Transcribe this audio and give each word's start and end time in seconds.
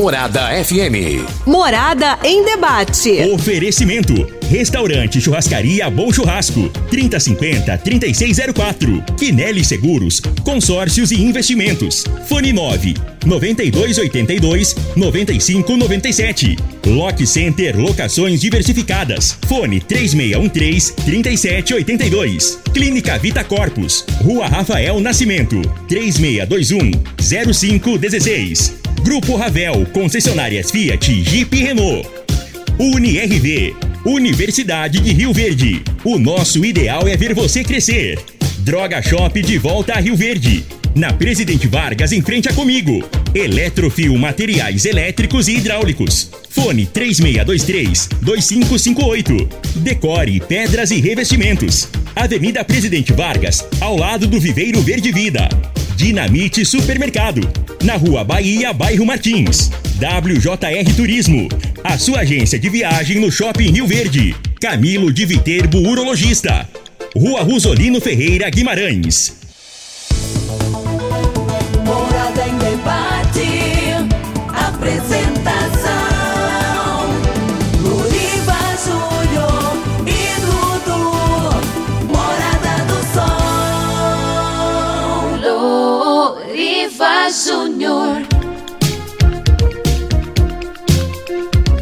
Morada 0.00 0.48
FM. 0.64 1.28
Morada 1.46 2.18
em 2.24 2.42
debate. 2.42 3.20
Oferecimento. 3.34 4.26
Restaurante 4.48 5.20
Churrascaria 5.20 5.90
Bom 5.90 6.10
Churrasco. 6.10 6.70
3050 6.90 7.76
3604. 7.76 9.04
Quinelli 9.18 9.62
Seguros. 9.62 10.22
Consórcios 10.42 11.10
e 11.12 11.22
investimentos. 11.22 12.04
Fone 12.26 12.50
9 12.50 12.94
9282 13.26 14.74
9597. 14.96 16.56
Lock 16.86 17.26
Center 17.26 17.78
Locações 17.78 18.40
Diversificadas. 18.40 19.36
Fone 19.46 19.82
3613 19.82 20.94
3782. 20.94 22.58
Clínica 22.72 23.18
Vita 23.18 23.44
Corpus. 23.44 24.06
Rua 24.24 24.46
Rafael 24.46 24.98
Nascimento. 24.98 25.60
3621 25.86 26.90
0516. 27.20 28.80
Grupo 29.02 29.34
Ravel, 29.34 29.86
concessionárias 29.86 30.70
Fiat, 30.70 31.24
Jeep 31.24 31.56
e 31.56 31.62
Renault. 31.62 32.06
UniRV, 32.78 33.74
Universidade 34.04 35.00
de 35.00 35.10
Rio 35.12 35.32
Verde. 35.32 35.82
O 36.04 36.18
nosso 36.18 36.62
ideal 36.64 37.08
é 37.08 37.16
ver 37.16 37.34
você 37.34 37.64
crescer. 37.64 38.18
Droga 38.58 39.02
Shop 39.02 39.40
de 39.40 39.56
volta 39.58 39.94
a 39.94 40.00
Rio 40.00 40.14
Verde. 40.14 40.64
Na 40.94 41.12
Presidente 41.12 41.66
Vargas, 41.66 42.12
em 42.12 42.20
frente 42.20 42.48
a 42.48 42.52
comigo. 42.52 43.02
Eletrofil 43.34 44.16
Materiais 44.18 44.84
Elétricos 44.84 45.48
e 45.48 45.56
Hidráulicos. 45.56 46.30
Fone 46.50 46.86
3623-2558. 46.86 49.48
Decore 49.76 50.40
Pedras 50.40 50.90
e 50.90 51.00
Revestimentos. 51.00 51.88
Avenida 52.14 52.62
Presidente 52.64 53.14
Vargas, 53.14 53.66
ao 53.80 53.96
lado 53.96 54.26
do 54.26 54.38
Viveiro 54.38 54.82
Verde 54.82 55.10
Vida. 55.10 55.48
Dinamite 56.00 56.64
Supermercado. 56.64 57.42
Na 57.84 57.94
Rua 57.94 58.24
Bahia, 58.24 58.72
bairro 58.72 59.04
Martins. 59.04 59.70
WJR 60.00 60.96
Turismo. 60.96 61.46
A 61.84 61.98
sua 61.98 62.20
agência 62.20 62.58
de 62.58 62.70
viagem 62.70 63.20
no 63.20 63.30
Shopping 63.30 63.70
Rio 63.70 63.86
Verde. 63.86 64.34
Camilo 64.58 65.12
de 65.12 65.26
Viterbo 65.26 65.76
Urologista. 65.78 66.66
Rua 67.14 67.42
Rosolino 67.42 68.00
Ferreira 68.00 68.48
Guimarães. 68.48 69.39
Júnior. 87.30 88.22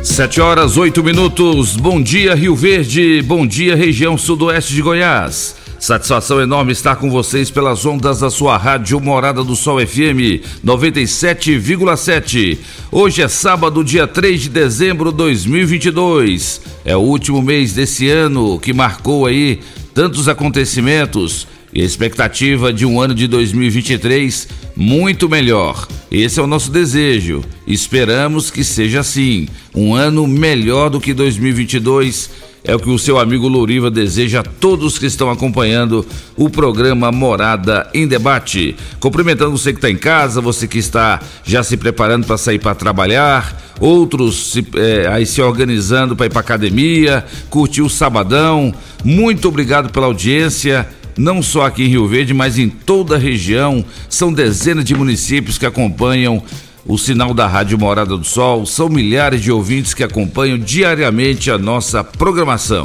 Sete 0.02 0.42
horas, 0.42 0.76
oito 0.76 1.02
minutos. 1.02 1.74
Bom 1.74 2.02
dia, 2.02 2.34
Rio 2.34 2.54
Verde. 2.54 3.22
Bom 3.22 3.46
dia, 3.46 3.74
região 3.74 4.18
sudoeste 4.18 4.74
de 4.74 4.82
Goiás. 4.82 5.56
Satisfação 5.80 6.38
enorme 6.42 6.72
estar 6.72 6.96
com 6.96 7.08
vocês 7.08 7.50
pelas 7.50 7.86
ondas 7.86 8.20
da 8.20 8.28
sua 8.28 8.58
rádio 8.58 9.00
Morada 9.00 9.42
do 9.42 9.56
Sol 9.56 9.78
FM 9.78 10.44
97,7. 10.62 12.58
Hoje 12.92 13.22
é 13.22 13.28
sábado, 13.28 13.82
dia 13.82 14.06
3 14.06 14.42
de 14.42 14.48
dezembro 14.50 15.10
de 15.10 15.16
2022. 15.16 16.60
É 16.84 16.94
o 16.94 17.00
último 17.00 17.40
mês 17.40 17.72
desse 17.72 18.10
ano 18.10 18.58
que 18.58 18.74
marcou 18.74 19.24
aí 19.24 19.60
tantos 19.94 20.28
acontecimentos 20.28 21.46
e 21.72 21.82
a 21.82 21.84
expectativa 21.84 22.72
de 22.72 22.86
um 22.86 23.00
ano 23.00 23.14
de 23.14 23.26
2023 23.26 24.48
muito 24.74 25.28
melhor. 25.28 25.86
Esse 26.10 26.40
é 26.40 26.42
o 26.42 26.46
nosso 26.46 26.70
desejo. 26.70 27.42
Esperamos 27.66 28.50
que 28.50 28.64
seja 28.64 29.00
assim. 29.00 29.48
Um 29.74 29.94
ano 29.94 30.26
melhor 30.26 30.88
do 30.88 31.00
que 31.00 31.12
2022 31.12 32.30
é 32.64 32.74
o 32.74 32.78
que 32.78 32.90
o 32.90 32.98
seu 32.98 33.18
amigo 33.18 33.48
Louriva 33.48 33.90
deseja 33.90 34.40
a 34.40 34.42
todos 34.42 34.98
que 34.98 35.06
estão 35.06 35.30
acompanhando 35.30 36.04
o 36.36 36.50
programa 36.50 37.10
Morada 37.12 37.88
em 37.94 38.06
Debate. 38.06 38.76
Cumprimentando 39.00 39.56
você 39.56 39.72
que 39.72 39.78
está 39.78 39.90
em 39.90 39.96
casa, 39.96 40.40
você 40.40 40.66
que 40.66 40.78
está 40.78 41.20
já 41.44 41.62
se 41.62 41.76
preparando 41.76 42.26
para 42.26 42.36
sair 42.36 42.58
para 42.58 42.74
trabalhar, 42.74 43.56
outros 43.80 44.52
se, 44.52 44.66
é, 44.74 45.08
aí 45.08 45.24
se 45.24 45.40
organizando 45.40 46.16
para 46.16 46.26
ir 46.26 46.30
para 46.30 46.40
academia, 46.40 47.24
curtir 47.48 47.82
o 47.82 47.88
sabadão. 47.88 48.74
Muito 49.04 49.48
obrigado 49.48 49.90
pela 49.90 50.06
audiência 50.06 50.86
não 51.18 51.42
só 51.42 51.66
aqui 51.66 51.84
em 51.84 51.88
Rio 51.88 52.06
Verde, 52.06 52.32
mas 52.32 52.58
em 52.58 52.68
toda 52.68 53.16
a 53.16 53.18
região. 53.18 53.84
São 54.08 54.32
dezenas 54.32 54.84
de 54.84 54.94
municípios 54.94 55.58
que 55.58 55.66
acompanham 55.66 56.42
o 56.86 56.96
sinal 56.96 57.34
da 57.34 57.46
Rádio 57.46 57.78
Morada 57.78 58.16
do 58.16 58.24
Sol. 58.24 58.64
São 58.64 58.88
milhares 58.88 59.42
de 59.42 59.52
ouvintes 59.52 59.92
que 59.92 60.04
acompanham 60.04 60.56
diariamente 60.56 61.50
a 61.50 61.58
nossa 61.58 62.02
programação. 62.02 62.84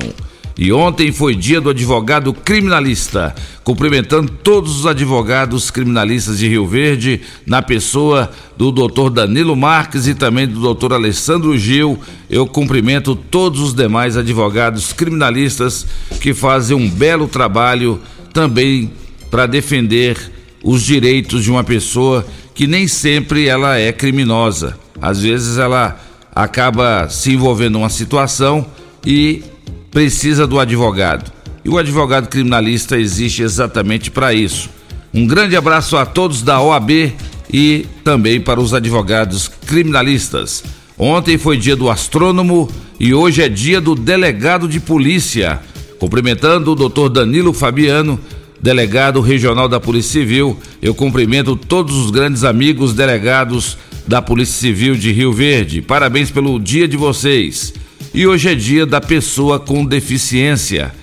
E 0.55 0.71
ontem 0.71 1.11
foi 1.11 1.35
dia 1.35 1.59
do 1.59 1.71
advogado 1.71 2.31
criminalista, 2.31 3.33
cumprimentando 3.63 4.31
todos 4.31 4.79
os 4.79 4.85
advogados 4.85 5.71
criminalistas 5.71 6.37
de 6.37 6.47
Rio 6.47 6.67
Verde, 6.67 7.21
na 7.45 7.61
pessoa 7.61 8.31
do 8.55 8.71
doutor 8.71 9.09
Danilo 9.09 9.55
Marques 9.55 10.05
e 10.05 10.13
também 10.13 10.47
do 10.47 10.59
doutor 10.59 10.93
Alessandro 10.93 11.57
Gil. 11.57 11.99
Eu 12.29 12.45
cumprimento 12.45 13.15
todos 13.15 13.61
os 13.61 13.73
demais 13.73 14.15
advogados 14.15 14.93
criminalistas 14.93 15.87
que 16.21 16.35
fazem 16.35 16.77
um 16.77 16.87
belo 16.87 17.27
trabalho 17.27 17.99
também 18.33 18.91
para 19.29 19.45
defender 19.45 20.17
os 20.63 20.83
direitos 20.83 21.43
de 21.43 21.51
uma 21.51 21.63
pessoa 21.63 22.25
que 22.53 22.67
nem 22.67 22.87
sempre 22.87 23.47
ela 23.47 23.77
é 23.77 23.91
criminosa. 23.91 24.77
Às 25.01 25.21
vezes 25.21 25.57
ela 25.57 25.99
acaba 26.33 27.07
se 27.09 27.33
envolvendo 27.33 27.73
numa 27.73 27.89
situação 27.89 28.65
e 29.05 29.43
precisa 29.91 30.47
do 30.47 30.59
advogado. 30.59 31.31
E 31.63 31.69
o 31.69 31.77
advogado 31.77 32.27
criminalista 32.27 32.97
existe 32.97 33.41
exatamente 33.41 34.11
para 34.11 34.33
isso. 34.33 34.69
Um 35.13 35.27
grande 35.27 35.55
abraço 35.55 35.95
a 35.95 36.05
todos 36.05 36.41
da 36.41 36.59
OAB 36.59 37.13
e 37.51 37.85
também 38.03 38.41
para 38.41 38.59
os 38.59 38.73
advogados 38.73 39.47
criminalistas. 39.47 40.63
Ontem 40.97 41.37
foi 41.37 41.57
dia 41.57 41.75
do 41.75 41.89
astrônomo 41.89 42.69
e 42.99 43.13
hoje 43.13 43.41
é 43.41 43.49
dia 43.49 43.79
do 43.79 43.95
delegado 43.95 44.67
de 44.67 44.79
polícia. 44.79 45.59
Cumprimentando 46.03 46.73
o 46.73 46.75
doutor 46.75 47.07
Danilo 47.07 47.53
Fabiano, 47.53 48.19
delegado 48.61 49.21
regional 49.21 49.69
da 49.69 49.79
Polícia 49.79 50.19
Civil, 50.19 50.59
eu 50.81 50.93
cumprimento 50.93 51.55
todos 51.55 51.95
os 51.95 52.11
grandes 52.11 52.43
amigos 52.43 52.93
delegados 52.93 53.77
da 54.05 54.21
Polícia 54.21 54.59
Civil 54.59 54.97
de 54.97 55.13
Rio 55.13 55.31
Verde. 55.31 55.81
Parabéns 55.81 56.29
pelo 56.29 56.59
dia 56.59 56.89
de 56.89 56.97
vocês. 56.97 57.73
E 58.13 58.27
hoje 58.27 58.49
é 58.49 58.53
dia 58.53 58.85
da 58.85 58.99
pessoa 58.99 59.61
com 59.61 59.85
deficiência. 59.85 60.93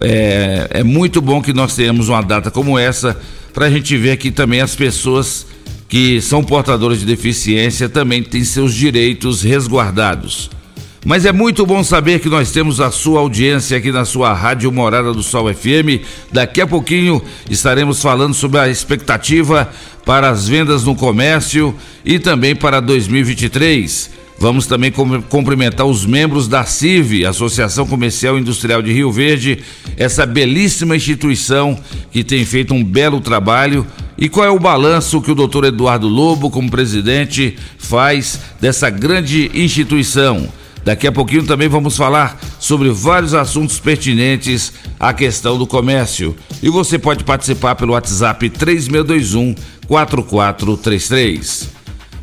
É, 0.00 0.66
é 0.70 0.82
muito 0.82 1.20
bom 1.20 1.40
que 1.40 1.52
nós 1.52 1.76
tenhamos 1.76 2.08
uma 2.08 2.20
data 2.20 2.50
como 2.50 2.76
essa 2.76 3.16
para 3.54 3.66
a 3.66 3.70
gente 3.70 3.96
ver 3.96 4.10
aqui 4.10 4.32
também 4.32 4.60
as 4.60 4.74
pessoas 4.74 5.46
que 5.88 6.20
são 6.20 6.42
portadores 6.42 6.98
de 6.98 7.06
deficiência 7.06 7.88
também 7.88 8.20
têm 8.20 8.42
seus 8.42 8.74
direitos 8.74 9.42
resguardados. 9.42 10.50
Mas 11.04 11.24
é 11.24 11.32
muito 11.32 11.64
bom 11.64 11.82
saber 11.82 12.20
que 12.20 12.28
nós 12.28 12.52
temos 12.52 12.78
a 12.78 12.90
sua 12.90 13.20
audiência 13.20 13.76
aqui 13.78 13.90
na 13.90 14.04
sua 14.04 14.34
Rádio 14.34 14.70
Morada 14.70 15.14
do 15.14 15.22
Sol 15.22 15.52
FM. 15.52 16.04
Daqui 16.30 16.60
a 16.60 16.66
pouquinho 16.66 17.22
estaremos 17.48 18.02
falando 18.02 18.34
sobre 18.34 18.58
a 18.58 18.68
expectativa 18.68 19.70
para 20.04 20.28
as 20.28 20.46
vendas 20.46 20.84
no 20.84 20.94
comércio 20.94 21.74
e 22.04 22.18
também 22.18 22.54
para 22.54 22.80
2023. 22.80 24.10
Vamos 24.38 24.66
também 24.66 24.92
cumprimentar 25.28 25.86
os 25.86 26.04
membros 26.04 26.46
da 26.48 26.64
CIV, 26.64 27.24
Associação 27.24 27.86
Comercial 27.86 28.36
e 28.36 28.40
Industrial 28.40 28.82
de 28.82 28.92
Rio 28.92 29.10
Verde, 29.10 29.58
essa 29.96 30.26
belíssima 30.26 30.96
instituição 30.96 31.78
que 32.10 32.22
tem 32.22 32.44
feito 32.44 32.74
um 32.74 32.84
belo 32.84 33.20
trabalho. 33.22 33.86
E 34.18 34.28
qual 34.28 34.46
é 34.46 34.50
o 34.50 34.58
balanço 34.58 35.20
que 35.22 35.30
o 35.30 35.34
doutor 35.34 35.64
Eduardo 35.64 36.08
Lobo, 36.08 36.50
como 36.50 36.70
presidente, 36.70 37.56
faz 37.78 38.38
dessa 38.60 38.90
grande 38.90 39.50
instituição? 39.54 40.59
Daqui 40.84 41.06
a 41.06 41.12
pouquinho 41.12 41.44
também 41.44 41.68
vamos 41.68 41.96
falar 41.96 42.38
sobre 42.58 42.90
vários 42.90 43.34
assuntos 43.34 43.78
pertinentes 43.78 44.72
à 44.98 45.12
questão 45.12 45.58
do 45.58 45.66
comércio. 45.66 46.34
E 46.62 46.68
você 46.68 46.98
pode 46.98 47.24
participar 47.24 47.74
pelo 47.74 47.92
WhatsApp 47.92 48.48
3621 48.48 49.54
4433. 49.86 51.68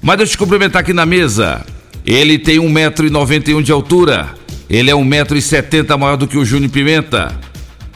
Mas 0.01 0.17
deixa 0.17 0.31
eu 0.31 0.35
te 0.35 0.37
cumprimentar 0.37 0.81
aqui 0.81 0.93
na 0.93 1.05
mesa. 1.05 1.65
Ele 2.05 2.39
tem 2.39 2.57
1,91m 2.57 3.61
de 3.61 3.71
altura. 3.71 4.33
Ele 4.69 4.89
é 4.89 4.93
1,70m 4.93 5.97
maior 5.97 6.17
do 6.17 6.27
que 6.27 6.37
o 6.37 6.45
Júnior 6.45 6.71
Pimenta. 6.71 7.37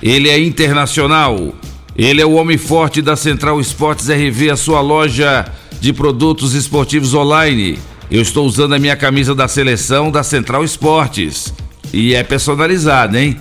Ele 0.02 0.30
é 0.30 0.40
internacional. 0.40 1.54
Ele 1.96 2.22
é 2.22 2.26
o 2.26 2.34
homem 2.34 2.58
forte 2.58 3.02
da 3.02 3.16
Central 3.16 3.60
Esportes 3.60 4.10
RV, 4.10 4.50
a 4.50 4.56
sua 4.56 4.82
loja 4.82 5.46
de 5.80 5.92
produtos 5.92 6.54
esportivos 6.54 7.14
online. 7.14 7.78
Eu 8.12 8.22
estou 8.22 8.46
usando 8.46 8.76
a 8.76 8.80
minha 8.80 8.98
camisa 8.98 9.34
da 9.34 9.48
seleção 9.48 10.12
da 10.12 10.22
Central 10.22 10.66
Esportes. 10.66 11.54
E 11.94 12.14
é 12.14 12.22
personalizada, 12.22 13.18
hein? 13.18 13.40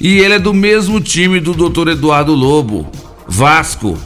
E 0.00 0.18
ele 0.18 0.34
é 0.34 0.38
do 0.40 0.52
mesmo 0.52 1.00
time 1.00 1.38
do 1.38 1.54
Dr. 1.54 1.90
Eduardo 1.90 2.34
Lobo. 2.34 2.90
Vasco. 3.28 3.96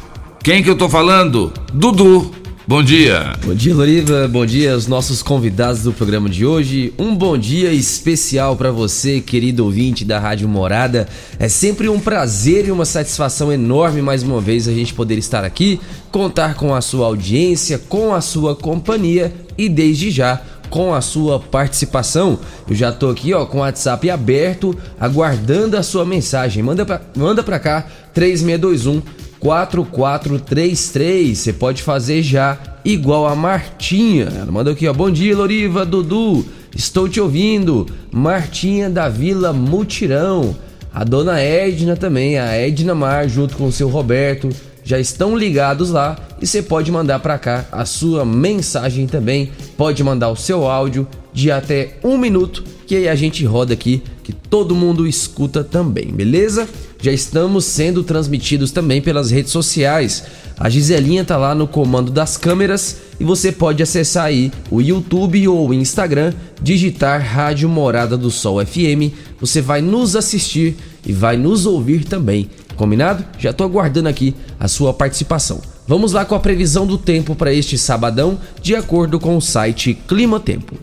Quem 0.43 0.63
que 0.63 0.69
eu 0.69 0.77
tô 0.77 0.91
falando? 0.91 1.51
Dudu. 1.73 2.31
Bom 2.67 2.83
dia. 2.83 3.35
Bom 3.45 3.53
dia, 3.53 3.75
Loriva. 3.75 4.27
Bom 4.27 4.47
dia 4.47 4.73
aos 4.73 4.87
nossos 4.87 5.23
convidados 5.23 5.83
do 5.83 5.93
programa 5.93 6.31
de 6.31 6.47
hoje. 6.47 6.95
Um 6.99 7.15
bom 7.15 7.37
dia 7.37 7.71
especial 7.71 8.57
para 8.57 8.71
você, 8.71 9.21
querido 9.21 9.67
ouvinte 9.67 10.03
da 10.03 10.19
Rádio 10.19 10.49
Morada. 10.49 11.07
É 11.39 11.47
sempre 11.47 11.91
um 11.91 12.01
prazer 12.01 12.67
e 12.67 12.71
uma 12.71 12.87
satisfação 12.87 13.53
enorme 13.53 14.01
mais 14.01 14.23
uma 14.23 14.41
vez 14.41 14.67
a 14.67 14.73
gente 14.73 14.95
poder 14.95 15.19
estar 15.19 15.45
aqui, 15.45 15.79
contar 16.11 16.55
com 16.55 16.75
a 16.75 16.81
sua 16.81 17.05
audiência, 17.05 17.79
com 17.79 18.15
a 18.15 18.23
sua 18.23 18.57
companhia 18.57 19.31
e 19.59 19.69
desde 19.69 20.11
já 20.11 20.41
com 20.71 20.95
a 20.95 21.03
sua 21.03 21.39
participação. 21.39 22.39
Eu 22.67 22.75
já 22.75 22.91
tô 22.91 23.11
aqui, 23.11 23.35
ó, 23.35 23.45
com 23.45 23.59
o 23.59 23.61
WhatsApp 23.61 24.09
aberto, 24.09 24.75
aguardando 24.99 25.77
a 25.77 25.83
sua 25.83 26.07
mensagem. 26.07 26.63
Manda 26.63 26.87
pra, 26.87 27.03
manda 27.15 27.43
pra 27.43 27.59
cá 27.59 27.87
3621 28.15 29.03
4433. 29.45 31.39
Você 31.39 31.53
pode 31.53 31.83
fazer 31.83 32.23
já 32.23 32.59
igual 32.83 33.27
a 33.27 33.37
Martinha. 33.37 34.33
Ela 34.35 34.51
manda 34.51 34.71
aqui, 34.71 34.89
ó. 34.89 34.93
Bom 34.95 35.11
dia, 35.11 35.37
Loriva, 35.37 35.85
Dudu. 35.85 36.47
Estou 36.75 37.07
te 37.07 37.21
ouvindo. 37.21 37.87
Martinha 38.11 38.89
da 38.89 39.07
Vila 39.11 39.53
Mutirão. 39.53 40.57
A 40.95 41.05
dona 41.05 41.41
Edna 41.41 41.95
também, 41.95 42.39
a 42.39 42.57
Edna 42.57 42.95
Mar, 42.95 43.29
junto 43.29 43.57
com 43.57 43.67
o 43.67 43.73
seu 43.73 43.91
Roberto, 43.91 44.49
já 44.83 44.99
estão 44.99 45.37
ligados 45.37 45.91
lá 45.91 46.17
e 46.41 46.47
você 46.47 46.63
pode 46.63 46.91
mandar 46.91 47.19
para 47.19 47.37
cá 47.37 47.67
a 47.71 47.85
sua 47.85 48.25
mensagem 48.25 49.07
também. 49.07 49.51
Pode 49.77 50.03
mandar 50.03 50.31
o 50.31 50.37
seu 50.37 50.67
áudio 50.67 51.07
de 51.35 51.51
até 51.51 51.99
um 52.03 52.17
minuto 52.17 52.65
que 52.87 52.97
aí 52.97 53.09
a 53.09 53.15
gente 53.15 53.45
roda 53.45 53.75
aqui, 53.75 54.03
que 54.25 54.33
todo 54.33 54.75
mundo 54.75 55.07
escuta 55.07 55.63
também, 55.63 56.07
beleza? 56.07 56.67
Já 57.01 57.13
estamos 57.13 57.67
sendo 57.67 58.03
transmitidos 58.03 58.73
também 58.73 59.03
pelas 59.03 59.31
redes 59.31 59.53
sociais. 59.53 60.25
A 60.59 60.71
Giselinha 60.71 61.25
tá 61.25 61.37
lá 61.37 61.55
no 61.55 61.69
comando 61.69 62.11
das 62.11 62.39
câmeras 62.39 62.97
e 63.21 63.25
você 63.25 63.53
pode 63.53 63.83
acessar 63.83 64.25
aí 64.25 64.51
o 64.71 64.81
YouTube 64.81 65.47
ou 65.47 65.69
o 65.69 65.75
Instagram, 65.75 66.33
digitar 66.63 67.21
Rádio 67.21 67.69
Morada 67.69 68.17
do 68.17 68.31
Sol 68.31 68.65
FM. 68.65 69.13
Você 69.39 69.61
vai 69.61 69.83
nos 69.83 70.17
assistir 70.17 70.75
e 71.05 71.13
vai 71.13 71.37
nos 71.37 71.67
ouvir 71.67 72.05
também. 72.05 72.49
Combinado? 72.77 73.25
Já 73.39 73.53
tô 73.53 73.63
aguardando 73.63 74.09
aqui 74.09 74.35
a 74.59 74.67
sua 74.67 74.95
participação. 74.95 75.61
Vamos 75.87 76.13
lá 76.13 76.25
com 76.25 76.35
a 76.35 76.41
previsão 76.41 76.87
do 76.87 76.97
tempo 76.97 77.35
para 77.37 77.53
este 77.53 77.77
sabadão, 77.77 78.39
de 78.63 78.75
acordo 78.75 79.21
com 79.21 79.37
o 79.37 79.43
site 79.43 79.93
Clima 80.09 80.41
Tempo. 80.41 80.75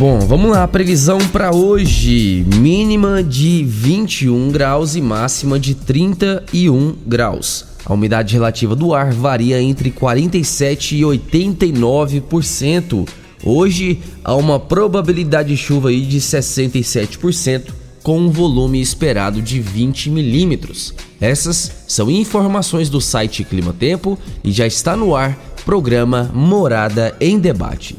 Bom, 0.00 0.18
vamos 0.20 0.50
lá, 0.50 0.66
previsão 0.66 1.18
para 1.28 1.54
hoje: 1.54 2.46
mínima 2.56 3.22
de 3.22 3.62
21 3.62 4.50
graus 4.50 4.96
e 4.96 5.02
máxima 5.02 5.60
de 5.60 5.74
31 5.74 6.96
graus. 7.06 7.66
A 7.84 7.92
umidade 7.92 8.32
relativa 8.32 8.74
do 8.74 8.94
ar 8.94 9.12
varia 9.12 9.60
entre 9.60 9.90
47 9.90 10.96
e 10.96 11.02
89%. 11.02 13.06
Hoje 13.44 14.00
há 14.24 14.34
uma 14.34 14.58
probabilidade 14.58 15.50
de 15.50 15.58
chuva 15.58 15.90
aí 15.90 16.00
de 16.00 16.18
67%, 16.18 17.64
com 18.02 18.20
um 18.20 18.30
volume 18.30 18.80
esperado 18.80 19.42
de 19.42 19.60
20 19.60 20.08
milímetros. 20.08 20.94
Essas 21.20 21.70
são 21.86 22.10
informações 22.10 22.88
do 22.88 23.02
site 23.02 23.44
Clima 23.44 23.74
Tempo 23.78 24.18
e 24.42 24.50
já 24.50 24.66
está 24.66 24.96
no 24.96 25.14
ar 25.14 25.38
programa 25.66 26.30
Morada 26.32 27.14
em 27.20 27.38
Debate. 27.38 27.98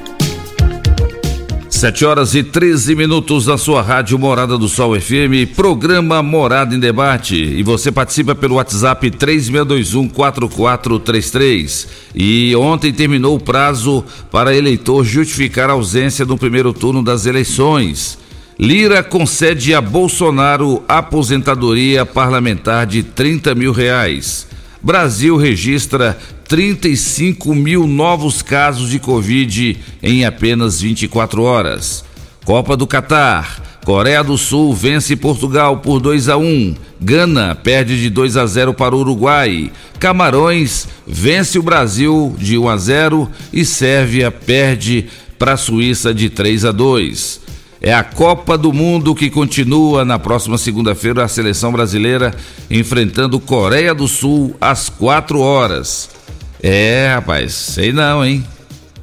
7 1.81 2.05
horas 2.05 2.35
e 2.35 2.43
13 2.43 2.93
minutos 2.93 3.47
na 3.47 3.57
sua 3.57 3.81
rádio 3.81 4.19
Morada 4.19 4.55
do 4.55 4.69
Sol 4.69 4.93
FM, 5.01 5.55
programa 5.55 6.21
Morada 6.21 6.75
em 6.75 6.79
Debate. 6.79 7.35
E 7.35 7.63
você 7.63 7.91
participa 7.91 8.35
pelo 8.35 8.57
WhatsApp 8.57 9.09
36214433. 9.09 11.87
E 12.13 12.55
ontem 12.55 12.93
terminou 12.93 13.35
o 13.35 13.39
prazo 13.39 14.05
para 14.29 14.55
eleitor 14.55 15.03
justificar 15.03 15.71
a 15.71 15.73
ausência 15.73 16.23
no 16.23 16.37
primeiro 16.37 16.71
turno 16.71 17.01
das 17.01 17.25
eleições. 17.25 18.15
Lira 18.59 19.01
concede 19.01 19.73
a 19.73 19.81
Bolsonaro 19.81 20.83
aposentadoria 20.87 22.05
parlamentar 22.05 22.85
de 22.85 23.01
30 23.01 23.55
mil 23.55 23.71
reais. 23.71 24.45
Brasil 24.83 25.35
registra 25.35 26.15
35 26.51 27.55
mil 27.55 27.87
novos 27.87 28.41
casos 28.41 28.89
de 28.89 28.99
Covid 28.99 29.77
em 30.03 30.25
apenas 30.25 30.81
24 30.81 31.43
horas. 31.43 32.03
Copa 32.43 32.75
do 32.75 32.85
Catar. 32.85 33.79
Coreia 33.85 34.21
do 34.21 34.37
Sul 34.37 34.73
vence 34.73 35.15
Portugal 35.15 35.77
por 35.77 36.01
2 36.01 36.27
a 36.27 36.35
1. 36.35 36.75
Gana 36.99 37.55
perde 37.55 37.97
de 38.01 38.09
2 38.09 38.35
a 38.35 38.45
0 38.45 38.73
para 38.73 38.93
o 38.93 38.99
Uruguai. 38.99 39.71
Camarões 39.97 40.89
vence 41.07 41.57
o 41.57 41.63
Brasil 41.63 42.35
de 42.37 42.57
1 42.57 42.67
a 42.67 42.75
0 42.75 43.31
e 43.53 43.63
Sérvia 43.63 44.29
perde 44.29 45.07
para 45.39 45.53
a 45.53 45.57
Suíça 45.57 46.13
de 46.13 46.29
3 46.29 46.65
a 46.65 46.73
2. 46.73 47.39
É 47.79 47.93
a 47.93 48.03
Copa 48.03 48.57
do 48.57 48.73
Mundo 48.73 49.15
que 49.15 49.29
continua 49.29 50.03
na 50.03 50.19
próxima 50.19 50.57
segunda-feira 50.57 51.23
a 51.23 51.29
seleção 51.29 51.71
brasileira 51.71 52.35
enfrentando 52.69 53.39
Coreia 53.39 53.95
do 53.95 54.05
Sul 54.05 54.53
às 54.59 54.89
4 54.89 55.39
horas. 55.39 56.20
É, 56.63 57.13
rapaz, 57.15 57.53
sei 57.53 57.91
não, 57.91 58.23
hein? 58.23 58.43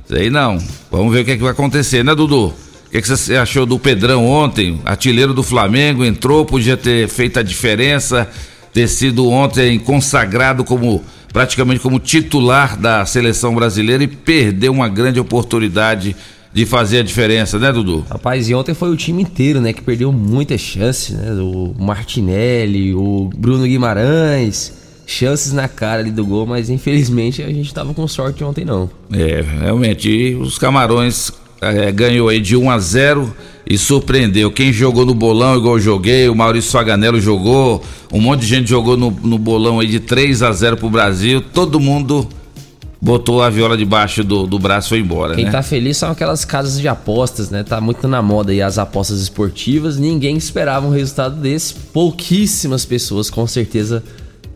Sei 0.07 0.31
não. 0.31 0.59
Vamos 0.91 1.13
ver 1.13 1.23
o 1.23 1.25
que, 1.25 1.33
é 1.33 1.37
que 1.37 1.43
vai 1.43 1.53
acontecer, 1.53 2.05
né, 2.05 2.15
Dudu? 2.15 2.47
O 2.47 2.91
que, 2.91 2.99
é 2.99 3.03
que 3.03 3.09
você 3.09 3.37
achou 3.37 3.67
do 3.67 3.79
Pedrão 3.79 4.27
ontem? 4.27 4.81
Artilheiro 4.85 5.35
do 5.35 5.43
Flamengo, 5.43 6.05
entrou, 6.05 6.45
podia 6.47 6.77
ter 6.77 7.09
feito 7.09 7.39
a 7.39 7.43
diferença, 7.43 8.29
ter 8.73 8.89
sido 8.89 9.29
ontem 9.29 9.79
consagrado 9.79 10.65
como 10.65 11.05
praticamente 11.33 11.81
como 11.81 11.99
titular 11.99 12.77
da 12.77 13.05
seleção 13.05 13.55
brasileira 13.55 14.03
e 14.03 14.09
perdeu 14.09 14.73
uma 14.73 14.89
grande 14.89 15.21
oportunidade 15.21 16.17
de 16.53 16.65
fazer 16.65 17.01
a 17.01 17.03
diferença, 17.03 17.59
né, 17.59 17.71
Dudu? 17.71 18.07
Rapaz, 18.09 18.49
e 18.49 18.55
ontem 18.55 18.75
foi 18.75 18.91
o 18.91 18.97
time 18.97 19.23
inteiro, 19.23 19.61
né, 19.61 19.73
que 19.73 19.83
perdeu 19.83 20.11
muitas 20.13 20.61
chances, 20.61 21.15
né? 21.15 21.33
O 21.33 21.75
Martinelli, 21.79 22.95
o 22.95 23.29
Bruno 23.37 23.65
Guimarães, 23.65 24.78
chances 25.09 25.53
na 25.53 25.67
cara 25.67 26.03
ali 26.03 26.11
do 26.11 26.25
gol, 26.25 26.47
mas 26.47 26.69
infelizmente 26.69 27.43
a 27.43 27.49
gente 27.49 27.73
tava 27.73 27.95
com 27.95 28.07
sorte 28.07 28.45
ontem 28.45 28.65
não. 28.65 28.91
É, 29.11 29.41
realmente, 29.41 30.11
e 30.11 30.35
os 30.35 30.59
Camarões 30.59 31.33
é, 31.63 31.91
ganhou 31.91 32.29
aí 32.29 32.39
de 32.39 32.55
1 32.55 32.71
a 32.71 32.79
0 32.79 33.35
e 33.67 33.79
surpreendeu. 33.79 34.53
Quem 34.53 34.71
jogou 34.71 35.07
no 35.07 35.15
bolão, 35.15 35.57
igual 35.57 35.77
eu 35.77 35.81
joguei, 35.81 36.29
o 36.29 36.35
Maurício 36.35 36.71
Faganello 36.71 37.19
jogou, 37.19 37.83
um 38.13 38.21
monte 38.21 38.41
de 38.41 38.47
gente 38.49 38.69
jogou 38.69 38.99
no, 38.99 39.11
no 39.11 39.39
bolão 39.39 39.81
aí 39.81 39.87
de 39.87 39.99
3 39.99 40.43
a 40.43 40.53
0 40.53 40.77
pro 40.77 40.91
Brasil, 40.91 41.41
todo 41.41 41.81
mundo 41.81 42.29
botou 43.01 43.43
a 43.43 43.49
viola 43.49 43.79
debaixo 43.79 44.23
do, 44.23 44.47
do 44.47 44.59
braço 44.59 44.89
e 44.89 44.91
foi 44.91 44.99
embora, 44.99 45.35
Quem 45.35 45.47
né? 45.47 45.51
tá 45.51 45.63
feliz 45.63 45.97
são 45.97 46.11
aquelas 46.11 46.45
casas 46.45 46.79
de 46.79 46.87
apostas, 46.87 47.49
né? 47.49 47.63
Tá 47.63 47.81
muito 47.81 48.07
na 48.07 48.21
moda 48.21 48.53
aí 48.53 48.61
as 48.61 48.77
apostas 48.77 49.21
esportivas. 49.21 49.97
Ninguém 49.97 50.37
esperava 50.37 50.87
um 50.87 50.91
resultado 50.91 51.37
desse. 51.37 51.75
Pouquíssimas 51.75 52.85
pessoas, 52.85 53.31
com 53.31 53.47
certeza, 53.47 54.03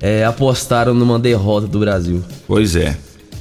é, 0.02 0.24
apostaram 0.24 0.92
numa 0.92 1.16
derrota 1.16 1.68
do 1.68 1.78
Brasil. 1.78 2.24
Pois 2.48 2.74
é. 2.74 2.96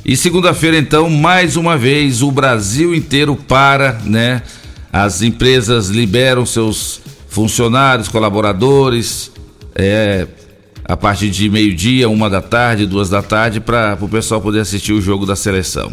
E 0.06 0.16
segunda-feira, 0.16 0.78
então, 0.78 1.10
mais 1.10 1.58
uma 1.58 1.76
vez, 1.76 2.22
o 2.22 2.32
Brasil 2.32 2.94
inteiro 2.94 3.36
para, 3.36 4.00
né? 4.06 4.44
As 4.94 5.24
empresas 5.24 5.90
liberam 5.90 6.46
seus 6.46 7.02
funcionários, 7.28 8.08
colaboradores, 8.08 9.32
é, 9.74 10.28
a 10.84 10.96
partir 10.96 11.30
de 11.30 11.50
meio-dia, 11.50 12.10
uma 12.10 12.30
da 12.30 12.42
tarde, 12.42 12.86
duas 12.86 13.10
da 13.10 13.24
tarde, 13.24 13.60
para 13.60 13.98
o 14.00 14.10
pessoal 14.10 14.40
poder 14.40 14.60
assistir 14.60 14.94
o 14.94 15.02
jogo 15.02 15.26
da 15.26 15.36
seleção. 15.36 15.92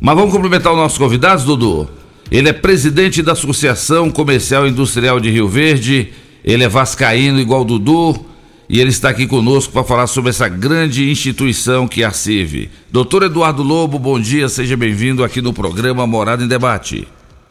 Mas 0.00 0.16
vamos 0.16 0.32
cumprimentar 0.32 0.72
os 0.72 0.78
nossos 0.78 0.98
convidados, 0.98 1.44
Dudu. 1.44 1.88
Ele 2.30 2.48
é 2.48 2.52
presidente 2.52 3.22
da 3.22 3.32
Associação 3.32 4.10
Comercial 4.10 4.66
e 4.66 4.70
Industrial 4.70 5.20
de 5.20 5.30
Rio 5.30 5.48
Verde, 5.48 6.12
ele 6.42 6.64
é 6.64 6.68
vascaíno 6.68 7.38
igual 7.38 7.64
Dudu, 7.64 8.33
e 8.74 8.80
ele 8.80 8.90
está 8.90 9.08
aqui 9.08 9.24
conosco 9.24 9.72
para 9.72 9.84
falar 9.84 10.08
sobre 10.08 10.30
essa 10.30 10.48
grande 10.48 11.08
instituição 11.08 11.86
que 11.86 12.02
é 12.02 12.06
a 12.06 12.10
CIV. 12.10 12.68
Doutor 12.90 13.22
Eduardo 13.22 13.62
Lobo, 13.62 14.00
bom 14.00 14.18
dia, 14.18 14.48
seja 14.48 14.76
bem-vindo 14.76 15.22
aqui 15.22 15.40
no 15.40 15.52
programa 15.52 16.08
Morada 16.08 16.42
em 16.42 16.48
Debate. 16.48 17.06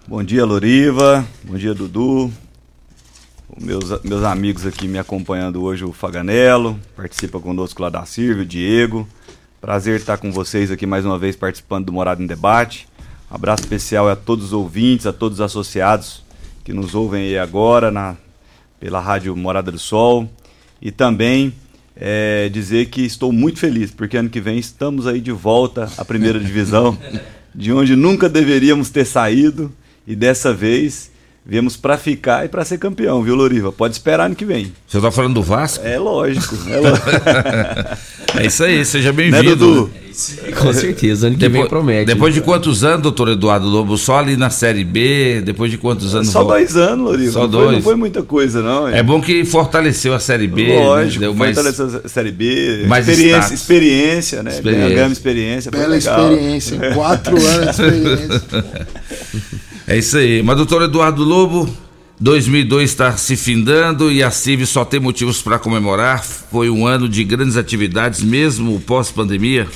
Bom 0.06 0.22
dia, 0.22 0.44
Loriva. 0.44 1.26
Bom 1.46 1.56
dia, 1.56 1.74
Dudu. 1.74 2.30
Meus, 3.58 4.04
meus 4.04 4.22
amigos 4.26 4.66
aqui 4.66 4.86
me 4.86 5.00
acompanhando 5.00 5.64
hoje, 5.64 5.86
o 5.86 5.94
Faganello, 5.94 6.78
participa 6.94 7.40
conosco 7.40 7.82
lá 7.82 7.88
da 7.88 8.04
Silvia, 8.04 8.44
o 8.44 8.46
Diego. 8.46 9.08
Prazer 9.62 10.02
estar 10.02 10.18
com 10.18 10.30
vocês 10.30 10.72
aqui 10.72 10.86
mais 10.86 11.06
uma 11.06 11.18
vez 11.18 11.38
participando 11.38 11.86
do 11.86 11.94
Morado 11.94 12.22
em 12.22 12.28
Debate. 12.28 12.86
Abraço 13.32 13.64
especial 13.64 14.10
a 14.10 14.16
todos 14.18 14.48
os 14.48 14.52
ouvintes, 14.52 15.06
a 15.06 15.14
todos 15.14 15.40
os 15.40 15.46
associados 15.46 16.22
que 16.66 16.74
nos 16.74 16.94
ouvem 16.94 17.28
aí 17.28 17.38
agora 17.38 17.90
na, 17.92 18.18
pela 18.78 19.00
Rádio 19.00 19.34
Morada 19.38 19.72
do 19.72 19.80
Sol. 19.80 20.30
E 20.84 20.92
também 20.92 21.54
é, 21.96 22.50
dizer 22.50 22.88
que 22.88 23.04
estou 23.04 23.32
muito 23.32 23.58
feliz, 23.58 23.90
porque 23.90 24.18
ano 24.18 24.30
que 24.30 24.42
vem 24.42 24.58
estamos 24.60 25.08
aí 25.08 25.22
de 25.22 25.32
volta 25.32 25.90
à 25.98 26.04
primeira 26.04 26.38
divisão, 26.38 26.98
de 27.56 27.72
onde 27.72 27.96
nunca 27.96 28.28
deveríamos 28.28 28.90
ter 28.90 29.06
saído, 29.06 29.72
e 30.06 30.14
dessa 30.14 30.54
vez 30.54 31.10
Viemos 31.46 31.76
para 31.76 31.98
ficar 31.98 32.46
e 32.46 32.48
para 32.48 32.64
ser 32.64 32.78
campeão, 32.78 33.22
viu, 33.22 33.36
Loriva? 33.36 33.70
Pode 33.70 33.96
esperar 33.96 34.28
ano 34.28 34.36
que 34.36 34.46
vem. 34.46 34.72
Você 34.88 35.02
tá 35.02 35.12
falando 35.12 35.34
do 35.34 35.44
Vasco? 35.44 35.86
É 35.86 36.00
lógico. 36.00 36.56
É, 36.70 36.80
lógico. 36.80 37.10
é 38.40 38.46
isso 38.46 38.64
aí, 38.64 38.86
seja 38.86 39.12
bem-vindo. 39.12 39.88
Né, 39.88 40.52
Com 40.54 40.72
certeza, 40.72 41.28
ano 41.28 41.36
que 41.36 41.42
depois, 41.42 41.62
vem 41.64 41.70
promete. 41.70 42.06
Depois 42.06 42.34
de 42.34 42.40
quantos 42.40 42.86
anos, 42.86 43.02
doutor 43.02 43.28
Eduardo 43.28 43.68
Lobo? 43.68 43.98
Só 43.98 44.20
ali 44.20 44.38
na 44.38 44.50
Série 44.50 44.86
B? 44.86 45.42
Depois 45.42 45.70
de 45.70 45.78
quantos 45.78 46.16
anos? 46.16 46.30
Só 46.30 46.46
dois 46.46 46.78
anos, 46.78 47.06
Loriva. 47.06 47.32
Só 47.34 47.42
não 47.42 47.50
dois. 47.50 47.66
Foi, 47.66 47.76
não 47.76 47.82
foi 47.82 47.96
muita 47.96 48.24
coisa, 48.24 48.62
não. 48.62 48.88
É, 48.88 49.00
é 49.00 49.04
bom 49.04 49.20
que 49.20 49.44
fortaleceu 49.44 50.14
a 50.14 50.20
Série 50.20 50.48
B. 50.48 50.68
Né? 50.68 50.80
Lógico, 50.80 51.20
né? 51.20 51.28
Deu 51.28 51.34
mais, 51.34 51.56
fortaleceu 51.56 52.02
a 52.06 52.08
Série 52.08 52.32
B. 52.32 52.86
Mais 52.88 53.06
experiência, 53.06 53.54
experiência, 53.54 54.44
né? 54.44 54.52
Experiência. 54.52 54.90
Ganhamos 54.96 55.18
experiência. 55.18 55.72
Bela 55.72 55.98
experiência. 55.98 56.94
Quatro 56.94 57.36
anos 57.36 57.64
de 57.64 57.70
experiência. 57.70 58.44
É 59.88 59.98
isso 59.98 60.18
aí. 60.18 60.42
Mas, 60.42 60.56
doutor 60.56 60.84
Eduardo 60.84 61.24
Lobo, 61.24 61.70
2002 62.20 62.90
está 62.90 63.18
se 63.18 63.36
findando 63.36 64.10
e 64.12 64.24
a 64.24 64.32
CIV 64.32 64.66
só 64.66 64.86
tem 64.86 65.00
motivos 65.00 65.42
para 65.42 65.60
comemorar. 65.60 66.24
Foi 66.24 66.70
um 66.70 66.88
ano 66.88 67.10
de 67.10 67.24
grandes 67.24 67.58
atividades, 67.58 68.24
mesmo 68.24 68.80
pós-pandemia. 68.80 69.68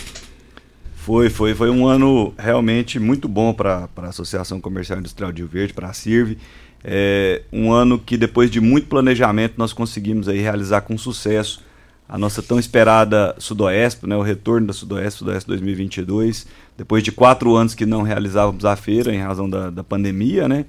Foi, 0.96 1.30
foi, 1.30 1.54
foi 1.54 1.70
um 1.70 1.86
ano 1.86 2.34
realmente 2.38 3.00
muito 3.00 3.28
bom 3.28 3.54
para 3.54 3.90
a 3.98 4.08
Associação 4.08 4.62
Comercial 4.62 5.00
Industrial 5.00 5.32
de 5.32 5.42
Rio 5.42 5.50
Verde, 5.50 5.74
para 5.74 5.90
a 5.90 5.94
CIRV. 5.94 6.38
É 6.84 7.42
um 7.52 7.72
ano 7.72 8.00
que 8.00 8.16
depois 8.16 8.50
de 8.50 8.62
muito 8.62 8.88
planejamento 8.88 9.56
nós 9.58 9.74
conseguimos 9.74 10.30
aí 10.30 10.40
realizar 10.40 10.82
com 10.82 10.98
sucesso 10.98 11.67
a 12.08 12.18
nossa 12.18 12.42
tão 12.42 12.58
esperada 12.58 13.36
Sudoeste, 13.38 14.08
né, 14.08 14.16
o 14.16 14.22
retorno 14.22 14.68
da 14.68 14.74
Sudoeste, 14.74 15.20
Sudoeste 15.20 15.48
2022, 15.48 16.48
depois 16.78 17.04
de 17.04 17.12
quatro 17.12 17.56
anos 17.56 17.74
que 17.76 17.86
não 17.86 18.02
realizávamos 18.02 18.64
a 18.66 18.76
feira 18.76 19.14
em 19.14 19.20
razão 19.20 19.50
da, 19.50 19.70
da 19.70 19.84
pandemia, 19.84 20.48
né? 20.48 20.66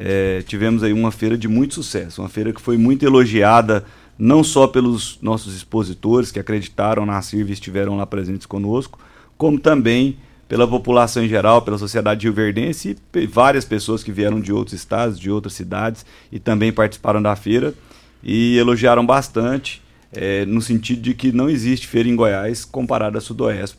é, 0.00 0.42
tivemos 0.42 0.84
aí 0.84 0.92
uma 0.92 1.10
feira 1.10 1.36
de 1.36 1.48
muito 1.48 1.74
sucesso, 1.74 2.22
uma 2.22 2.28
feira 2.28 2.52
que 2.52 2.60
foi 2.60 2.78
muito 2.78 3.04
elogiada 3.04 3.84
não 4.16 4.44
só 4.44 4.68
pelos 4.68 5.18
nossos 5.20 5.56
expositores 5.56 6.30
que 6.30 6.38
acreditaram 6.38 7.04
na 7.04 7.20
CIRV 7.20 7.50
e 7.50 7.52
estiveram 7.52 7.96
lá 7.96 8.06
presentes 8.06 8.46
conosco, 8.46 8.98
como 9.36 9.58
também 9.58 10.16
pela 10.48 10.66
população 10.66 11.24
em 11.24 11.28
geral, 11.28 11.62
pela 11.62 11.76
sociedade 11.76 12.26
rioverdense 12.26 12.96
e 13.14 13.26
várias 13.26 13.64
pessoas 13.64 14.02
que 14.02 14.12
vieram 14.12 14.40
de 14.40 14.52
outros 14.52 14.74
estados, 14.74 15.18
de 15.18 15.30
outras 15.30 15.52
cidades 15.52 16.06
e 16.30 16.38
também 16.38 16.72
participaram 16.72 17.20
da 17.20 17.34
feira 17.34 17.74
e 18.22 18.56
elogiaram 18.56 19.04
bastante, 19.04 19.82
é, 20.12 20.44
no 20.46 20.60
sentido 20.60 21.02
de 21.02 21.14
que 21.14 21.32
não 21.32 21.48
existe 21.48 21.86
feira 21.86 22.08
em 22.08 22.16
Goiás 22.16 22.64
comparada 22.64 23.18
a 23.18 23.20
Sudoeste. 23.20 23.76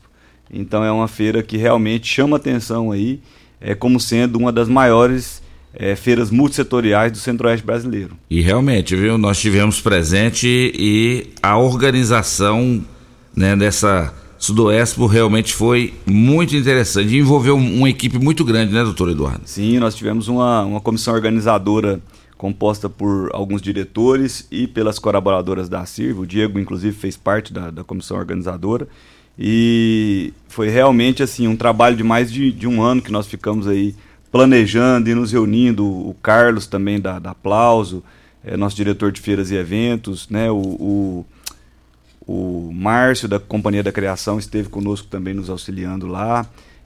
Então 0.52 0.84
é 0.84 0.92
uma 0.92 1.08
feira 1.08 1.44
que 1.44 1.58
realmente 1.58 2.08
chama 2.08 2.38
atenção 2.38 2.92
aí, 2.92 3.20
é, 3.62 3.76
como 3.76 4.00
sendo 4.00 4.38
uma 4.38 4.52
das 4.52 4.68
maiores 4.68 5.42
é, 5.74 5.96
feiras 5.96 6.32
multissetoriais 6.32 7.12
do 7.12 7.18
Centro-Oeste 7.18 7.66
brasileiro. 7.66 8.18
E 8.30 8.42
realmente, 8.42 8.96
viu, 8.96 9.18
nós 9.18 9.40
tivemos 9.40 9.80
presente 9.80 10.48
e 10.48 11.28
a 11.42 11.58
organização 11.58 12.84
né, 13.36 13.56
dessa 13.56 14.14
Sudoeste 14.40 15.00
realmente 15.06 15.54
foi 15.54 15.94
muito 16.06 16.56
interessante. 16.56 17.16
Envolveu 17.16 17.58
uma 17.58 17.90
equipe 17.90 18.18
muito 18.18 18.46
grande, 18.46 18.74
né, 18.74 18.84
doutor 18.84 19.10
Eduardo? 19.10 19.42
Sim, 19.44 19.80
nós 19.80 19.94
tivemos 19.94 20.30
uma, 20.30 20.64
uma 20.64 20.80
comissão 20.80 21.14
organizadora 21.14 22.00
composta 22.40 22.88
por 22.90 23.30
alguns 23.34 23.62
diretores 23.62 24.48
e 24.50 24.66
pelas 24.66 24.98
colaboradoras 24.98 25.68
da 25.68 25.86
CIRV. 25.86 26.22
O 26.22 26.26
Diego, 26.26 26.58
inclusive, 26.58 26.96
fez 26.96 27.18
parte 27.18 27.52
da, 27.52 27.70
da 27.70 27.84
comissão 27.84 28.18
organizadora. 28.18 28.88
E 29.38 30.34
foi 30.48 30.70
realmente 30.70 31.22
assim 31.22 31.50
um 31.50 31.58
trabalho 31.58 31.98
de 31.98 32.04
mais 32.04 32.32
de, 32.32 32.50
de 32.50 32.66
um 32.66 32.82
ano 32.82 33.02
que 33.02 33.12
nós 33.12 33.28
ficamos 33.28 33.68
aí 33.68 33.94
planejando 34.32 35.10
e 35.10 35.14
nos 35.14 35.34
reunindo, 35.34 35.86
o 35.86 36.16
Carlos 36.24 36.66
também 36.66 36.98
da, 36.98 37.20
da 37.20 37.32
Aplauso, 37.32 38.02
é, 38.42 38.56
nosso 38.56 38.76
diretor 38.76 39.12
de 39.12 39.20
feiras 39.20 39.52
e 39.52 39.56
eventos, 39.56 40.30
né, 40.30 40.50
o, 40.50 40.56
o, 40.56 41.26
o 42.26 42.72
Márcio 42.72 43.28
da 43.28 43.40
Companhia 43.40 43.84
da 43.84 43.92
Criação 43.92 44.40
esteve 44.40 44.70
conosco 44.70 45.08
também 45.08 45.34
nos 45.34 45.50
auxiliando 45.50 46.08
lá, 46.08 46.46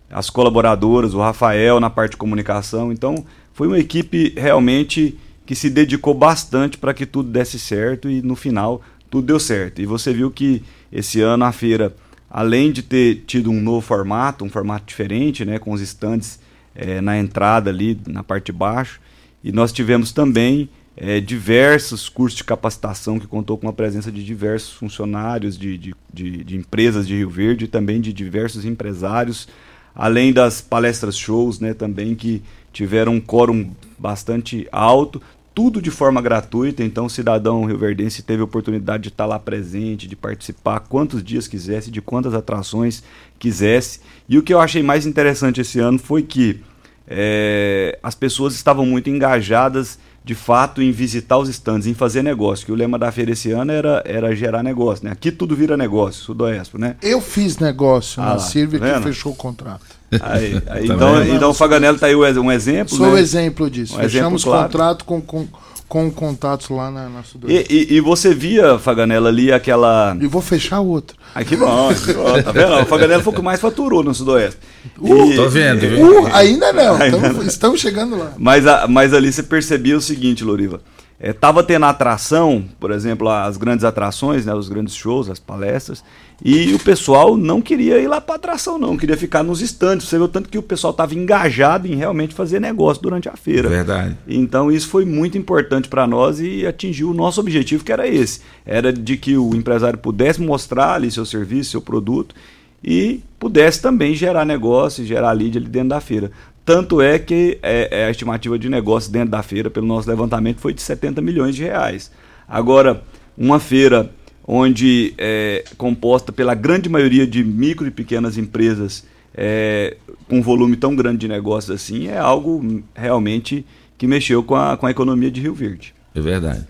as 0.09 0.29
colaboradoras, 0.29 1.13
o 1.13 1.19
Rafael 1.19 1.79
na 1.79 1.89
parte 1.89 2.11
de 2.11 2.17
comunicação, 2.17 2.91
então 2.91 3.23
foi 3.53 3.67
uma 3.67 3.77
equipe 3.77 4.33
realmente 4.37 5.19
que 5.45 5.55
se 5.55 5.69
dedicou 5.69 6.13
bastante 6.13 6.77
para 6.77 6.93
que 6.93 7.05
tudo 7.05 7.29
desse 7.29 7.59
certo 7.59 8.09
e 8.09 8.21
no 8.21 8.35
final 8.35 8.81
tudo 9.09 9.27
deu 9.27 9.39
certo. 9.39 9.81
E 9.81 9.85
você 9.85 10.13
viu 10.13 10.31
que 10.31 10.63
esse 10.91 11.21
ano 11.21 11.45
a 11.45 11.51
feira, 11.51 11.95
além 12.29 12.71
de 12.71 12.81
ter 12.81 13.23
tido 13.27 13.51
um 13.51 13.61
novo 13.61 13.81
formato, 13.81 14.43
um 14.43 14.49
formato 14.49 14.85
diferente, 14.87 15.45
né, 15.45 15.59
com 15.59 15.71
os 15.71 15.81
estandes 15.81 16.39
é, 16.73 16.99
na 17.01 17.17
entrada 17.17 17.69
ali, 17.69 17.99
na 18.07 18.23
parte 18.23 18.47
de 18.47 18.51
baixo. 18.51 18.99
E 19.43 19.51
nós 19.51 19.71
tivemos 19.71 20.11
também 20.11 20.69
é, 20.95 21.19
diversos 21.19 22.07
cursos 22.07 22.37
de 22.37 22.43
capacitação 22.43 23.19
que 23.19 23.27
contou 23.27 23.57
com 23.57 23.67
a 23.67 23.73
presença 23.73 24.11
de 24.11 24.23
diversos 24.23 24.73
funcionários 24.73 25.57
de, 25.57 25.77
de, 25.77 25.95
de, 26.11 26.43
de, 26.43 26.55
empresas 26.55 27.07
de 27.07 27.15
Rio 27.15 27.29
Verde 27.29 27.65
e 27.65 27.67
também 27.67 27.99
de 27.99 28.13
diversos 28.13 28.63
empresários, 28.63 29.47
além 29.95 30.31
das 30.31 30.61
palestras 30.61 31.17
shows 31.17 31.59
né, 31.59 31.73
também 31.73 32.15
que 32.15 32.41
tiveram 32.71 33.13
um 33.13 33.21
quórum 33.21 33.71
bastante 33.97 34.67
alto, 34.71 35.21
tudo 35.53 35.81
de 35.81 35.91
forma 35.91 36.21
gratuita, 36.21 36.83
então 36.83 37.05
o 37.05 37.09
cidadão 37.09 37.65
rioverdense 37.65 38.23
teve 38.23 38.41
a 38.41 38.45
oportunidade 38.45 39.03
de 39.03 39.09
estar 39.09 39.25
lá 39.25 39.37
presente, 39.37 40.07
de 40.07 40.15
participar 40.15 40.79
quantos 40.81 41.23
dias 41.23 41.47
quisesse, 41.47 41.91
de 41.91 42.01
quantas 42.01 42.33
atrações 42.33 43.03
quisesse. 43.37 43.99
E 44.27 44.37
o 44.37 44.43
que 44.43 44.53
eu 44.53 44.59
achei 44.59 44.81
mais 44.81 45.05
interessante 45.05 45.61
esse 45.61 45.79
ano 45.79 45.99
foi 45.99 46.23
que 46.23 46.59
é, 47.07 47.99
as 48.01 48.15
pessoas 48.15 48.55
estavam 48.55 48.85
muito 48.85 49.09
engajadas 49.09 49.99
de 50.23 50.33
fato 50.33 50.81
em 50.81 50.91
visitar 50.91 51.37
os 51.37 51.49
estandes, 51.49 51.85
em 51.85 51.93
fazer 51.93 52.23
negócio, 52.23 52.65
que 52.65 52.71
o 52.71 52.75
lema 52.75 52.97
da 52.97 53.11
feira 53.11 53.31
esse 53.31 53.51
ano 53.51 53.71
era, 53.71 54.01
era 54.05 54.33
gerar 54.33 54.63
negócio, 54.63 55.05
né? 55.05 55.11
Aqui 55.11 55.31
tudo 55.31 55.55
vira 55.55 55.75
negócio, 55.75 56.23
Sudoeste, 56.23 56.77
né? 56.77 56.95
Eu 57.01 57.19
fiz 57.19 57.57
negócio 57.57 58.21
ah, 58.21 58.27
na 58.27 58.39
Silvia 58.39 58.79
tá 58.79 58.93
que 58.93 59.03
fechou 59.03 59.33
o 59.33 59.35
contrato. 59.35 59.85
Aí, 60.21 60.55
aí, 60.67 60.87
tá 60.87 60.95
então, 60.95 61.25
então 61.25 61.49
o 61.49 61.53
Faganello 61.53 61.97
tá 61.97 62.07
aí 62.07 62.15
um 62.15 62.51
exemplo, 62.51 62.95
Sou 62.95 63.07
né? 63.07 63.13
o 63.13 63.17
exemplo 63.17 63.69
disso. 63.69 63.95
Um 63.95 64.01
Fechamos 64.01 64.41
exemplo 64.41 64.51
claro. 64.51 64.63
contrato 64.63 65.05
com, 65.05 65.21
com 65.21 65.47
com 65.93 66.09
contatos 66.09 66.69
lá 66.69 66.89
na, 66.89 67.07
na 67.07 67.21
Sudoeste. 67.21 67.71
E, 67.71 67.93
e, 67.93 67.97
e, 67.97 68.01
você 68.01 68.33
via, 68.33 68.79
Faganella, 68.79 69.29
ali 69.29 69.51
aquela. 69.51 70.17
E 70.19 70.25
vou 70.25 70.41
fechar 70.41 70.79
outro. 70.79 71.15
Ah, 71.35 71.43
que 71.43 71.55
bom, 71.55 71.93
que 71.93 72.13
bom 72.13 72.41
tá 72.41 72.51
vendo? 72.51 72.73
O 72.81 72.85
Faganella 72.87 73.21
foi 73.21 73.31
o 73.31 73.35
que 73.35 73.41
mais 73.43 73.61
faturou 73.61 74.03
no 74.03 74.11
Sudoeste. 74.11 74.57
Uh, 74.97 75.31
e, 75.31 75.35
tô 75.35 75.47
vendo? 75.49 75.83
Uh, 75.85 76.27
ainda 76.33 76.73
não, 76.73 76.95
ainda 76.95 77.19
tamo, 77.19 77.33
não. 77.33 77.43
estamos 77.43 77.79
chegando 77.79 78.17
lá. 78.17 78.33
Mas, 78.39 78.65
a, 78.65 78.87
mas 78.87 79.13
ali 79.13 79.31
você 79.31 79.43
percebia 79.43 79.95
o 79.95 80.01
seguinte, 80.01 80.43
Loriva. 80.43 80.81
Estava 81.23 81.61
é, 81.61 81.63
tendo 81.63 81.85
atração, 81.85 82.65
por 82.77 82.91
exemplo, 82.91 83.29
as 83.29 83.55
grandes 83.55 83.85
atrações, 83.85 84.45
né, 84.45 84.53
os 84.53 84.67
grandes 84.67 84.93
shows, 84.93 85.29
as 85.29 85.39
palestras, 85.39 86.03
e 86.43 86.73
o 86.73 86.79
pessoal 86.79 87.37
não 87.37 87.61
queria 87.61 87.97
ir 87.97 88.07
lá 88.07 88.19
para 88.19 88.35
atração, 88.35 88.77
não, 88.77 88.97
queria 88.97 89.15
ficar 89.15 89.41
nos 89.41 89.61
estantes. 89.61 90.09
Você 90.09 90.17
viu 90.17 90.27
tanto 90.27 90.49
que 90.49 90.57
o 90.57 90.61
pessoal 90.61 90.91
estava 90.91 91.15
engajado 91.15 91.87
em 91.87 91.95
realmente 91.95 92.35
fazer 92.35 92.59
negócio 92.59 93.01
durante 93.01 93.29
a 93.29 93.37
feira. 93.37 93.69
Verdade. 93.69 94.17
Então 94.27 94.69
isso 94.69 94.89
foi 94.89 95.05
muito 95.05 95.37
importante 95.37 95.87
para 95.87 96.05
nós 96.05 96.41
e 96.41 96.67
atingiu 96.67 97.11
o 97.11 97.13
nosso 97.13 97.39
objetivo, 97.39 97.85
que 97.85 97.93
era 97.93 98.05
esse: 98.05 98.41
era 98.65 98.91
de 98.91 99.15
que 99.15 99.37
o 99.37 99.55
empresário 99.55 99.97
pudesse 99.97 100.41
mostrar 100.41 100.95
ali 100.95 101.09
seu 101.09 101.25
serviço, 101.25 101.71
seu 101.71 101.81
produto 101.81 102.35
e 102.83 103.21
pudesse 103.39 103.81
também 103.81 104.13
gerar 104.13 104.43
negócio, 104.43 105.05
gerar 105.05 105.31
lead 105.31 105.57
ali 105.57 105.67
dentro 105.67 105.89
da 105.89 106.01
feira. 106.01 106.31
Tanto 106.65 107.01
é 107.01 107.19
que 107.19 107.57
é, 107.61 107.89
é, 107.91 108.05
a 108.05 108.11
estimativa 108.11 108.57
de 108.57 108.69
negócio 108.69 109.11
dentro 109.11 109.29
da 109.29 109.43
feira, 109.43 109.69
pelo 109.69 109.85
nosso 109.85 110.09
levantamento, 110.09 110.59
foi 110.59 110.73
de 110.73 110.81
70 110.81 111.21
milhões 111.21 111.55
de 111.55 111.63
reais. 111.63 112.09
Agora, 112.47 113.03
uma 113.37 113.59
feira 113.59 114.09
onde 114.47 115.13
é 115.17 115.63
composta 115.77 116.31
pela 116.31 116.53
grande 116.53 116.89
maioria 116.89 117.25
de 117.25 117.43
micro 117.43 117.87
e 117.87 117.91
pequenas 117.91 118.37
empresas 118.37 119.05
é, 119.33 119.97
com 120.27 120.37
um 120.37 120.41
volume 120.41 120.75
tão 120.75 120.95
grande 120.95 121.19
de 121.19 121.27
negócios 121.27 121.75
assim, 121.75 122.07
é 122.07 122.17
algo 122.17 122.83
realmente 122.93 123.65
que 123.97 124.05
mexeu 124.05 124.43
com 124.43 124.55
a, 124.55 124.77
com 124.77 124.85
a 124.85 124.91
economia 124.91 125.31
de 125.31 125.41
Rio 125.41 125.53
Verde. 125.53 125.93
É 126.13 126.21
verdade. 126.21 126.65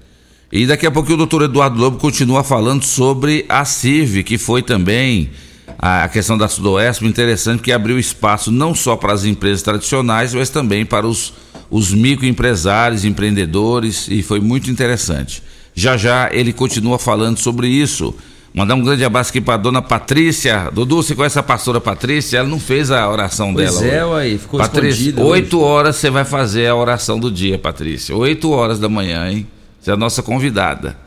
E 0.52 0.66
daqui 0.68 0.86
a 0.86 0.92
pouco 0.92 1.12
o 1.12 1.18
doutor 1.18 1.42
Eduardo 1.44 1.80
Lobo 1.80 1.98
continua 1.98 2.44
falando 2.44 2.84
sobre 2.84 3.46
a 3.50 3.66
CIV, 3.66 4.24
que 4.24 4.38
foi 4.38 4.62
também 4.62 5.32
a 5.78 6.08
questão 6.08 6.38
da 6.38 6.48
Sudoeste, 6.48 7.06
interessante, 7.06 7.62
que 7.62 7.72
abriu 7.72 8.00
espaço 8.00 8.52
não 8.52 8.74
só 8.74 8.96
para 8.96 9.14
as 9.14 9.26
empresas 9.26 9.62
tradicionais, 9.62 10.34
mas 10.34 10.50
também 10.50 10.86
para 10.86 11.08
os, 11.08 11.34
os 11.70 11.94
microempresários, 11.94 13.06
empreendedores, 13.06 14.08
e 14.10 14.22
foi 14.22 14.40
muito 14.40 14.70
interessante. 14.70 15.44
Já 15.74 15.98
já 15.98 16.30
ele 16.32 16.54
continua 16.54 17.00
falando 17.00 17.38
sobre 17.38 17.68
isso. 17.68 18.14
Mandar 18.54 18.76
um 18.76 18.84
grande 18.84 19.04
abraço 19.04 19.32
aqui 19.32 19.42
para 19.42 19.58
dona 19.58 19.82
Patrícia. 19.82 20.70
Dudu, 20.72 20.98
você 20.98 21.16
conhece 21.16 21.40
a 21.40 21.44
pastora 21.44 21.82
Patrícia? 21.82 22.38
Ela 22.38 22.48
não 22.48 22.60
fez 22.60 22.92
a 22.92 23.10
oração 23.10 23.52
pois 23.52 23.80
dela. 23.80 23.86
É, 23.88 24.06
ué, 24.06 24.38
ficou 24.38 24.60
Patrícia, 24.60 25.20
oito 25.24 25.60
horas 25.60 25.96
você 25.96 26.12
vai 26.12 26.24
fazer 26.24 26.68
a 26.68 26.76
oração 26.76 27.20
do 27.20 27.32
dia, 27.32 27.58
Patrícia. 27.58 28.16
Oito 28.16 28.52
horas 28.52 28.80
da 28.80 28.88
manhã, 28.88 29.28
hein? 29.28 29.48
Você 29.82 29.90
é 29.90 29.94
a 29.96 29.98
nossa 29.98 30.22
convidada. 30.22 31.03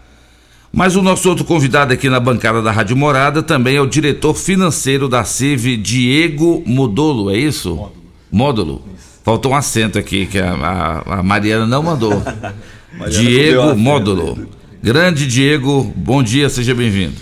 Mas 0.72 0.96
o 0.96 1.02
nosso 1.02 1.28
outro 1.28 1.44
convidado 1.44 1.92
aqui 1.92 2.08
na 2.10 2.20
bancada 2.20 2.60
da 2.60 2.70
Rádio 2.70 2.96
Morada 2.96 3.42
também 3.42 3.76
é 3.76 3.80
o 3.80 3.86
diretor 3.86 4.34
financeiro 4.34 5.08
da 5.08 5.24
CIV, 5.24 5.76
Diego 5.76 6.62
Modolo, 6.66 7.30
é 7.30 7.38
isso? 7.38 7.74
Módulo. 7.74 8.02
Módulo. 8.30 8.84
Faltou 9.24 9.52
um 9.52 9.56
acento 9.56 9.98
aqui 9.98 10.26
que 10.26 10.38
a, 10.38 10.52
a, 10.52 11.18
a 11.18 11.22
Mariana 11.22 11.66
não 11.66 11.82
mandou. 11.82 12.22
Diego 13.10 13.74
Módulo. 13.74 14.48
Grande 14.82 15.26
Diego, 15.26 15.82
bom 15.96 16.22
dia, 16.22 16.48
seja 16.48 16.74
bem-vindo. 16.74 17.20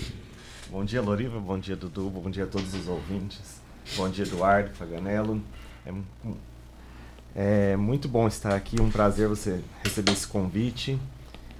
Bom 0.71 0.85
dia, 0.85 1.01
Loriva. 1.01 1.41
Bom 1.41 1.59
dia, 1.59 1.75
Dudu. 1.75 2.11
Bom 2.11 2.29
dia 2.29 2.45
a 2.45 2.47
todos 2.47 2.75
os 2.75 2.89
ouvintes. 2.89 3.63
Bom 3.97 4.09
dia, 4.11 4.25
Eduardo 4.25 4.71
Faganello. 4.75 5.41
É, 5.87 5.93
é 7.73 7.77
muito 7.77 8.07
bom 8.07 8.29
estar 8.29 8.55
aqui. 8.55 8.81
Um 8.81 8.91
prazer 8.91 9.29
você 9.29 9.61
receber 9.83 10.13
esse 10.13 10.27
convite. 10.27 10.99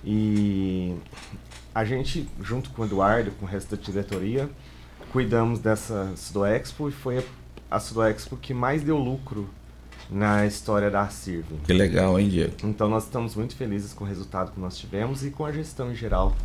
E 0.05 0.95
a 1.75 1.85
gente, 1.85 2.29
junto 2.41 2.71
com 2.71 2.83
o 2.83 2.85
Eduardo, 2.85 3.33
com 3.33 3.45
o 3.45 3.49
resto 3.49 3.75
da 3.75 3.83
diretoria, 3.83 4.49
cuidamos 5.13 5.59
dessa 5.59 6.13
Sudoexpo 6.17 6.89
e 6.89 6.93
foi 6.93 7.25
a 7.71 7.81
Sudoexpo 7.81 8.37
que 8.37 8.55
mais 8.55 8.83
deu 8.83 8.97
lucro 8.97 9.49
na 10.11 10.47
história 10.47 10.91
da 10.91 11.09
Sirve. 11.09 11.57
Que 11.67 11.73
legal, 11.73 12.19
hein, 12.19 12.29
Diego? 12.29 12.53
Então 12.63 12.89
nós 12.89 13.05
estamos 13.05 13.35
muito 13.35 13.57
felizes 13.57 13.93
com 13.93 14.05
o 14.05 14.07
resultado 14.07 14.53
que 14.53 14.61
nós 14.61 14.77
tivemos 14.77 15.25
e 15.25 15.31
com 15.31 15.45
a 15.45 15.53
gestão 15.53 15.91
em 15.91 15.95
geral 15.95 16.37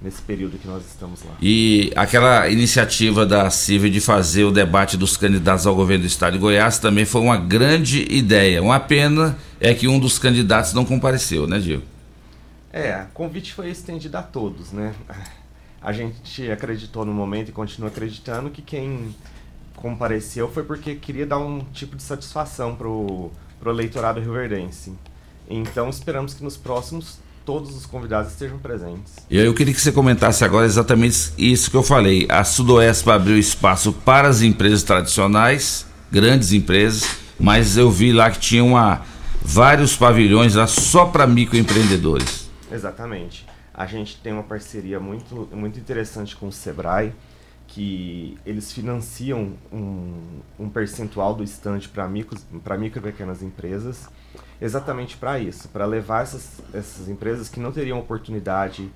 nesse 0.00 0.20
período 0.20 0.58
que 0.58 0.68
nós 0.68 0.84
estamos 0.86 1.22
lá. 1.24 1.34
E 1.40 1.90
aquela 1.96 2.48
iniciativa 2.48 3.24
da 3.24 3.48
CIV 3.50 3.90
de 3.90 4.00
fazer 4.00 4.44
o 4.44 4.52
debate 4.52 4.96
dos 4.96 5.16
candidatos 5.16 5.66
ao 5.66 5.74
governo 5.74 6.04
do 6.04 6.06
estado 6.06 6.34
de 6.34 6.38
Goiás 6.38 6.78
também 6.78 7.04
foi 7.04 7.22
uma 7.22 7.38
grande 7.38 8.06
ideia. 8.12 8.62
Uma 8.62 8.78
pena 8.78 9.36
é 9.58 9.72
que 9.72 9.88
um 9.88 9.98
dos 9.98 10.18
candidatos 10.18 10.74
não 10.74 10.84
compareceu, 10.84 11.46
né, 11.46 11.58
Diego? 11.58 11.82
É, 12.76 13.06
o 13.08 13.14
convite 13.14 13.54
foi 13.54 13.70
estendido 13.70 14.18
a 14.18 14.22
todos, 14.22 14.70
né? 14.70 14.94
A 15.80 15.92
gente 15.92 16.50
acreditou 16.50 17.06
no 17.06 17.12
momento 17.14 17.48
e 17.48 17.52
continua 17.52 17.88
acreditando 17.88 18.50
que 18.50 18.60
quem 18.60 19.14
compareceu 19.74 20.50
foi 20.50 20.62
porque 20.62 20.94
queria 20.94 21.24
dar 21.24 21.38
um 21.38 21.60
tipo 21.72 21.96
de 21.96 22.02
satisfação 22.02 22.76
pro, 22.76 23.30
pro 23.58 23.70
eleitorado 23.70 24.20
rioverdense. 24.20 24.92
Então 25.48 25.88
esperamos 25.88 26.34
que 26.34 26.44
nos 26.44 26.58
próximos 26.58 27.18
todos 27.46 27.74
os 27.74 27.86
convidados 27.86 28.32
estejam 28.32 28.58
presentes. 28.58 29.14
E 29.30 29.38
eu 29.38 29.54
queria 29.54 29.72
que 29.72 29.80
você 29.80 29.92
comentasse 29.92 30.44
agora 30.44 30.66
exatamente 30.66 31.32
isso 31.38 31.70
que 31.70 31.76
eu 31.76 31.82
falei. 31.82 32.26
A 32.28 32.44
Sudoeste 32.44 33.08
abriu 33.08 33.38
espaço 33.38 33.92
para 33.92 34.28
as 34.28 34.42
empresas 34.42 34.82
tradicionais, 34.82 35.86
grandes 36.12 36.52
empresas, 36.52 37.08
mas 37.38 37.78
eu 37.78 37.90
vi 37.90 38.12
lá 38.12 38.30
que 38.30 38.40
tinha 38.40 38.64
uma, 38.64 39.02
vários 39.40 39.96
pavilhões 39.96 40.56
lá 40.56 40.66
só 40.66 41.06
para 41.06 41.26
microempreendedores. 41.26 42.45
Exatamente. 42.70 43.46
A 43.72 43.86
gente 43.86 44.18
tem 44.20 44.32
uma 44.32 44.42
parceria 44.42 44.98
muito, 44.98 45.48
muito 45.52 45.78
interessante 45.78 46.34
com 46.36 46.48
o 46.48 46.52
Sebrae, 46.52 47.12
que 47.66 48.38
eles 48.46 48.72
financiam 48.72 49.54
um, 49.72 50.40
um 50.58 50.70
percentual 50.70 51.34
do 51.34 51.42
estande 51.42 51.88
para 51.88 52.08
micro, 52.08 52.38
e 52.52 53.00
pequenas 53.00 53.42
empresas 53.42 54.08
exatamente 54.60 55.16
para 55.16 55.38
isso, 55.38 55.68
para 55.68 55.84
levar 55.84 56.22
essas, 56.22 56.62
essas 56.72 57.08
empresas 57.08 57.48
que 57.48 57.60
não 57.60 57.72
teriam 57.72 57.98
oportunidade 57.98 58.90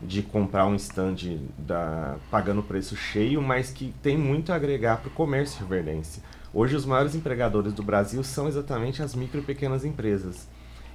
de 0.00 0.22
comprar 0.22 0.66
um 0.66 0.74
stand 0.74 1.16
da, 1.56 2.16
pagando 2.30 2.62
preço 2.62 2.96
cheio, 2.96 3.40
mas 3.40 3.70
que 3.70 3.94
tem 4.02 4.16
muito 4.16 4.52
a 4.52 4.56
agregar 4.56 4.96
para 4.96 5.08
o 5.08 5.12
comércio 5.12 5.64
verdense. 5.66 6.20
Hoje, 6.52 6.74
os 6.74 6.84
maiores 6.84 7.14
empregadores 7.14 7.72
do 7.72 7.82
Brasil 7.82 8.22
são 8.24 8.48
exatamente 8.48 9.02
as 9.02 9.14
micro 9.14 9.40
e 9.40 9.44
pequenas 9.44 9.84
empresas. 9.84 10.48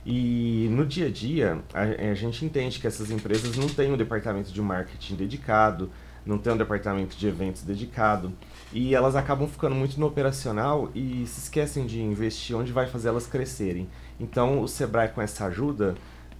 E 0.10 0.70
no 0.72 0.86
dia 0.86 1.08
a 1.08 1.12
dia, 1.12 1.60
a, 1.74 1.82
a 1.82 2.14
gente 2.14 2.46
entende 2.46 2.80
que 2.80 2.88
essas 2.88 3.12
empresas 3.12 3.58
não 3.58 3.68
têm 3.68 3.92
um 3.92 3.98
departamento 3.98 4.54
de 4.54 4.62
marketing 4.62 5.16
dedicado, 5.16 5.92
não 6.26 6.38
tem 6.38 6.54
um 6.54 6.58
departamento 6.58 7.18
de 7.18 7.28
eventos 7.28 7.62
dedicado, 7.64 8.32
e 8.72 8.96
elas 8.96 9.18
acabam 9.18 9.50
ficando 9.50 9.76
muito 9.76 10.00
no 10.00 10.08
operacional 10.08 10.90
e 10.96 11.26
se 11.28 11.42
esquecem 11.42 11.86
de 11.86 12.02
investir 12.02 12.56
onde 12.56 12.72
vai 12.72 12.88
fazer 12.88 13.10
elas 13.10 13.28
crescerem. 13.28 13.90
Então, 14.18 14.62
o 14.62 14.68
Sebrae, 14.68 15.10
com 15.10 15.22
essa 15.22 15.46
ajuda, 15.46 15.96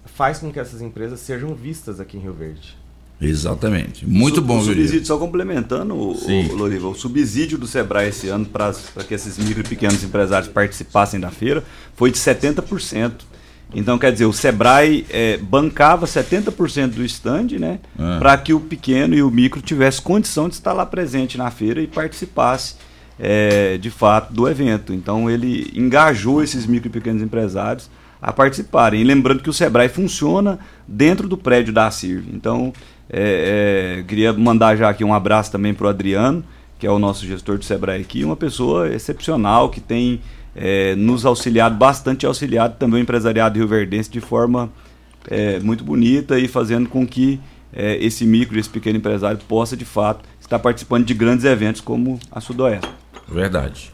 faz 0.06 0.38
com 0.38 0.50
que 0.50 0.58
essas 0.58 0.80
empresas 0.80 1.20
sejam 1.20 1.54
vistas 1.54 2.00
aqui 2.00 2.16
em 2.16 2.20
Rio 2.20 2.32
Verde. 2.32 2.74
Exatamente. 3.20 4.06
Muito 4.06 4.40
bom, 4.40 4.60
o 4.60 4.64
subsídio, 4.64 5.04
Só 5.04 5.18
complementando, 5.18 5.94
o, 5.94 6.12
o, 6.12 6.54
Loriva, 6.54 6.88
o 6.88 6.94
subsídio 6.94 7.58
do 7.58 7.66
Sebrae 7.66 8.08
esse 8.08 8.28
ano 8.28 8.46
para 8.46 8.72
que 9.06 9.12
esses 9.12 9.36
micro 9.36 9.60
e 9.60 9.68
pequenos 9.68 10.02
empresários 10.02 10.50
participassem 10.50 11.20
da 11.20 11.30
feira 11.30 11.62
foi 11.94 12.10
de 12.10 12.16
70%. 12.16 13.12
Então, 13.74 13.98
quer 13.98 14.12
dizer, 14.12 14.24
o 14.24 14.32
Sebrae 14.32 15.04
é, 15.10 15.36
bancava 15.36 16.06
70% 16.06 16.94
do 16.94 17.04
stand, 17.04 17.58
né? 17.58 17.80
Ah. 17.98 18.16
Para 18.18 18.38
que 18.38 18.54
o 18.54 18.60
pequeno 18.60 19.14
e 19.14 19.22
o 19.22 19.30
micro 19.30 19.60
tivesse 19.60 20.00
condição 20.00 20.48
de 20.48 20.54
estar 20.54 20.72
lá 20.72 20.86
presente 20.86 21.36
na 21.36 21.50
feira 21.50 21.80
e 21.82 21.86
participasse 21.86 22.76
é, 23.18 23.76
de 23.76 23.90
fato 23.90 24.32
do 24.32 24.48
evento. 24.48 24.92
Então 24.92 25.28
ele 25.28 25.70
engajou 25.74 26.42
esses 26.42 26.66
micro 26.66 26.88
e 26.88 26.92
pequenos 26.92 27.22
empresários 27.22 27.90
a 28.20 28.32
participarem. 28.32 29.00
E 29.00 29.04
lembrando 29.04 29.42
que 29.42 29.50
o 29.50 29.52
Sebrae 29.52 29.88
funciona 29.88 30.58
dentro 30.86 31.28
do 31.28 31.36
prédio 31.36 31.72
da 31.72 31.90
CIRV. 31.90 32.30
Então, 32.32 32.72
é, 33.08 33.98
é, 34.00 34.02
queria 34.02 34.32
mandar 34.32 34.76
já 34.76 34.88
aqui 34.88 35.04
um 35.04 35.14
abraço 35.14 35.52
também 35.52 35.72
para 35.72 35.86
o 35.86 35.90
Adriano, 35.90 36.44
que 36.78 36.86
é 36.86 36.90
o 36.90 36.98
nosso 36.98 37.26
gestor 37.26 37.58
do 37.58 37.64
Sebrae 37.64 38.00
aqui, 38.00 38.24
uma 38.24 38.36
pessoa 38.36 38.88
excepcional 38.88 39.68
que 39.68 39.80
tem 39.80 40.20
é, 40.60 40.96
nos 40.96 41.24
auxiliado 41.24 41.76
bastante, 41.76 42.26
auxiliado 42.26 42.74
também 42.78 43.00
o 43.00 43.02
empresariado 43.02 43.56
rio-verdense 43.58 44.10
de 44.10 44.20
forma 44.20 44.68
é, 45.30 45.60
muito 45.60 45.84
bonita 45.84 46.38
e 46.38 46.48
fazendo 46.48 46.88
com 46.88 47.06
que 47.06 47.40
é, 47.72 47.96
esse 48.04 48.24
micro, 48.24 48.58
esse 48.58 48.68
pequeno 48.68 48.98
empresário 48.98 49.38
possa 49.46 49.76
de 49.76 49.84
fato 49.84 50.24
estar 50.40 50.58
participando 50.58 51.04
de 51.04 51.14
grandes 51.14 51.44
eventos 51.44 51.80
como 51.80 52.18
a 52.32 52.40
Sudoeste. 52.40 52.88
Verdade. 53.28 53.92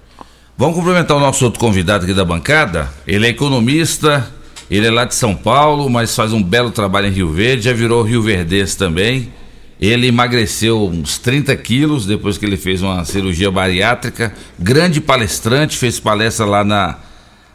Vamos 0.56 0.76
cumprimentar 0.76 1.16
o 1.16 1.20
nosso 1.20 1.44
outro 1.44 1.60
convidado 1.60 2.04
aqui 2.04 2.14
da 2.14 2.24
bancada. 2.24 2.88
Ele 3.06 3.26
é 3.26 3.28
economista, 3.28 4.32
ele 4.70 4.86
é 4.86 4.90
lá 4.90 5.04
de 5.04 5.14
São 5.14 5.34
Paulo, 5.34 5.90
mas 5.90 6.14
faz 6.14 6.32
um 6.32 6.42
belo 6.42 6.70
trabalho 6.70 7.08
em 7.08 7.10
Rio 7.10 7.28
Verde, 7.28 7.64
já 7.64 7.72
virou 7.72 8.02
Rio 8.02 8.22
Verdense 8.22 8.78
também. 8.78 9.32
Ele 9.80 10.06
emagreceu 10.06 10.86
uns 10.86 11.18
30 11.18 11.54
quilos 11.56 12.06
depois 12.06 12.38
que 12.38 12.46
ele 12.46 12.56
fez 12.56 12.82
uma 12.82 13.04
cirurgia 13.04 13.50
bariátrica. 13.50 14.32
Grande 14.58 15.00
palestrante, 15.00 15.76
fez 15.76 15.98
palestra 15.98 16.46
lá, 16.46 16.64
na, 16.64 16.98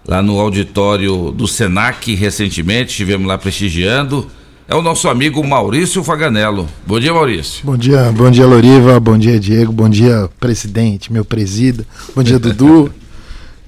lá 0.07 0.21
no 0.21 0.39
auditório 0.39 1.31
do 1.31 1.47
Senac 1.47 2.13
recentemente, 2.13 2.91
estivemos 2.91 3.27
lá 3.27 3.37
prestigiando 3.37 4.29
é 4.69 4.75
o 4.75 4.83
nosso 4.83 5.09
amigo 5.09 5.43
Maurício 5.43 6.03
Faganello. 6.03 6.69
Bom 6.85 6.99
dia, 6.99 7.11
Maurício. 7.11 7.65
Bom 7.65 7.75
dia, 7.75 8.11
bom 8.15 8.29
dia, 8.29 8.45
Loriva. 8.45 8.99
Bom 8.99 9.17
dia, 9.17 9.39
Diego. 9.39 9.71
Bom 9.71 9.89
dia, 9.89 10.29
presidente, 10.39 11.11
meu 11.11 11.25
presida. 11.25 11.83
Bom 12.15 12.21
dia, 12.21 12.37
Dudu. 12.37 12.93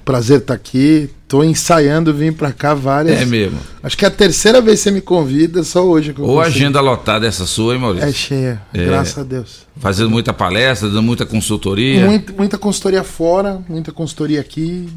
Prazer 0.04 0.38
estar 0.38 0.54
aqui. 0.54 1.10
Tô 1.28 1.42
ensaiando 1.42 2.12
vir 2.12 2.34
para 2.34 2.52
cá 2.52 2.74
várias. 2.74 3.20
É 3.20 3.24
mesmo. 3.24 3.58
Acho 3.82 3.96
que 3.96 4.04
é 4.04 4.08
a 4.08 4.10
terceira 4.10 4.60
vez 4.60 4.80
que 4.80 4.84
você 4.84 4.90
me 4.90 5.00
convida, 5.00 5.62
só 5.62 5.84
hoje 5.84 6.12
que 6.12 6.20
eu 6.20 6.26
Ou 6.26 6.40
agenda 6.40 6.80
lotada 6.80 7.26
essa 7.26 7.46
sua, 7.46 7.74
hein, 7.74 7.80
Maurício? 7.80 8.08
É 8.08 8.12
cheia, 8.12 8.62
é. 8.74 8.84
graças 8.84 9.18
a 9.18 9.22
Deus. 9.22 9.66
Fazendo 9.76 10.10
muita 10.10 10.32
palestra, 10.32 10.88
dando 10.88 11.02
muita 11.02 11.24
consultoria. 11.24 12.04
Muita, 12.04 12.32
muita 12.32 12.58
consultoria 12.58 13.02
fora, 13.02 13.62
muita 13.68 13.92
consultoria 13.92 14.40
aqui, 14.40 14.88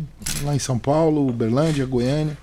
lá 0.44 0.56
em 0.56 0.60
São 0.60 0.78
Paulo, 0.78 1.28
Uberlândia, 1.28 1.86
Goiânia. 1.86 2.38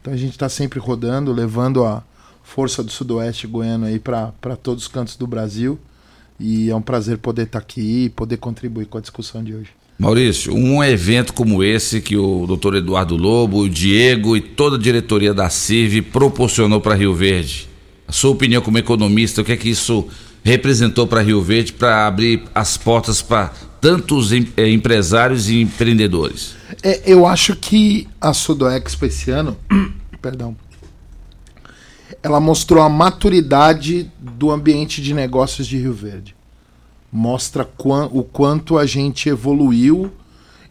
Então 0.00 0.12
a 0.12 0.16
gente 0.16 0.32
está 0.32 0.48
sempre 0.48 0.78
rodando, 0.78 1.32
levando 1.32 1.84
a, 1.84 2.02
força 2.50 2.82
do 2.82 2.90
Sudoeste 2.90 3.46
Goiano 3.46 3.86
aí 3.86 4.00
para 4.00 4.56
todos 4.60 4.84
os 4.84 4.88
cantos 4.88 5.16
do 5.16 5.26
Brasil. 5.26 5.78
E 6.38 6.68
é 6.68 6.74
um 6.74 6.82
prazer 6.82 7.18
poder 7.18 7.42
estar 7.42 7.60
tá 7.60 7.64
aqui 7.64 8.06
e 8.06 8.10
poder 8.10 8.38
contribuir 8.38 8.86
com 8.86 8.98
a 8.98 9.00
discussão 9.00 9.44
de 9.44 9.54
hoje. 9.54 9.70
Maurício, 10.00 10.54
um 10.54 10.82
evento 10.82 11.34
como 11.34 11.62
esse 11.62 12.00
que 12.00 12.16
o 12.16 12.46
doutor 12.46 12.74
Eduardo 12.74 13.18
Lobo, 13.18 13.58
o 13.58 13.68
Diego 13.68 14.34
e 14.34 14.40
toda 14.40 14.76
a 14.76 14.78
diretoria 14.78 15.34
da 15.34 15.50
CIV 15.50 16.00
proporcionou 16.00 16.80
para 16.80 16.94
Rio 16.94 17.12
Verde. 17.12 17.68
A 18.08 18.12
sua 18.12 18.30
opinião 18.30 18.62
como 18.62 18.78
economista, 18.78 19.42
o 19.42 19.44
que 19.44 19.52
é 19.52 19.58
que 19.58 19.68
isso 19.68 20.08
representou 20.42 21.06
para 21.06 21.20
Rio 21.20 21.42
Verde 21.42 21.74
para 21.74 22.06
abrir 22.06 22.44
as 22.54 22.78
portas 22.78 23.20
para 23.20 23.52
tantos 23.78 24.32
em, 24.32 24.48
eh, 24.56 24.70
empresários 24.70 25.50
e 25.50 25.60
empreendedores? 25.60 26.54
É, 26.82 27.02
eu 27.04 27.26
acho 27.26 27.54
que 27.54 28.08
a 28.18 28.32
Sudoexpo 28.32 29.04
esse 29.04 29.30
ano, 29.30 29.54
perdão, 30.22 30.56
ela 32.22 32.40
mostrou 32.40 32.82
a 32.82 32.88
maturidade 32.88 34.10
do 34.18 34.50
ambiente 34.50 35.02
de 35.02 35.12
negócios 35.12 35.66
de 35.66 35.76
Rio 35.76 35.92
Verde. 35.92 36.39
Mostra 37.12 37.68
o 38.12 38.22
quanto 38.22 38.78
a 38.78 38.86
gente 38.86 39.28
evoluiu 39.28 40.12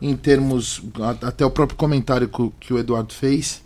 em 0.01 0.15
termos. 0.15 0.81
Até 1.21 1.45
o 1.45 1.51
próprio 1.51 1.77
comentário 1.77 2.29
que 2.59 2.73
o 2.73 2.79
Eduardo 2.79 3.13
fez. 3.13 3.61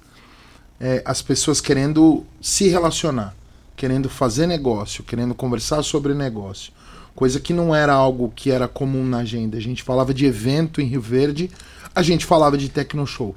É, 0.80 1.02
as 1.06 1.22
pessoas 1.22 1.62
querendo 1.62 2.26
se 2.42 2.68
relacionar, 2.68 3.36
querendo 3.76 4.10
fazer 4.10 4.48
negócio, 4.48 5.04
querendo 5.04 5.34
conversar 5.34 5.84
sobre 5.84 6.14
negócio. 6.14 6.74
coisa 7.16 7.40
que 7.40 7.54
não 7.54 7.76
era 7.76 7.94
algo 7.94 8.34
que 8.36 8.52
era 8.52 8.68
comum 8.68 9.06
na 9.06 9.20
agenda. 9.20 9.58
A 9.58 9.62
gente 9.62 9.84
falava 9.84 10.14
de 10.14 10.26
evento 10.26 10.82
em 10.82 10.86
Rio 10.86 11.02
Verde, 11.02 11.50
a 11.96 12.02
gente 12.02 12.26
falava 12.26 12.58
de 12.58 12.70
Tecnoshow. 12.70 13.36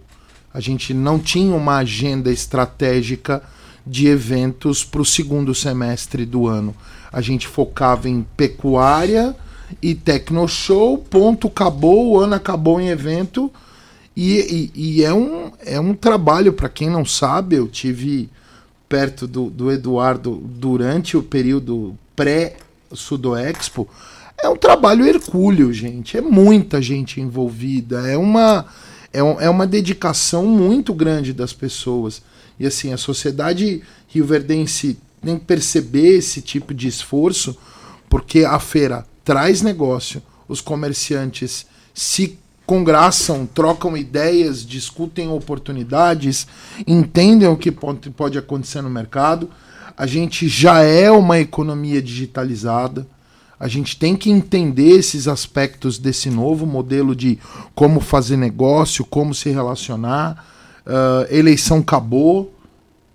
A 0.53 0.61
gente 0.61 0.95
não 0.95 1.19
tinha 1.19 1.55
uma 1.55 1.77
agenda 1.77 2.33
estratégica 2.33 3.43
de 3.87 4.09
eventos 4.09 4.83
para 4.83 5.03
o 5.03 5.05
segundo 5.05 5.55
semestre 5.55 6.25
do 6.25 6.47
ano. 6.47 6.75
A 7.17 7.23
gente 7.23 7.49
focava 7.49 8.11
em 8.11 8.27
pecuária 8.37 9.35
e 9.81 9.95
Tecnoshow, 9.95 10.99
ponto, 10.99 11.47
acabou, 11.47 12.11
o 12.11 12.21
ano 12.21 12.35
acabou 12.35 12.79
em 12.79 12.89
evento. 12.89 13.51
E, 14.15 14.71
e, 14.75 14.99
e 14.99 15.03
é, 15.03 15.15
um, 15.15 15.51
é 15.65 15.81
um 15.81 15.95
trabalho, 15.95 16.53
para 16.53 16.69
quem 16.69 16.91
não 16.91 17.07
sabe, 17.07 17.57
eu 17.57 17.69
tive 17.69 18.29
perto 18.87 19.27
do, 19.27 19.49
do 19.49 19.73
Eduardo 19.73 20.43
durante 20.45 21.17
o 21.17 21.23
período 21.23 21.97
pré-Sudoexpo. 22.15 23.89
É 24.37 24.47
um 24.51 24.57
trabalho 24.57 25.07
hercúleo, 25.07 25.73
gente. 25.73 26.19
É 26.19 26.21
muita 26.21 26.83
gente 26.83 27.19
envolvida. 27.19 28.07
É 28.07 28.19
uma, 28.19 28.67
é, 29.11 29.23
um, 29.23 29.41
é 29.41 29.49
uma 29.49 29.67
dedicação 29.67 30.45
muito 30.45 30.93
grande 30.93 31.33
das 31.33 31.55
pessoas. 31.55 32.21
E 32.61 32.67
assim, 32.67 32.93
a 32.93 32.99
sociedade 32.99 33.83
rioverdense 34.07 34.99
tem 35.27 35.39
que 35.39 35.45
perceber 35.45 36.19
esse 36.19 36.41
tipo 36.41 36.73
de 36.73 36.87
esforço, 36.87 37.57
porque 38.09 38.45
a 38.45 38.61
feira 38.61 39.05
traz 39.25 39.61
negócio, 39.61 40.23
os 40.47 40.61
comerciantes 40.61 41.67
se 41.93 42.39
congraçam, 42.65 43.45
trocam 43.45 43.97
ideias, 43.97 44.65
discutem 44.65 45.29
oportunidades, 45.29 46.47
entendem 46.87 47.49
o 47.49 47.57
que 47.57 47.73
pode, 47.73 48.09
pode 48.11 48.39
acontecer 48.39 48.81
no 48.83 48.89
mercado. 48.89 49.51
A 49.97 50.07
gente 50.07 50.47
já 50.47 50.83
é 50.83 51.11
uma 51.11 51.41
economia 51.41 52.01
digitalizada. 52.01 53.05
A 53.59 53.67
gente 53.67 53.99
tem 53.99 54.15
que 54.15 54.31
entender 54.31 54.91
esses 54.91 55.27
aspectos 55.27 55.99
desse 55.99 56.31
novo 56.31 56.67
modelo 56.67 57.17
de 57.17 57.37
como 57.75 57.99
fazer 57.99 58.37
negócio, 58.37 59.05
como 59.05 59.35
se 59.35 59.51
relacionar. 59.51 60.45
Uh, 60.87 61.35
eleição 61.35 61.79
acabou, 61.79 62.55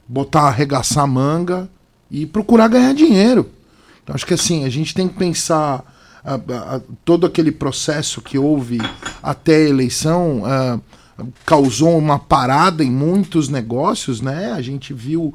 botar, 0.08 0.42
arregaçar 0.42 1.06
a 1.06 1.08
manga 1.08 1.70
e 2.12 2.26
procurar 2.26 2.68
ganhar 2.68 2.94
dinheiro. 2.94 3.50
Então, 4.04 4.14
acho 4.14 4.26
que 4.26 4.34
assim, 4.34 4.66
a 4.66 4.70
gente 4.70 4.94
tem 4.94 5.08
que 5.08 5.16
pensar 5.16 5.86
todo 7.04 7.26
aquele 7.26 7.52
processo 7.52 8.22
que 8.22 8.38
houve 8.38 8.80
até 9.24 9.56
a 9.56 9.70
eleição 9.70 10.44
causou 11.46 11.98
uma 11.98 12.20
parada 12.20 12.84
em 12.84 12.92
muitos 12.92 13.50
negócios, 13.50 14.22
né? 14.22 14.52
A 14.52 14.62
gente 14.62 14.94
viu 14.94 15.34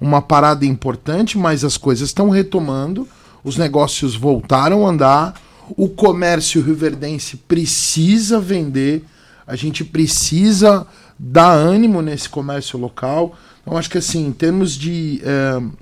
uma 0.00 0.22
parada 0.22 0.64
importante, 0.64 1.36
mas 1.36 1.64
as 1.64 1.76
coisas 1.76 2.08
estão 2.08 2.30
retomando, 2.30 3.06
os 3.42 3.56
negócios 3.56 4.14
voltaram 4.14 4.86
a 4.86 4.90
andar, 4.90 5.34
o 5.76 5.88
comércio 5.88 6.62
riverdense 6.62 7.36
precisa 7.36 8.40
vender, 8.40 9.04
a 9.46 9.56
gente 9.56 9.84
precisa 9.84 10.86
dar 11.18 11.52
ânimo 11.52 12.00
nesse 12.00 12.28
comércio 12.28 12.78
local. 12.78 13.36
Então, 13.62 13.76
acho 13.76 13.90
que 13.90 13.98
assim, 13.98 14.26
em 14.26 14.32
termos 14.32 14.72
de 14.72 15.20
uh, 15.22 15.72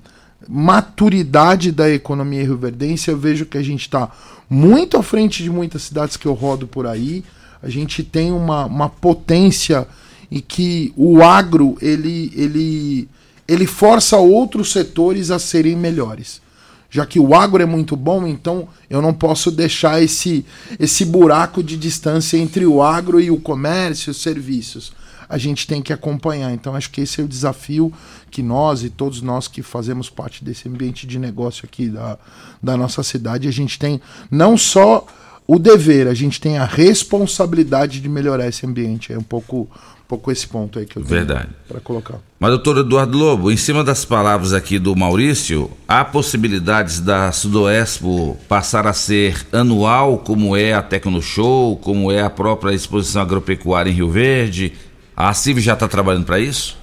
maturidade 0.47 1.71
da 1.71 1.89
economia 1.89 2.43
rioverdense, 2.43 3.09
eu 3.09 3.17
vejo 3.17 3.45
que 3.45 3.57
a 3.57 3.63
gente 3.63 3.81
está 3.81 4.09
muito 4.49 4.97
à 4.97 5.03
frente 5.03 5.43
de 5.43 5.49
muitas 5.49 5.83
cidades 5.83 6.17
que 6.17 6.25
eu 6.25 6.33
rodo 6.33 6.67
por 6.67 6.85
aí. 6.85 7.23
A 7.61 7.69
gente 7.69 8.03
tem 8.03 8.31
uma, 8.31 8.65
uma 8.65 8.89
potência 8.89 9.87
e 10.29 10.41
que 10.41 10.93
o 10.95 11.23
agro 11.23 11.77
ele, 11.81 12.31
ele, 12.35 13.09
ele 13.47 13.65
força 13.65 14.17
outros 14.17 14.71
setores 14.71 15.31
a 15.31 15.39
serem 15.39 15.75
melhores. 15.75 16.41
Já 16.89 17.05
que 17.05 17.19
o 17.19 17.35
agro 17.35 17.61
é 17.61 17.65
muito 17.65 17.97
bom, 17.97 18.25
então 18.25 18.67
eu 18.89 19.01
não 19.01 19.13
posso 19.13 19.51
deixar 19.51 20.01
esse, 20.01 20.45
esse 20.79 21.03
buraco 21.03 21.61
de 21.61 21.75
distância 21.75 22.37
entre 22.37 22.65
o 22.65 22.81
agro 22.81 23.19
e 23.19 23.29
o 23.29 23.39
comércio 23.39 24.11
os 24.11 24.21
serviços 24.21 24.93
a 25.29 25.37
gente 25.37 25.67
tem 25.67 25.81
que 25.81 25.93
acompanhar. 25.93 26.53
Então, 26.53 26.75
acho 26.75 26.89
que 26.89 27.01
esse 27.01 27.21
é 27.21 27.23
o 27.23 27.27
desafio 27.27 27.91
que 28.31 28.41
nós 28.41 28.83
e 28.83 28.89
todos 28.89 29.21
nós 29.21 29.47
que 29.47 29.61
fazemos 29.61 30.09
parte 30.09 30.43
desse 30.43 30.67
ambiente 30.67 31.05
de 31.05 31.19
negócio 31.19 31.65
aqui 31.65 31.89
da, 31.89 32.17
da 32.61 32.77
nossa 32.77 33.03
cidade, 33.03 33.47
a 33.47 33.51
gente 33.51 33.77
tem 33.77 34.01
não 34.29 34.57
só 34.57 35.05
o 35.47 35.57
dever, 35.57 36.07
a 36.07 36.13
gente 36.13 36.41
tem 36.41 36.57
a 36.57 36.65
responsabilidade 36.65 38.01
de 38.01 38.09
melhorar 38.09 38.47
esse 38.47 38.65
ambiente. 38.65 39.13
É 39.13 39.17
um 39.17 39.23
pouco, 39.23 39.61
um 39.61 40.07
pouco 40.07 40.29
esse 40.29 40.45
ponto 40.45 40.77
aí 40.77 40.85
que 40.85 40.97
eu 40.97 41.05
tenho 41.05 41.25
para 41.67 41.79
colocar. 41.79 42.19
Mas, 42.37 42.49
doutor 42.51 42.79
Eduardo 42.79 43.17
Lobo, 43.17 43.49
em 43.49 43.55
cima 43.55 43.81
das 43.81 44.03
palavras 44.03 44.51
aqui 44.51 44.77
do 44.77 44.93
Maurício, 44.93 45.71
há 45.87 46.03
possibilidades 46.03 46.99
da 46.99 47.31
Sudoespo 47.31 48.37
passar 48.49 48.85
a 48.85 48.93
ser 48.93 49.47
anual, 49.53 50.17
como 50.17 50.55
é 50.55 50.73
a 50.73 50.81
Tecnoshow, 50.81 51.77
como 51.77 52.11
é 52.11 52.21
a 52.21 52.29
própria 52.29 52.73
exposição 52.73 53.21
agropecuária 53.21 53.89
em 53.89 53.93
Rio 53.93 54.09
Verde? 54.09 54.73
A 55.17 55.33
CIV 55.33 55.61
já 55.61 55.73
está 55.73 55.87
trabalhando 55.87 56.25
para 56.25 56.39
isso? 56.39 56.77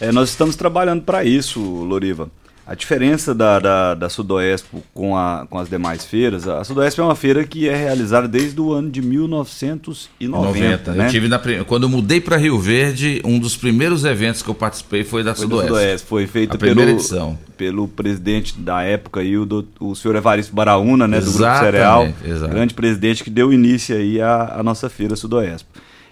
É, 0.00 0.10
nós 0.10 0.30
estamos 0.30 0.56
trabalhando 0.56 1.02
para 1.02 1.22
isso, 1.22 1.60
Loriva. 1.60 2.30
A 2.66 2.74
diferença 2.74 3.34
da, 3.34 3.58
da, 3.58 3.94
da 3.94 4.08
Sudoespo 4.08 4.82
com, 4.94 5.14
a, 5.14 5.46
com 5.48 5.58
as 5.58 5.68
demais 5.68 6.06
feiras, 6.06 6.48
a 6.48 6.64
Sudoespo 6.64 7.02
é 7.02 7.04
uma 7.04 7.14
feira 7.14 7.44
que 7.44 7.68
é 7.68 7.76
realizada 7.76 8.26
desde 8.26 8.58
o 8.58 8.72
ano 8.72 8.90
de 8.90 9.02
1990. 9.02 10.46
90. 10.46 10.92
Né? 10.92 11.06
Eu 11.06 11.10
tive 11.10 11.28
na, 11.28 11.38
quando 11.66 11.82
eu 11.82 11.88
mudei 11.90 12.22
para 12.22 12.38
Rio 12.38 12.58
Verde, 12.58 13.20
um 13.22 13.38
dos 13.38 13.54
primeiros 13.54 14.02
eventos 14.06 14.40
que 14.40 14.48
eu 14.48 14.54
participei 14.54 15.04
foi 15.04 15.22
da 15.22 15.34
foi 15.34 15.42
Sudoeste. 15.42 15.68
Sudoeste. 15.68 16.06
Foi 16.06 16.26
feito 16.26 16.56
a 16.56 16.58
pelo, 16.58 16.80
edição. 16.80 17.38
pelo 17.58 17.86
presidente 17.86 18.58
da 18.58 18.82
época, 18.82 19.20
aí, 19.20 19.36
o, 19.36 19.44
do, 19.44 19.68
o 19.78 19.94
senhor 19.94 20.16
Evaristo 20.16 20.54
Baraúna, 20.54 21.06
né, 21.06 21.20
do 21.20 21.32
Grupo 21.32 21.58
Cereal. 21.58 22.08
Exatamente. 22.24 22.54
Grande 22.54 22.74
presidente 22.74 23.22
que 23.24 23.30
deu 23.30 23.52
início 23.52 23.94
aí 23.94 24.22
à, 24.22 24.56
à 24.58 24.62
nossa 24.62 24.88
feira 24.88 25.14
Sudoeste. 25.16 25.66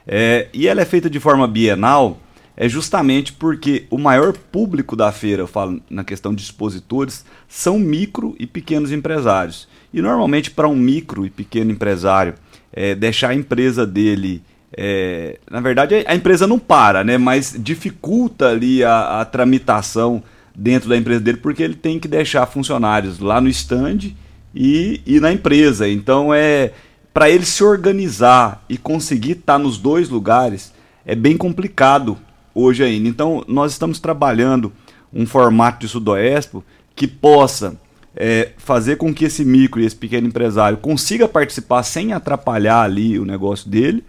É, 0.07 0.49
e 0.53 0.69
ela 0.69 0.81
é 0.81 0.85
feita 0.85 1.11
de 1.11 1.19
forma 1.19 1.49
bienal, 1.49 2.21
é 2.57 2.69
justamente 2.69 3.33
porque 3.33 3.87
o 3.91 3.99
maior 3.99 4.33
público 4.33 4.97
da 4.97 5.13
feira, 5.13 5.43
eu 5.43 5.47
falo 5.47 5.81
na 5.91 6.05
questão 6.05 6.35
de 6.35 6.43
expositores, 6.43 7.25
são 7.49 7.79
micro 7.79 8.35
e 8.39 8.47
pequenos 8.47 8.93
empresários. 8.93 9.69
E 9.93 10.01
normalmente 10.01 10.51
para 10.51 10.69
um 10.69 10.77
micro 10.77 11.27
e 11.27 11.31
pequeno 11.31 11.71
empresário 11.71 12.35
é, 12.73 12.95
deixar 12.95 13.31
a 13.31 13.35
empresa 13.35 13.87
dele 13.87 14.43
é, 14.77 15.39
na 15.51 15.61
verdade, 15.61 16.05
a 16.07 16.15
empresa 16.15 16.47
não 16.47 16.59
para, 16.59 17.03
né? 17.03 17.17
Mas 17.17 17.55
dificulta 17.59 18.49
ali 18.49 18.85
a, 18.85 19.21
a, 19.21 19.25
tramitação 19.25 20.23
dentro 20.55 20.89
da 20.89 20.97
empresa 20.97 21.21
dele, 21.21 21.39
porque 21.39 21.63
ele 21.63 21.75
tem 21.75 21.99
que 21.99 22.07
deixar 22.09 22.45
funcionários 22.47 23.19
lá 23.19 23.41
no 23.41 23.49
stand 23.49 24.13
e, 24.55 25.01
e 25.07 25.21
na 25.21 25.33
empresa. 25.33 25.89
Então 25.89 26.33
é, 26.35 26.73
para 27.17 27.31
ele 27.31 27.47
se 27.47 27.65
organizar 27.65 28.63
e 28.69 28.77
conseguir 28.77 29.39
estar 29.39 29.55
tá 29.55 29.59
nos 29.59 29.79
dois 29.79 30.11
lugares 30.11 30.71
é 31.03 31.15
bem 31.15 31.35
complicado 31.35 32.19
hoje 32.55 32.85
ainda. 32.85 33.09
Então, 33.09 33.43
nós 33.49 33.73
estamos 33.73 33.99
trabalhando 33.99 34.71
um 35.11 35.25
formato 35.25 35.81
de 35.81 35.89
Sudoeste 35.89 36.59
que 36.95 37.07
possa 37.07 37.81
é, 38.15 38.51
fazer 38.59 38.97
com 38.97 39.15
que 39.15 39.25
esse 39.25 39.47
micro 39.47 39.81
e 39.81 39.87
esse 39.87 39.97
pequeno 39.97 40.27
empresário 40.27 40.77
consiga 40.77 41.27
participar 41.27 41.85
sem 41.85 42.13
atrapalhar 42.13 42.83
ali 42.83 43.19
o 43.19 43.25
negócio 43.25 43.71
dele 43.71 44.05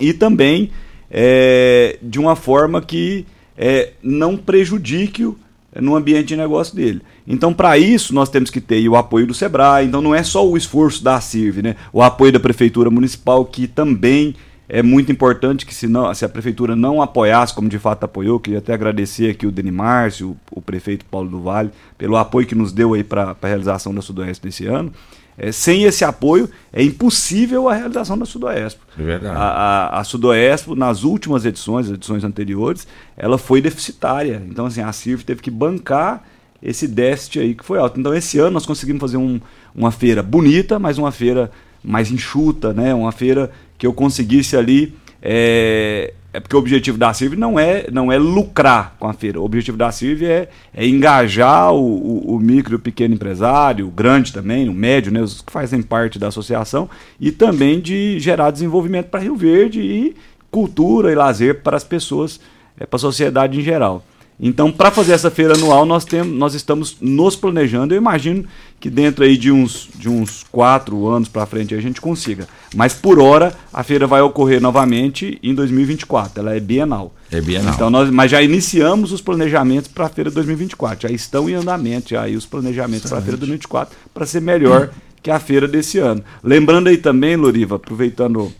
e 0.00 0.12
também 0.12 0.72
é, 1.08 1.98
de 2.02 2.18
uma 2.18 2.34
forma 2.34 2.82
que 2.82 3.26
é, 3.56 3.92
não 4.02 4.36
prejudique 4.36 5.24
o 5.24 5.38
no 5.78 5.94
ambiente 5.94 6.28
de 6.28 6.36
negócio 6.36 6.74
dele. 6.74 7.02
Então, 7.32 7.54
para 7.54 7.78
isso, 7.78 8.12
nós 8.12 8.28
temos 8.28 8.50
que 8.50 8.60
ter 8.60 8.86
o 8.88 8.96
apoio 8.96 9.24
do 9.24 9.32
SEBRAE. 9.32 9.86
Então, 9.86 10.02
não 10.02 10.12
é 10.12 10.20
só 10.24 10.44
o 10.46 10.56
esforço 10.56 11.04
da 11.04 11.20
CIRV, 11.20 11.62
né? 11.62 11.76
o 11.92 12.02
apoio 12.02 12.32
da 12.32 12.40
Prefeitura 12.40 12.90
Municipal, 12.90 13.44
que 13.44 13.68
também 13.68 14.34
é 14.68 14.82
muito 14.82 15.12
importante 15.12 15.64
que 15.64 15.72
se, 15.72 15.86
não, 15.86 16.12
se 16.12 16.24
a 16.24 16.28
Prefeitura 16.28 16.74
não 16.74 17.00
apoiasse, 17.00 17.54
como 17.54 17.68
de 17.68 17.78
fato 17.78 18.02
apoiou, 18.02 18.40
queria 18.40 18.58
até 18.58 18.74
agradecer 18.74 19.30
aqui 19.30 19.46
o 19.46 19.52
Deni 19.52 19.70
Márcio, 19.70 20.36
o, 20.50 20.58
o 20.58 20.60
prefeito 20.60 21.04
Paulo 21.04 21.28
do 21.28 21.40
Vale, 21.40 21.70
pelo 21.96 22.16
apoio 22.16 22.48
que 22.48 22.54
nos 22.54 22.72
deu 22.72 22.94
aí 22.94 23.04
para 23.04 23.36
a 23.40 23.46
realização 23.46 23.94
da 23.94 24.02
Sudoeste 24.02 24.44
desse 24.44 24.66
ano. 24.66 24.92
É, 25.38 25.52
sem 25.52 25.84
esse 25.84 26.04
apoio, 26.04 26.50
é 26.72 26.82
impossível 26.82 27.68
a 27.68 27.74
realização 27.74 28.18
da 28.18 28.26
Sudoespo. 28.26 28.84
É 28.98 29.02
verdade. 29.02 29.36
A, 29.36 29.40
a, 29.40 30.00
a 30.00 30.04
Sudoespo, 30.04 30.74
nas 30.74 31.04
últimas 31.04 31.44
edições, 31.44 31.88
edições 31.88 32.24
anteriores, 32.24 32.88
ela 33.16 33.38
foi 33.38 33.60
deficitária. 33.60 34.42
Então, 34.48 34.66
assim, 34.66 34.82
a 34.82 34.92
CIRF 34.92 35.24
teve 35.24 35.40
que 35.40 35.50
bancar 35.50 36.24
esse 36.62 36.86
déficit 36.86 37.40
aí 37.40 37.54
que 37.54 37.64
foi 37.64 37.78
alto. 37.78 37.98
Então, 37.98 38.14
esse 38.14 38.38
ano 38.38 38.50
nós 38.50 38.66
conseguimos 38.66 39.00
fazer 39.00 39.16
um, 39.16 39.40
uma 39.74 39.90
feira 39.90 40.22
bonita, 40.22 40.78
mas 40.78 40.98
uma 40.98 41.12
feira 41.12 41.50
mais 41.82 42.10
enxuta, 42.10 42.72
né? 42.72 42.94
Uma 42.94 43.12
feira 43.12 43.50
que 43.78 43.86
eu 43.86 43.92
conseguisse 43.92 44.56
ali 44.56 44.94
é, 45.22 46.12
é 46.32 46.38
porque 46.40 46.54
o 46.54 46.58
objetivo 46.58 46.96
da 46.96 47.12
CIRV 47.12 47.36
não 47.36 47.58
é, 47.58 47.86
não 47.90 48.12
é 48.12 48.18
lucrar 48.18 48.94
com 48.98 49.08
a 49.08 49.12
feira. 49.12 49.40
O 49.40 49.44
objetivo 49.44 49.76
da 49.76 49.90
CIRV 49.90 50.24
é, 50.26 50.48
é 50.74 50.86
engajar 50.86 51.72
o, 51.72 51.78
o, 51.78 52.34
o, 52.36 52.38
micro 52.38 52.74
e 52.74 52.76
o 52.76 52.78
pequeno 52.78 53.14
empresário, 53.14 53.88
o 53.88 53.90
grande 53.90 54.32
também, 54.32 54.68
o 54.68 54.74
médio, 54.74 55.12
né, 55.12 55.20
os 55.20 55.40
que 55.40 55.50
fazem 55.50 55.82
parte 55.82 56.18
da 56.18 56.28
associação, 56.28 56.88
e 57.18 57.32
também 57.32 57.80
de 57.80 58.20
gerar 58.20 58.50
desenvolvimento 58.50 59.06
para 59.06 59.20
Rio 59.20 59.34
Verde 59.34 59.80
e 59.80 60.16
cultura 60.50 61.10
e 61.10 61.14
lazer 61.14 61.62
para 61.62 61.76
as 61.76 61.84
pessoas, 61.84 62.40
é, 62.78 62.86
para 62.86 62.96
a 62.96 63.00
sociedade 63.00 63.58
em 63.58 63.62
geral. 63.62 64.04
Então, 64.42 64.72
para 64.72 64.90
fazer 64.90 65.12
essa 65.12 65.30
feira 65.30 65.54
anual, 65.54 65.84
nós, 65.84 66.04
temos, 66.04 66.34
nós 66.34 66.54
estamos 66.54 66.96
nos 66.98 67.36
planejando. 67.36 67.92
Eu 67.92 67.98
imagino 67.98 68.44
que 68.80 68.88
dentro 68.88 69.22
aí 69.22 69.36
de 69.36 69.52
uns, 69.52 69.88
de 69.94 70.08
uns 70.08 70.46
quatro 70.50 71.06
anos 71.08 71.28
para 71.28 71.44
frente 71.44 71.74
a 71.74 71.80
gente 71.80 72.00
consiga. 72.00 72.48
Mas 72.74 72.94
por 72.94 73.18
hora, 73.18 73.52
a 73.70 73.82
feira 73.82 74.06
vai 74.06 74.22
ocorrer 74.22 74.60
novamente 74.60 75.38
em 75.42 75.54
2024. 75.54 76.40
Ela 76.40 76.56
é 76.56 76.60
bienal. 76.60 77.14
É 77.30 77.38
bienal. 77.38 77.74
Então 77.74 77.90
nós, 77.90 78.08
mas 78.08 78.30
já 78.30 78.40
iniciamos 78.40 79.12
os 79.12 79.20
planejamentos 79.20 79.88
para 79.88 80.06
a 80.06 80.08
feira 80.08 80.30
2024. 80.30 81.08
Já 81.08 81.14
estão 81.14 81.50
em 81.50 81.54
andamento 81.54 82.16
aí 82.16 82.34
os 82.34 82.46
planejamentos 82.46 83.10
para 83.10 83.18
a 83.18 83.22
feira 83.22 83.36
2024 83.36 83.94
para 84.14 84.24
ser 84.24 84.40
melhor 84.40 84.90
que 85.22 85.30
a 85.30 85.38
feira 85.38 85.68
desse 85.68 85.98
ano. 85.98 86.24
Lembrando 86.42 86.88
aí 86.88 86.96
também, 86.96 87.36
Loriva, 87.36 87.76
aproveitando 87.76 88.50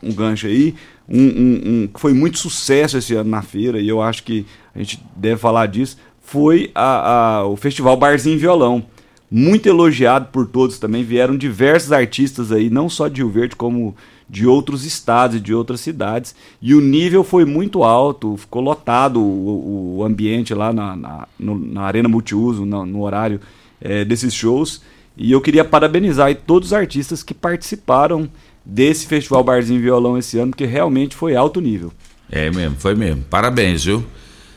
um 0.00 0.12
gancho 0.12 0.46
aí, 0.46 0.74
um, 1.08 1.20
um, 1.20 1.62
um, 1.64 1.88
que 1.92 1.98
foi 1.98 2.12
muito 2.12 2.38
sucesso 2.38 2.98
esse 2.98 3.14
ano 3.14 3.30
na 3.30 3.42
feira, 3.42 3.80
e 3.80 3.88
eu 3.88 4.02
acho 4.02 4.22
que 4.22 4.46
a 4.76 4.78
gente 4.78 5.02
deve 5.16 5.40
falar 5.40 5.66
disso, 5.66 5.96
foi 6.20 6.70
a, 6.74 7.38
a, 7.38 7.46
o 7.46 7.56
Festival 7.56 7.96
Barzinho 7.96 8.38
Violão. 8.38 8.84
Muito 9.28 9.68
elogiado 9.68 10.28
por 10.30 10.46
todos 10.46 10.78
também. 10.78 11.02
Vieram 11.02 11.36
diversos 11.36 11.90
artistas 11.90 12.52
aí, 12.52 12.70
não 12.70 12.88
só 12.88 13.08
de 13.08 13.22
Rio 13.22 13.30
Verde, 13.30 13.56
como 13.56 13.96
de 14.28 14.46
outros 14.46 14.84
estados 14.84 15.36
e 15.36 15.40
de 15.40 15.54
outras 15.54 15.80
cidades. 15.80 16.34
E 16.60 16.74
o 16.74 16.80
nível 16.80 17.24
foi 17.24 17.44
muito 17.44 17.82
alto, 17.82 18.36
ficou 18.36 18.62
lotado 18.62 19.20
o, 19.20 19.98
o 19.98 20.04
ambiente 20.04 20.54
lá 20.54 20.72
na, 20.72 20.94
na, 20.94 21.28
no, 21.38 21.58
na 21.58 21.82
Arena 21.82 22.08
Multiuso, 22.08 22.64
no, 22.64 22.84
no 22.84 23.02
horário 23.02 23.40
é, 23.80 24.04
desses 24.04 24.34
shows. 24.34 24.82
E 25.16 25.32
eu 25.32 25.40
queria 25.40 25.64
parabenizar 25.64 26.34
todos 26.46 26.68
os 26.68 26.72
artistas 26.72 27.22
que 27.22 27.32
participaram 27.32 28.28
desse 28.64 29.06
Festival 29.06 29.42
Barzinho 29.42 29.80
Violão 29.80 30.18
esse 30.18 30.38
ano, 30.38 30.52
que 30.52 30.66
realmente 30.66 31.16
foi 31.16 31.34
alto 31.34 31.60
nível. 31.60 31.92
É 32.30 32.50
mesmo, 32.50 32.76
foi 32.78 32.94
mesmo. 32.94 33.22
Parabéns, 33.30 33.84
viu? 33.84 34.04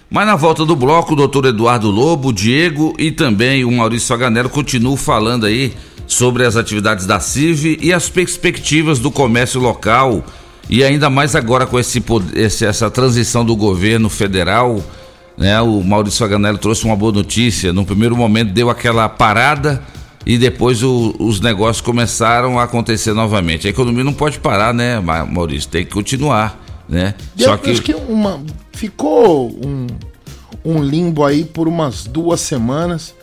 Mas 0.09 0.25
na 0.25 0.35
volta 0.35 0.65
do 0.65 0.75
bloco, 0.75 1.13
o 1.13 1.15
doutor 1.15 1.45
Eduardo 1.45 1.91
Lobo, 1.91 2.33
Diego 2.33 2.95
e 2.97 3.11
também 3.11 3.63
o 3.63 3.71
Maurício 3.71 4.13
Aganello 4.15 4.49
continuam 4.49 4.97
falando 4.97 5.45
aí 5.45 5.73
sobre 6.07 6.43
as 6.43 6.55
atividades 6.55 7.05
da 7.05 7.19
CIV 7.19 7.77
e 7.79 7.93
as 7.93 8.09
perspectivas 8.09 8.97
do 8.97 9.11
comércio 9.11 9.61
local 9.61 10.23
e 10.67 10.83
ainda 10.83 11.09
mais 11.09 11.35
agora 11.35 11.67
com 11.67 11.79
esse, 11.79 12.03
esse 12.33 12.65
essa 12.65 12.89
transição 12.89 13.45
do 13.45 13.55
governo 13.55 14.09
federal, 14.09 14.83
né? 15.37 15.61
O 15.61 15.83
Maurício 15.83 16.25
Aganello 16.25 16.57
trouxe 16.57 16.85
uma 16.85 16.95
boa 16.95 17.11
notícia. 17.11 17.71
No 17.71 17.85
primeiro 17.85 18.15
momento 18.15 18.51
deu 18.51 18.69
aquela 18.69 19.07
parada 19.07 19.81
e 20.25 20.37
depois 20.39 20.81
o, 20.81 21.15
os 21.19 21.39
negócios 21.39 21.81
começaram 21.81 22.59
a 22.59 22.63
acontecer 22.63 23.13
novamente. 23.13 23.67
A 23.67 23.69
economia 23.69 24.03
não 24.03 24.13
pode 24.13 24.39
parar, 24.39 24.73
né, 24.73 24.99
Maurício? 24.99 25.69
Tem 25.69 25.85
que 25.85 25.91
continuar, 25.91 26.59
né? 26.89 27.13
Só 27.37 27.55
que 27.55 27.69
acho 27.69 27.83
que 27.83 27.93
uma 27.93 28.41
ficou 28.73 29.49
um, 29.49 29.87
um 30.65 30.83
limbo 30.83 31.23
aí 31.23 31.45
por 31.45 31.67
umas 31.67 32.05
duas 32.05 32.41
semanas. 32.41 33.13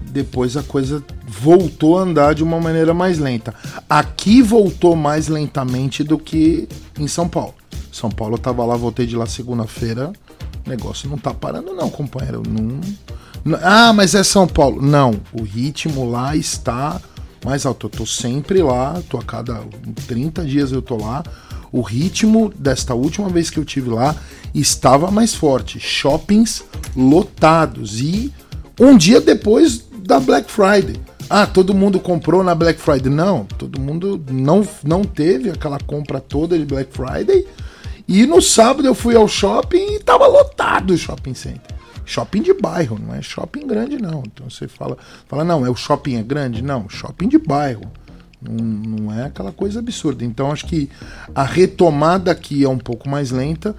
Depois 0.00 0.56
a 0.56 0.62
coisa 0.62 1.02
voltou 1.26 1.98
a 1.98 2.02
andar 2.02 2.34
de 2.34 2.42
uma 2.42 2.60
maneira 2.60 2.92
mais 2.92 3.18
lenta. 3.18 3.54
Aqui 3.88 4.42
voltou 4.42 4.96
mais 4.96 5.28
lentamente 5.28 6.02
do 6.02 6.18
que 6.18 6.68
em 6.98 7.06
São 7.06 7.28
Paulo. 7.28 7.54
São 7.90 8.10
Paulo 8.10 8.34
eu 8.34 8.38
tava 8.38 8.64
lá, 8.64 8.76
voltei 8.76 9.06
de 9.06 9.16
lá 9.16 9.26
segunda-feira. 9.26 10.12
O 10.66 10.68
negócio 10.68 11.08
não 11.08 11.18
tá 11.18 11.32
parando, 11.32 11.74
não, 11.74 11.90
companheiro. 11.90 12.42
Não... 12.48 13.58
Ah, 13.62 13.92
mas 13.92 14.14
é 14.14 14.22
São 14.22 14.46
Paulo. 14.46 14.80
Não, 14.80 15.20
o 15.32 15.42
ritmo 15.42 16.08
lá 16.08 16.36
está 16.36 17.00
mais 17.44 17.66
alto. 17.66 17.86
Eu 17.86 17.90
tô 17.90 18.06
sempre 18.06 18.62
lá, 18.62 19.02
tô 19.08 19.18
a 19.18 19.22
cada 19.22 19.62
30 20.06 20.44
dias 20.44 20.72
eu 20.72 20.80
tô 20.82 20.96
lá. 20.96 21.22
O 21.72 21.80
ritmo 21.80 22.52
desta 22.54 22.94
última 22.94 23.30
vez 23.30 23.48
que 23.48 23.58
eu 23.58 23.64
tive 23.64 23.88
lá 23.88 24.14
estava 24.54 25.10
mais 25.10 25.34
forte. 25.34 25.80
Shoppings 25.80 26.62
lotados. 26.94 27.98
E 28.00 28.32
um 28.78 28.96
dia 28.96 29.20
depois 29.20 29.82
da 30.04 30.20
Black 30.20 30.50
Friday. 30.50 31.00
Ah, 31.30 31.46
todo 31.46 31.72
mundo 31.72 31.98
comprou 31.98 32.44
na 32.44 32.54
Black 32.54 32.78
Friday. 32.78 33.10
Não, 33.10 33.44
todo 33.44 33.80
mundo 33.80 34.22
não, 34.30 34.68
não 34.84 35.02
teve 35.02 35.48
aquela 35.48 35.78
compra 35.78 36.20
toda 36.20 36.58
de 36.58 36.66
Black 36.66 36.92
Friday. 36.92 37.46
E 38.06 38.26
no 38.26 38.42
sábado 38.42 38.86
eu 38.86 38.94
fui 38.94 39.16
ao 39.16 39.26
shopping 39.26 39.92
e 39.92 39.96
estava 39.96 40.26
lotado 40.26 40.92
o 40.92 40.98
shopping 40.98 41.32
center. 41.32 41.72
Shopping 42.04 42.42
de 42.42 42.52
bairro, 42.52 42.98
não 42.98 43.14
é 43.14 43.22
shopping 43.22 43.66
grande, 43.66 43.96
não. 43.96 44.22
Então 44.26 44.50
você 44.50 44.68
fala, 44.68 44.98
fala 45.26 45.44
não, 45.44 45.64
é 45.64 45.70
o 45.70 45.74
shopping 45.74 46.16
é 46.16 46.22
grande? 46.22 46.60
Não, 46.60 46.88
shopping 46.88 47.28
de 47.28 47.38
bairro. 47.38 47.90
Não, 48.48 48.64
não 48.64 49.12
é 49.12 49.24
aquela 49.24 49.52
coisa 49.52 49.78
absurda. 49.78 50.24
Então 50.24 50.50
acho 50.50 50.66
que 50.66 50.88
a 51.34 51.44
retomada 51.44 52.30
aqui 52.30 52.64
é 52.64 52.68
um 52.68 52.78
pouco 52.78 53.08
mais 53.08 53.30
lenta 53.30 53.74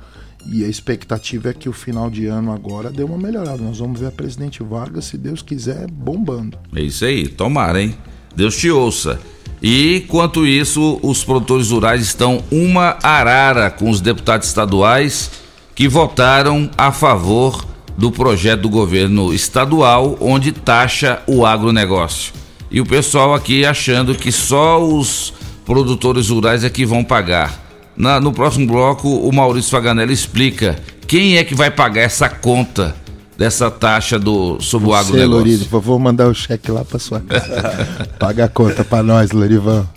e 0.45 0.63
a 0.63 0.67
expectativa 0.67 1.49
é 1.49 1.53
que 1.53 1.69
o 1.69 1.73
final 1.73 2.09
de 2.09 2.25
ano 2.25 2.51
agora 2.51 2.89
dê 2.89 3.03
uma 3.03 3.17
melhorada. 3.17 3.57
Nós 3.57 3.79
vamos 3.79 3.99
ver 3.99 4.07
a 4.07 4.11
presidente 4.11 4.61
Vargas, 4.61 5.05
se 5.05 5.17
Deus 5.17 5.41
quiser, 5.41 5.89
bombando. 5.89 6.57
É 6.75 6.81
isso 6.81 7.05
aí, 7.05 7.27
tomara, 7.27 7.81
hein? 7.81 7.95
Deus 8.35 8.57
te 8.57 8.69
ouça. 8.69 9.19
E, 9.61 10.01
quanto 10.09 10.45
isso, 10.45 10.99
os 11.01 11.23
produtores 11.23 11.69
rurais 11.69 12.01
estão 12.01 12.43
uma 12.51 12.97
arara 13.01 13.69
com 13.71 13.89
os 13.89 14.01
deputados 14.01 14.47
estaduais 14.47 15.31
que 15.73 15.87
votaram 15.87 16.69
a 16.77 16.91
favor 16.91 17.65
do 17.97 18.11
projeto 18.11 18.61
do 18.61 18.69
governo 18.69 19.33
estadual 19.33 20.17
onde 20.19 20.51
taxa 20.51 21.21
o 21.27 21.45
agronegócio. 21.45 22.33
E 22.73 22.81
o 22.81 22.85
pessoal 22.85 23.35
aqui 23.35 23.63
achando 23.63 24.15
que 24.15 24.31
só 24.31 24.83
os 24.83 25.31
produtores 25.63 26.29
rurais 26.29 26.63
é 26.63 26.69
que 26.71 26.83
vão 26.87 27.03
pagar. 27.03 27.61
Na, 27.95 28.19
no 28.19 28.33
próximo 28.33 28.65
bloco, 28.65 29.07
o 29.07 29.31
Maurício 29.31 29.69
Faganelli 29.69 30.11
explica 30.11 30.75
quem 31.05 31.37
é 31.37 31.43
que 31.43 31.53
vai 31.53 31.69
pagar 31.69 32.01
essa 32.01 32.27
conta 32.27 32.95
dessa 33.37 33.69
taxa 33.69 34.17
do 34.17 34.59
sobre 34.59 34.89
o 34.89 34.93
agronegócio. 34.95 35.37
Loriva, 35.37 35.79
vou 35.79 35.99
mandar 35.99 36.27
o 36.27 36.33
cheque 36.33 36.71
lá 36.71 36.83
para 36.83 36.97
sua 36.97 37.19
casa. 37.19 38.07
Paga 38.17 38.45
a 38.45 38.49
conta 38.49 38.83
para 38.83 39.03
nós, 39.03 39.31
Lorivan. 39.31 39.87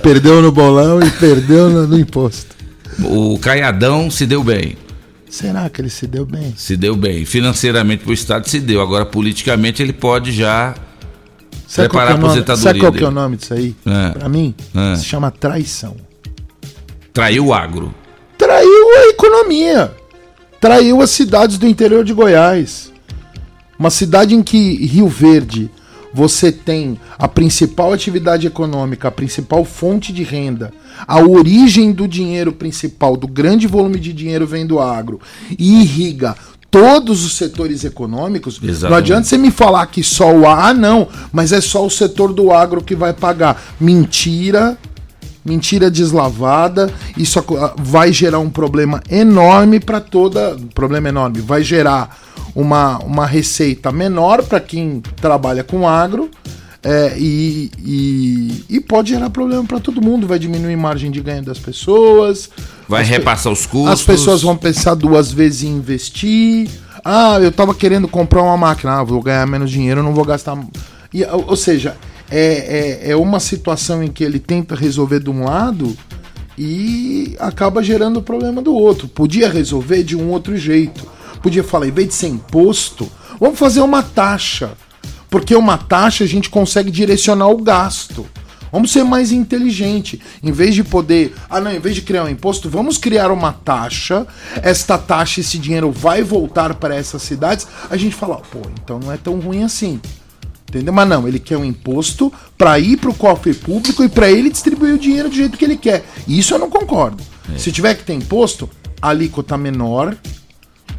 Perdeu 0.00 0.40
no 0.40 0.52
bolão 0.52 1.02
e 1.02 1.10
perdeu 1.10 1.68
no, 1.68 1.88
no 1.88 1.98
imposto. 1.98 2.54
O 3.02 3.40
Caiadão 3.40 4.08
se 4.08 4.24
deu 4.24 4.44
bem. 4.44 4.76
Será 5.28 5.68
que 5.68 5.80
ele 5.80 5.90
se 5.90 6.06
deu 6.06 6.24
bem? 6.24 6.54
Se 6.56 6.76
deu 6.76 6.94
bem. 6.94 7.24
Financeiramente 7.24 8.04
para 8.04 8.10
o 8.10 8.14
Estado 8.14 8.48
se 8.48 8.60
deu. 8.60 8.80
Agora, 8.80 9.04
politicamente, 9.04 9.82
ele 9.82 9.92
pode 9.92 10.30
já 10.30 10.76
Sabe 11.70 11.88
preparar 11.88 12.18
é. 12.18 12.56
Sabe 12.56 12.80
qual 12.80 12.92
que 12.92 13.04
é 13.04 13.06
o 13.06 13.12
nome 13.12 13.36
disso 13.36 13.54
aí? 13.54 13.76
É. 13.86 14.10
Para 14.10 14.28
mim, 14.28 14.52
é. 14.74 14.96
se 14.96 15.04
chama 15.04 15.30
traição. 15.30 15.94
Traiu 17.12 17.46
o 17.46 17.54
agro. 17.54 17.94
Traiu 18.36 18.98
a 18.98 19.08
economia. 19.10 19.94
Traiu 20.60 21.00
as 21.00 21.10
cidades 21.10 21.58
do 21.58 21.68
interior 21.68 22.02
de 22.02 22.12
Goiás. 22.12 22.92
Uma 23.78 23.88
cidade 23.88 24.34
em 24.34 24.42
que 24.42 24.84
Rio 24.84 25.06
Verde 25.06 25.70
você 26.12 26.50
tem 26.50 26.98
a 27.16 27.28
principal 27.28 27.92
atividade 27.92 28.48
econômica, 28.48 29.06
a 29.06 29.12
principal 29.12 29.64
fonte 29.64 30.12
de 30.12 30.24
renda, 30.24 30.72
a 31.06 31.20
origem 31.20 31.92
do 31.92 32.08
dinheiro 32.08 32.52
principal, 32.52 33.16
do 33.16 33.28
grande 33.28 33.68
volume 33.68 34.00
de 34.00 34.12
dinheiro 34.12 34.44
vem 34.44 34.66
do 34.66 34.80
agro, 34.80 35.20
e 35.56 35.82
irriga 35.82 36.34
todos 36.70 37.24
os 37.24 37.34
setores 37.34 37.84
econômicos. 37.84 38.60
Exatamente. 38.62 38.90
Não 38.90 38.96
adianta 38.96 39.24
você 39.24 39.36
me 39.36 39.50
falar 39.50 39.86
que 39.86 40.02
só 40.02 40.32
o 40.32 40.46
A, 40.46 40.68
ah, 40.68 40.74
não, 40.74 41.08
mas 41.32 41.52
é 41.52 41.60
só 41.60 41.84
o 41.84 41.90
setor 41.90 42.32
do 42.32 42.52
agro 42.52 42.82
que 42.82 42.94
vai 42.94 43.12
pagar. 43.12 43.60
Mentira, 43.80 44.78
mentira 45.44 45.90
deslavada. 45.90 46.92
Isso 47.16 47.44
vai 47.78 48.12
gerar 48.12 48.38
um 48.38 48.50
problema 48.50 49.02
enorme 49.10 49.80
para 49.80 50.00
toda. 50.00 50.56
Problema 50.74 51.08
enorme. 51.08 51.40
Vai 51.40 51.62
gerar 51.62 52.16
uma, 52.54 52.98
uma 52.98 53.26
receita 53.26 53.90
menor 53.90 54.42
para 54.44 54.60
quem 54.60 55.02
trabalha 55.20 55.64
com 55.64 55.88
agro. 55.88 56.30
É, 56.82 57.14
e, 57.18 57.70
e, 57.78 58.64
e, 58.70 58.80
pode 58.80 59.10
gerar 59.10 59.28
problema 59.28 59.62
para 59.64 59.78
todo 59.78 60.00
mundo, 60.00 60.26
vai 60.26 60.38
diminuir 60.38 60.72
a 60.72 60.78
margem 60.78 61.10
de 61.10 61.20
ganho 61.20 61.42
das 61.42 61.58
pessoas, 61.58 62.48
vai 62.88 63.04
repassar 63.04 63.52
os 63.52 63.66
custos. 63.66 63.92
As 63.92 64.02
pessoas 64.02 64.40
vão 64.40 64.56
pensar 64.56 64.94
duas 64.94 65.30
vezes 65.30 65.64
em 65.64 65.76
investir. 65.76 66.70
Ah, 67.04 67.38
eu 67.38 67.50
estava 67.50 67.74
querendo 67.74 68.08
comprar 68.08 68.42
uma 68.42 68.56
máquina, 68.56 68.92
ah, 68.92 69.04
vou 69.04 69.20
ganhar 69.20 69.46
menos 69.46 69.70
dinheiro, 69.70 70.02
não 70.02 70.14
vou 70.14 70.24
gastar. 70.24 70.58
E, 71.12 71.22
ou 71.24 71.56
seja, 71.56 71.98
é, 72.30 73.00
é, 73.04 73.10
é 73.10 73.16
uma 73.16 73.40
situação 73.40 74.02
em 74.02 74.08
que 74.08 74.24
ele 74.24 74.38
tenta 74.38 74.74
resolver 74.74 75.20
de 75.20 75.28
um 75.28 75.44
lado 75.44 75.94
e 76.56 77.36
acaba 77.38 77.82
gerando 77.82 78.18
o 78.18 78.22
problema 78.22 78.62
do 78.62 78.74
outro. 78.74 79.06
Podia 79.06 79.50
resolver 79.50 80.02
de 80.02 80.16
um 80.16 80.30
outro 80.30 80.56
jeito. 80.56 81.06
Podia 81.42 81.64
falar, 81.64 81.88
em 81.88 81.92
vez 81.92 82.08
de 82.08 82.14
ser 82.14 82.28
imposto, 82.28 83.10
vamos 83.38 83.58
fazer 83.58 83.82
uma 83.82 84.02
taxa 84.02 84.72
porque 85.30 85.54
uma 85.54 85.78
taxa 85.78 86.24
a 86.24 86.26
gente 86.26 86.50
consegue 86.50 86.90
direcionar 86.90 87.48
o 87.48 87.62
gasto. 87.62 88.26
Vamos 88.72 88.92
ser 88.92 89.04
mais 89.04 89.32
inteligente. 89.32 90.20
Em 90.42 90.52
vez 90.52 90.74
de 90.74 90.84
poder. 90.84 91.34
Ah, 91.48 91.60
não, 91.60 91.72
em 91.72 91.80
vez 91.80 91.94
de 91.94 92.02
criar 92.02 92.24
um 92.24 92.28
imposto, 92.28 92.70
vamos 92.70 92.98
criar 92.98 93.30
uma 93.30 93.52
taxa. 93.52 94.26
Esta 94.62 94.96
taxa, 94.96 95.40
esse 95.40 95.58
dinheiro 95.58 95.90
vai 95.90 96.22
voltar 96.22 96.74
para 96.74 96.94
essas 96.94 97.22
cidades. 97.22 97.66
A 97.90 97.96
gente 97.96 98.14
fala, 98.14 98.36
pô, 98.36 98.60
então 98.82 98.98
não 98.98 99.12
é 99.12 99.16
tão 99.16 99.40
ruim 99.40 99.62
assim. 99.62 100.00
Entendeu? 100.68 100.92
Mas 100.92 101.08
não, 101.08 101.26
ele 101.26 101.40
quer 101.40 101.56
um 101.56 101.64
imposto 101.64 102.32
para 102.56 102.78
ir 102.78 102.96
para 102.96 103.10
o 103.10 103.14
cofre 103.14 103.52
público 103.52 104.04
e 104.04 104.08
para 104.08 104.30
ele 104.30 104.48
distribuir 104.48 104.94
o 104.94 104.98
dinheiro 104.98 105.28
do 105.28 105.34
jeito 105.34 105.58
que 105.58 105.64
ele 105.64 105.76
quer. 105.76 106.04
Isso 106.28 106.54
eu 106.54 106.60
não 106.60 106.70
concordo. 106.70 107.20
É. 107.52 107.58
Se 107.58 107.72
tiver 107.72 107.94
que 107.94 108.04
ter 108.04 108.14
imposto, 108.14 108.70
a 109.02 109.08
alíquota 109.08 109.58
menor 109.58 110.16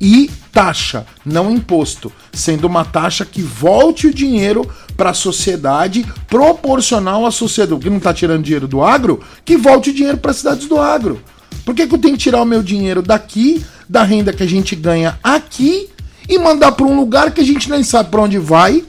e 0.02 0.32
taxa, 0.52 1.06
não 1.24 1.52
imposto, 1.52 2.12
sendo 2.34 2.66
uma 2.66 2.84
taxa 2.84 3.24
que 3.24 3.42
volte 3.42 4.08
o 4.08 4.14
dinheiro 4.14 4.68
para 4.98 5.12
a 5.12 5.14
sociedade 5.14 6.04
proporcional 6.28 7.26
à 7.26 7.32
sociedade, 7.32 7.80
que 7.80 7.90
não 7.90 7.98
está 7.98 8.12
tirando 8.12 8.44
dinheiro 8.44 8.68
do 8.68 8.84
agro, 8.84 9.22
que 9.46 9.56
volte 9.56 9.92
o 9.92 9.94
dinheiro 9.94 10.18
para 10.18 10.32
as 10.32 10.38
cidades 10.38 10.68
do 10.68 10.80
agro. 10.80 11.22
Por 11.64 11.76
que, 11.76 11.86
que 11.86 11.94
eu 11.94 12.00
tenho 12.00 12.16
que 12.16 12.24
tirar 12.24 12.42
o 12.42 12.46
meu 12.46 12.64
dinheiro 12.64 13.04
daqui, 13.04 13.64
da 13.88 14.04
renda 14.04 14.34
que 14.34 14.42
a 14.42 14.48
gente 14.48 14.76
ganha 14.76 15.20
aqui 15.24 15.88
e 16.28 16.40
mandar 16.40 16.72
para 16.72 16.86
um 16.86 16.96
lugar 16.96 17.32
que 17.32 17.42
a 17.42 17.46
gente 17.46 17.70
nem 17.70 17.84
sabe 17.84 18.10
para 18.10 18.22
onde 18.22 18.40
vai, 18.40 18.84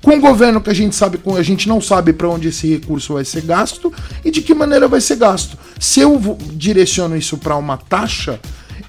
com 0.00 0.12
um 0.12 0.20
governo 0.20 0.60
que 0.60 0.70
a 0.70 0.74
gente 0.74 0.94
sabe, 0.94 1.20
a 1.36 1.42
gente 1.42 1.68
não 1.68 1.80
sabe 1.80 2.12
para 2.12 2.28
onde 2.28 2.48
esse 2.48 2.68
recurso 2.68 3.14
vai 3.14 3.24
ser 3.24 3.42
gasto 3.42 3.92
e 4.24 4.30
de 4.30 4.42
que 4.42 4.54
maneira 4.54 4.88
vai 4.88 5.00
ser 5.00 5.16
gasto. 5.16 5.56
Se 5.78 6.00
eu 6.00 6.38
direciono 6.52 7.16
isso 7.16 7.38
para 7.38 7.56
uma 7.56 7.76
taxa, 7.76 8.40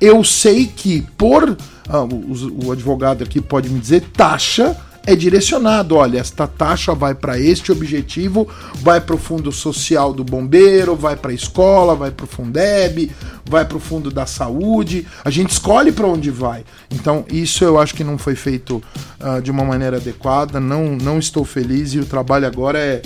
eu 0.03 0.21
sei 0.21 0.65
que 0.67 1.01
por 1.17 1.57
ah, 1.87 2.03
o, 2.03 2.65
o 2.65 2.71
advogado 2.73 3.23
aqui 3.23 3.39
pode 3.39 3.69
me 3.69 3.79
dizer 3.79 4.01
taxa 4.11 4.75
é 5.05 5.15
direcionado. 5.15 5.95
Olha, 5.95 6.19
esta 6.19 6.45
taxa 6.45 6.93
vai 6.93 7.15
para 7.15 7.39
este 7.39 7.71
objetivo, 7.71 8.47
vai 8.75 8.99
para 8.99 9.15
o 9.15 9.17
fundo 9.17 9.49
social 9.51 10.13
do 10.13 10.23
bombeiro, 10.23 10.93
vai 10.93 11.15
para 11.15 11.31
a 11.31 11.33
escola, 11.33 11.95
vai 11.95 12.11
para 12.11 12.25
o 12.25 12.27
Fundeb, 12.27 13.11
vai 13.45 13.65
para 13.65 13.77
o 13.77 13.79
fundo 13.79 14.11
da 14.11 14.25
saúde. 14.25 15.07
A 15.23 15.29
gente 15.29 15.51
escolhe 15.51 15.91
para 15.91 16.07
onde 16.07 16.29
vai. 16.29 16.65
Então, 16.91 17.25
isso 17.29 17.63
eu 17.63 17.79
acho 17.79 17.95
que 17.95 18.03
não 18.03 18.17
foi 18.17 18.35
feito 18.35 18.83
uh, 19.21 19.41
de 19.41 19.51
uma 19.51 19.63
maneira 19.63 19.97
adequada. 19.97 20.59
Não, 20.59 20.97
não 20.97 21.17
estou 21.17 21.45
feliz 21.45 21.93
e 21.93 21.99
o 21.99 22.05
trabalho 22.05 22.45
agora 22.45 22.79
é, 22.79 23.01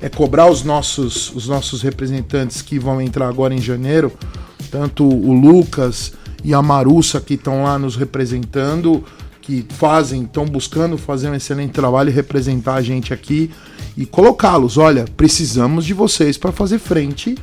é 0.00 0.08
cobrar 0.08 0.50
os 0.50 0.62
nossos, 0.62 1.30
os 1.34 1.46
nossos 1.46 1.82
representantes 1.82 2.62
que 2.62 2.78
vão 2.78 3.00
entrar 3.00 3.28
agora 3.28 3.54
em 3.54 3.60
janeiro, 3.60 4.12
tanto 4.70 5.06
o 5.06 5.32
Lucas 5.32 6.12
e 6.44 6.54
a 6.54 6.62
Marussa 6.62 7.20
que 7.20 7.34
estão 7.34 7.64
lá 7.64 7.78
nos 7.78 7.96
representando 7.96 9.04
que 9.40 9.64
fazem, 9.70 10.24
estão 10.24 10.44
buscando 10.44 10.98
fazer 10.98 11.30
um 11.30 11.34
excelente 11.34 11.72
trabalho 11.72 12.10
e 12.10 12.12
representar 12.12 12.74
a 12.74 12.82
gente 12.82 13.14
aqui 13.14 13.50
e 13.96 14.04
colocá-los. 14.04 14.76
Olha, 14.76 15.06
precisamos 15.16 15.86
de 15.86 15.94
vocês 15.94 16.36
para 16.36 16.52
fazer 16.52 16.78
frente 16.78 17.34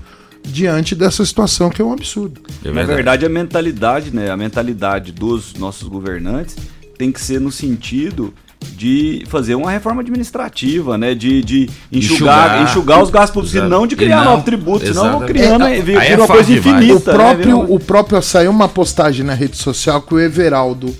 diante 0.43 0.93
dessa 0.93 1.25
situação 1.25 1.69
que 1.69 1.81
é 1.81 1.85
um 1.85 1.91
absurdo. 1.91 2.41
É 2.63 2.69
Na 2.69 2.83
verdade, 2.83 3.25
a 3.25 3.29
mentalidade, 3.29 4.13
né, 4.13 4.29
a 4.29 4.37
mentalidade 4.37 5.11
dos 5.11 5.55
nossos 5.55 5.87
governantes 5.87 6.55
tem 6.95 7.11
que 7.11 7.19
ser 7.19 7.41
no 7.41 7.51
sentido 7.51 8.33
de 8.75 9.23
fazer 9.27 9.55
uma 9.55 9.71
reforma 9.71 10.01
administrativa, 10.01 10.97
né? 10.97 11.13
De, 11.13 11.41
de 11.43 11.69
enxugar, 11.91 12.61
enxugar, 12.61 12.63
enxugar 12.63 13.03
os 13.03 13.09
gastos 13.09 13.33
públicos, 13.33 13.55
e 13.55 13.69
não 13.69 13.87
de 13.87 13.95
criar 13.95 14.23
não, 14.23 14.31
novos 14.31 14.45
tributos, 14.45 14.87
senão 14.87 15.19
vão 15.19 15.27
criando 15.27 15.65
é, 15.65 15.79
vira 15.81 16.03
é 16.03 16.17
uma 16.17 16.27
coisa 16.27 16.51
infinita. 16.51 16.95
O 16.95 17.01
próprio, 17.01 17.57
né? 17.59 17.65
o 17.69 17.79
próprio 17.79 18.21
saiu 18.21 18.51
uma 18.51 18.67
postagem 18.67 19.25
na 19.25 19.33
rede 19.33 19.57
social 19.57 20.01
que 20.01 20.13
o 20.13 20.19
Everaldo 20.19 20.95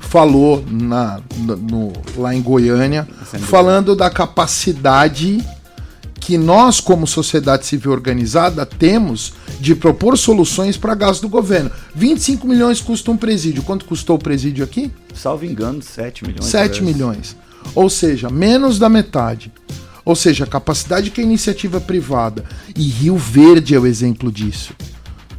falou 0.00 0.64
na, 0.70 1.20
no, 1.36 1.92
lá 2.16 2.34
em 2.34 2.40
Goiânia, 2.40 3.06
falando 3.40 3.96
da 3.96 4.10
capacidade 4.10 5.42
que 6.24 6.38
nós, 6.38 6.80
como 6.80 7.06
sociedade 7.06 7.66
civil 7.66 7.92
organizada, 7.92 8.64
temos 8.64 9.34
de 9.60 9.74
propor 9.74 10.16
soluções 10.16 10.74
para 10.74 10.94
gasto 10.94 11.20
do 11.20 11.28
governo. 11.28 11.70
25 11.94 12.46
milhões 12.46 12.80
custa 12.80 13.10
um 13.10 13.16
presídio. 13.16 13.62
Quanto 13.62 13.84
custou 13.84 14.16
o 14.16 14.18
presídio 14.18 14.64
aqui? 14.64 14.90
Salvo 15.12 15.44
engano, 15.44 15.82
7 15.82 16.24
milhões. 16.26 16.46
7 16.46 16.82
milhões. 16.82 17.36
Ou 17.74 17.90
seja, 17.90 18.30
menos 18.30 18.78
da 18.78 18.88
metade. 18.88 19.52
Ou 20.02 20.16
seja, 20.16 20.44
a 20.44 20.46
capacidade 20.46 21.10
que 21.10 21.20
a 21.20 21.24
iniciativa 21.24 21.78
privada. 21.78 22.42
E 22.74 22.88
Rio 22.88 23.18
Verde 23.18 23.74
é 23.74 23.78
o 23.78 23.86
exemplo 23.86 24.32
disso. 24.32 24.72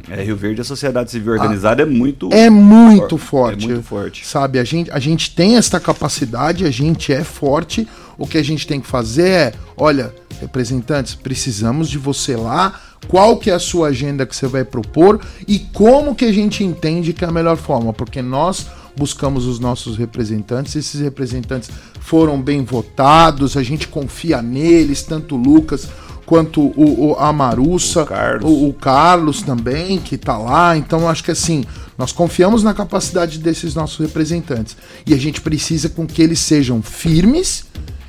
É, 0.08 0.22
Rio 0.22 0.36
Verde, 0.36 0.60
a 0.60 0.64
sociedade 0.64 1.10
civil 1.10 1.32
organizada 1.32 1.82
ah, 1.82 1.84
é 1.84 1.88
muito 1.88 2.28
é 2.32 2.48
muito 2.48 3.18
forte. 3.18 3.64
É 3.64 3.68
muito 3.70 3.82
forte. 3.84 4.24
Sabe, 4.24 4.60
a 4.60 4.64
gente, 4.64 4.88
a 4.92 5.00
gente 5.00 5.34
tem 5.34 5.56
essa 5.56 5.80
capacidade, 5.80 6.64
a 6.64 6.70
gente 6.70 7.12
é 7.12 7.24
forte. 7.24 7.88
O 8.16 8.24
que 8.24 8.38
a 8.38 8.42
gente 8.42 8.68
tem 8.68 8.80
que 8.80 8.86
fazer 8.86 9.28
é, 9.28 9.52
olha, 9.76 10.14
representantes, 10.40 11.14
precisamos 11.14 11.88
de 11.88 11.98
você 11.98 12.36
lá. 12.36 12.80
Qual 13.08 13.36
que 13.36 13.50
é 13.50 13.54
a 13.54 13.58
sua 13.58 13.88
agenda 13.88 14.26
que 14.26 14.34
você 14.34 14.46
vai 14.46 14.64
propor 14.64 15.20
e 15.46 15.58
como 15.58 16.14
que 16.14 16.24
a 16.24 16.32
gente 16.32 16.64
entende 16.64 17.12
que 17.12 17.24
é 17.24 17.28
a 17.28 17.32
melhor 17.32 17.56
forma? 17.56 17.92
Porque 17.92 18.20
nós 18.20 18.66
buscamos 18.96 19.46
os 19.46 19.60
nossos 19.60 19.96
representantes, 19.96 20.74
esses 20.74 21.00
representantes 21.00 21.70
foram 22.00 22.40
bem 22.40 22.64
votados, 22.64 23.56
a 23.56 23.62
gente 23.62 23.86
confia 23.86 24.40
neles, 24.40 25.02
tanto 25.02 25.34
o 25.34 25.38
Lucas 25.38 25.88
quanto 26.26 26.60
o, 26.60 27.10
o 27.10 27.16
a 27.18 27.32
Marussa, 27.32 28.02
o 28.02 28.06
Carlos. 28.06 28.50
O, 28.50 28.68
o 28.68 28.72
Carlos. 28.74 29.42
também, 29.42 29.98
que 29.98 30.16
está 30.16 30.36
lá. 30.36 30.76
Então, 30.76 31.08
acho 31.08 31.22
que 31.22 31.30
assim, 31.30 31.64
nós 31.96 32.10
confiamos 32.10 32.62
na 32.62 32.74
capacidade 32.74 33.38
desses 33.38 33.74
nossos 33.74 33.98
representantes. 33.98 34.76
E 35.06 35.14
a 35.14 35.16
gente 35.16 35.40
precisa 35.40 35.88
com 35.88 36.06
que 36.06 36.20
eles 36.20 36.40
sejam 36.40 36.82
firmes 36.82 37.64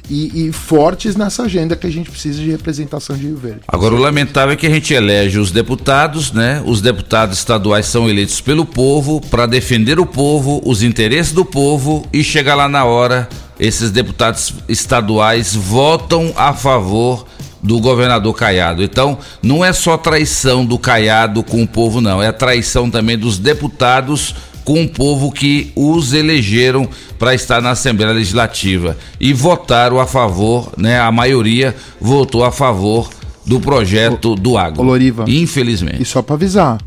e, 0.09 0.47
e, 0.47 0.51
fortes 0.51 1.15
nessa 1.15 1.43
agenda 1.43 1.75
que 1.75 1.85
a 1.85 1.91
gente 1.91 2.09
precisa 2.09 2.41
de 2.41 2.49
representação 2.49 3.15
de 3.15 3.27
Rio 3.27 3.37
Verde. 3.37 3.61
Agora, 3.67 3.93
o 3.93 3.97
lamentável 3.97 4.53
é 4.53 4.55
que 4.55 4.67
a 4.67 4.69
gente 4.69 4.93
elege 4.93 5.39
os 5.39 5.51
deputados, 5.51 6.31
né? 6.31 6.61
Os 6.65 6.81
deputados 6.81 7.37
estaduais 7.37 7.85
são 7.85 8.09
eleitos 8.09 8.39
pelo 8.39 8.65
povo 8.65 9.19
para 9.29 9.45
defender 9.45 9.99
o 9.99 10.05
povo, 10.05 10.61
os 10.65 10.81
interesses 10.81 11.33
do 11.33 11.43
povo 11.43 12.05
e 12.13 12.23
chegar 12.23 12.55
lá 12.55 12.69
na 12.69 12.85
hora, 12.85 13.27
esses 13.59 13.91
deputados 13.91 14.53
estaduais 14.67 15.55
votam 15.55 16.33
a 16.35 16.53
favor 16.53 17.25
do 17.61 17.79
governador 17.79 18.33
Caiado. 18.33 18.83
Então, 18.83 19.17
não 19.41 19.65
é 19.65 19.73
só 19.73 19.97
traição 19.97 20.65
do 20.65 20.77
Caiado 20.77 21.43
com 21.43 21.63
o 21.63 21.67
povo, 21.67 21.99
não, 21.99 22.21
é 22.21 22.31
traição 22.31 22.89
também 22.89 23.17
dos 23.17 23.37
deputados 23.37 24.35
com 24.67 24.83
o 24.83 24.89
povo 24.89 25.31
que 25.31 25.71
os 25.77 26.11
elegeram 26.11 26.89
para 27.17 27.33
estar 27.33 27.61
na 27.61 27.69
Assembleia 27.71 28.11
Legislativa 28.11 28.97
e 29.17 29.31
votaram 29.31 29.97
a 29.97 30.05
favor, 30.05 30.73
né? 30.75 30.99
A 30.99 31.09
maioria 31.09 31.73
votou 32.01 32.43
a 32.43 32.51
favor 32.51 33.09
do 33.45 33.61
projeto 33.61 34.35
do 34.35 34.57
agro. 34.57 34.83
Loriva, 34.83 35.23
infelizmente. 35.25 36.01
E 36.01 36.05
só 36.05 36.21
para 36.21 36.35
avisar, 36.35 36.79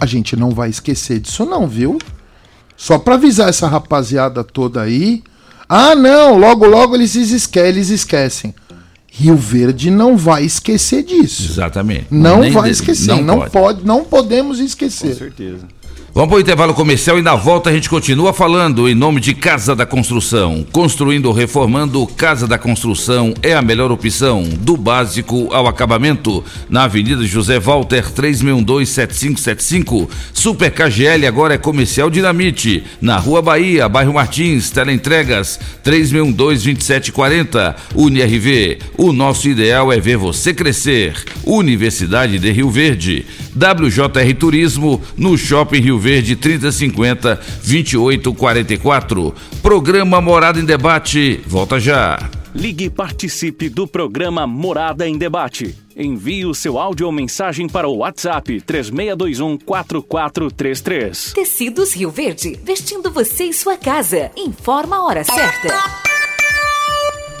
a 0.00 0.06
gente 0.06 0.34
não 0.34 0.48
vai 0.48 0.70
esquecer 0.70 1.20
disso 1.20 1.44
não, 1.44 1.68
viu? 1.68 1.98
Só 2.74 2.98
para 2.98 3.16
avisar 3.16 3.50
essa 3.50 3.68
rapaziada 3.68 4.42
toda 4.42 4.80
aí. 4.80 5.22
Ah, 5.68 5.94
não, 5.94 6.38
logo 6.38 6.64
logo 6.64 6.94
eles 6.94 7.14
esquecem, 7.16 7.68
eles 7.68 7.90
esquecem. 7.90 8.54
Rio 9.18 9.36
Verde 9.36 9.90
não 9.90 10.16
vai 10.16 10.44
esquecer 10.44 11.02
disso. 11.02 11.52
Exatamente. 11.52 12.06
Não 12.10 12.40
Nem 12.40 12.52
vai 12.52 12.70
esquecer. 12.70 13.08
Não, 13.08 13.22
não 13.22 13.38
pode. 13.40 13.50
pode. 13.50 13.84
não 13.84 14.04
podemos 14.04 14.58
esquecer. 14.58 15.10
Com 15.10 15.18
certeza. 15.18 15.75
Vamos 16.16 16.30
para 16.30 16.38
o 16.38 16.40
intervalo 16.40 16.72
comercial 16.72 17.18
e 17.18 17.22
na 17.22 17.34
volta 17.36 17.68
a 17.68 17.72
gente 17.74 17.90
continua 17.90 18.32
falando 18.32 18.88
em 18.88 18.94
nome 18.94 19.20
de 19.20 19.34
Casa 19.34 19.76
da 19.76 19.84
Construção. 19.84 20.66
Construindo 20.72 21.26
ou 21.26 21.32
reformando, 21.34 22.06
Casa 22.06 22.48
da 22.48 22.56
Construção 22.56 23.34
é 23.42 23.52
a 23.52 23.60
melhor 23.60 23.92
opção, 23.92 24.42
do 24.42 24.78
básico 24.78 25.52
ao 25.52 25.66
acabamento. 25.66 26.42
Na 26.70 26.84
Avenida 26.84 27.22
José 27.26 27.60
Walter, 27.60 28.10
3612-7575. 28.14 30.08
Super 30.32 30.70
KGL 30.70 31.26
agora 31.26 31.52
é 31.52 31.58
Comercial 31.58 32.08
Dinamite. 32.08 32.82
Na 32.98 33.18
Rua 33.18 33.42
Bahia, 33.42 33.86
bairro 33.86 34.14
Martins, 34.14 34.70
teleentregas 34.70 35.60
3612-2740. 35.84 37.74
UniRV, 37.94 38.78
o 38.96 39.12
nosso 39.12 39.50
ideal 39.50 39.92
é 39.92 40.00
ver 40.00 40.16
você 40.16 40.54
crescer. 40.54 41.14
Universidade 41.44 42.38
de 42.38 42.50
Rio 42.52 42.70
Verde. 42.70 43.26
WJR 43.54 44.34
Turismo, 44.38 45.02
no 45.14 45.36
Shopping 45.36 45.80
Rio 45.80 45.98
Verde. 45.98 46.05
Verde 46.06 46.36
3050 46.36 47.34
2844. 47.64 49.34
Programa 49.60 50.20
Morada 50.20 50.60
em 50.60 50.64
Debate. 50.64 51.40
Volta 51.44 51.80
já. 51.80 52.30
Ligue 52.54 52.84
e 52.84 52.90
participe 52.90 53.68
do 53.68 53.88
programa 53.88 54.46
Morada 54.46 55.08
em 55.08 55.18
Debate. 55.18 55.74
Envie 55.96 56.46
o 56.46 56.54
seu 56.54 56.78
áudio 56.78 57.06
ou 57.06 57.12
mensagem 57.12 57.68
para 57.68 57.88
o 57.88 57.96
WhatsApp 57.96 58.60
3621 58.60 59.58
4433. 59.58 61.32
Tecidos 61.32 61.92
Rio 61.92 62.12
Verde, 62.12 62.56
vestindo 62.62 63.10
você 63.10 63.46
e 63.46 63.52
sua 63.52 63.76
casa. 63.76 64.30
Informa 64.36 64.98
a 64.98 65.04
hora 65.04 65.24
certa. 65.24 65.74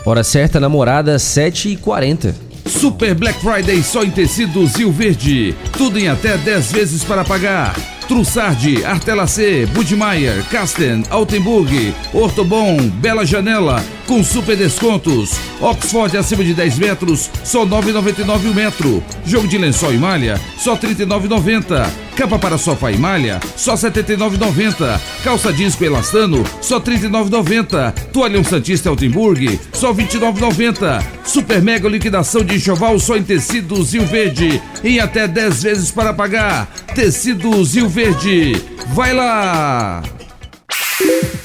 Hora 0.04 0.24
certa, 0.24 0.58
namorada, 0.58 1.14
7h40. 1.18 2.34
Super 2.66 3.14
Black 3.14 3.38
Friday 3.38 3.80
só 3.84 4.02
em 4.02 4.10
tecidos 4.10 4.74
Rio 4.74 4.90
Verde. 4.90 5.54
Tudo 5.78 6.00
em 6.00 6.08
até 6.08 6.36
10 6.36 6.72
vezes 6.72 7.04
para 7.04 7.24
pagar. 7.24 7.95
Trussardi, 8.08 8.84
Artelacê, 8.84 9.66
Budmeier, 9.66 10.44
Casten, 10.50 11.02
Altenburg, 11.10 11.94
Ortobon, 12.12 12.88
Bela 12.88 13.26
Janela, 13.26 13.84
com 14.06 14.22
super 14.22 14.56
descontos. 14.56 15.32
Oxford 15.60 16.16
acima 16.16 16.44
de 16.44 16.54
10 16.54 16.78
metros, 16.78 17.30
só 17.42 17.66
9,99 17.66 18.50
o 18.50 18.54
metro. 18.54 19.02
Jogo 19.24 19.48
de 19.48 19.58
lençol 19.58 19.92
e 19.92 19.98
malha, 19.98 20.40
só 20.56 20.76
39,90. 20.76 21.88
Capa 22.16 22.38
para 22.38 22.56
sofá 22.56 22.90
e 22.90 22.96
malha, 22.96 23.38
só 23.56 23.74
79,90. 23.74 24.98
Calça 25.22 25.52
disco 25.52 25.84
elastano, 25.84 26.42
só 26.62 26.80
39,90. 26.80 27.92
Toalhão 28.10 28.42
Santista 28.42 28.88
Altenburg, 28.88 29.60
só 29.72 29.92
29,90. 29.92 31.04
Super 31.24 31.60
mega 31.60 31.88
liquidação 31.88 32.42
de 32.42 32.56
enxoval 32.56 32.98
só 32.98 33.16
em 33.16 33.22
tecidos 33.22 33.92
Rio 33.92 34.06
Verde, 34.06 34.62
em 34.82 34.98
até 34.98 35.28
10 35.28 35.62
vezes 35.62 35.90
para 35.90 36.14
pagar. 36.14 36.66
Tecidos 36.94 37.74
Rio 37.74 37.88
Verde. 37.96 38.62
Vai 38.88 39.14
lá! 39.14 40.02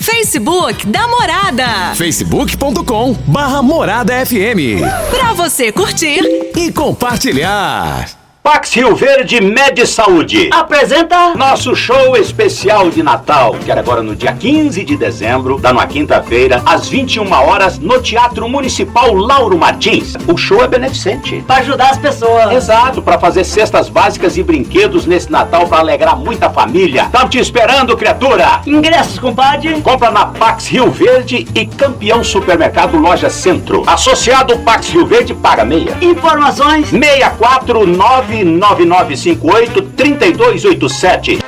Facebook 0.01 0.85
da 0.85 1.07
Morada. 1.07 1.95
facebook.com 1.95 3.13
barra 3.25 3.61
Morada 3.61 4.13
FM. 4.25 4.81
Pra 5.09 5.31
você 5.31 5.71
curtir 5.71 6.19
e 6.53 6.69
compartilhar. 6.73 8.20
Pax 8.43 8.73
Rio 8.73 8.95
Verde 8.95 9.39
Med 9.39 9.85
Saúde 9.85 10.49
apresenta 10.51 11.35
nosso 11.35 11.75
show 11.75 12.17
especial 12.17 12.89
de 12.89 13.03
Natal, 13.03 13.55
que 13.63 13.69
era 13.69 13.81
agora 13.81 14.01
no 14.01 14.15
dia 14.15 14.33
15 14.33 14.83
de 14.83 14.97
dezembro, 14.97 15.59
da 15.59 15.71
numa 15.71 15.85
quinta-feira, 15.85 16.59
às 16.65 16.89
21 16.89 17.31
horas, 17.31 17.77
no 17.77 18.01
Teatro 18.01 18.49
Municipal 18.49 19.13
Lauro 19.13 19.59
Martins. 19.59 20.15
O 20.27 20.35
show 20.37 20.63
é 20.63 20.67
beneficente. 20.67 21.43
Para 21.45 21.61
ajudar 21.61 21.91
as 21.91 21.99
pessoas. 21.99 22.51
Exato, 22.51 22.99
para 22.99 23.19
fazer 23.19 23.43
cestas 23.43 23.89
básicas 23.89 24.35
e 24.35 24.41
brinquedos 24.41 25.05
nesse 25.05 25.31
Natal 25.31 25.67
para 25.67 25.77
alegrar 25.77 26.17
muita 26.17 26.49
família. 26.49 27.03
Estamos 27.03 27.29
te 27.29 27.37
esperando, 27.37 27.95
criatura. 27.95 28.61
Ingressos, 28.65 29.19
compadre. 29.19 29.79
Compra 29.81 30.09
na 30.09 30.25
Pax 30.25 30.65
Rio 30.65 30.89
Verde 30.89 31.47
e 31.53 31.65
Campeão 31.67 32.23
Supermercado 32.23 32.97
Loja 32.97 33.29
Centro. 33.29 33.83
Associado 33.85 34.57
Pax 34.59 34.89
Rio 34.89 35.05
Verde 35.05 35.35
paga 35.35 35.63
meia. 35.63 35.95
Informações 36.01 36.89
649 36.89 38.30
9958 38.31 39.81
3287. 39.95 41.39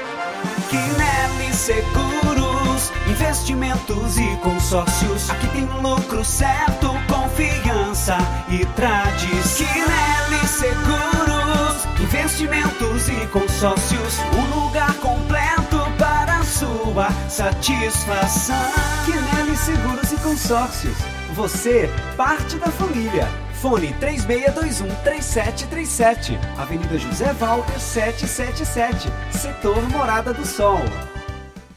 Quinelli 0.69 1.53
Seguros, 1.53 2.91
investimentos 3.09 4.17
e 4.17 4.35
consórcios. 4.43 5.29
Aqui 5.29 5.47
tem 5.47 5.65
lucro 5.81 6.23
certo, 6.25 6.89
confiança 7.07 8.17
e 8.49 8.65
tradição. 8.75 9.67
Quinelli 9.67 10.47
Seguros, 10.47 11.87
investimentos 11.99 13.09
e 13.09 13.27
consórcios. 13.27 14.19
Um 14.37 14.59
lugar 14.59 14.93
completo 14.95 15.79
para 15.97 16.43
sua 16.43 17.09
satisfação. 17.29 18.55
Quinelli 19.05 19.55
Seguros 19.55 20.11
e 20.11 20.15
Consórcios. 20.17 20.97
Você, 21.33 21.89
parte 22.15 22.57
da 22.57 22.67
família. 22.67 23.27
Fone 23.63 23.93
3621-3737. 23.93 26.37
Avenida 26.57 26.97
José 26.97 27.31
Walter 27.39 27.79
777. 27.79 29.09
Setor 29.31 29.81
Morada 29.89 30.33
do 30.33 30.45
Sol. 30.45 30.81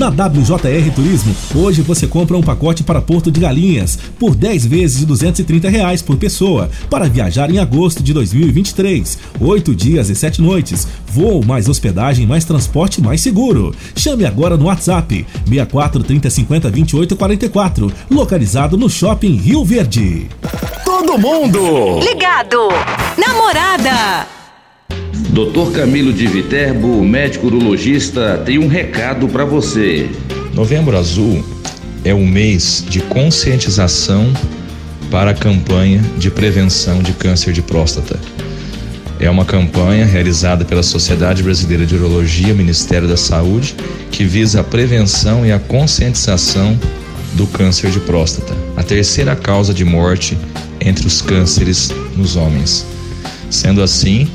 Na 0.00 0.08
WJR 0.08 0.90
Turismo, 0.94 1.36
hoje 1.54 1.82
você 1.82 2.06
compra 2.06 2.34
um 2.34 2.42
pacote 2.42 2.82
para 2.82 3.02
Porto 3.02 3.30
de 3.30 3.38
Galinhas 3.38 3.98
por 4.18 4.34
10 4.34 4.64
vezes 4.64 5.00
de 5.00 5.04
230 5.04 5.68
reais 5.68 6.00
por 6.00 6.16
pessoa 6.16 6.70
para 6.88 7.06
viajar 7.06 7.50
em 7.50 7.58
agosto 7.58 8.02
de 8.02 8.14
2023. 8.14 9.18
8 9.38 9.74
dias 9.74 10.08
e 10.08 10.14
7 10.14 10.40
noites. 10.40 10.88
Voo 11.06 11.44
mais 11.44 11.68
hospedagem 11.68 12.26
mais 12.26 12.46
transporte 12.46 13.02
mais 13.02 13.20
seguro. 13.20 13.74
Chame 13.94 14.24
agora 14.24 14.56
no 14.56 14.68
WhatsApp 14.68 15.26
64 15.46 16.02
30 16.02 16.30
50 16.30 16.70
28 16.70 17.16
44, 17.16 17.92
localizado 18.10 18.78
no 18.78 18.88
Shopping 18.88 19.36
Rio 19.36 19.62
Verde. 19.66 20.28
Todo 20.82 21.18
mundo 21.18 22.00
ligado. 22.00 22.70
Namorada. 23.18 24.39
Dr. 25.32 25.70
Camilo 25.72 26.12
de 26.12 26.26
Viterbo, 26.26 27.04
médico 27.04 27.46
urologista, 27.46 28.42
tem 28.44 28.58
um 28.58 28.66
recado 28.66 29.28
para 29.28 29.44
você. 29.44 30.10
Novembro 30.52 30.98
Azul 30.98 31.44
é 32.04 32.12
o 32.12 32.26
mês 32.26 32.84
de 32.88 32.98
conscientização 33.02 34.32
para 35.08 35.30
a 35.30 35.34
campanha 35.34 36.02
de 36.18 36.32
prevenção 36.32 37.00
de 37.00 37.12
câncer 37.12 37.52
de 37.52 37.62
próstata. 37.62 38.18
É 39.20 39.30
uma 39.30 39.44
campanha 39.44 40.04
realizada 40.04 40.64
pela 40.64 40.82
Sociedade 40.82 41.44
Brasileira 41.44 41.86
de 41.86 41.94
Urologia, 41.94 42.52
Ministério 42.52 43.06
da 43.06 43.16
Saúde, 43.16 43.76
que 44.10 44.24
visa 44.24 44.62
a 44.62 44.64
prevenção 44.64 45.46
e 45.46 45.52
a 45.52 45.60
conscientização 45.60 46.76
do 47.34 47.46
câncer 47.46 47.92
de 47.92 48.00
próstata, 48.00 48.52
a 48.76 48.82
terceira 48.82 49.36
causa 49.36 49.72
de 49.72 49.84
morte 49.84 50.36
entre 50.80 51.06
os 51.06 51.22
cânceres 51.22 51.92
nos 52.16 52.34
homens. 52.34 52.84
Sendo 53.48 53.80
assim, 53.80 54.28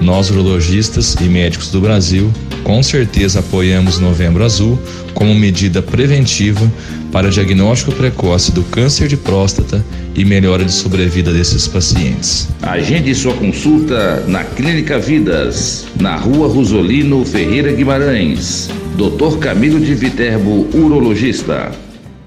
nós 0.00 0.30
urologistas 0.30 1.14
e 1.20 1.24
médicos 1.24 1.70
do 1.70 1.80
Brasil 1.80 2.32
com 2.62 2.82
certeza 2.82 3.40
apoiamos 3.40 3.98
Novembro 3.98 4.44
Azul 4.44 4.78
como 5.14 5.34
medida 5.34 5.82
preventiva 5.82 6.70
para 7.10 7.30
diagnóstico 7.30 7.92
precoce 7.92 8.52
do 8.52 8.62
câncer 8.62 9.08
de 9.08 9.16
próstata 9.16 9.84
e 10.14 10.24
melhora 10.24 10.64
de 10.64 10.72
sobrevida 10.72 11.32
desses 11.32 11.66
pacientes. 11.66 12.48
Agende 12.62 13.14
sua 13.14 13.34
consulta 13.34 14.24
na 14.26 14.44
Clínica 14.44 14.98
Vidas, 14.98 15.86
na 16.00 16.16
Rua 16.16 16.48
Rosolino 16.48 17.24
Ferreira 17.24 17.72
Guimarães. 17.72 18.70
Dr. 18.96 19.38
Camilo 19.38 19.80
de 19.80 19.94
Viterbo, 19.94 20.68
urologista. 20.74 21.72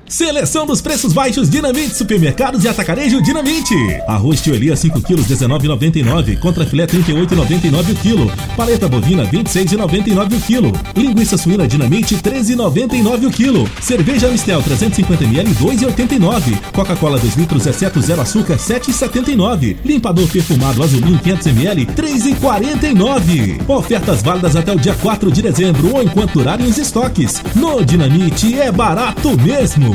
Seleção 0.08 0.68
dos 0.68 0.82
preços 0.82 1.14
baixos 1.14 1.49
Dinamite 1.49 1.95
Supermercados 1.95 2.64
e 2.64 2.68
Atacarejo 2.68 3.22
Dinamite. 3.24 3.76
Arroz 4.08 4.39
Tioelia 4.39 4.76
5 4.76 5.01
kg 5.01 5.16
19,99, 5.16 6.38
contra 6.38 6.66
filé 6.66 6.86
38,99 6.86 7.91
o 7.91 7.95
quilo. 7.95 8.32
Paleta 8.56 8.88
bovina 8.88 9.26
26,99 9.26 10.38
o 10.38 10.41
quilo. 10.41 10.72
Linguiça 10.95 11.38
suína 11.38 11.68
Dinamite 11.68 12.18
13,99 12.18 13.28
o 13.28 13.32
quilo. 13.32 13.70
Cerveja 13.82 14.28
Mistel 14.28 14.62
350 14.62 15.24
ml 15.24 15.49
2,89. 15.56 16.72
Coca-Cola 16.72 17.18
2 17.18 17.36
litros 17.36 17.66
exceto 17.66 17.99
zero 17.99 18.22
açúcar 18.22 18.58
7,79. 18.58 19.78
Limpador 19.84 20.28
perfumado 20.28 20.84
Azulim 20.84 21.18
500 21.18 21.47
ml 21.47 21.86
3,49. 21.88 23.68
Ofertas 23.68 24.22
válidas 24.22 24.56
até 24.56 24.72
o 24.72 24.80
dia 24.80 24.93
4 24.93 25.32
de 25.32 25.41
dezembro 25.41 25.95
ou 25.95 26.03
enquanto 26.03 26.34
durarem 26.34 26.68
os 26.68 26.78
estoques. 26.78 27.41
No 27.56 27.84
Dinamite 27.84 28.60
é 28.60 28.72
barato 28.72 29.36
mesmo. 29.41 29.94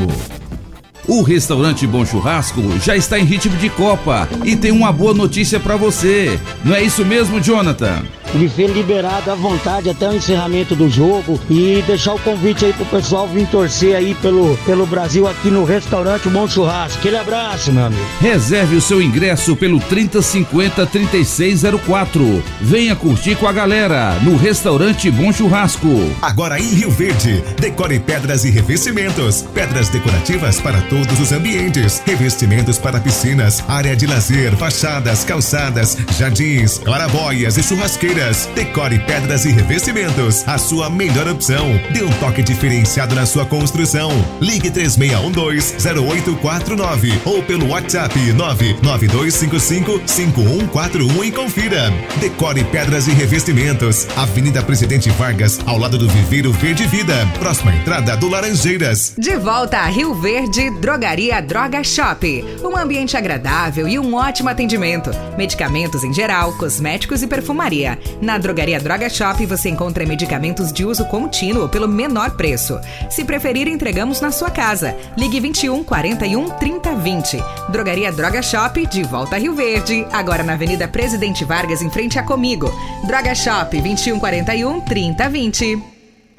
O 1.07 1.21
restaurante 1.23 1.85
Bom 1.87 2.05
Churrasco 2.05 2.61
já 2.79 2.95
está 2.95 3.19
em 3.19 3.25
ritmo 3.25 3.57
de 3.57 3.69
Copa 3.69 4.29
e 4.45 4.55
tem 4.55 4.71
uma 4.71 4.91
boa 4.91 5.13
notícia 5.13 5.59
para 5.59 5.75
você. 5.75 6.39
Não 6.63 6.75
é 6.75 6.83
isso 6.83 7.03
mesmo, 7.03 7.41
Jonathan? 7.41 8.03
Viver 8.33 8.67
liberado 8.67 9.29
à 9.29 9.35
vontade 9.35 9.89
até 9.89 10.07
o 10.07 10.13
encerramento 10.13 10.73
do 10.73 10.89
jogo 10.89 11.39
e 11.49 11.83
deixar 11.85 12.13
o 12.13 12.19
convite 12.19 12.63
aí 12.63 12.71
pro 12.71 12.85
pessoal 12.85 13.27
vir 13.27 13.45
torcer 13.47 13.95
aí 13.95 14.15
pelo, 14.15 14.57
pelo 14.65 14.85
Brasil 14.85 15.27
aqui 15.27 15.49
no 15.49 15.65
restaurante 15.65 16.29
Bom 16.29 16.47
Churrasco. 16.47 16.99
Aquele 16.99 17.17
abraço, 17.17 17.73
meu 17.73 17.85
amigo. 17.85 18.01
Reserve 18.21 18.77
o 18.77 18.81
seu 18.81 19.01
ingresso 19.01 19.55
pelo 19.55 19.79
3050 19.81 20.85
3604. 20.85 22.43
Venha 22.61 22.95
curtir 22.95 23.35
com 23.35 23.47
a 23.47 23.51
galera 23.51 24.17
no 24.21 24.37
restaurante 24.37 25.11
Bom 25.11 25.33
Churrasco. 25.33 25.89
Agora 26.21 26.59
em 26.59 26.73
Rio 26.73 26.89
Verde, 26.89 27.43
decore 27.59 27.99
pedras 27.99 28.45
e 28.45 28.49
revestimentos. 28.49 29.45
Pedras 29.53 29.89
decorativas 29.89 30.61
para 30.61 30.79
todos 30.83 31.19
os 31.19 31.33
ambientes. 31.33 32.01
Revestimentos 32.05 32.77
para 32.77 32.99
piscinas, 32.99 33.61
área 33.67 33.95
de 33.95 34.07
lazer, 34.07 34.55
fachadas, 34.55 35.25
calçadas, 35.25 35.97
jardins, 36.17 36.77
claraboias 36.77 37.57
e 37.57 37.63
churrasqueiras 37.63 38.20
Laranjeiras. 38.21 38.47
Decore 38.53 38.99
pedras 38.99 39.45
e 39.45 39.51
revestimentos. 39.51 40.47
A 40.47 40.57
sua 40.57 40.89
melhor 40.89 41.27
opção. 41.27 41.67
Dê 41.91 42.01
um 42.03 42.09
toque 42.13 42.41
diferenciado 42.43 43.13
na 43.15 43.25
sua 43.25 43.45
construção. 43.45 44.11
Ligue 44.39 44.71
3612-0849 44.71 47.19
ou 47.25 47.43
pelo 47.43 47.67
WhatsApp 47.69 48.17
99255-5141 48.33 51.25
e 51.25 51.31
confira. 51.31 51.91
Decore 52.19 52.63
pedras 52.65 53.07
e 53.07 53.11
revestimentos. 53.11 54.05
Avenida 54.15 54.61
Presidente 54.61 55.09
Vargas, 55.09 55.59
ao 55.65 55.77
lado 55.77 55.97
do 55.97 56.07
Viveiro 56.07 56.53
Verde 56.53 56.85
Vida. 56.85 57.27
Próxima 57.39 57.75
entrada 57.75 58.15
do 58.15 58.29
Laranjeiras. 58.29 59.15
De 59.17 59.35
volta 59.37 59.79
a 59.79 59.87
Rio 59.87 60.13
Verde, 60.13 60.69
Drogaria 60.79 61.41
Droga 61.41 61.83
Shop. 61.83 62.45
Um 62.63 62.77
ambiente 62.77 63.17
agradável 63.17 63.87
e 63.87 63.97
um 63.97 64.13
ótimo 64.13 64.49
atendimento. 64.49 65.09
Medicamentos 65.37 66.03
em 66.03 66.13
geral, 66.13 66.51
cosméticos 66.53 67.23
e 67.23 67.27
perfumaria. 67.27 67.97
Na 68.19 68.37
Drogaria 68.37 68.79
Droga 68.79 69.09
Shop 69.09 69.45
você 69.45 69.69
encontra 69.69 70.05
medicamentos 70.05 70.73
de 70.73 70.83
uso 70.85 71.05
contínuo 71.05 71.69
pelo 71.69 71.87
menor 71.87 72.31
preço. 72.31 72.79
Se 73.09 73.23
preferir, 73.23 73.67
entregamos 73.67 74.19
na 74.19 74.31
sua 74.31 74.49
casa. 74.49 74.95
Ligue 75.17 75.39
21 75.39 75.83
41 75.83 76.49
30 76.49 76.95
20. 76.95 77.43
Drogaria 77.69 78.11
Droga 78.11 78.41
Shop, 78.41 78.85
de 78.87 79.03
volta 79.03 79.35
a 79.35 79.39
Rio 79.39 79.53
Verde. 79.53 80.05
Agora 80.11 80.43
na 80.43 80.53
Avenida 80.53 80.87
Presidente 80.87 81.45
Vargas, 81.45 81.81
em 81.81 81.89
frente 81.89 82.19
a 82.19 82.23
Comigo. 82.23 82.71
Droga 83.05 83.33
Shop 83.35 83.79
21 83.79 84.19
41 84.19 84.81
30 84.81 85.29
20. 85.29 86.00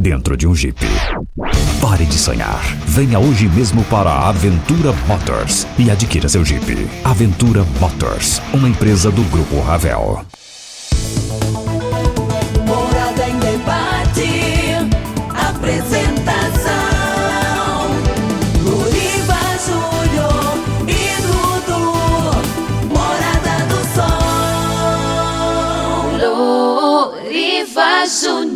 dentro 0.00 0.36
de 0.36 0.46
um 0.46 0.54
Jeep. 0.54 0.80
Pare 1.80 2.06
de 2.06 2.18
sonhar. 2.18 2.60
Venha 2.86 3.18
hoje 3.18 3.46
mesmo 3.48 3.84
para 3.84 4.08
a 4.10 4.30
Aventura 4.30 4.92
Motors 5.06 5.66
e 5.78 5.90
adquira 5.90 6.28
seu 6.28 6.42
Jeep. 6.44 6.88
Aventura 7.04 7.64
Motors, 7.78 8.40
uma 8.54 8.68
empresa 8.68 9.10
do 9.10 9.22
Grupo 9.24 9.60
Ravel. 9.60 10.24
Morada 12.66 13.28
em 13.28 13.38
debate. 13.38 14.30
Apresentação. 15.28 16.70
Luriva 18.62 19.38
Júnior 19.66 20.56
e 20.88 21.20
Dudu. 21.22 21.92
Morada 22.88 23.66
do 23.68 23.80
Sol. 23.94 24.16
Luriva 27.12 28.06
Júnior. 28.06 28.49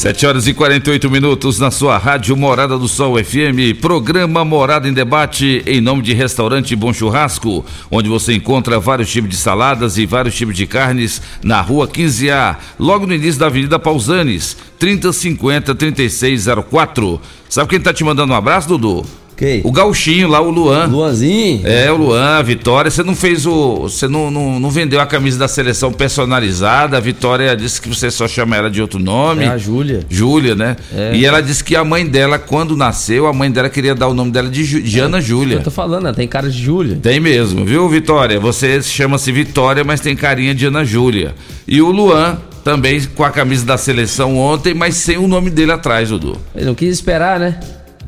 Sete 0.00 0.24
horas 0.24 0.46
e 0.46 0.54
48 0.54 1.10
minutos 1.10 1.58
na 1.58 1.70
sua 1.70 1.98
rádio 1.98 2.34
Morada 2.34 2.78
do 2.78 2.88
Sol 2.88 3.22
FM, 3.22 3.78
programa 3.82 4.42
Morada 4.46 4.88
em 4.88 4.94
Debate, 4.94 5.62
em 5.66 5.78
nome 5.78 6.00
de 6.00 6.14
Restaurante 6.14 6.74
Bom 6.74 6.90
Churrasco, 6.90 7.62
onde 7.90 8.08
você 8.08 8.32
encontra 8.32 8.80
vários 8.80 9.12
tipos 9.12 9.28
de 9.28 9.36
saladas 9.36 9.98
e 9.98 10.06
vários 10.06 10.34
tipos 10.34 10.56
de 10.56 10.66
carnes 10.66 11.20
na 11.44 11.60
rua 11.60 11.86
15A, 11.86 12.56
logo 12.78 13.06
no 13.06 13.12
início 13.12 13.38
da 13.38 13.48
Avenida 13.48 13.78
Pausanes, 13.78 14.56
3050 14.78 15.74
3604. 15.74 17.20
Sabe 17.46 17.68
quem 17.68 17.78
tá 17.78 17.92
te 17.92 18.02
mandando 18.02 18.32
um 18.32 18.36
abraço, 18.36 18.68
Dudu? 18.68 19.19
Quem? 19.40 19.62
O 19.64 19.72
gauchinho 19.72 20.28
lá, 20.28 20.38
o 20.38 20.50
Luan. 20.50 20.84
Luanzinho? 20.84 21.62
É, 21.66 21.90
o 21.90 21.96
Luan, 21.96 22.36
a 22.36 22.42
Vitória. 22.42 22.90
Você 22.90 23.02
não 23.02 23.16
fez 23.16 23.46
o. 23.46 23.76
Você 23.84 24.06
não, 24.06 24.30
não, 24.30 24.60
não 24.60 24.68
vendeu 24.68 25.00
a 25.00 25.06
camisa 25.06 25.38
da 25.38 25.48
seleção 25.48 25.90
personalizada. 25.90 26.98
A 26.98 27.00
Vitória 27.00 27.56
disse 27.56 27.80
que 27.80 27.88
você 27.88 28.10
só 28.10 28.28
chama 28.28 28.54
ela 28.54 28.70
de 28.70 28.82
outro 28.82 28.98
nome. 29.00 29.44
É 29.44 29.48
a 29.48 29.56
Júlia. 29.56 30.00
Júlia, 30.10 30.54
né? 30.54 30.76
É. 30.94 31.16
E 31.16 31.24
ela 31.24 31.40
disse 31.40 31.64
que 31.64 31.74
a 31.74 31.82
mãe 31.82 32.06
dela, 32.06 32.38
quando 32.38 32.76
nasceu, 32.76 33.26
a 33.26 33.32
mãe 33.32 33.50
dela 33.50 33.70
queria 33.70 33.94
dar 33.94 34.08
o 34.08 34.12
nome 34.14 34.30
dela 34.30 34.50
de, 34.50 34.62
Ju- 34.62 34.82
de 34.82 35.00
Ana 35.00 35.22
Júlia. 35.22 35.56
Eu 35.56 35.62
tô 35.62 35.70
falando, 35.70 36.04
ela 36.06 36.14
tem 36.14 36.28
cara 36.28 36.50
de 36.50 36.62
Júlia. 36.62 36.98
Tem 37.02 37.18
mesmo, 37.18 37.64
viu, 37.64 37.88
Vitória? 37.88 38.38
Você 38.38 38.82
chama-se 38.82 39.32
Vitória, 39.32 39.82
mas 39.82 40.00
tem 40.00 40.14
carinha 40.14 40.54
de 40.54 40.66
Ana 40.66 40.84
Júlia. 40.84 41.34
E 41.66 41.80
o 41.80 41.90
Luan 41.90 42.36
também 42.62 43.00
com 43.16 43.24
a 43.24 43.30
camisa 43.30 43.64
da 43.64 43.78
seleção 43.78 44.36
ontem, 44.36 44.74
mas 44.74 44.96
sem 44.96 45.16
o 45.16 45.26
nome 45.26 45.48
dele 45.48 45.72
atrás, 45.72 46.10
Dudu. 46.10 46.36
Ele 46.54 46.66
não 46.66 46.74
quis 46.74 46.90
esperar, 46.90 47.40
né? 47.40 47.58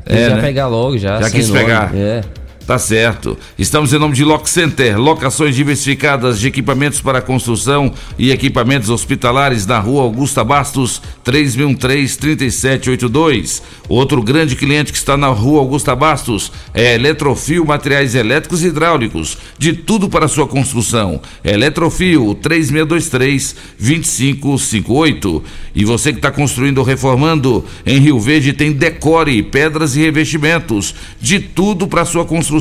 É, 0.05 0.29
já 0.29 0.35
né? 0.35 0.41
pegar 0.41 0.67
logo, 0.67 0.97
já. 0.97 1.21
Já 1.21 1.29
quis 1.29 1.47
nome. 1.49 1.61
pegar. 1.61 1.95
É. 1.95 2.21
Tá 2.65 2.79
certo. 2.79 3.37
Estamos 3.59 3.91
em 3.91 3.99
nome 3.99 4.15
de 4.15 4.23
Lock 4.23 4.49
Center, 4.49 4.97
locações 4.97 5.53
diversificadas 5.53 6.39
de 6.39 6.47
equipamentos 6.47 7.01
para 7.01 7.21
construção 7.21 7.91
e 8.17 8.31
equipamentos 8.31 8.89
hospitalares 8.89 9.65
na 9.65 9.79
rua 9.79 10.03
Augusta 10.03 10.45
Bastos, 10.45 11.01
3013-3782. 11.25 13.61
Outro 13.89 14.23
grande 14.23 14.55
cliente 14.55 14.93
que 14.93 14.97
está 14.97 15.17
na 15.17 15.27
rua 15.27 15.59
Augusta 15.59 15.93
Bastos 15.93 16.53
é 16.73 16.95
Eletrofil 16.95 17.65
Materiais 17.65 18.15
Elétricos 18.15 18.63
e 18.63 18.67
Hidráulicos, 18.67 19.37
de 19.57 19.73
tudo 19.73 20.07
para 20.07 20.29
sua 20.29 20.47
construção. 20.47 21.19
Eletrofil 21.43 22.33
3623-2558. 22.41 25.41
E 25.75 25.83
você 25.83 26.13
que 26.13 26.19
está 26.19 26.31
construindo 26.31 26.77
ou 26.77 26.85
reformando, 26.85 27.65
em 27.85 27.99
Rio 27.99 28.21
Verde 28.21 28.53
tem 28.53 28.71
Decore, 28.71 29.43
pedras 29.43 29.97
e 29.97 29.99
revestimentos, 29.99 30.95
de 31.19 31.41
tudo 31.41 31.89
para 31.89 32.05
sua 32.05 32.23
construção. 32.23 32.52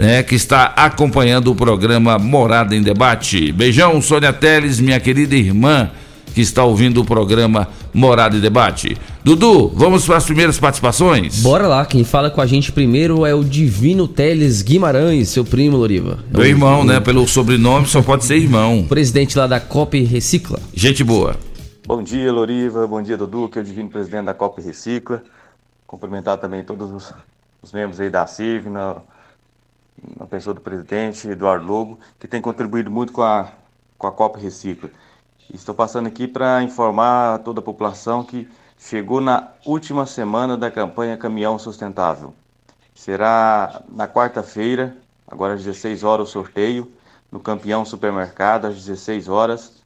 né, 0.00 0.22
que 0.22 0.34
está 0.34 0.72
acompanhando 0.76 1.50
o 1.50 1.54
programa 1.54 2.18
Morada 2.18 2.74
em 2.74 2.82
Debate. 2.82 3.52
Beijão, 3.52 4.00
Sônia 4.00 4.32
Teles, 4.32 4.80
minha 4.80 4.98
querida 4.98 5.36
irmã, 5.36 5.90
que 6.34 6.40
está 6.40 6.64
ouvindo 6.64 7.02
o 7.02 7.04
programa 7.04 7.68
Morada 7.92 8.34
em 8.34 8.40
Debate. 8.40 8.96
Dudu, 9.22 9.68
vamos 9.68 10.06
para 10.06 10.16
as 10.16 10.24
primeiras 10.24 10.58
participações? 10.58 11.42
Bora 11.42 11.68
lá, 11.68 11.84
quem 11.84 12.02
fala 12.02 12.30
com 12.30 12.40
a 12.40 12.46
gente 12.46 12.72
primeiro 12.72 13.26
é 13.26 13.34
o 13.34 13.44
Divino 13.44 14.08
Teles 14.08 14.62
Guimarães, 14.62 15.28
seu 15.28 15.44
primo, 15.44 15.76
Loriva. 15.76 16.18
Meu 16.32 16.46
irmão, 16.46 16.82
né? 16.82 16.98
Pelo 16.98 17.28
sobrenome 17.28 17.86
só 17.86 18.00
pode 18.00 18.24
ser 18.24 18.36
irmão. 18.36 18.86
Presidente 18.88 19.36
lá 19.36 19.46
da 19.46 19.60
COP 19.60 20.02
Recicla. 20.02 20.58
Gente 20.72 21.04
boa. 21.04 21.36
Bom 21.86 22.02
dia, 22.02 22.32
Loriva. 22.32 22.86
Bom 22.86 23.02
dia, 23.02 23.18
Dudu, 23.18 23.50
que 23.50 23.58
é 23.58 23.62
o 23.62 23.64
divino 23.64 23.90
presidente 23.90 24.24
da 24.24 24.34
Copa 24.34 24.62
Recicla. 24.62 25.22
Cumprimentar 25.86 26.38
também 26.38 26.64
todos 26.64 26.90
os, 26.90 27.12
os 27.60 27.72
membros 27.72 28.00
aí 28.00 28.08
da 28.08 28.26
CIV, 28.26 28.70
na, 30.18 30.26
pessoa 30.26 30.54
do 30.54 30.60
presidente, 30.60 31.28
Eduardo 31.28 31.66
Lobo, 31.66 31.98
que 32.18 32.28
tem 32.28 32.40
contribuído 32.40 32.90
muito 32.90 33.12
com 33.12 33.22
a, 33.22 33.48
com 33.98 34.06
a 34.06 34.12
Copa 34.12 34.38
Recicla. 34.38 34.90
Estou 35.52 35.74
passando 35.74 36.06
aqui 36.06 36.28
para 36.28 36.62
informar 36.62 37.34
a 37.34 37.38
toda 37.38 37.60
a 37.60 37.62
população 37.62 38.22
que 38.22 38.48
chegou 38.78 39.20
na 39.20 39.48
última 39.64 40.06
semana 40.06 40.56
da 40.56 40.70
campanha 40.70 41.16
Caminhão 41.16 41.58
Sustentável. 41.58 42.32
Será 42.94 43.82
na 43.88 44.06
quarta-feira, 44.06 44.96
agora 45.26 45.54
às 45.54 45.64
16 45.64 46.04
horas, 46.04 46.28
o 46.28 46.32
sorteio, 46.32 46.90
no 47.30 47.40
Campeão 47.40 47.84
Supermercado, 47.84 48.66
às 48.66 48.76
16 48.76 49.28
horas. 49.28 49.82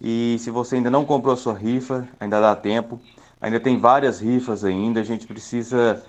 E 0.00 0.36
se 0.38 0.50
você 0.50 0.76
ainda 0.76 0.90
não 0.90 1.04
comprou 1.04 1.36
sua 1.36 1.54
rifa, 1.54 2.08
ainda 2.20 2.40
dá 2.40 2.54
tempo. 2.54 3.00
Ainda 3.40 3.60
tem 3.60 3.78
várias 3.78 4.20
rifas 4.20 4.64
ainda, 4.64 5.00
a 5.00 5.04
gente 5.04 5.26
precisa 5.26 6.02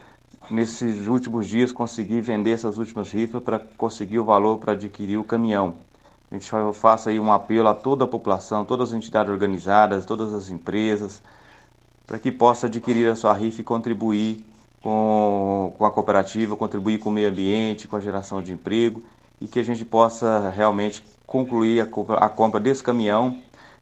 nesses 0.49 1.07
últimos 1.07 1.47
dias, 1.47 1.71
conseguir 1.71 2.21
vender 2.21 2.51
essas 2.51 2.77
últimas 2.77 3.11
rifas 3.11 3.41
para 3.41 3.59
conseguir 3.59 4.19
o 4.19 4.25
valor 4.25 4.57
para 4.57 4.73
adquirir 4.73 5.17
o 5.17 5.23
caminhão. 5.23 5.75
A 6.31 6.35
gente 6.35 6.49
faça 6.73 7.09
aí 7.09 7.19
um 7.19 7.31
apelo 7.31 7.67
a 7.67 7.73
toda 7.73 8.05
a 8.05 8.07
população, 8.07 8.63
todas 8.63 8.89
as 8.89 8.95
entidades 8.95 9.31
organizadas, 9.31 10.05
todas 10.05 10.33
as 10.33 10.49
empresas, 10.49 11.23
para 12.05 12.19
que 12.19 12.31
possa 12.31 12.67
adquirir 12.67 13.09
a 13.09 13.15
sua 13.15 13.33
rifa 13.33 13.61
e 13.61 13.63
contribuir 13.63 14.45
com, 14.81 15.73
com 15.77 15.85
a 15.85 15.91
cooperativa, 15.91 16.55
contribuir 16.55 16.99
com 16.99 17.09
o 17.09 17.11
meio 17.11 17.29
ambiente, 17.29 17.87
com 17.87 17.95
a 17.95 17.99
geração 17.99 18.41
de 18.41 18.51
emprego 18.51 19.03
e 19.41 19.47
que 19.47 19.59
a 19.59 19.63
gente 19.63 19.83
possa 19.85 20.49
realmente 20.49 21.03
concluir 21.25 21.81
a 21.81 21.85
compra, 21.85 22.17
a 22.17 22.29
compra 22.29 22.59
desse 22.59 22.83
caminhão. 22.83 23.39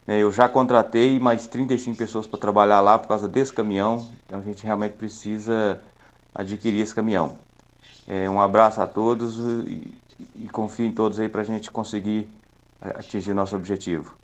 É, 0.08 0.20
eu 0.20 0.32
já 0.32 0.48
contratei 0.48 1.20
mais 1.20 1.48
35 1.48 1.98
pessoas 1.98 2.26
para 2.26 2.40
trabalhar 2.40 2.80
lá 2.80 2.98
por 2.98 3.10
causa 3.10 3.28
desse 3.28 3.52
caminhão, 3.52 4.10
então 4.26 4.40
a 4.40 4.42
gente 4.42 4.64
realmente 4.64 4.94
precisa 4.94 5.82
adquirir 6.34 6.82
esse 6.82 6.94
caminhão. 6.94 7.38
É, 8.08 8.30
um 8.30 8.40
abraço 8.40 8.80
a 8.82 8.88
todos 8.88 9.38
e, 9.68 9.94
e 10.36 10.48
confio 10.50 10.86
em 10.86 10.92
todos 10.92 11.20
aí 11.20 11.28
para 11.28 11.42
a 11.42 11.46
gente 11.46 11.70
conseguir 11.70 12.28
é, 12.82 12.90
atingir 13.00 13.34
nosso 13.34 13.56
objetivo. 13.56 14.16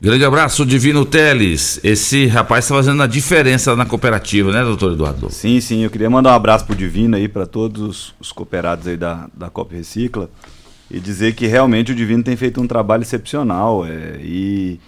Grande 0.00 0.24
abraço, 0.24 0.66
Divino 0.66 1.04
Teles. 1.06 1.80
Esse 1.82 2.26
rapaz 2.26 2.64
está 2.64 2.74
fazendo 2.74 3.02
a 3.02 3.06
diferença 3.06 3.74
na 3.76 3.86
cooperativa, 3.86 4.52
né, 4.52 4.62
doutor 4.62 4.92
Eduardo? 4.92 5.30
Sim, 5.30 5.60
sim. 5.60 5.82
Eu 5.82 5.90
queria 5.90 6.10
mandar 6.10 6.32
um 6.32 6.34
abraço 6.34 6.66
pro 6.66 6.74
Divino 6.74 7.16
aí, 7.16 7.28
para 7.28 7.46
todos 7.46 7.82
os, 7.82 8.14
os, 8.20 8.32
cooperados 8.32 8.86
aí 8.86 8.96
da, 8.96 9.28
da 9.32 9.48
Copa 9.48 9.74
Recicla 9.74 10.28
e 10.90 11.00
dizer 11.00 11.34
que 11.34 11.46
realmente 11.46 11.92
o 11.92 11.94
Divino 11.94 12.22
tem 12.22 12.36
feito 12.36 12.60
um 12.60 12.66
trabalho 12.66 13.02
excepcional 13.02 13.86
é, 13.86 14.18
e, 14.20 14.80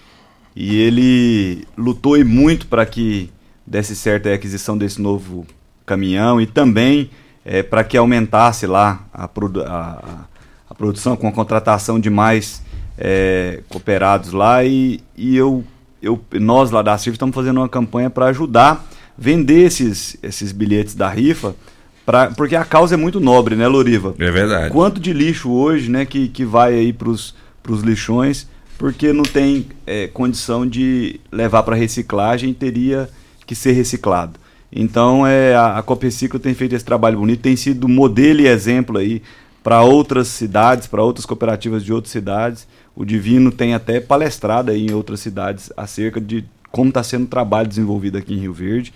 e 0.55 0.77
ele 0.77 1.67
lutou 1.79 2.19
e 2.19 2.25
muito 2.25 2.67
para 2.67 2.85
que 2.85 3.31
desse 3.67 3.97
certo 3.97 4.29
a 4.29 4.35
aquisição 4.35 4.77
desse 4.77 5.01
novo 5.01 5.47
caminhão 5.87 6.41
e 6.41 6.47
também 6.47 7.11
é, 7.45 7.63
para 7.63 7.85
que 7.85 7.97
aumentasse 7.97 8.67
lá 8.67 9.07
a, 9.15 9.25
a, 9.25 10.25
a, 10.69 10.75
produção 10.75 11.17
com 11.17 11.29
a 11.29 11.33
contratação 11.33 11.99
de 11.99 12.11
mais 12.11 12.63
é, 12.99 13.61
cooperados 13.69 14.33
lá 14.33 14.65
e, 14.65 15.01
e 15.17 15.37
eu, 15.37 15.65
eu, 16.03 16.21
nós 16.35 16.71
lá 16.71 16.83
da 16.83 16.99
CIF 16.99 17.15
estamos 17.15 17.35
fazendo 17.35 17.59
uma 17.59 17.69
campanha 17.69 18.11
para 18.11 18.27
ajudar 18.27 18.73
a 18.73 18.81
vender 19.17 19.65
esses, 19.65 20.17
esses 20.23 20.53
bilhetes 20.53 20.95
da 20.95 21.09
rifa 21.09 21.55
Pra, 22.07 22.31
porque 22.31 22.55
a 22.55 22.65
causa 22.65 22.95
é 22.95 22.97
muito 22.97 23.19
nobre, 23.19 23.57
né, 23.57 23.67
Loriva? 23.67 24.15
É 24.17 24.31
verdade. 24.31 24.71
Quanto 24.71 25.01
de 25.01 25.13
lixo 25.13 25.51
hoje, 25.51 25.91
né, 25.91 26.07
que, 26.07 26.29
que 26.29 26.45
vai 26.45 26.73
aí 26.73 26.93
para 26.93 27.11
os 27.11 27.35
lixões, 27.83 28.47
porque 28.79 29.13
não 29.13 29.25
tem 29.25 29.67
é, 29.85 30.07
condição 30.07 30.65
de 30.65 31.19
levar 31.33 31.65
para 31.65 31.75
reciclagem, 31.75 32.55
teria 32.55 33.11
que 33.45 33.57
ser 33.57 33.73
reciclado. 33.73 34.39
Então, 34.73 35.27
é, 35.27 35.55
a, 35.55 35.79
a 35.79 35.83
Copreciclo 35.83 36.39
tem 36.39 36.55
feito 36.55 36.75
esse 36.75 36.85
trabalho 36.85 37.19
bonito, 37.19 37.41
tem 37.41 37.57
sido 37.57 37.89
modelo 37.89 38.41
e 38.41 38.47
exemplo 38.47 38.99
aí 38.99 39.23
para 39.63 39.83
outras 39.83 40.29
cidades, 40.29 40.87
para 40.87 41.03
outras 41.03 41.27
cooperativas 41.27 41.85
de 41.85 41.93
outras 41.93 42.13
cidades. 42.13 42.67
O 42.95 43.05
Divino 43.05 43.51
tem 43.51 43.75
até 43.75 44.01
palestrado 44.01 44.73
em 44.73 44.93
outras 44.93 45.21
cidades 45.21 45.73
acerca 45.77 46.21
de 46.21 46.45
como 46.71 46.89
está 46.91 47.03
sendo 47.03 47.25
o 47.25 47.29
trabalho 47.29 47.69
desenvolvido 47.69 48.19
aqui 48.19 48.35
em 48.35 48.39
Rio 48.39 48.53
Verde. 48.53 48.93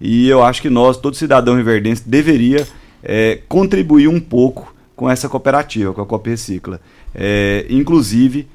E 0.00 0.28
eu 0.28 0.42
acho 0.42 0.60
que 0.60 0.70
nós, 0.70 0.96
todo 0.96 1.16
cidadão 1.16 1.56
riverdense, 1.56 2.02
deveria 2.06 2.66
é, 3.02 3.40
contribuir 3.48 4.08
um 4.08 4.20
pouco 4.20 4.74
com 4.94 5.08
essa 5.08 5.28
cooperativa, 5.28 5.92
com 5.92 6.00
a 6.00 6.06
Copa 6.06 6.30
Recicla. 6.30 6.80
É, 7.14 7.66
inclusive, 7.68 8.48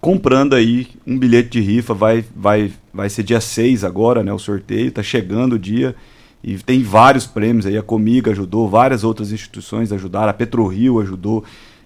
comprando 0.00 0.54
aí 0.54 0.88
um 1.06 1.18
bilhete 1.18 1.50
de 1.50 1.60
rifa, 1.60 1.94
vai, 1.94 2.24
vai, 2.34 2.72
vai 2.92 3.10
ser 3.10 3.22
dia 3.22 3.40
6 3.40 3.84
agora, 3.84 4.22
né? 4.22 4.32
O 4.32 4.38
sorteio, 4.38 4.88
está 4.88 5.02
chegando 5.02 5.54
o 5.54 5.58
dia. 5.58 5.94
E 6.42 6.56
tem 6.58 6.82
vários 6.82 7.26
prêmios 7.26 7.66
aí, 7.66 7.76
a 7.76 7.82
Comiga 7.82 8.30
ajudou, 8.30 8.68
várias 8.68 9.02
outras 9.02 9.32
instituições 9.32 9.92
ajudaram, 9.92 10.28
a 10.28 10.32
PetroRio 10.32 11.00
ajudou, 11.00 11.42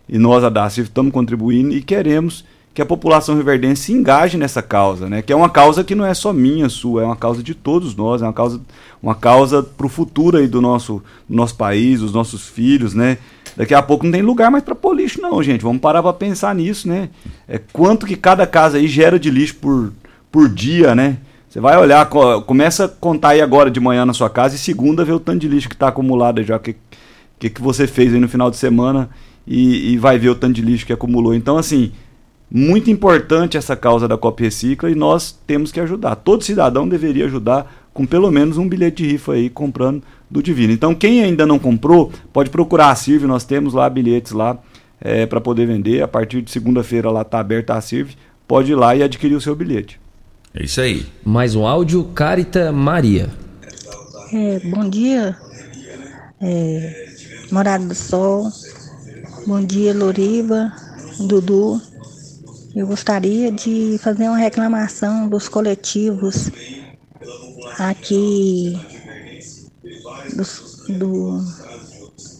e 0.06 0.18
nós, 0.18 0.44
a 0.44 0.50
DACIF, 0.50 0.88
estamos 0.88 1.12
contribuindo 1.12 1.74
e 1.74 1.82
queremos 1.82 2.44
que 2.74 2.80
a 2.80 2.86
população 2.86 3.36
riverdense 3.36 3.84
se 3.84 3.92
engaje 3.92 4.38
nessa 4.38 4.62
causa, 4.62 5.08
né? 5.08 5.20
Que 5.22 5.32
é 5.32 5.36
uma 5.36 5.50
causa 5.50 5.84
que 5.84 5.94
não 5.94 6.06
é 6.06 6.14
só 6.14 6.32
minha, 6.32 6.68
sua, 6.68 7.02
é 7.02 7.04
uma 7.04 7.16
causa 7.16 7.42
de 7.42 7.54
todos 7.54 7.94
nós, 7.94 8.22
é 8.22 8.24
uma 8.24 8.32
causa, 8.32 8.60
uma 9.02 9.14
causa 9.14 9.62
para 9.62 9.86
o 9.86 9.90
futuro 9.90 10.38
aí 10.38 10.46
do 10.46 10.60
nosso, 10.60 11.02
do 11.28 11.34
nosso 11.36 11.54
país, 11.54 12.00
dos 12.00 12.12
nossos 12.12 12.46
filhos, 12.46 12.94
né? 12.94 13.18
Daqui 13.56 13.74
a 13.74 13.82
pouco 13.82 14.04
não 14.04 14.12
tem 14.12 14.22
lugar 14.22 14.50
mais 14.50 14.64
para 14.64 14.74
pôr 14.74 14.94
lixo, 14.94 15.20
não, 15.20 15.42
gente. 15.42 15.62
Vamos 15.62 15.80
parar 15.80 16.02
para 16.02 16.12
pensar 16.12 16.54
nisso, 16.54 16.88
né? 16.88 17.10
É 17.46 17.58
quanto 17.72 18.06
que 18.06 18.16
cada 18.16 18.46
casa 18.46 18.78
aí 18.78 18.86
gera 18.86 19.18
de 19.18 19.30
lixo 19.30 19.56
por, 19.56 19.92
por 20.30 20.48
dia, 20.48 20.94
né? 20.94 21.18
Você 21.48 21.60
vai 21.60 21.76
olhar, 21.76 22.08
começa 22.46 22.86
a 22.86 22.88
contar 22.88 23.30
aí 23.30 23.42
agora 23.42 23.70
de 23.70 23.78
manhã 23.78 24.06
na 24.06 24.14
sua 24.14 24.30
casa 24.30 24.54
e 24.54 24.58
segunda 24.58 25.04
ver 25.04 25.12
o 25.12 25.20
tanto 25.20 25.40
de 25.40 25.48
lixo 25.48 25.68
que 25.68 25.74
está 25.74 25.88
acumulado 25.88 26.42
já 26.42 26.58
que, 26.58 26.74
que 27.38 27.50
que 27.50 27.60
você 27.60 27.86
fez 27.86 28.14
aí 28.14 28.18
no 28.18 28.28
final 28.28 28.50
de 28.50 28.56
semana 28.56 29.10
e, 29.46 29.92
e 29.92 29.98
vai 29.98 30.18
ver 30.18 30.30
o 30.30 30.34
tanto 30.34 30.54
de 30.54 30.62
lixo 30.62 30.86
que 30.86 30.94
acumulou. 30.94 31.34
Então, 31.34 31.58
assim, 31.58 31.92
muito 32.50 32.90
importante 32.90 33.56
essa 33.56 33.76
causa 33.76 34.08
da 34.08 34.16
Copa 34.16 34.42
Recicla 34.42 34.90
e 34.90 34.94
nós 34.94 35.38
temos 35.46 35.70
que 35.70 35.80
ajudar. 35.80 36.16
Todo 36.16 36.42
cidadão 36.42 36.88
deveria 36.88 37.26
ajudar 37.26 37.70
com 37.92 38.06
pelo 38.06 38.30
menos 38.30 38.56
um 38.56 38.68
bilhete 38.68 39.02
de 39.02 39.10
rifa 39.10 39.32
aí 39.32 39.50
comprando 39.50 40.02
do 40.32 40.42
Divino. 40.42 40.72
Então 40.72 40.94
quem 40.94 41.22
ainda 41.22 41.46
não 41.46 41.58
comprou, 41.58 42.10
pode 42.32 42.48
procurar 42.48 42.90
a 42.90 42.94
Sirve, 42.94 43.26
nós 43.26 43.44
temos 43.44 43.74
lá 43.74 43.88
bilhetes 43.90 44.32
lá 44.32 44.58
é, 44.98 45.26
para 45.26 45.40
poder 45.40 45.66
vender. 45.66 46.02
A 46.02 46.08
partir 46.08 46.40
de 46.40 46.50
segunda-feira 46.50 47.10
lá 47.10 47.20
está 47.20 47.38
aberta 47.38 47.74
a 47.74 47.80
Sirve, 47.80 48.16
pode 48.48 48.72
ir 48.72 48.74
lá 48.74 48.96
e 48.96 49.02
adquirir 49.02 49.34
o 49.34 49.40
seu 49.40 49.54
bilhete. 49.54 50.00
É 50.54 50.64
isso 50.64 50.80
aí. 50.80 51.06
Mais 51.22 51.54
um 51.54 51.66
áudio, 51.66 52.04
Carita 52.14 52.72
Maria. 52.72 53.28
É, 54.32 54.58
bom 54.60 54.88
dia, 54.88 55.36
é, 56.40 57.06
Morada 57.50 57.84
do 57.84 57.94
Sol. 57.94 58.50
Bom 59.46 59.60
dia, 59.60 59.92
Loriva, 59.92 60.72
Dudu. 61.20 61.80
Eu 62.74 62.86
gostaria 62.86 63.52
de 63.52 63.98
fazer 64.02 64.28
uma 64.28 64.38
reclamação 64.38 65.28
dos 65.28 65.46
coletivos 65.46 66.50
aqui 67.78 68.78
dos, 70.34 70.84
do, 70.88 71.44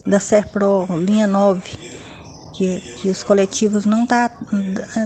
da 0.05 0.19
Serpro, 0.19 0.87
linha 0.99 1.27
9, 1.27 1.61
que, 2.53 2.79
que 2.79 3.09
os 3.09 3.23
coletivos 3.23 3.85
não 3.85 4.05
tá 4.05 4.31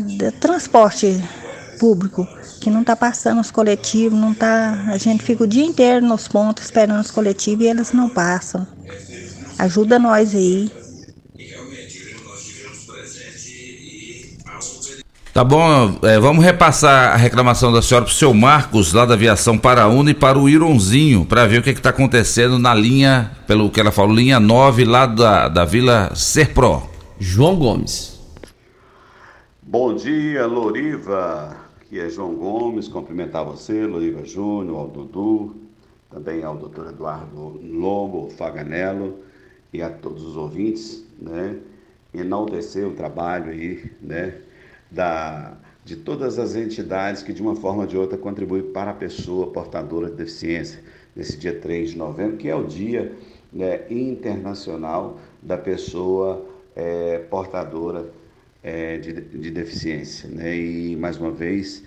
de 0.05 0.31
transporte 0.31 1.23
público, 1.79 2.27
que 2.59 2.69
não 2.69 2.83
tá 2.83 2.95
passando 2.95 3.39
os 3.39 3.51
coletivos, 3.51 4.19
não 4.19 4.33
tá, 4.33 4.85
a 4.87 4.97
gente 4.97 5.23
fica 5.23 5.43
o 5.43 5.47
dia 5.47 5.63
inteiro 5.63 6.05
nos 6.05 6.27
pontos 6.27 6.65
esperando 6.65 7.01
os 7.01 7.11
coletivos 7.11 7.65
e 7.65 7.69
eles 7.69 7.91
não 7.91 8.09
passam. 8.09 8.67
Ajuda 9.57 9.97
nós 9.97 10.35
aí. 10.35 10.71
Tá 15.37 15.43
bom, 15.43 15.99
é, 16.01 16.19
vamos 16.19 16.43
repassar 16.43 17.13
a 17.13 17.15
reclamação 17.15 17.71
da 17.71 17.79
senhora 17.79 18.05
para 18.05 18.11
o 18.11 18.15
seu 18.15 18.33
Marcos, 18.33 18.91
lá 18.91 19.05
da 19.05 19.13
aviação 19.13 19.55
Paraúna, 19.55 20.09
e 20.09 20.13
para 20.15 20.39
o 20.39 20.49
Ironzinho, 20.49 21.27
para 21.27 21.45
ver 21.45 21.59
o 21.59 21.61
que 21.61 21.69
está 21.69 21.91
acontecendo 21.91 22.57
na 22.57 22.73
linha, 22.73 23.37
pelo 23.45 23.69
que 23.69 23.79
ela 23.79 23.91
falou, 23.91 24.15
linha 24.15 24.39
9, 24.39 24.83
lá 24.83 25.05
da, 25.05 25.47
da 25.47 25.63
Vila 25.63 26.09
Serpro. 26.15 26.81
João 27.19 27.55
Gomes. 27.55 28.19
Bom 29.61 29.93
dia, 29.93 30.47
Loriva. 30.47 31.55
Aqui 31.81 31.99
é 31.99 32.09
João 32.09 32.33
Gomes, 32.33 32.87
cumprimentar 32.87 33.45
você, 33.45 33.85
Loriva 33.85 34.25
Júnior, 34.25 34.79
ao 34.79 34.87
Dudu, 34.87 35.55
também 36.09 36.43
ao 36.43 36.57
doutor 36.57 36.87
Eduardo 36.87 37.61
Lobo, 37.61 38.31
Faganello 38.35 39.19
e 39.71 39.83
a 39.83 39.89
todos 39.91 40.25
os 40.25 40.35
ouvintes, 40.35 41.05
né? 41.21 41.57
Enaltecer 42.11 42.87
o 42.87 42.93
trabalho 42.93 43.51
aí, 43.51 43.91
né? 44.01 44.33
Da, 44.89 45.57
de 45.83 45.95
todas 45.95 46.39
as 46.39 46.55
entidades 46.55 47.23
que, 47.23 47.33
de 47.33 47.41
uma 47.41 47.55
forma 47.55 47.81
ou 47.81 47.87
de 47.87 47.97
outra, 47.97 48.17
contribuem 48.17 48.63
para 48.63 48.91
a 48.91 48.93
pessoa 48.93 49.51
portadora 49.51 50.09
de 50.09 50.15
deficiência, 50.15 50.79
nesse 51.15 51.37
dia 51.37 51.53
3 51.53 51.91
de 51.91 51.97
novembro, 51.97 52.37
que 52.37 52.47
é 52.47 52.55
o 52.55 52.63
Dia 52.63 53.11
né, 53.51 53.81
Internacional 53.89 55.19
da 55.41 55.57
Pessoa 55.57 56.45
é, 56.75 57.19
Portadora 57.29 58.05
é, 58.63 58.97
de, 58.97 59.13
de, 59.13 59.49
Deficiência. 59.49 60.29
Né? 60.29 60.55
E, 60.55 60.95
mais 60.95 61.17
uma 61.17 61.31
vez, 61.31 61.83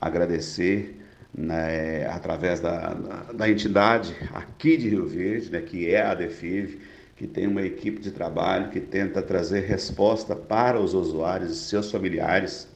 agradecer 0.00 1.00
né, 1.34 2.06
através 2.06 2.60
da, 2.60 2.94
da, 3.32 3.48
entidade 3.48 4.14
aqui 4.32 4.76
de 4.76 4.90
Rio 4.90 5.06
Verde, 5.06 5.50
né, 5.50 5.60
que 5.60 5.90
é 5.90 6.02
a 6.02 6.14
DEFIV, 6.14 6.78
que 7.16 7.26
tem 7.26 7.46
uma 7.46 7.62
equipe 7.62 8.00
de 8.00 8.10
trabalho 8.10 8.70
que 8.70 8.80
tenta 8.80 9.22
trazer 9.22 9.60
resposta 9.60 10.34
para 10.34 10.80
os 10.80 10.94
usuários 10.94 11.52
e 11.52 11.54
seus 11.56 11.90
familiares, 11.90 12.68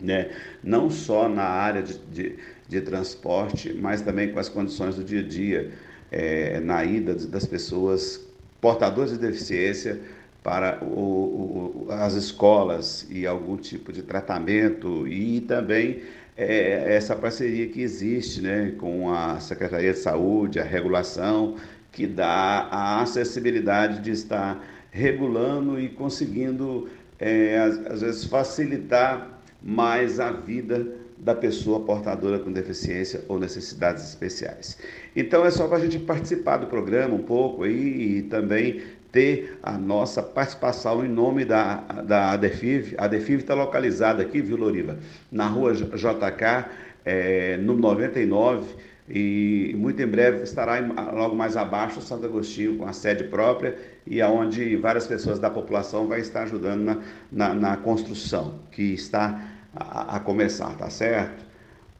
né? 0.00 0.30
não 0.62 0.88
só 0.90 1.28
na 1.28 1.44
área 1.44 1.82
de, 1.82 1.98
de, 1.98 2.38
de 2.68 2.80
transporte, 2.80 3.74
mas 3.74 4.00
também 4.00 4.32
com 4.32 4.38
as 4.38 4.48
condições 4.48 4.94
do 4.94 5.04
dia 5.04 5.20
a 5.20 5.26
dia, 5.26 5.72
é, 6.10 6.60
na 6.60 6.84
ida 6.84 7.14
das 7.14 7.46
pessoas 7.46 8.20
portadoras 8.60 9.10
de 9.10 9.18
deficiência 9.18 10.00
para 10.42 10.82
o, 10.82 11.86
o, 11.86 11.86
as 11.90 12.14
escolas 12.14 13.06
e 13.10 13.26
algum 13.26 13.56
tipo 13.56 13.92
de 13.92 14.02
tratamento 14.02 15.06
e 15.06 15.40
também 15.42 16.02
é, 16.36 16.94
essa 16.94 17.14
parceria 17.14 17.68
que 17.68 17.82
existe 17.82 18.40
né, 18.40 18.72
com 18.78 19.12
a 19.12 19.38
Secretaria 19.40 19.92
de 19.92 19.98
Saúde, 19.98 20.58
a 20.58 20.64
regulação 20.64 21.56
que 21.92 22.06
dá 22.06 22.68
a 22.70 23.02
acessibilidade 23.02 24.00
de 24.00 24.10
estar 24.10 24.64
regulando 24.90 25.80
e 25.80 25.88
conseguindo, 25.88 26.88
é, 27.18 27.58
às, 27.58 27.86
às 27.86 28.00
vezes, 28.00 28.24
facilitar 28.24 29.40
mais 29.62 30.18
a 30.18 30.30
vida 30.30 31.00
da 31.20 31.34
pessoa 31.34 31.80
portadora 31.80 32.38
com 32.38 32.50
deficiência 32.50 33.22
ou 33.28 33.38
necessidades 33.38 34.08
especiais. 34.08 34.78
Então 35.14 35.44
é 35.44 35.50
só 35.50 35.68
para 35.68 35.76
a 35.76 35.80
gente 35.80 35.98
participar 35.98 36.56
do 36.56 36.66
programa 36.66 37.14
um 37.14 37.22
pouco 37.22 37.64
aí 37.64 38.18
e 38.18 38.22
também 38.22 38.80
ter 39.12 39.58
a 39.62 39.76
nossa 39.76 40.22
participação 40.22 41.04
em 41.04 41.08
nome 41.08 41.44
da, 41.44 41.76
da 42.06 42.30
ADEFIV. 42.30 42.94
A 42.96 43.04
ADEFIV 43.04 43.42
está 43.42 43.54
localizada 43.54 44.22
aqui, 44.22 44.40
viu, 44.40 44.56
Loriva? 44.56 44.98
Na 45.30 45.46
rua 45.46 45.74
JK, 45.74 46.70
é, 47.04 47.56
no 47.58 47.76
99, 47.76 48.66
e 49.12 49.74
muito 49.76 50.00
em 50.00 50.06
breve 50.06 50.44
estará 50.44 50.78
logo 51.12 51.34
mais 51.34 51.56
abaixo 51.56 52.00
Santo 52.00 52.26
Agostinho 52.26 52.76
com 52.76 52.86
a 52.86 52.92
sede 52.92 53.24
própria 53.24 53.76
e 54.06 54.22
aonde 54.22 54.76
várias 54.76 55.06
pessoas 55.06 55.40
da 55.40 55.50
população 55.50 56.06
vai 56.06 56.20
estar 56.20 56.44
ajudando 56.44 56.82
na, 56.82 56.98
na, 57.32 57.54
na 57.54 57.76
construção 57.76 58.60
que 58.70 58.94
está 58.94 59.44
a, 59.74 60.16
a, 60.16 60.20
começar, 60.20 60.76
tá 60.76 60.88
certo? 60.88 61.44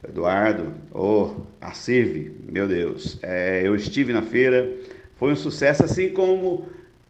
Eduardo, 0.07 0.73
oh, 0.93 1.31
a 1.59 1.73
CIV, 1.73 2.31
meu 2.49 2.67
Deus, 2.67 3.19
é, 3.21 3.61
eu 3.63 3.75
estive 3.75 4.13
na 4.13 4.21
feira, 4.21 4.71
foi 5.15 5.33
um 5.33 5.35
sucesso, 5.35 5.83
assim 5.83 6.09
como 6.09 6.65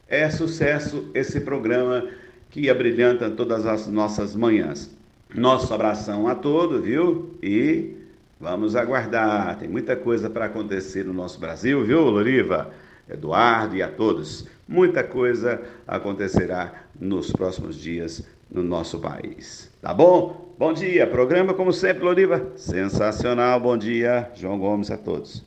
é 0.07 0.29
sucesso 0.29 1.09
esse 1.13 1.39
programa 1.41 2.09
que 2.49 2.69
abrilhanta 2.69 3.29
todas 3.29 3.65
as 3.65 3.87
nossas 3.87 4.35
manhãs. 4.35 4.93
Nosso 5.33 5.73
abração 5.73 6.27
a 6.27 6.35
todos, 6.35 6.83
viu? 6.83 7.37
E 7.41 8.00
vamos 8.41 8.75
aguardar. 8.75 9.57
Tem 9.59 9.69
muita 9.69 9.95
coisa 9.95 10.29
para 10.29 10.45
acontecer 10.45 11.05
no 11.05 11.13
nosso 11.13 11.39
Brasil, 11.39 11.85
viu, 11.85 12.01
Loriva? 12.01 12.71
Eduardo 13.07 13.75
e 13.75 13.83
a 13.83 13.87
todos. 13.87 14.47
Muita 14.67 15.03
coisa 15.03 15.61
acontecerá 15.87 16.73
nos 16.99 17.31
próximos 17.31 17.79
dias 17.79 18.23
no 18.51 18.63
nosso 18.63 18.99
país. 18.99 19.71
Tá 19.81 19.93
bom? 19.93 20.53
Bom 20.57 20.73
dia. 20.73 21.05
Programa, 21.05 21.53
como 21.53 21.71
sempre, 21.71 22.03
Loriva. 22.03 22.47
Sensacional. 22.55 23.59
Bom 23.59 23.77
dia. 23.77 24.29
João 24.35 24.57
Gomes 24.57 24.89
a 24.89 24.97
todos. 24.97 25.43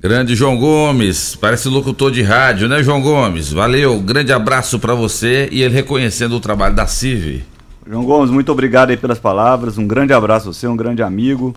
Grande 0.00 0.34
João 0.34 0.58
Gomes, 0.58 1.34
parece 1.34 1.66
locutor 1.68 2.10
de 2.10 2.20
rádio, 2.20 2.68
né, 2.68 2.82
João 2.82 3.00
Gomes? 3.00 3.50
Valeu, 3.50 3.98
grande 4.00 4.34
abraço 4.34 4.78
para 4.78 4.94
você 4.94 5.48
e 5.50 5.62
ele 5.62 5.72
reconhecendo 5.72 6.36
o 6.36 6.40
trabalho 6.40 6.74
da 6.74 6.86
CIV. 6.86 7.42
João 7.88 8.04
Gomes, 8.04 8.30
muito 8.30 8.52
obrigado 8.52 8.90
aí 8.90 8.98
pelas 8.98 9.18
palavras, 9.18 9.78
um 9.78 9.86
grande 9.86 10.12
abraço 10.12 10.50
a 10.50 10.52
você, 10.52 10.66
um 10.66 10.76
grande 10.76 11.02
amigo. 11.02 11.54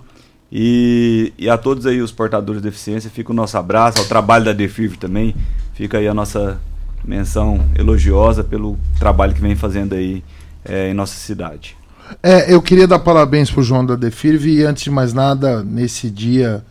E, 0.52 1.34
e 1.38 1.50
a 1.50 1.58
todos 1.58 1.86
aí 1.86 2.02
os 2.02 2.12
portadores 2.12 2.62
de 2.62 2.70
deficiência, 2.70 3.10
fica 3.10 3.32
o 3.32 3.36
nosso 3.36 3.58
abraço, 3.58 4.00
ao 4.00 4.06
trabalho 4.06 4.46
da 4.46 4.54
DEFIV 4.54 4.98
também, 4.98 5.36
fica 5.74 5.98
aí 5.98 6.08
a 6.08 6.14
nossa 6.14 6.60
menção 7.04 7.66
elogiosa 7.78 8.44
pelo 8.44 8.78
trabalho 8.98 9.34
que 9.34 9.42
vem 9.42 9.56
fazendo 9.56 9.94
aí 9.94 10.24
é, 10.64 10.90
em 10.90 10.94
nossa 10.94 11.16
cidade. 11.16 11.76
É, 12.24 12.54
eu 12.54 12.62
queria 12.62 12.88
dar 12.88 13.00
parabéns 13.00 13.52
pro 13.52 13.62
João 13.62 13.86
da 13.86 13.96
DEFIRV 13.96 14.48
e 14.48 14.64
antes 14.64 14.84
de 14.84 14.90
mais 14.90 15.14
nada, 15.14 15.64
nesse 15.64 16.10
dia 16.10 16.64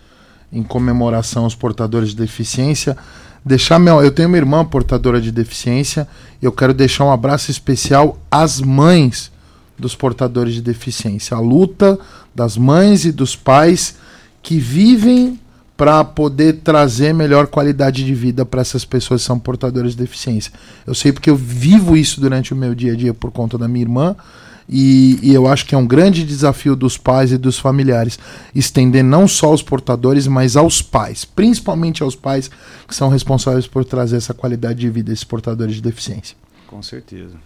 em 0.51 0.63
comemoração 0.63 1.45
aos 1.45 1.55
portadores 1.55 2.11
de 2.11 2.17
deficiência. 2.17 2.97
Deixar 3.45 3.79
meu, 3.79 4.03
eu 4.03 4.11
tenho 4.11 4.29
uma 4.29 4.39
irmã 4.39 4.65
portadora 4.65 5.21
de 5.21 5.31
deficiência 5.31 6.09
e 6.41 6.47
eu 6.47 6.53
quero 6.53 6.73
deixar 6.73 7.05
um 7.05 7.13
abraço 7.13 7.51
especial 7.51 8.19
às 8.31 8.61
mães 8.61 9.31
dos 9.79 9.95
portadores 9.95 10.55
de 10.55 10.63
deficiência. 10.63 11.37
A 11.37 11.41
luta 11.41 11.99
das 12.35 12.57
mães 12.57 13.05
e 13.05 13.13
dos 13.13 13.37
pais 13.37 13.97
que 14.43 14.59
vivem 14.59 15.39
para 15.77 16.03
poder 16.05 16.61
trazer 16.65 17.13
melhor 17.13 17.47
qualidade 17.49 18.05
de 18.05 18.15
vida 18.15 18.47
para 18.47 18.63
essas 18.63 18.85
pessoas 18.85 19.21
que 19.21 19.27
são 19.27 19.39
portadoras 19.39 19.93
de 19.93 19.99
deficiência. 19.99 20.53
Eu 20.87 20.95
sei 20.95 21.13
porque 21.13 21.29
eu 21.29 21.37
vivo 21.37 21.97
isso 21.97 22.21
durante 22.21 22.55
o 22.55 22.57
meu 22.57 22.75
dia 22.75 22.93
a 22.93 22.97
dia 22.97 23.13
por 23.13 23.31
conta 23.31 23.59
da 23.59 23.69
minha 23.69 23.85
irmã 23.85 24.17
e, 24.69 25.19
e, 25.23 25.33
eu 25.33 25.47
acho 25.47 25.65
que 25.65 25.75
é 25.77 25.79
um 25.79 25.87
grande 25.87 26.25
desafio 26.25 26.75
dos 26.75 26.99
pais 26.99 27.31
e 27.31 27.39
dos 27.39 27.57
familiares 27.57 28.19
estender 28.53 29.05
não 29.05 29.29
só 29.29 29.49
aos 29.49 29.63
portadores, 29.63 30.27
mas 30.27 30.57
aos 30.57 30.83
pais, 30.83 31.25
principalmente 31.25 32.03
aos 32.03 32.17
pais 32.17 32.51
que 32.87 32.95
são 32.95 33.09
responsáveis 33.09 33.67
por 33.67 33.85
trazer 33.85 34.17
essa 34.17 34.35
qualidade 34.35 34.81
de 34.81 34.91
vida 34.91 35.13
a 35.13 35.15
esses 35.15 35.25
portadores 35.25 35.77
de 35.77 35.83
deficiência. 35.83 36.37
Com 36.67 36.83
certeza. 36.83 37.37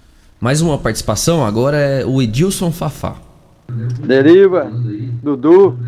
Mais 0.41 0.63
uma 0.63 0.79
participação 0.79 1.45
agora 1.45 1.77
é 1.77 2.03
o 2.03 2.23
Edilson 2.23 2.73
Fafá. 2.73 3.17
Deriva, 4.03 4.73
Dudu, 5.23 5.79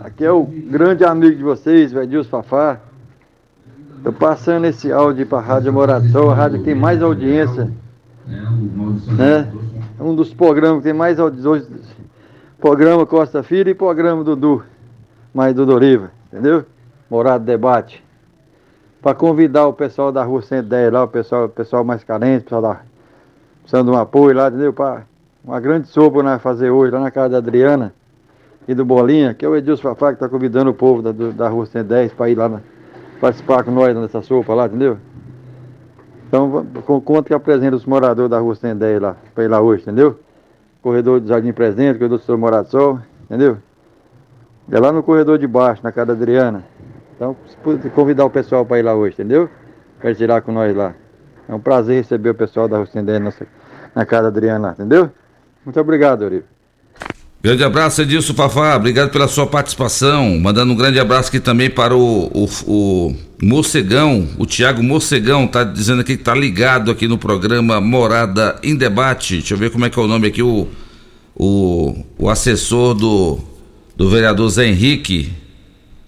aqui 0.00 0.24
é 0.24 0.32
o 0.32 0.42
grande 0.42 1.04
amigo 1.04 1.36
de 1.36 1.42
vocês, 1.42 1.92
o 1.92 2.00
Edilson 2.00 2.42
Fafá. 2.42 2.80
Estou 3.98 4.14
passando 4.14 4.64
esse 4.64 4.90
áudio 4.90 5.26
para 5.26 5.36
a 5.36 5.42
Rádio 5.42 5.70
Moração, 5.70 6.30
a 6.30 6.34
rádio 6.34 6.60
que 6.60 6.64
tem 6.64 6.74
mais 6.74 7.02
audiência. 7.02 7.70
Né? 8.26 9.52
um 10.00 10.14
dos 10.14 10.32
programas 10.32 10.78
que 10.78 10.84
tem 10.84 10.94
mais 10.94 11.20
audições. 11.20 11.68
Programa 12.58 13.04
Costa 13.04 13.42
Filho 13.42 13.68
e 13.68 13.74
programa 13.74 14.24
Dudu, 14.24 14.64
mais 15.34 15.54
do 15.54 15.66
Doriva, 15.66 16.10
entendeu? 16.32 16.64
Morado 17.10 17.44
Debate. 17.44 18.02
Para 19.02 19.14
convidar 19.14 19.66
o 19.66 19.74
pessoal 19.74 20.10
da 20.10 20.24
Rua 20.24 20.40
110 20.40 20.90
lá, 20.90 21.04
o 21.04 21.08
pessoal, 21.08 21.44
o 21.44 21.48
pessoal 21.50 21.84
mais 21.84 22.02
carente, 22.02 22.40
o 22.40 22.44
pessoal 22.44 22.62
da, 22.62 22.80
precisando 23.64 23.90
de 23.90 23.96
um 23.96 23.98
apoio 23.98 24.36
lá, 24.36 24.48
entendeu? 24.48 24.72
Para 24.72 25.02
uma 25.44 25.58
grande 25.58 25.88
sopa 25.88 26.22
nós 26.22 26.40
fazer 26.40 26.70
hoje 26.70 26.92
lá 26.92 27.00
na 27.00 27.10
casa 27.10 27.30
da 27.30 27.38
Adriana 27.38 27.92
e 28.68 28.74
do 28.74 28.84
Bolinha, 28.84 29.34
que 29.34 29.44
é 29.44 29.48
o 29.48 29.56
Edilson 29.56 29.82
Fafá 29.82 30.08
que 30.08 30.14
está 30.14 30.28
convidando 30.28 30.70
o 30.70 30.74
povo 30.74 31.02
da, 31.02 31.12
da 31.12 31.48
Rua 31.48 31.66
110 31.66 32.12
para 32.12 32.30
ir 32.30 32.36
lá 32.36 32.48
na, 32.48 32.60
participar 33.20 33.64
com 33.64 33.70
nós 33.70 33.96
nessa 33.96 34.22
sopa 34.22 34.54
lá, 34.54 34.66
entendeu? 34.66 34.98
Então, 36.28 36.66
conta 37.04 37.28
que 37.28 37.34
apresenta 37.34 37.76
os 37.76 37.86
moradores 37.86 38.30
da 38.30 38.38
rua 38.38 38.54
110 38.54 39.00
lá, 39.00 39.16
para 39.34 39.44
ir 39.44 39.48
lá 39.48 39.60
hoje, 39.60 39.82
entendeu? 39.82 40.18
Corredor 40.82 41.20
do 41.20 41.28
Jardim 41.28 41.52
Presente, 41.52 41.94
corredor 41.96 42.18
do 42.18 42.24
Senhor 42.24 42.36
Moração, 42.36 43.00
entendeu? 43.22 43.58
É 44.70 44.80
lá 44.80 44.90
no 44.90 45.02
corredor 45.02 45.38
de 45.38 45.46
baixo, 45.46 45.80
na 45.84 45.92
casa 45.92 46.08
da 46.08 46.12
Adriana. 46.14 46.64
Então, 47.14 47.36
convidar 47.94 48.24
o 48.24 48.30
pessoal 48.30 48.66
para 48.66 48.78
ir 48.78 48.82
lá 48.82 48.94
hoje, 48.94 49.14
entendeu? 49.14 49.48
Para 50.00 50.14
tirar 50.14 50.42
com 50.42 50.50
nós 50.50 50.74
lá. 50.74 50.94
É 51.48 51.54
um 51.54 51.60
prazer 51.60 52.02
receber 52.02 52.30
o 52.30 52.34
pessoal 52.34 52.68
da 52.68 52.84
110 52.84 53.22
na, 53.22 53.32
na 53.94 54.06
casa 54.06 54.22
da 54.22 54.28
Adriana 54.28 54.70
entendeu? 54.72 55.10
Muito 55.64 55.78
obrigado, 55.80 56.22
Eurico. 56.22 56.54
Grande 57.44 57.62
abraço, 57.62 58.00
Edilson 58.00 58.32
Fafá. 58.32 58.74
Obrigado 58.74 59.10
pela 59.10 59.28
sua 59.28 59.46
participação. 59.46 60.38
Mandando 60.40 60.72
um 60.72 60.76
grande 60.76 60.98
abraço 60.98 61.28
aqui 61.28 61.38
também 61.38 61.68
para 61.68 61.94
o, 61.94 62.26
o, 62.32 62.48
o 62.66 63.16
Mocegão, 63.42 64.26
o 64.38 64.46
Tiago 64.46 64.82
Mocegão, 64.82 65.46
tá 65.46 65.62
dizendo 65.62 66.00
aqui 66.00 66.16
que 66.16 66.24
tá 66.24 66.34
ligado 66.34 66.90
aqui 66.90 67.06
no 67.06 67.18
programa 67.18 67.82
Morada 67.82 68.58
em 68.62 68.74
Debate. 68.74 69.36
Deixa 69.36 69.52
eu 69.52 69.58
ver 69.58 69.70
como 69.70 69.84
é 69.84 69.90
que 69.90 69.98
é 69.98 70.02
o 70.02 70.06
nome 70.06 70.28
aqui, 70.28 70.42
o, 70.42 70.66
o, 71.36 72.04
o 72.16 72.30
assessor 72.30 72.94
do, 72.94 73.38
do 73.94 74.08
vereador 74.08 74.48
Zé 74.48 74.66
Henrique, 74.66 75.30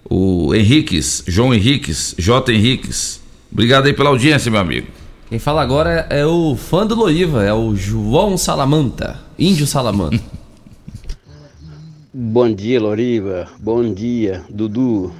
o 0.09 0.55
Henriques, 0.55 1.23
João 1.27 1.53
Henriques, 1.53 2.15
J. 2.17 2.51
Henriques. 2.51 3.21
Obrigado 3.51 3.85
aí 3.85 3.93
pela 3.93 4.09
audiência, 4.09 4.49
meu 4.49 4.59
amigo. 4.59 4.87
Quem 5.29 5.39
fala 5.39 5.61
agora 5.61 6.07
é 6.09 6.25
o 6.25 6.55
fã 6.55 6.87
do 6.87 6.95
Loiva, 6.95 7.43
é 7.43 7.53
o 7.53 7.75
João 7.75 8.37
Salamanta, 8.37 9.19
Índio 9.37 9.67
Salamanta. 9.67 10.23
Bom 12.13 12.49
dia, 12.53 12.79
Loriva. 12.79 13.45
Bom 13.59 13.93
dia, 13.93 14.45
Dudu. 14.49 15.13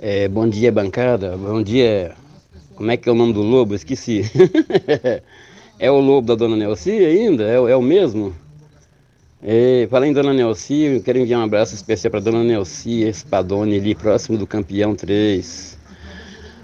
É, 0.00 0.26
bom 0.26 0.48
dia, 0.48 0.72
bancada. 0.72 1.36
Bom 1.36 1.62
dia. 1.62 2.16
Como 2.74 2.90
é 2.90 2.96
que 2.96 3.08
é 3.08 3.12
o 3.12 3.14
nome 3.14 3.32
do 3.32 3.40
lobo? 3.40 3.74
Esqueci. 3.74 4.28
é 5.78 5.90
o 5.90 6.00
lobo 6.00 6.26
da 6.26 6.34
dona 6.34 6.56
Nelci 6.56 6.90
ainda? 6.90 7.44
É, 7.44 7.54
é 7.54 7.76
o 7.76 7.80
mesmo? 7.80 8.34
É, 9.40 9.86
falando 9.88 10.08
em 10.08 10.12
dona 10.12 10.34
Nelci, 10.34 10.74
eu 10.74 11.02
quero 11.02 11.18
enviar 11.18 11.40
um 11.40 11.44
abraço 11.44 11.74
especial 11.74 12.10
para 12.10 12.20
dona 12.20 12.42
Nelci 12.42 13.02
Espadone, 13.04 13.76
ali 13.76 13.94
próximo 13.94 14.36
do 14.36 14.46
Campeão 14.46 14.94
3. 14.94 15.78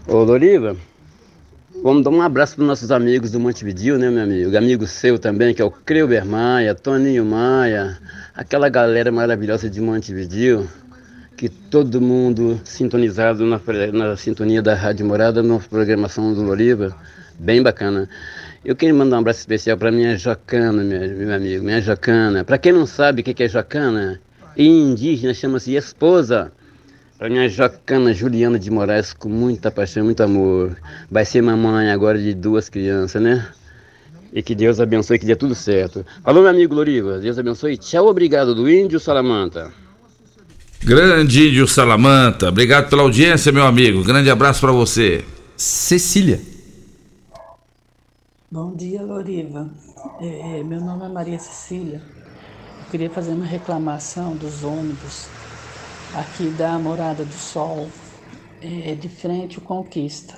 Ô, 0.09 0.25
Loriva, 0.25 0.77
vamos 1.87 2.03
dar 2.03 2.11
um 2.11 2.21
abraço 2.21 2.57
para 2.57 2.65
nossos 2.65 2.91
amigos 2.91 3.31
do 3.31 3.39
Montevideo, 3.39 3.97
né, 3.97 4.11
meu 4.11 4.25
amigo? 4.25 4.57
Amigo 4.57 4.89
seu 4.89 5.21
também, 5.21 5.55
que 5.55 5.63
é 5.63 5.65
o 5.65 5.71
Creuber 5.71 6.27
Maia, 6.27 6.75
Toninho 6.75 7.25
Maia 7.25 7.97
aquela 8.35 8.69
galera 8.69 9.13
maravilhosa 9.13 9.71
de 9.71 9.81
Montevideo, 9.81 10.69
que 11.37 11.49
todo 11.49 12.01
mundo 12.01 12.61
sintonizado 12.65 13.47
na, 13.47 13.61
na 13.93 14.17
sintonia 14.17 14.61
da 14.61 14.75
Rádio 14.75 15.07
Morada, 15.07 15.45
na 15.45 15.61
programação 15.61 16.35
do 16.35 16.43
Loriva, 16.43 16.93
bem 17.39 17.63
bacana. 17.63 18.09
Eu 18.65 18.75
queria 18.75 18.93
mandar 18.93 19.19
um 19.19 19.21
abraço 19.21 19.39
especial 19.39 19.79
para 19.79 19.93
minha 19.93 20.19
Jocana, 20.19 20.83
meu, 20.83 21.33
amigo, 21.33 21.65
minha 21.65 21.81
Jocana. 21.81 22.43
Para 22.43 22.59
quem 22.59 22.73
não 22.73 22.85
sabe 22.85 23.21
o 23.21 23.25
que 23.25 23.45
é 23.45 23.49
Jocana, 23.49 24.21
em 24.57 24.91
indígena 24.91 25.33
chama-se 25.33 25.77
esposa. 25.77 26.51
Para 27.19 27.31
minha 27.31 27.49
Jocana 27.49 28.13
Juliana 28.13 28.59
de 28.59 28.71
Moraes, 28.71 29.15
com 29.15 29.31
muita 29.31 29.71
paixão, 29.71 30.05
muito 30.05 30.23
amor. 30.23 30.77
Vai 31.11 31.25
ser 31.25 31.41
mamãe 31.41 31.91
agora 31.91 32.19
de 32.19 32.35
duas 32.35 32.69
crianças, 32.69 33.23
né? 33.23 33.49
E 34.31 34.43
que 34.43 34.55
Deus 34.55 34.79
abençoe, 34.81 35.19
que 35.19 35.25
dê 35.25 35.35
tudo 35.35 35.55
certo. 35.55 36.05
Falou, 36.23 36.43
meu 36.43 36.51
amigo 36.51 36.75
Loriva. 36.75 37.19
Deus 37.19 37.39
abençoe. 37.39 37.79
Tchau, 37.79 38.07
obrigado 38.07 38.55
do 38.55 38.71
Índio 38.71 39.01
Salamanta. 39.01 39.73
Grande 40.85 41.49
Índio 41.49 41.67
Salamanta. 41.67 42.51
Obrigado 42.51 42.91
pela 42.91 43.01
audiência, 43.03 43.51
meu 43.51 43.65
amigo. 43.65 44.05
Grande 44.05 44.29
abraço 44.29 44.61
para 44.61 44.73
você. 44.73 45.25
Cecília. 45.57 46.39
Bom 48.51 48.77
dia, 48.77 49.01
Loriva. 49.03 49.71
É, 50.21 50.63
meu 50.63 50.81
nome 50.81 51.07
é 51.07 51.09
Maria 51.09 51.39
Cecília. 51.39 52.03
Eu 52.85 52.91
queria 52.91 53.09
fazer 53.09 53.33
uma 53.33 53.47
reclamação 53.47 54.37
dos 54.37 54.63
ônibus 54.63 55.29
aqui 56.15 56.49
da 56.51 56.79
Morada 56.79 57.25
do 57.25 57.33
Sol, 57.35 57.89
é, 58.61 58.95
de 58.95 59.09
frente 59.09 59.59
ao 59.59 59.65
Conquista. 59.65 60.35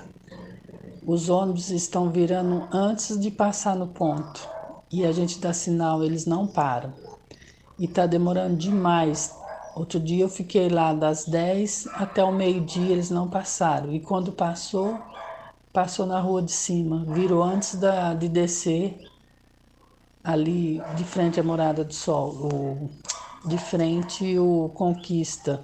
Os 1.06 1.28
ônibus 1.28 1.70
estão 1.70 2.10
virando 2.10 2.68
antes 2.72 3.18
de 3.18 3.30
passar 3.30 3.76
no 3.76 3.86
ponto 3.86 4.48
e 4.90 5.04
a 5.04 5.12
gente 5.12 5.38
dá 5.38 5.52
sinal, 5.52 6.02
eles 6.02 6.26
não 6.26 6.46
param. 6.46 6.92
E 7.78 7.84
está 7.84 8.06
demorando 8.06 8.56
demais. 8.56 9.34
Outro 9.74 10.00
dia 10.00 10.24
eu 10.24 10.28
fiquei 10.28 10.68
lá 10.68 10.92
das 10.92 11.24
10 11.24 11.86
até 11.94 12.24
o 12.24 12.32
meio-dia, 12.32 12.92
eles 12.92 13.10
não 13.10 13.28
passaram. 13.28 13.92
E 13.92 14.00
quando 14.00 14.32
passou, 14.32 14.98
passou 15.72 16.06
na 16.06 16.20
rua 16.20 16.42
de 16.42 16.52
cima, 16.52 17.04
virou 17.06 17.42
antes 17.42 17.76
da, 17.76 18.14
de 18.14 18.28
descer 18.28 18.98
ali 20.24 20.82
de 20.96 21.04
frente 21.04 21.38
à 21.38 21.42
Morada 21.42 21.84
do 21.84 21.94
Sol, 21.94 22.30
o, 22.30 22.90
de 23.48 23.58
frente 23.58 24.38
o 24.38 24.70
Conquista. 24.74 25.60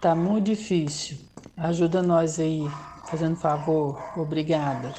Tá 0.00 0.14
muito 0.14 0.46
difícil. 0.46 1.16
Ajuda 1.56 2.02
nós 2.02 2.38
aí, 2.38 2.64
fazendo 3.10 3.36
favor. 3.36 3.98
Obrigada. 4.16 4.94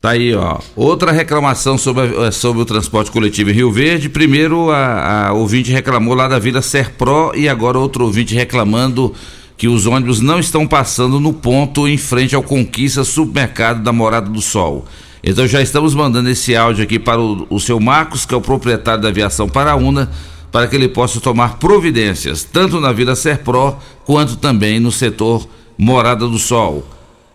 Tá 0.00 0.10
aí, 0.10 0.34
ó. 0.34 0.58
Outra 0.74 1.12
reclamação 1.12 1.78
sobre, 1.78 2.14
eh, 2.26 2.30
sobre 2.32 2.60
o 2.60 2.64
transporte 2.64 3.10
coletivo 3.10 3.50
em 3.50 3.54
Rio 3.54 3.70
Verde. 3.70 4.08
Primeiro, 4.08 4.70
a, 4.70 5.28
a 5.28 5.32
ouvinte 5.32 5.70
reclamou 5.70 6.14
lá 6.14 6.26
da 6.26 6.40
Vila 6.40 6.60
Serpro 6.60 7.32
e 7.36 7.48
agora 7.48 7.78
outro 7.78 8.04
ouvinte 8.04 8.34
reclamando 8.34 9.14
que 9.56 9.68
os 9.68 9.86
ônibus 9.86 10.20
não 10.20 10.40
estão 10.40 10.66
passando 10.66 11.20
no 11.20 11.32
ponto 11.32 11.86
em 11.86 11.96
frente 11.96 12.34
ao 12.34 12.42
Conquista 12.42 13.04
Supermercado 13.04 13.80
da 13.80 13.92
Morada 13.92 14.28
do 14.28 14.42
Sol. 14.42 14.84
Então 15.22 15.46
já 15.46 15.62
estamos 15.62 15.94
mandando 15.94 16.28
esse 16.28 16.56
áudio 16.56 16.82
aqui 16.82 16.98
para 16.98 17.20
o, 17.20 17.46
o 17.48 17.60
seu 17.60 17.78
Marcos, 17.78 18.26
que 18.26 18.34
é 18.34 18.36
o 18.36 18.40
proprietário 18.40 19.00
da 19.00 19.08
aviação 19.08 19.48
Paraúna, 19.48 20.10
para 20.52 20.68
que 20.68 20.76
ele 20.76 20.88
possa 20.88 21.18
tomar 21.18 21.58
providências, 21.58 22.44
tanto 22.44 22.78
na 22.78 22.92
Vila 22.92 23.16
Serpro 23.16 23.74
quanto 24.04 24.36
também 24.36 24.78
no 24.78 24.92
setor 24.92 25.48
Morada 25.78 26.28
do 26.28 26.38
Sol. 26.38 26.86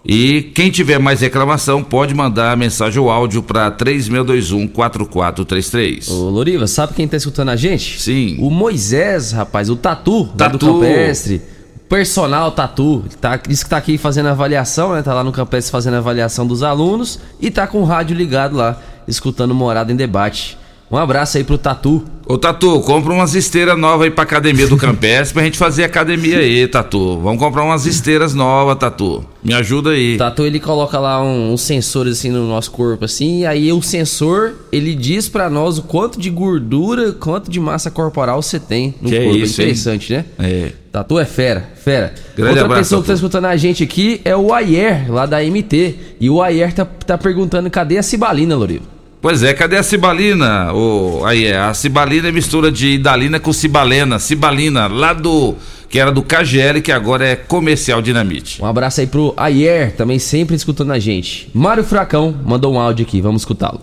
E 0.05 0.43
quem 0.55 0.71
tiver 0.71 0.99
mais 0.99 1.19
reclamação 1.19 1.83
pode 1.83 2.13
mandar 2.13 2.53
a 2.53 2.55
mensagem 2.55 3.01
ou 3.01 3.09
áudio 3.09 3.43
para 3.43 3.69
3621-4433. 3.71 6.09
Ô 6.09 6.29
Loriva, 6.29 6.65
sabe 6.67 6.93
quem 6.93 7.05
tá 7.07 7.17
escutando 7.17 7.49
a 7.49 7.57
gente? 7.57 7.99
Sim. 7.99 8.37
O 8.39 8.49
Moisés, 8.49 9.33
rapaz, 9.33 9.69
o 9.69 9.75
Tatu, 9.75 10.29
lá 10.39 10.47
do 10.47 10.57
Tatu. 10.57 10.79
Campestre. 10.79 11.41
Personal 11.89 12.51
Tatu. 12.51 13.03
Tá, 13.19 13.35
disse 13.35 13.65
que 13.65 13.69
tá 13.69 13.75
aqui 13.77 13.97
fazendo 13.97 14.27
avaliação, 14.27 14.93
né? 14.93 15.01
Tá 15.01 15.13
lá 15.13 15.25
no 15.25 15.33
Campestre 15.33 15.71
fazendo 15.71 15.95
avaliação 15.95 16.47
dos 16.47 16.63
alunos 16.63 17.19
e 17.41 17.51
tá 17.51 17.67
com 17.67 17.81
o 17.81 17.85
rádio 17.85 18.15
ligado 18.15 18.55
lá, 18.55 18.81
escutando 19.07 19.53
Morada 19.53 19.91
em 19.91 19.95
Debate. 19.95 20.57
Um 20.89 20.95
abraço 20.95 21.37
aí 21.37 21.43
pro 21.43 21.57
Tatu. 21.57 22.01
Ô 22.25 22.37
Tatu, 22.37 22.79
compra 22.81 23.11
umas 23.13 23.35
esteiras 23.35 23.77
novas 23.77 24.05
aí 24.05 24.11
pra 24.11 24.23
academia 24.23 24.67
do 24.67 24.77
Campestre 24.77 25.33
pra 25.33 25.43
gente 25.43 25.57
fazer 25.57 25.83
academia 25.83 26.39
aí, 26.39 26.65
Tatu. 26.65 27.19
Vamos 27.19 27.39
comprar 27.39 27.63
umas 27.63 27.85
esteiras 27.85 28.33
novas, 28.33 28.77
Tatu. 28.77 29.25
Me 29.43 29.53
ajuda 29.53 29.89
aí. 29.91 30.15
Tatu 30.17 30.45
ele 30.45 30.61
coloca 30.61 30.97
lá 30.97 31.21
um- 31.21 31.51
uns 31.51 31.61
sensores 31.61 32.17
assim 32.19 32.29
no 32.31 32.47
nosso 32.47 32.71
corpo 32.71 33.03
assim, 33.03 33.41
e 33.41 33.45
aí 33.45 33.71
o 33.73 33.81
sensor 33.81 34.53
ele 34.71 34.95
diz 34.95 35.27
pra 35.27 35.49
nós 35.49 35.77
o 35.77 35.83
quanto 35.83 36.17
de 36.19 36.29
gordura, 36.29 37.11
quanto 37.11 37.51
de 37.51 37.59
massa 37.59 37.91
corporal 37.91 38.41
você 38.41 38.57
tem 38.59 38.95
no 39.01 39.09
Que 39.09 39.15
é 39.17 39.23
corpo. 39.25 39.37
isso, 39.37 39.61
hein? 39.61 39.67
interessante, 39.67 40.13
né? 40.13 40.25
É. 40.39 40.71
Tatu 40.91 41.19
é 41.19 41.25
fera, 41.25 41.69
fera. 41.83 42.13
Grande 42.35 42.51
Outra 42.51 42.63
abraço, 42.65 42.81
pessoa 42.83 43.01
que 43.01 43.07
tá 43.09 43.13
escutando 43.13 43.45
a 43.45 43.57
gente 43.57 43.83
aqui 43.83 44.21
é 44.23 44.35
o 44.37 44.53
Ayer, 44.53 45.11
lá 45.11 45.25
da 45.25 45.43
MT. 45.43 45.95
E 46.19 46.29
o 46.29 46.41
Ayer 46.41 46.73
tá, 46.73 46.85
tá 46.85 47.17
perguntando 47.17 47.69
cadê 47.69 47.97
a 47.97 48.03
Cibalina, 48.03 48.55
Lorivo? 48.55 48.95
Pois 49.19 49.41
é, 49.41 49.51
cadê 49.53 49.77
a 49.77 49.83
cibalina? 49.83 50.71
Ô, 50.73 51.25
aí 51.25 51.45
é, 51.47 51.57
a 51.57 51.73
cibalina 51.73 52.27
é 52.29 52.31
mistura 52.31 52.71
de 52.71 52.89
idalina 52.93 53.39
com 53.39 53.51
cibalena, 53.51 54.19
cibalina, 54.19 54.87
lá 54.87 55.11
do 55.11 55.55
que 55.89 55.99
era 55.99 56.11
do 56.11 56.21
KGL, 56.21 56.81
que 56.81 56.91
agora 56.91 57.25
é 57.25 57.35
Comercial 57.35 58.01
Dinamite. 58.01 58.61
Um 58.61 58.65
abraço 58.65 59.01
aí 59.01 59.07
pro 59.07 59.33
Ayer, 59.35 59.95
também 59.95 60.19
sempre 60.19 60.55
escutando 60.55 60.91
a 60.91 60.99
gente. 60.99 61.49
Mário 61.53 61.83
Fracão 61.83 62.35
mandou 62.45 62.73
um 62.73 62.79
áudio 62.79 63.05
aqui, 63.05 63.19
vamos 63.19 63.41
escutá-lo. 63.41 63.79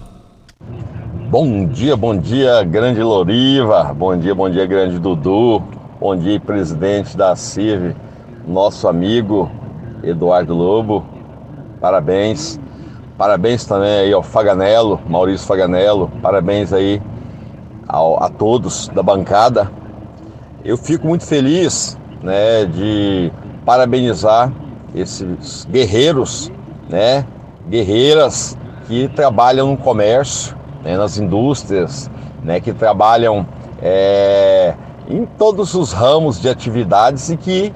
Bom 1.31 1.67
dia, 1.67 1.97
bom 1.97 2.17
dia, 2.17 2.63
grande 2.63 3.03
Loriva. 3.03 3.93
Bom 3.93 4.17
dia, 4.17 4.35
bom 4.35 4.49
dia, 4.49 4.65
grande 4.67 5.01
Dudu. 5.01 5.61
Bom 5.99 6.15
dia, 6.17 6.39
presidente 6.39 7.17
da 7.17 7.35
CIV, 7.35 7.97
nosso 8.47 8.87
amigo 8.87 9.51
Eduardo 10.05 10.55
Lobo. 10.55 11.05
Parabéns. 11.81 12.61
Parabéns 13.17 13.65
também 13.65 13.91
aí 14.01 14.13
ao 14.13 14.23
Faganello, 14.23 15.01
Maurício 15.09 15.47
Faganello. 15.47 16.11
Parabéns 16.21 16.73
aí 16.73 17.01
ao- 17.87 18.21
a 18.23 18.29
todos 18.29 18.89
da 18.89 19.03
bancada. 19.03 19.71
Eu 20.65 20.77
fico 20.77 21.07
muito 21.07 21.25
feliz, 21.25 21.97
né, 22.23 22.65
de 22.65 23.31
parabenizar 23.65 24.51
esses 24.95 25.65
guerreiros, 25.71 26.51
né, 26.89 27.25
guerreiras 27.69 28.59
que 28.89 29.09
trabalham 29.09 29.69
no 29.69 29.77
comércio, 29.77 30.57
né, 30.83 30.97
nas 30.97 31.17
indústrias, 31.17 32.11
né, 32.43 32.61
que 32.61 32.73
trabalham 32.73 33.47
é, 33.87 34.75
em 35.09 35.27
todos 35.27 35.75
os 35.75 35.93
ramos 35.93 36.41
de 36.41 36.49
atividades 36.49 37.29
e 37.29 37.37
que 37.37 37.73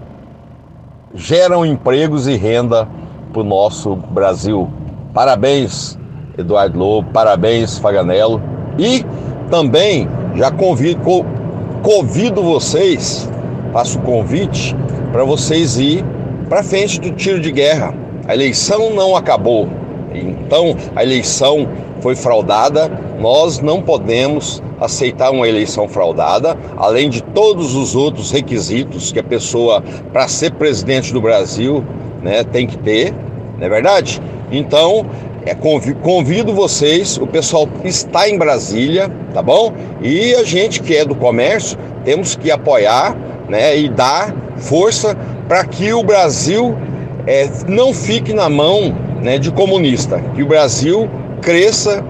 geram 1.15 1.67
empregos 1.67 2.27
e 2.27 2.35
renda 2.35 2.89
para 3.33 3.43
o 3.43 3.45
nosso 3.45 3.95
Brasil. 3.95 4.71
Parabéns, 5.13 5.99
Eduardo 6.37 6.79
Lobo, 6.79 7.11
parabéns, 7.13 7.79
Faganello. 7.79 8.41
E 8.79 9.05
também 9.51 10.09
já 10.37 10.51
convido, 10.51 11.01
co- 11.01 11.25
convido 11.83 12.43
vocês, 12.43 13.29
faço 13.73 13.99
o 13.99 14.03
convite 14.03 14.77
para 15.13 15.25
vocês 15.25 15.79
ir 15.79 16.05
para 16.49 16.63
frente 16.63 17.01
do 17.01 17.11
tiro 17.13 17.41
de 17.41 17.51
guerra. 17.51 17.95
A 18.27 18.35
eleição 18.35 18.95
não 18.95 19.17
acabou. 19.17 19.69
Então, 20.15 20.77
a 20.95 21.03
eleição 21.03 21.69
foi 22.01 22.15
fraudada. 22.15 22.91
Nós 23.19 23.59
não 23.61 23.83
podemos 23.83 24.63
aceitar 24.81 25.31
uma 25.33 25.49
eleição 25.49 25.89
fraudada, 25.89 26.57
além 26.77 27.11
de 27.11 27.23
todos 27.23 27.75
os 27.75 27.97
outros 27.97 28.31
requisitos 28.31 29.11
que 29.11 29.19
a 29.19 29.25
pessoa, 29.25 29.83
para 30.13 30.29
ser 30.29 30.53
presidente 30.53 31.13
do 31.13 31.21
Brasil, 31.21 31.85
né, 32.23 32.45
tem 32.45 32.67
que 32.67 32.79
ter, 32.79 33.13
não 33.59 33.67
é 33.67 33.69
verdade? 33.69 34.23
Então, 34.51 35.07
é, 35.45 35.55
convi- 35.55 35.95
convido 35.95 36.53
vocês, 36.53 37.17
o 37.17 37.27
pessoal 37.27 37.69
está 37.85 38.29
em 38.29 38.37
Brasília, 38.39 39.11
tá 39.33 39.43
bom? 39.43 39.73
E 40.03 40.35
a 40.35 40.45
gente 40.45 40.83
que 40.83 40.97
é 40.97 41.05
do 41.05 41.15
comércio, 41.15 41.79
temos 42.05 42.37
que 42.37 42.51
apoiar 42.51 43.17
né, 43.49 43.79
e 43.79 43.89
dar 43.89 44.35
força 44.57 45.17
para 45.47 45.65
que 45.65 45.93
o 45.93 46.03
Brasil 46.03 46.77
é, 47.27 47.49
não 47.67 47.93
fique 47.95 48.33
na 48.33 48.49
mão 48.49 48.95
né, 49.23 49.39
de 49.39 49.51
comunista, 49.51 50.21
que 50.35 50.43
o 50.43 50.47
Brasil 50.47 51.09
cresça 51.41 52.05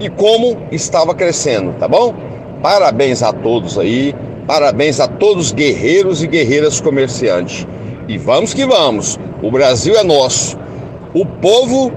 e 0.00 0.08
como 0.08 0.56
estava 0.70 1.14
crescendo, 1.14 1.72
tá 1.78 1.88
bom? 1.88 2.14
Parabéns 2.62 3.22
a 3.22 3.32
todos 3.32 3.78
aí, 3.78 4.14
parabéns 4.46 5.00
a 5.00 5.06
todos 5.08 5.46
os 5.46 5.52
guerreiros 5.52 6.22
e 6.22 6.26
guerreiras 6.26 6.80
comerciantes. 6.80 7.66
E 8.06 8.16
vamos 8.16 8.54
que 8.54 8.64
vamos, 8.64 9.18
o 9.42 9.50
Brasil 9.50 9.94
é 9.96 10.02
nosso. 10.02 10.56
O 11.14 11.24
povo 11.24 11.90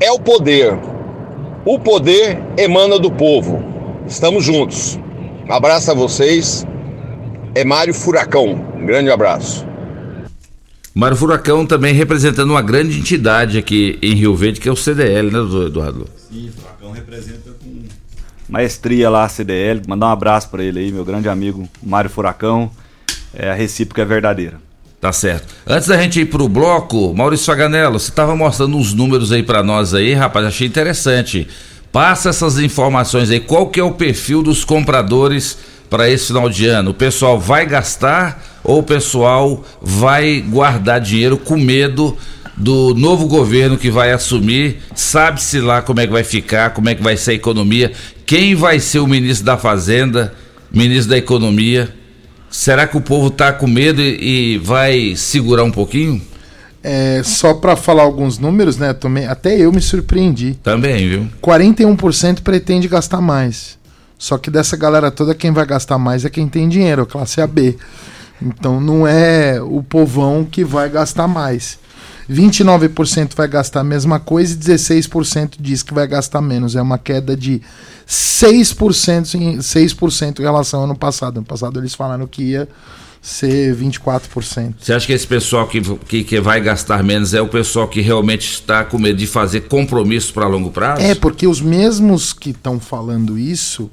é 0.00 0.10
o 0.10 0.18
poder. 0.18 0.78
O 1.66 1.78
poder 1.78 2.42
emana 2.56 2.98
do 2.98 3.10
povo. 3.10 3.62
Estamos 4.06 4.42
juntos. 4.44 4.98
Abraço 5.48 5.90
a 5.90 5.94
vocês. 5.94 6.66
É 7.54 7.62
Mário 7.62 7.92
Furacão. 7.92 8.54
Um 8.74 8.86
grande 8.86 9.10
abraço. 9.10 9.66
Mário 10.94 11.16
Furacão 11.16 11.66
também 11.66 11.94
representando 11.94 12.50
uma 12.50 12.62
grande 12.62 12.98
entidade 12.98 13.58
aqui 13.58 13.98
em 14.02 14.14
Rio 14.14 14.34
Verde, 14.34 14.60
que 14.60 14.68
é 14.68 14.72
o 14.72 14.76
CDL, 14.76 15.30
né, 15.30 15.38
doutor 15.38 15.66
Eduardo? 15.66 16.06
Sim, 16.16 16.48
o 16.48 16.52
Furacão 16.52 16.90
representa 16.90 17.50
com 17.62 17.82
maestria 18.48 19.10
lá 19.10 19.24
a 19.24 19.28
CDL. 19.28 19.82
Mandar 19.86 20.06
um 20.06 20.12
abraço 20.12 20.48
para 20.48 20.64
ele 20.64 20.80
aí, 20.80 20.92
meu 20.92 21.04
grande 21.04 21.28
amigo 21.28 21.68
Mário 21.82 22.10
Furacão. 22.10 22.70
É, 23.34 23.50
a 23.50 23.54
recíproca 23.54 24.02
é 24.02 24.04
verdadeira. 24.06 24.58
Tá 25.02 25.12
certo. 25.12 25.52
Antes 25.66 25.88
da 25.88 26.00
gente 26.00 26.20
ir 26.20 26.26
pro 26.26 26.48
bloco, 26.48 27.12
Maurício 27.12 27.46
Faganello, 27.46 27.98
você 27.98 28.08
estava 28.08 28.36
mostrando 28.36 28.76
uns 28.76 28.94
números 28.94 29.32
aí 29.32 29.42
para 29.42 29.60
nós 29.60 29.94
aí, 29.94 30.14
rapaz, 30.14 30.46
achei 30.46 30.64
interessante. 30.64 31.48
Passa 31.90 32.28
essas 32.28 32.56
informações 32.60 33.28
aí, 33.28 33.40
qual 33.40 33.66
que 33.66 33.80
é 33.80 33.82
o 33.82 33.90
perfil 33.90 34.44
dos 34.44 34.64
compradores 34.64 35.58
para 35.90 36.08
esse 36.08 36.28
final 36.28 36.48
de 36.48 36.66
ano? 36.68 36.92
O 36.92 36.94
pessoal 36.94 37.36
vai 37.36 37.66
gastar 37.66 38.60
ou 38.62 38.78
o 38.78 38.82
pessoal 38.84 39.64
vai 39.82 40.40
guardar 40.40 41.00
dinheiro 41.00 41.36
com 41.36 41.56
medo 41.56 42.16
do 42.56 42.94
novo 42.94 43.26
governo 43.26 43.76
que 43.76 43.90
vai 43.90 44.12
assumir? 44.12 44.82
Sabe-se 44.94 45.58
lá 45.58 45.82
como 45.82 45.98
é 45.98 46.06
que 46.06 46.12
vai 46.12 46.22
ficar, 46.22 46.70
como 46.70 46.88
é 46.88 46.94
que 46.94 47.02
vai 47.02 47.16
ser 47.16 47.32
a 47.32 47.34
economia, 47.34 47.90
quem 48.24 48.54
vai 48.54 48.78
ser 48.78 49.00
o 49.00 49.08
ministro 49.08 49.44
da 49.44 49.58
Fazenda, 49.58 50.32
ministro 50.72 51.10
da 51.10 51.18
Economia? 51.18 51.92
Será 52.52 52.86
que 52.86 52.98
o 52.98 53.00
povo 53.00 53.30
tá 53.30 53.50
com 53.50 53.66
medo 53.66 54.02
e, 54.02 54.54
e 54.54 54.58
vai 54.58 55.16
segurar 55.16 55.64
um 55.64 55.70
pouquinho? 55.70 56.20
É, 56.84 57.22
só 57.24 57.54
para 57.54 57.76
falar 57.76 58.02
alguns 58.02 58.38
números, 58.38 58.76
né? 58.76 58.92
Também, 58.92 59.26
até 59.26 59.56
eu 59.56 59.72
me 59.72 59.80
surpreendi. 59.80 60.58
Também, 60.62 61.08
viu? 61.08 61.28
41% 61.42 62.42
pretende 62.42 62.88
gastar 62.88 63.22
mais. 63.22 63.78
Só 64.18 64.36
que 64.36 64.50
dessa 64.50 64.76
galera 64.76 65.10
toda, 65.10 65.34
quem 65.34 65.50
vai 65.50 65.64
gastar 65.64 65.96
mais 65.98 66.24
é 66.24 66.30
quem 66.30 66.46
tem 66.46 66.68
dinheiro, 66.68 67.02
a 67.02 67.06
classe 67.06 67.40
AB. 67.40 67.78
Então 68.40 68.80
não 68.80 69.06
é 69.06 69.60
o 69.60 69.82
povão 69.82 70.44
que 70.44 70.62
vai 70.62 70.90
gastar 70.90 71.26
mais. 71.26 71.78
29% 72.30 73.34
vai 73.34 73.48
gastar 73.48 73.80
a 73.80 73.84
mesma 73.84 74.20
coisa 74.20 74.54
e 74.54 74.56
16% 74.56 75.54
diz 75.58 75.82
que 75.82 75.94
vai 75.94 76.06
gastar 76.06 76.40
menos. 76.40 76.76
É 76.76 76.82
uma 76.82 76.98
queda 76.98 77.36
de 77.36 77.60
6% 78.08 79.34
em, 79.34 79.58
6% 79.58 80.38
em 80.38 80.42
relação 80.42 80.80
ao 80.80 80.84
ano 80.84 80.96
passado. 80.96 81.38
Ano 81.38 81.46
passado 81.46 81.78
eles 81.78 81.94
falaram 81.94 82.26
que 82.26 82.42
ia 82.42 82.68
ser 83.20 83.76
24%. 83.76 84.74
Você 84.80 84.92
acha 84.92 85.06
que 85.06 85.12
esse 85.12 85.26
pessoal 85.26 85.68
que, 85.68 85.80
que, 85.80 86.24
que 86.24 86.40
vai 86.40 86.60
gastar 86.60 87.04
menos 87.04 87.32
é 87.32 87.40
o 87.40 87.46
pessoal 87.46 87.86
que 87.86 88.00
realmente 88.00 88.52
está 88.52 88.84
com 88.84 88.98
medo 88.98 89.16
de 89.16 89.28
fazer 89.28 89.62
compromissos 89.68 90.32
para 90.32 90.48
longo 90.48 90.70
prazo? 90.70 91.02
É, 91.02 91.14
porque 91.14 91.46
os 91.46 91.60
mesmos 91.60 92.32
que 92.32 92.50
estão 92.50 92.80
falando 92.80 93.38
isso 93.38 93.88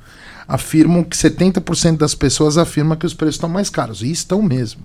afirmam 0.48 1.04
que 1.04 1.16
70% 1.16 1.98
das 1.98 2.16
pessoas 2.16 2.58
afirmam 2.58 2.98
que 2.98 3.06
os 3.06 3.14
preços 3.14 3.36
estão 3.36 3.48
mais 3.48 3.70
caros. 3.70 4.02
E 4.02 4.12
estão 4.12 4.42
mesmo. 4.42 4.82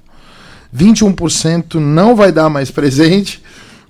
21% 0.76 1.74
não 1.74 2.16
vai 2.16 2.32
dar 2.32 2.50
mais 2.50 2.70
presente, 2.70 3.40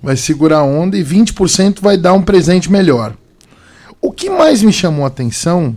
vai 0.01 0.15
segurar 0.15 0.59
a 0.59 0.63
onda, 0.63 0.97
e 0.97 1.03
20% 1.03 1.81
vai 1.81 1.97
dar 1.97 2.13
um 2.13 2.21
presente 2.21 2.71
melhor. 2.71 3.15
O 4.01 4.11
que 4.11 4.29
mais 4.29 4.61
me 4.61 4.71
chamou 4.71 5.03
a 5.03 5.07
atenção 5.07 5.75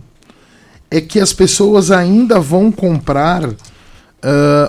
é 0.91 1.01
que 1.01 1.19
as 1.19 1.33
pessoas 1.33 1.89
ainda 1.89 2.39
vão 2.39 2.71
comprar 2.71 3.43
uh, 3.43 3.55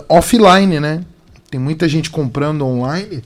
offline, 0.09 0.80
né? 0.80 1.05
Tem 1.51 1.61
muita 1.61 1.88
gente 1.88 2.11
comprando 2.11 2.64
online, 2.64 3.22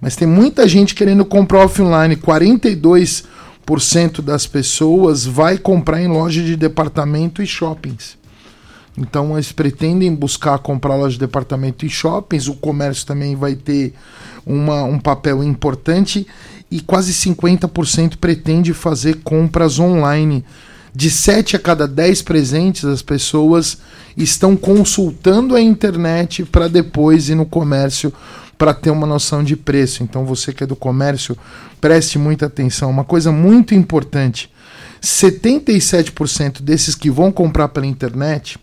mas 0.00 0.16
tem 0.16 0.28
muita 0.28 0.68
gente 0.68 0.94
querendo 0.94 1.24
comprar 1.24 1.64
offline. 1.64 2.16
42% 2.16 4.22
das 4.22 4.46
pessoas 4.46 5.26
vai 5.26 5.58
comprar 5.58 6.00
em 6.00 6.08
loja 6.08 6.42
de 6.42 6.56
departamento 6.56 7.42
e 7.42 7.46
shoppings. 7.46 8.16
Então 8.96 9.34
eles 9.34 9.50
pretendem 9.50 10.14
buscar 10.14 10.58
comprar 10.58 10.94
loja 10.94 11.14
de 11.14 11.20
departamento 11.20 11.84
e 11.84 11.88
shoppings. 11.88 12.46
O 12.48 12.54
comércio 12.54 13.06
também 13.06 13.34
vai 13.34 13.54
ter 13.54 13.92
uma, 14.46 14.84
um 14.84 14.98
papel 14.98 15.42
importante 15.42 16.26
e 16.70 16.80
quase 16.80 17.12
50% 17.12 18.16
pretende 18.16 18.72
fazer 18.72 19.20
compras 19.22 19.78
online. 19.78 20.44
De 20.94 21.10
7 21.10 21.56
a 21.56 21.58
cada 21.58 21.88
10 21.88 22.22
presentes, 22.22 22.84
as 22.84 23.02
pessoas 23.02 23.78
estão 24.16 24.56
consultando 24.56 25.56
a 25.56 25.60
internet 25.60 26.44
para 26.44 26.68
depois 26.68 27.28
ir 27.28 27.34
no 27.34 27.44
comércio 27.44 28.12
para 28.56 28.72
ter 28.72 28.90
uma 28.90 29.06
noção 29.06 29.42
de 29.42 29.56
preço. 29.56 30.04
Então, 30.04 30.24
você 30.24 30.52
que 30.52 30.62
é 30.62 30.66
do 30.66 30.76
comércio, 30.76 31.36
preste 31.80 32.16
muita 32.16 32.46
atenção. 32.46 32.90
Uma 32.90 33.02
coisa 33.02 33.32
muito 33.32 33.74
importante: 33.74 34.48
77% 35.02 36.62
desses 36.62 36.94
que 36.94 37.10
vão 37.10 37.32
comprar 37.32 37.68
pela 37.68 37.86
internet 37.86 38.56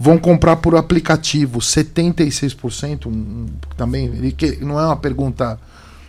vão 0.00 0.16
comprar 0.16 0.56
por 0.56 0.74
aplicativo. 0.74 1.58
76% 1.58 3.06
um, 3.06 3.44
também. 3.76 4.10
Não 4.62 4.80
é 4.80 4.86
uma 4.86 4.96
pergunta 4.96 5.60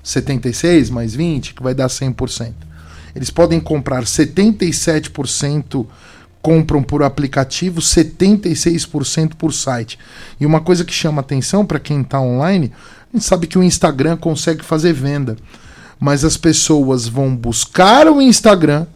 76 0.01 0.89
mais 0.89 1.13
20, 1.13 1.53
que 1.53 1.61
vai 1.61 1.75
dar 1.75 1.87
100%. 1.87 2.53
Eles 3.13 3.29
podem 3.29 3.59
comprar 3.59 4.05
77% 4.05 5.85
compram 6.41 6.81
por 6.81 7.03
aplicativo, 7.03 7.81
76% 7.81 9.35
por 9.35 9.53
site. 9.53 9.99
E 10.39 10.45
uma 10.45 10.61
coisa 10.61 10.83
que 10.85 10.93
chama 10.93 11.19
atenção 11.19 11.63
para 11.65 11.79
quem 11.79 12.01
está 12.01 12.19
online, 12.19 12.71
a 13.13 13.17
gente 13.17 13.25
sabe 13.25 13.45
que 13.45 13.59
o 13.59 13.63
Instagram 13.63 14.17
consegue 14.17 14.63
fazer 14.63 14.93
venda, 14.93 15.37
mas 15.99 16.25
as 16.25 16.37
pessoas 16.37 17.07
vão 17.07 17.35
buscar 17.35 18.07
o 18.07 18.21
Instagram 18.21 18.87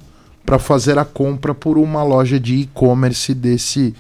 para 0.44 0.58
fazer 0.58 0.98
a 0.98 1.06
compra 1.06 1.54
por 1.54 1.78
uma 1.78 2.02
loja 2.02 2.40
de 2.40 2.56
e-commerce 2.56 3.34
desse 3.34 3.94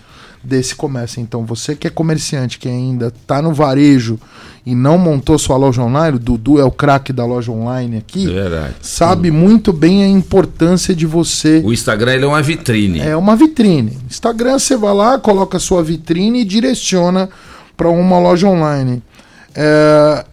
desse 0.45 0.75
comércio. 0.75 1.19
Então, 1.19 1.45
você 1.45 1.75
que 1.75 1.87
é 1.87 1.89
comerciante, 1.89 2.59
que 2.59 2.69
ainda 2.69 3.07
está 3.07 3.41
no 3.41 3.53
varejo 3.53 4.19
e 4.65 4.73
não 4.73 4.97
montou 4.97 5.37
sua 5.37 5.57
loja 5.57 5.81
online, 5.81 6.17
o 6.17 6.19
Dudu 6.19 6.59
é 6.59 6.63
o 6.63 6.71
craque 6.71 7.11
da 7.11 7.25
loja 7.25 7.51
online 7.51 7.97
aqui, 7.97 8.27
Verdade. 8.27 8.75
sabe 8.81 9.31
muito 9.31 9.73
bem 9.73 10.03
a 10.03 10.07
importância 10.07 10.95
de 10.95 11.05
você. 11.05 11.61
O 11.65 11.73
Instagram 11.73 12.21
é 12.21 12.25
uma 12.25 12.41
vitrine. 12.41 12.99
É 12.99 13.15
uma 13.15 13.35
vitrine. 13.35 13.97
Instagram 14.09 14.57
você 14.57 14.77
vai 14.77 14.93
lá, 14.93 15.19
coloca 15.19 15.59
sua 15.59 15.83
vitrine 15.83 16.41
e 16.41 16.45
direciona 16.45 17.29
para 17.75 17.89
uma 17.89 18.19
loja 18.19 18.47
online. 18.47 19.03
É... 19.53 20.25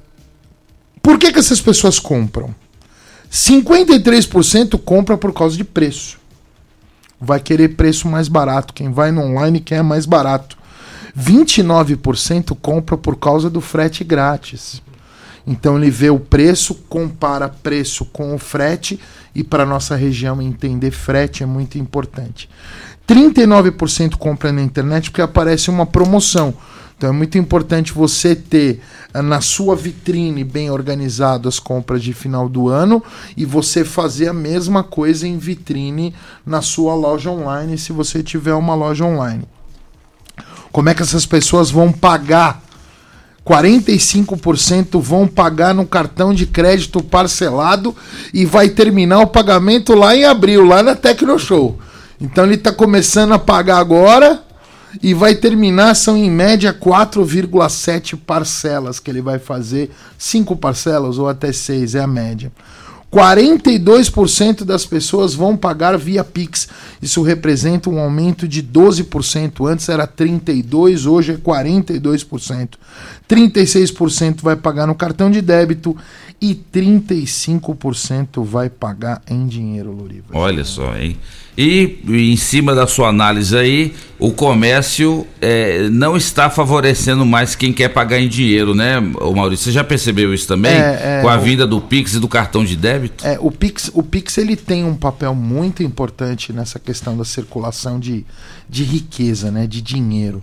Por 1.03 1.19
que, 1.19 1.33
que 1.33 1.39
essas 1.39 1.61
pessoas 1.61 1.99
compram? 1.99 2.55
53% 3.31 4.79
compra 4.85 5.17
por 5.17 5.33
causa 5.33 5.57
de 5.57 5.65
preço 5.65 6.22
vai 7.23 7.39
querer 7.39 7.77
preço 7.77 8.09
mais 8.09 8.27
barato. 8.27 8.75
Quem 8.75 8.91
vai 8.91 9.13
no 9.13 9.23
online 9.23 9.61
quer 9.61 9.83
mais 9.83 10.05
barato. 10.05 10.59
29% 11.17 12.57
compra 12.61 12.97
por 12.99 13.17
causa 13.17 13.49
do 13.49 13.61
frete 13.61 14.03
grátis. 14.03 14.83
Então 15.47 15.77
ele 15.77 15.91
vê 15.91 16.11
o 16.11 16.19
preço, 16.19 16.75
compara 16.89 17.49
preço 17.49 18.05
com 18.07 18.35
o 18.35 18.39
frete 18.39 18.99
e 19.35 19.43
para 19.43 19.67
nossa 19.67 19.97
região 19.97 20.41
entender 20.41 20.91
frete 20.91 21.43
é 21.43 21.47
muito 21.47 21.79
importante. 21.79 22.49
39% 23.07 24.17
compra 24.17 24.53
na 24.53 24.63
internet 24.63 25.11
porque 25.11 25.23
aparece 25.23 25.71
uma 25.71 25.87
promoção. 25.87 26.55
Então 27.03 27.11
é 27.11 27.13
muito 27.13 27.37
importante 27.37 27.93
você 27.93 28.33
ter 28.33 28.81
eh, 29.13 29.21
na 29.21 29.41
sua 29.41 29.75
vitrine 29.75 30.45
bem 30.45 30.71
organizado 30.71 31.49
as 31.49 31.59
compras 31.59 32.01
de 32.01 32.13
final 32.13 32.49
do 32.49 32.69
ano 32.69 33.03
e 33.37 33.45
você 33.45 33.85
fazer 33.85 34.29
a 34.29 34.33
mesma 34.33 34.85
coisa 34.85 35.27
em 35.27 35.37
vitrine 35.37 36.15
na 36.47 36.63
sua 36.63 36.95
loja 36.95 37.29
online, 37.29 37.77
se 37.77 37.93
você 37.93 38.23
tiver 38.23 38.55
uma 38.55 38.77
loja 38.77 39.05
online. 39.05 39.43
Como 40.71 40.91
é 40.91 40.95
que 40.95 41.03
essas 41.03 41.27
pessoas 41.27 41.73
vão 41.73 41.91
pagar? 41.91 42.63
45% 43.45 45.01
vão 45.01 45.27
pagar 45.27 45.75
no 45.75 45.85
cartão 45.85 46.33
de 46.33 46.47
crédito 46.47 47.03
parcelado 47.03 47.97
e 48.33 48.47
vai 48.47 48.69
terminar 48.69 49.19
o 49.19 49.27
pagamento 49.27 49.93
lá 49.97 50.15
em 50.15 50.25
abril, 50.25 50.65
lá 50.65 50.85
na 50.85 50.95
Tecnoshow. 50.95 51.77
Então 52.21 52.45
ele 52.45 52.55
está 52.55 52.71
começando 52.71 53.33
a 53.33 53.41
pagar 53.41 53.79
agora 53.79 54.52
e 55.01 55.15
vai 55.15 55.35
terminar, 55.35 55.95
são 55.95 56.17
em 56.17 56.31
média 56.31 56.73
4,7 56.73 58.17
parcelas 58.17 58.99
que 58.99 59.11
ele 59.11 59.23
vai 59.23 59.39
fazer, 59.39 59.91
5 60.19 60.57
parcelas 60.57 61.19
ou 61.19 61.29
até 61.29 61.53
6 61.53 61.95
é 61.95 62.01
a 62.01 62.07
média. 62.07 62.51
42% 63.13 64.65
das 64.65 64.87
pessoas 64.87 65.35
vão 65.35 65.55
pagar 65.55 65.99
via 65.99 66.25
Pix. 66.25 66.67
Isso 67.01 67.21
representa 67.21 67.91
um 67.91 68.01
aumento 68.01 68.49
de 68.49 68.63
12%. 68.63 69.71
Antes 69.71 69.87
era 69.91 70.07
32, 70.07 71.05
hoje 71.05 71.33
é 71.33 71.37
42%. 71.37 72.71
36% 73.29 74.41
vai 74.41 74.57
pagar 74.57 74.87
no 74.87 74.95
cartão 74.95 75.31
de 75.31 75.43
débito 75.43 75.95
e 76.43 76.57
35% 76.57 78.45
vai 78.45 78.69
pagar 78.69 79.23
em 79.31 79.47
dinheiro, 79.47 79.93
Loriva. 79.93 80.27
Olha 80.33 80.65
só, 80.65 80.97
hein? 80.97 81.17
E 81.57 82.01
em 82.09 82.37
cima 82.37 82.75
da 82.75 82.85
sua 82.85 83.11
análise 83.11 83.57
aí, 83.57 83.95
o 84.19 84.33
comércio 84.33 85.25
é, 85.41 85.89
não 85.89 86.17
está 86.17 86.51
favorecendo 86.51 87.25
mais 87.25 87.55
quem 87.55 87.73
quer 87.73 87.91
pagar 87.91 88.19
em 88.19 88.27
dinheiro, 88.27 88.75
né, 88.75 88.99
o 89.21 89.33
Maurício? 89.37 89.67
Você 89.67 89.73
já 89.73 89.85
percebeu 89.85 90.35
isso 90.35 90.49
também? 90.49 90.73
É, 90.73 91.19
é, 91.19 91.23
com 91.23 91.29
a 91.29 91.37
vinda 91.37 91.65
do 91.65 91.81
Pix 91.81 92.15
e 92.15 92.19
do 92.19 92.27
cartão 92.27 92.65
de 92.65 92.75
débito? 92.75 93.25
É, 93.25 93.39
o 93.39 93.53
Pix, 93.53 93.91
o 93.95 94.03
Pix 94.03 94.37
ele 94.37 94.57
tem 94.57 94.83
um 94.83 94.97
papel 94.97 95.37
muito 95.37 95.81
importante 95.83 96.53
nessa 96.53 96.81
questão 96.81 97.17
da 97.17 97.25
circulação 97.25 98.01
de, 98.01 98.27
de 98.69 98.83
riqueza, 98.83 99.49
né, 99.49 99.69
de 99.69 99.81
dinheiro 99.81 100.43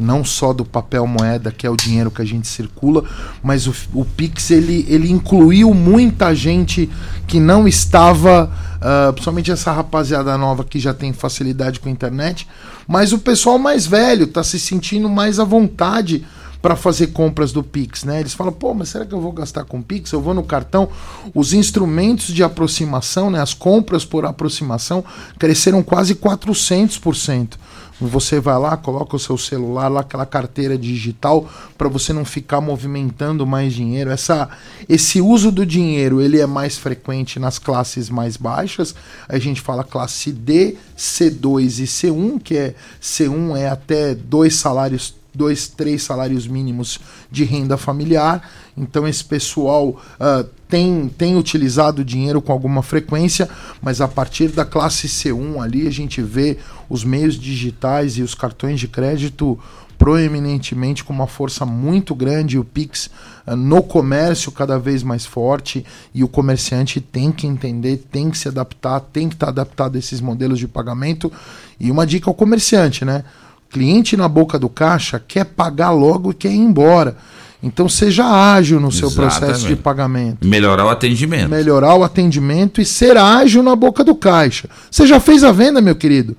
não 0.00 0.24
só 0.24 0.52
do 0.52 0.64
papel 0.64 1.06
moeda, 1.06 1.52
que 1.52 1.66
é 1.66 1.70
o 1.70 1.76
dinheiro 1.76 2.10
que 2.10 2.22
a 2.22 2.24
gente 2.24 2.48
circula, 2.48 3.04
mas 3.42 3.66
o, 3.66 3.74
o 3.94 4.04
Pix 4.04 4.50
ele, 4.50 4.86
ele 4.88 5.10
incluiu 5.10 5.74
muita 5.74 6.34
gente 6.34 6.88
que 7.26 7.38
não 7.38 7.68
estava, 7.68 8.50
uh, 8.76 9.12
principalmente 9.12 9.50
essa 9.50 9.70
rapaziada 9.70 10.36
nova 10.38 10.64
que 10.64 10.78
já 10.78 10.94
tem 10.94 11.12
facilidade 11.12 11.78
com 11.78 11.88
a 11.88 11.92
internet, 11.92 12.48
mas 12.88 13.12
o 13.12 13.18
pessoal 13.18 13.58
mais 13.58 13.86
velho 13.86 14.24
está 14.24 14.42
se 14.42 14.58
sentindo 14.58 15.08
mais 15.08 15.38
à 15.38 15.44
vontade 15.44 16.24
para 16.60 16.76
fazer 16.76 17.08
compras 17.08 17.52
do 17.52 17.62
Pix, 17.62 18.04
né? 18.04 18.20
Eles 18.20 18.34
falam, 18.34 18.52
pô, 18.52 18.74
mas 18.74 18.90
será 18.90 19.06
que 19.06 19.14
eu 19.14 19.20
vou 19.20 19.32
gastar 19.32 19.64
com 19.64 19.80
Pix? 19.80 20.12
Eu 20.12 20.20
vou 20.20 20.34
no 20.34 20.42
cartão. 20.42 20.88
Os 21.34 21.52
instrumentos 21.52 22.26
de 22.26 22.42
aproximação, 22.42 23.30
né? 23.30 23.40
As 23.40 23.54
compras 23.54 24.04
por 24.04 24.24
aproximação 24.24 25.04
cresceram 25.38 25.82
quase 25.82 26.14
400%. 26.14 27.56
Você 28.00 28.40
vai 28.40 28.58
lá, 28.58 28.78
coloca 28.78 29.14
o 29.14 29.18
seu 29.18 29.36
celular 29.36 29.88
lá, 29.88 30.00
aquela 30.00 30.24
carteira 30.24 30.78
digital, 30.78 31.46
para 31.76 31.86
você 31.86 32.14
não 32.14 32.24
ficar 32.24 32.58
movimentando 32.58 33.46
mais 33.46 33.74
dinheiro. 33.74 34.10
Essa, 34.10 34.48
esse 34.88 35.20
uso 35.20 35.52
do 35.52 35.66
dinheiro 35.66 36.18
ele 36.18 36.40
é 36.40 36.46
mais 36.46 36.78
frequente 36.78 37.38
nas 37.38 37.58
classes 37.58 38.08
mais 38.08 38.38
baixas. 38.38 38.94
A 39.28 39.38
gente 39.38 39.60
fala 39.60 39.84
classe 39.84 40.32
D, 40.32 40.76
C2 40.96 41.80
e 41.80 41.86
C1, 41.86 42.40
que 42.42 42.56
é 42.56 42.74
C1 43.02 43.56
é 43.58 43.68
até 43.68 44.14
dois 44.14 44.56
salários 44.56 45.19
dois, 45.34 45.68
três 45.68 46.02
salários 46.02 46.46
mínimos 46.46 46.98
de 47.30 47.44
renda 47.44 47.76
familiar. 47.76 48.48
então 48.76 49.06
esse 49.06 49.24
pessoal 49.24 50.00
ah, 50.18 50.44
tem, 50.68 51.08
tem 51.16 51.36
utilizado 51.36 52.02
o 52.02 52.04
dinheiro 52.04 52.40
com 52.40 52.52
alguma 52.52 52.82
frequência, 52.82 53.48
mas 53.82 54.00
a 54.00 54.08
partir 54.08 54.48
da 54.48 54.64
classe 54.64 55.08
C1 55.08 55.62
ali 55.62 55.86
a 55.86 55.90
gente 55.90 56.22
vê 56.22 56.58
os 56.88 57.04
meios 57.04 57.34
digitais 57.34 58.16
e 58.16 58.22
os 58.22 58.34
cartões 58.34 58.78
de 58.80 58.88
crédito 58.88 59.58
proeminentemente 60.00 61.04
com 61.04 61.12
uma 61.12 61.26
força 61.26 61.66
muito 61.66 62.14
grande, 62.14 62.58
o 62.58 62.64
Pix 62.64 63.10
ah, 63.46 63.54
no 63.54 63.82
comércio 63.82 64.50
cada 64.50 64.78
vez 64.78 65.02
mais 65.02 65.26
forte 65.26 65.84
e 66.14 66.24
o 66.24 66.28
comerciante 66.28 67.02
tem 67.02 67.30
que 67.30 67.46
entender, 67.46 67.98
tem 68.10 68.30
que 68.30 68.38
se 68.38 68.48
adaptar, 68.48 68.98
tem 69.00 69.28
que 69.28 69.34
estar 69.34 69.48
adaptado 69.48 69.96
a 69.96 69.98
esses 69.98 70.22
modelos 70.22 70.58
de 70.58 70.66
pagamento. 70.66 71.30
E 71.78 71.90
uma 71.90 72.06
dica 72.06 72.30
ao 72.30 72.34
comerciante, 72.34 73.04
né? 73.04 73.24
Cliente 73.70 74.16
na 74.16 74.28
boca 74.28 74.58
do 74.58 74.68
caixa 74.68 75.22
quer 75.26 75.44
pagar 75.44 75.90
logo 75.90 76.32
e 76.32 76.34
quer 76.34 76.50
ir 76.50 76.58
embora. 76.58 77.16
Então 77.62 77.88
seja 77.88 78.24
ágil 78.24 78.80
no 78.80 78.90
seu 78.90 79.10
processo 79.10 79.66
de 79.66 79.76
pagamento. 79.76 80.46
Melhorar 80.46 80.86
o 80.86 80.88
atendimento. 80.88 81.48
Melhorar 81.48 81.94
o 81.94 82.02
atendimento 82.02 82.80
e 82.80 82.84
ser 82.84 83.16
ágil 83.16 83.62
na 83.62 83.76
boca 83.76 84.02
do 84.02 84.14
caixa. 84.14 84.68
Você 84.90 85.06
já 85.06 85.20
fez 85.20 85.44
a 85.44 85.52
venda, 85.52 85.80
meu 85.80 85.94
querido? 85.94 86.36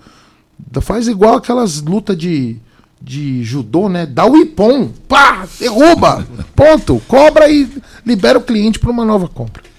Faz 0.81 1.07
igual 1.07 1.35
aquelas 1.35 1.81
lutas 1.81 2.17
de, 2.17 2.57
de 3.01 3.43
judô, 3.43 3.87
né? 3.87 4.05
Dá 4.05 4.25
o 4.25 4.35
ipom, 4.35 4.89
pá, 5.07 5.47
derruba, 5.59 6.25
ponto, 6.55 7.01
cobra 7.07 7.49
e 7.49 7.69
libera 8.05 8.39
o 8.39 8.43
cliente 8.43 8.79
para 8.79 8.91
uma 8.91 9.05
nova 9.05 9.27
compra. 9.27 9.70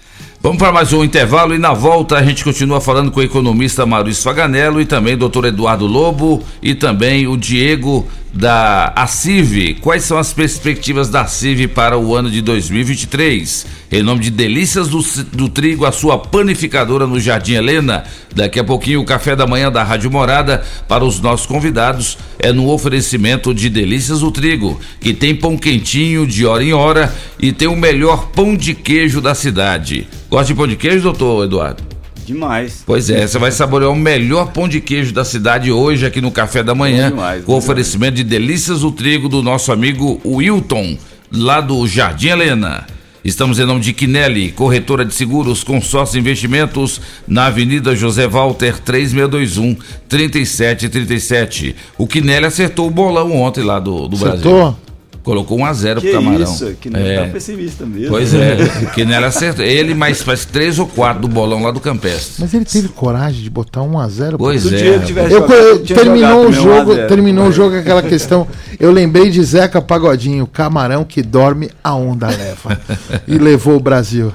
Vamos 0.43 0.57
para 0.57 0.73
mais 0.73 0.91
um 0.91 1.05
intervalo 1.05 1.55
e 1.55 1.57
na 1.57 1.71
volta 1.71 2.17
a 2.17 2.21
gente 2.21 2.43
continua 2.43 2.81
falando 2.81 3.09
com 3.09 3.21
o 3.21 3.23
economista 3.23 3.85
Maurício 3.85 4.21
Faganello 4.23 4.81
e 4.81 4.85
também 4.85 5.13
o 5.13 5.17
doutor 5.17 5.45
Eduardo 5.45 5.87
Lobo 5.87 6.43
e 6.61 6.75
também 6.75 7.25
o 7.25 7.37
Diego 7.37 8.05
da 8.33 8.91
ACIV. 8.95 9.75
Quais 9.75 10.03
são 10.03 10.17
as 10.17 10.33
perspectivas 10.33 11.09
da 11.09 11.21
ACIV 11.21 11.67
para 11.67 11.97
o 11.97 12.15
ano 12.15 12.31
de 12.31 12.41
2023? 12.41 13.65
Em 13.91 14.01
nome 14.01 14.21
de 14.21 14.31
Delícias 14.31 14.87
do, 14.87 15.01
do 15.31 15.47
Trigo, 15.47 15.85
a 15.85 15.91
sua 15.91 16.17
panificadora 16.17 17.05
no 17.05 17.19
Jardim 17.19 17.53
Helena. 17.53 18.03
Daqui 18.35 18.59
a 18.59 18.63
pouquinho 18.63 19.01
o 19.01 19.05
café 19.05 19.35
da 19.35 19.45
manhã 19.45 19.71
da 19.71 19.83
Rádio 19.83 20.09
Morada 20.09 20.63
para 20.87 21.05
os 21.05 21.19
nossos 21.19 21.45
convidados 21.45 22.17
é 22.39 22.51
no 22.51 22.69
oferecimento 22.71 23.53
de 23.53 23.69
Delícias 23.69 24.21
do 24.21 24.31
Trigo, 24.31 24.79
que 24.99 25.13
tem 25.13 25.35
pão 25.35 25.55
quentinho 25.55 26.25
de 26.25 26.43
hora 26.43 26.63
em 26.63 26.73
hora 26.73 27.13
e 27.39 27.51
tem 27.51 27.67
o 27.67 27.75
melhor 27.75 28.29
pão 28.29 28.57
de 28.57 28.73
queijo 28.73 29.21
da 29.21 29.35
cidade. 29.35 30.07
Gosta 30.27 30.47
de 30.47 30.55
pão 30.55 30.67
de 30.67 30.75
queijo, 30.75 31.03
doutor 31.03 31.45
Eduardo? 31.45 31.92
Demais. 32.25 32.83
Pois 32.85 33.09
é, 33.09 33.27
você 33.27 33.37
vai 33.37 33.51
saborear 33.51 33.91
o 33.91 33.95
melhor 33.95 34.51
pão 34.51 34.67
de 34.67 34.79
queijo 34.79 35.13
da 35.13 35.25
cidade 35.25 35.71
hoje 35.71 36.05
aqui 36.05 36.21
no 36.21 36.31
café 36.31 36.63
da 36.63 36.73
manhã, 36.73 37.09
demais, 37.09 37.43
com 37.43 37.51
bom 37.51 37.57
oferecimento 37.57 38.15
de 38.15 38.23
delícias 38.23 38.81
do 38.81 38.91
trigo 38.91 39.27
do 39.27 39.41
nosso 39.43 39.71
amigo 39.71 40.19
Wilton, 40.25 40.97
lá 41.31 41.61
do 41.61 41.85
Jardim 41.87 42.29
Helena. 42.29 42.85
Estamos 43.23 43.57
em 43.57 43.65
nome 43.65 43.79
de 43.79 43.93
Quinelli, 43.93 44.51
corretora 44.51 45.05
de 45.05 45.13
seguros, 45.13 45.63
consórcio 45.63 46.19
investimentos, 46.19 46.99
na 47.25 47.45
Avenida 47.45 47.95
José 47.95 48.27
Walter 48.27 48.77
3621 48.79 49.77
3737. 50.09 51.73
O 51.97 52.05
Quinelli 52.05 52.45
acertou 52.45 52.87
o 52.87 52.91
bolão 52.91 53.31
ontem 53.31 53.63
lá 53.63 53.79
do, 53.79 54.09
do 54.09 54.17
Brasil. 54.17 54.39
Acertou? 54.39 54.77
Colocou 55.23 55.57
1 55.59 55.65
a 55.65 55.73
0 55.73 56.01
Que 56.01 56.11
pro 56.11 56.21
Camarão. 56.21 56.43
isso, 56.43 56.73
que 56.81 56.89
não 56.89 56.99
tá 56.99 57.29
pessimista 57.31 57.85
mesmo. 57.85 58.09
Pois 58.09 58.33
é, 58.33 58.57
Quinelli 58.93 59.23
acertou. 59.25 59.63
Ele 59.63 59.93
mais 59.93 60.21
faz 60.21 60.43
três 60.43 60.77
ou 60.77 60.85
quatro 60.85 61.21
do 61.21 61.27
bolão 61.29 61.63
lá 61.63 61.71
do 61.71 61.79
Campestre. 61.79 62.35
Mas 62.39 62.53
ele 62.53 62.65
teve 62.65 62.89
coragem 62.89 63.41
de 63.41 63.49
botar 63.49 63.81
1 63.83 63.99
a 63.99 64.07
0 64.09 64.37
Pois 64.37 64.65
é. 64.65 64.69
Se 64.69 64.75
o 64.75 64.77
Diego 64.77 65.05
tivesse 65.05 65.31
Eu, 65.33 65.39
jogado, 65.39 65.53
eu- 65.55 65.79
terminou 65.79 66.41
o 66.41 66.45
também 66.51 66.59
1 66.59 66.71
a 66.71 66.75
jogo, 66.77 66.93
0. 66.95 67.07
terminou 67.07 67.47
o 67.47 67.51
jogo 67.53 67.77
aquela 67.77 68.03
questão. 68.03 68.45
Eu 68.77 68.91
lembrei 68.91 69.29
de 69.29 69.41
Zeca 69.43 69.81
Pagodinho, 69.81 70.45
camarão 70.45 71.05
que 71.05 71.21
dorme 71.21 71.69
a 71.81 71.95
onda 71.95 72.27
leva. 72.27 72.79
e 73.25 73.37
levou 73.37 73.77
o 73.77 73.79
Brasil. 73.79 74.33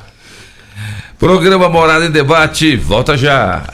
Programa 1.19 1.69
Morada 1.69 2.07
em 2.07 2.11
Debate, 2.11 2.77
volta 2.77 3.17
já. 3.17 3.65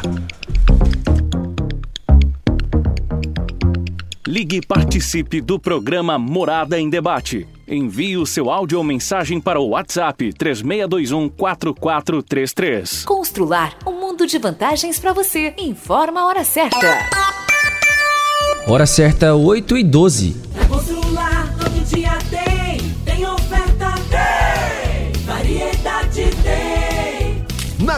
Ligue 4.27 4.57
e 4.57 4.67
participe 4.67 5.43
do 5.43 5.59
programa 5.59 6.19
Morada 6.19 6.81
em 6.81 6.89
Debate. 6.89 7.47
Envie 7.69 8.17
o 8.17 8.25
seu 8.25 8.51
áudio 8.51 8.79
ou 8.79 8.85
mensagem 8.85 9.39
para 9.39 9.61
o 9.61 9.69
WhatsApp 9.69 10.33
3621 10.33 11.29
4433. 11.29 13.05
Constrular 13.05 13.77
um 13.87 13.93
mundo 13.93 14.27
de 14.27 14.39
vantagens 14.39 14.99
para 14.99 15.13
você. 15.13 15.55
Informa 15.59 16.23
a 16.23 16.27
hora 16.27 16.43
certa. 16.43 17.07
Hora 18.67 18.87
certa, 18.87 19.35
8 19.35 19.77
e 19.77 19.85
12. 19.85 20.37
Constrular 20.69 21.55
todo 21.59 21.85
dia 21.85 22.19
tem, 22.31 22.44
tem 22.44 22.44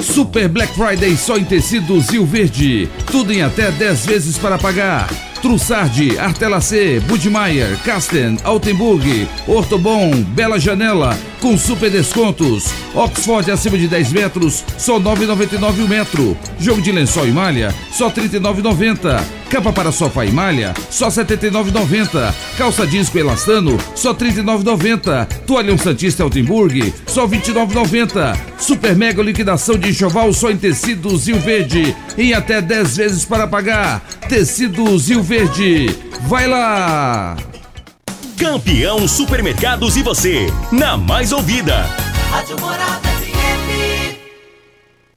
Super 0.00 0.48
Black 0.48 0.74
Friday 0.74 1.16
só 1.16 1.36
em 1.36 1.44
tecidos 1.44 2.10
Rio 2.10 2.24
Verde. 2.26 2.88
Tudo 3.06 3.32
em 3.32 3.42
até 3.42 3.70
10 3.70 4.06
vezes 4.06 4.38
para 4.38 4.58
pagar. 4.58 5.08
Trussardi, 5.40 6.18
Artelacê, 6.18 7.00
Budmeier, 7.00 7.76
Casten, 7.84 8.38
Altenburg, 8.44 9.28
Ortobon, 9.46 10.10
Bela 10.34 10.58
Janela, 10.58 11.16
com 11.44 11.58
super 11.58 11.90
descontos. 11.90 12.72
Oxford 12.94 13.50
acima 13.50 13.76
de 13.76 13.86
10 13.86 14.12
metros, 14.12 14.64
só 14.78 14.98
9,99 14.98 15.84
o 15.84 15.86
metro. 15.86 16.34
Jogo 16.58 16.80
de 16.80 16.90
lençol 16.90 17.28
e 17.28 17.32
malha, 17.32 17.74
só 17.92 18.10
39,90. 18.10 19.22
Capa 19.50 19.70
para 19.70 19.92
sofá 19.92 20.24
e 20.24 20.32
malha, 20.32 20.72
só 20.88 21.08
79,90. 21.08 22.34
Calça 22.56 22.86
com 23.12 23.18
elastano, 23.18 23.78
só 23.94 24.14
39,90. 24.14 25.26
Toalhão 25.46 25.76
Santista 25.76 26.22
Altenburg, 26.22 26.94
só 27.06 27.26
29,90. 27.26 28.38
Super 28.56 28.96
mega 28.96 29.22
liquidação 29.22 29.76
de 29.76 29.90
enxoval 29.90 30.32
só 30.32 30.50
em 30.50 30.56
tecidos 30.56 31.26
Rio 31.26 31.38
Verde, 31.38 31.94
em 32.16 32.32
até 32.32 32.62
10 32.62 32.96
vezes 32.96 33.24
para 33.26 33.46
pagar. 33.46 34.00
Tecidos 34.30 35.10
Rio 35.10 35.22
Verde. 35.22 35.94
Vai 36.26 36.46
lá! 36.46 37.36
Campeão 38.38 39.06
Supermercados 39.06 39.96
e 39.96 40.02
você, 40.02 40.46
na 40.72 40.96
mais 40.96 41.30
ouvida. 41.32 41.82
Rádio 42.30 42.60
Morada 42.60 43.08
FM. 43.08 44.18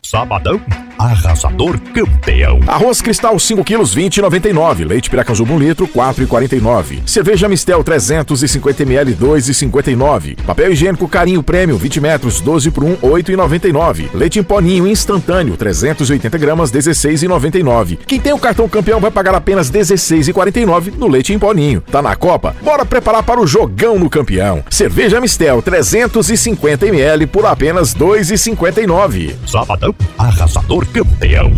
Sabadão, 0.03 0.61
arrasador 0.97 1.79
campeão. 1.93 2.59
Arroz 2.65 3.01
Cristal 3.01 3.37
5 3.37 3.63
quilos 3.63 3.95
20,99. 3.95 4.85
Leite 4.85 5.09
Piracanjuba 5.09 5.53
1 5.53 5.59
litro 5.59 5.87
4,49. 5.87 6.99
Cerveja 7.05 7.47
Mistel 7.47 7.83
350 7.83 8.83
ml 8.83 9.15
2,59. 9.15 10.37
Papel 10.43 10.71
higiênico 10.71 11.07
Carinho 11.07 11.43
Prêmio 11.43 11.77
20 11.77 12.01
metros 12.01 12.41
12 12.41 12.71
por 12.71 12.83
1 12.83 12.97
8,99. 12.97 14.09
Leite 14.13 14.39
em 14.39 14.43
poninho 14.43 14.87
instantâneo 14.87 15.55
380 15.55 16.37
gramas 16.37 16.71
16,99. 16.71 17.99
Quem 18.05 18.19
tem 18.19 18.33
o 18.33 18.39
cartão 18.39 18.67
campeão 18.67 18.99
vai 18.99 19.11
pagar 19.11 19.35
apenas 19.35 19.71
16,49 19.71 20.93
no 20.97 21.07
leite 21.07 21.33
em 21.33 21.39
poninho. 21.39 21.81
Tá 21.81 22.01
na 22.01 22.15
Copa? 22.15 22.55
Bora 22.61 22.85
preparar 22.85 23.23
para 23.23 23.39
o 23.39 23.47
jogão 23.47 23.99
no 23.99 24.09
campeão. 24.09 24.63
Cerveja 24.69 25.21
Mistel 25.21 25.61
350 25.61 26.87
ml 26.87 27.27
por 27.27 27.45
apenas 27.45 27.93
2,59. 27.93 29.35
Sabadão, 29.45 29.93
arrasador 30.17 30.86
campeão. 30.93 31.57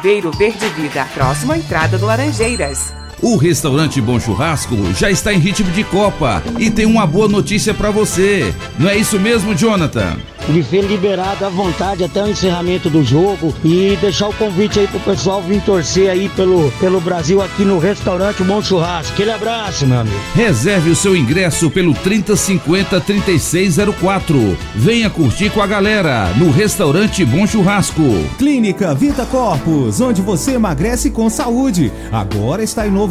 Viveiro 0.01 0.31
Verde 0.31 0.67
Vida, 0.69 1.05
próximo 1.13 1.51
à 1.51 1.57
entrada 1.59 1.95
do 1.95 2.07
Laranjeiras. 2.07 2.91
O 3.21 3.37
restaurante 3.37 4.01
Bom 4.01 4.19
Churrasco 4.19 4.75
já 4.95 5.11
está 5.11 5.31
em 5.31 5.37
ritmo 5.37 5.69
de 5.71 5.83
Copa 5.83 6.41
e 6.57 6.71
tem 6.71 6.87
uma 6.87 7.05
boa 7.05 7.27
notícia 7.27 7.71
para 7.71 7.91
você. 7.91 8.51
Não 8.79 8.89
é 8.89 8.97
isso 8.97 9.19
mesmo, 9.19 9.53
Jonathan? 9.53 10.17
de 10.47 10.61
ver 10.61 10.81
liberado 10.81 11.45
à 11.45 11.49
vontade 11.49 12.03
até 12.03 12.23
o 12.23 12.27
encerramento 12.27 12.89
do 12.89 13.03
jogo 13.03 13.53
e 13.63 13.97
deixar 14.01 14.27
o 14.27 14.33
convite 14.33 14.79
aí 14.79 14.87
pro 14.87 14.99
pessoal 14.99 15.41
vir 15.41 15.61
torcer 15.61 16.09
aí 16.09 16.29
pelo, 16.29 16.71
pelo 16.79 16.99
Brasil 16.99 17.41
aqui 17.41 17.63
no 17.63 17.77
restaurante 17.77 18.43
Bom 18.43 18.61
Churrasco. 18.61 19.13
Aquele 19.13 19.31
abraço, 19.31 19.85
meu 19.85 19.99
amigo. 19.99 20.15
Reserve 20.33 20.89
o 20.89 20.95
seu 20.95 21.15
ingresso 21.15 21.69
pelo 21.69 21.93
3050 21.93 22.99
3604. 22.99 24.57
Venha 24.75 25.09
curtir 25.09 25.49
com 25.49 25.61
a 25.61 25.67
galera 25.67 26.33
no 26.37 26.51
restaurante 26.51 27.23
Bom 27.23 27.45
Churrasco. 27.45 28.01
Clínica 28.37 28.93
Vita 28.93 29.25
Corpus, 29.25 30.01
onde 30.01 30.21
você 30.21 30.53
emagrece 30.53 31.11
com 31.11 31.29
saúde. 31.29 31.91
Agora 32.11 32.63
está 32.63 32.87
em 32.87 32.91
novo 32.91 33.10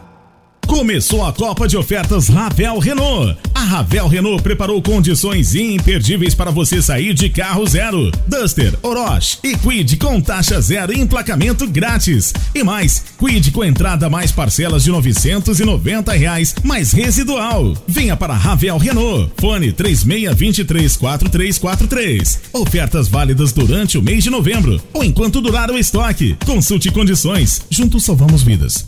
Começou 0.71 1.23
a 1.25 1.33
Copa 1.33 1.67
de 1.67 1.75
Ofertas 1.75 2.29
Ravel 2.29 2.79
Renault. 2.79 3.37
A 3.53 3.59
Ravel 3.59 4.07
Renault 4.07 4.41
preparou 4.41 4.81
condições 4.81 5.53
imperdíveis 5.53 6.33
para 6.33 6.49
você 6.49 6.81
sair 6.81 7.13
de 7.13 7.29
carro 7.29 7.67
zero. 7.67 8.09
Duster, 8.25 8.73
Orochi 8.81 9.37
e 9.43 9.57
Quid 9.57 9.97
com 9.97 10.21
taxa 10.21 10.61
zero 10.61 10.93
e 10.93 11.01
emplacamento 11.01 11.67
grátis. 11.67 12.33
E 12.55 12.63
mais, 12.63 13.03
Quid 13.19 13.51
com 13.51 13.65
entrada 13.65 14.09
mais 14.09 14.31
parcelas 14.31 14.85
de 14.85 14.91
990 14.91 16.13
reais, 16.13 16.55
mais 16.63 16.93
residual. 16.93 17.75
Venha 17.85 18.15
para 18.15 18.33
Ravel 18.33 18.77
Renault. 18.77 19.29
Fone 19.41 19.73
36234343. 19.73 22.39
Ofertas 22.53 23.09
válidas 23.09 23.51
durante 23.51 23.97
o 23.97 24.01
mês 24.01 24.23
de 24.23 24.29
novembro 24.29 24.81
ou 24.93 25.03
enquanto 25.03 25.41
durar 25.41 25.69
o 25.69 25.77
estoque. 25.77 26.37
Consulte 26.45 26.89
condições. 26.91 27.61
Juntos 27.69 28.05
salvamos 28.05 28.41
vidas. 28.41 28.87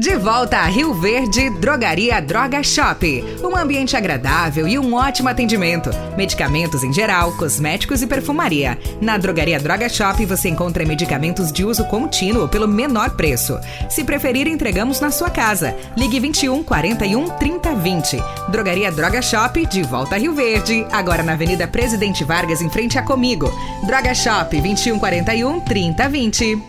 De 0.00 0.16
volta 0.16 0.56
a 0.56 0.64
Rio 0.64 0.94
Verde, 0.94 1.50
Drogaria 1.50 2.22
Droga 2.22 2.62
Shop. 2.62 3.22
Um 3.44 3.54
ambiente 3.54 3.94
agradável 3.94 4.66
e 4.66 4.78
um 4.78 4.94
ótimo 4.94 5.28
atendimento. 5.28 5.90
Medicamentos 6.16 6.82
em 6.82 6.90
geral, 6.90 7.32
cosméticos 7.36 8.00
e 8.00 8.06
perfumaria. 8.06 8.78
Na 8.98 9.18
Drogaria 9.18 9.60
Droga 9.60 9.90
Shop 9.90 10.24
você 10.24 10.48
encontra 10.48 10.86
medicamentos 10.86 11.52
de 11.52 11.66
uso 11.66 11.84
contínuo 11.84 12.48
pelo 12.48 12.66
menor 12.66 13.10
preço. 13.10 13.60
Se 13.90 14.02
preferir, 14.02 14.46
entregamos 14.46 15.00
na 15.00 15.10
sua 15.10 15.28
casa. 15.28 15.76
Ligue 15.94 16.18
21 16.18 16.62
41 16.62 17.28
30 17.36 17.74
20. 17.74 18.22
Drogaria 18.48 18.90
Droga 18.90 19.20
Shop, 19.20 19.66
de 19.66 19.82
volta 19.82 20.14
a 20.14 20.18
Rio 20.18 20.34
Verde. 20.34 20.86
Agora 20.90 21.22
na 21.22 21.34
Avenida 21.34 21.68
Presidente 21.68 22.24
Vargas, 22.24 22.62
em 22.62 22.70
frente 22.70 22.98
a 22.98 23.02
Comigo. 23.02 23.52
Droga 23.84 24.14
Shop 24.14 24.58
21 24.58 24.98
41 24.98 25.60
30 25.60 26.08
20. 26.08 26.62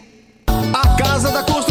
A 0.73 0.97
Casa 0.97 1.31
da 1.31 1.43
Construção 1.43 1.70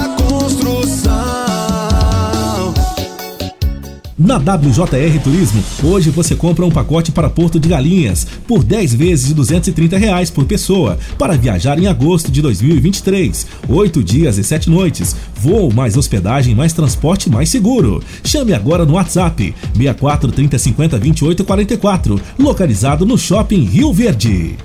Na 4.23 4.37
WJR 4.37 5.19
Turismo, 5.23 5.63
hoje 5.83 6.11
você 6.11 6.35
compra 6.35 6.63
um 6.63 6.69
pacote 6.69 7.11
para 7.11 7.27
Porto 7.27 7.59
de 7.59 7.67
Galinhas 7.67 8.27
por 8.47 8.63
10 8.63 8.93
vezes 8.93 9.27
de 9.29 9.33
230 9.33 9.97
reais 9.97 10.29
por 10.29 10.45
pessoa 10.45 10.99
para 11.17 11.35
viajar 11.35 11.79
em 11.79 11.87
agosto 11.87 12.31
de 12.31 12.39
2023. 12.39 13.47
8 13.67 14.03
dias 14.03 14.37
e 14.37 14.43
7 14.43 14.69
noites. 14.69 15.15
Voo 15.33 15.73
mais 15.73 15.97
hospedagem 15.97 16.53
mais 16.53 16.71
transporte 16.71 17.31
mais 17.31 17.49
seguro. 17.49 17.99
Chame 18.23 18.53
agora 18.53 18.85
no 18.85 18.93
WhatsApp 18.93 19.55
64 19.73 20.31
30 20.31 20.59
50 20.59 20.99
28 20.99 21.43
44, 21.43 22.21
localizado 22.37 23.07
no 23.07 23.17
Shopping 23.17 23.63
Rio 23.63 23.91
Verde. 23.91 24.55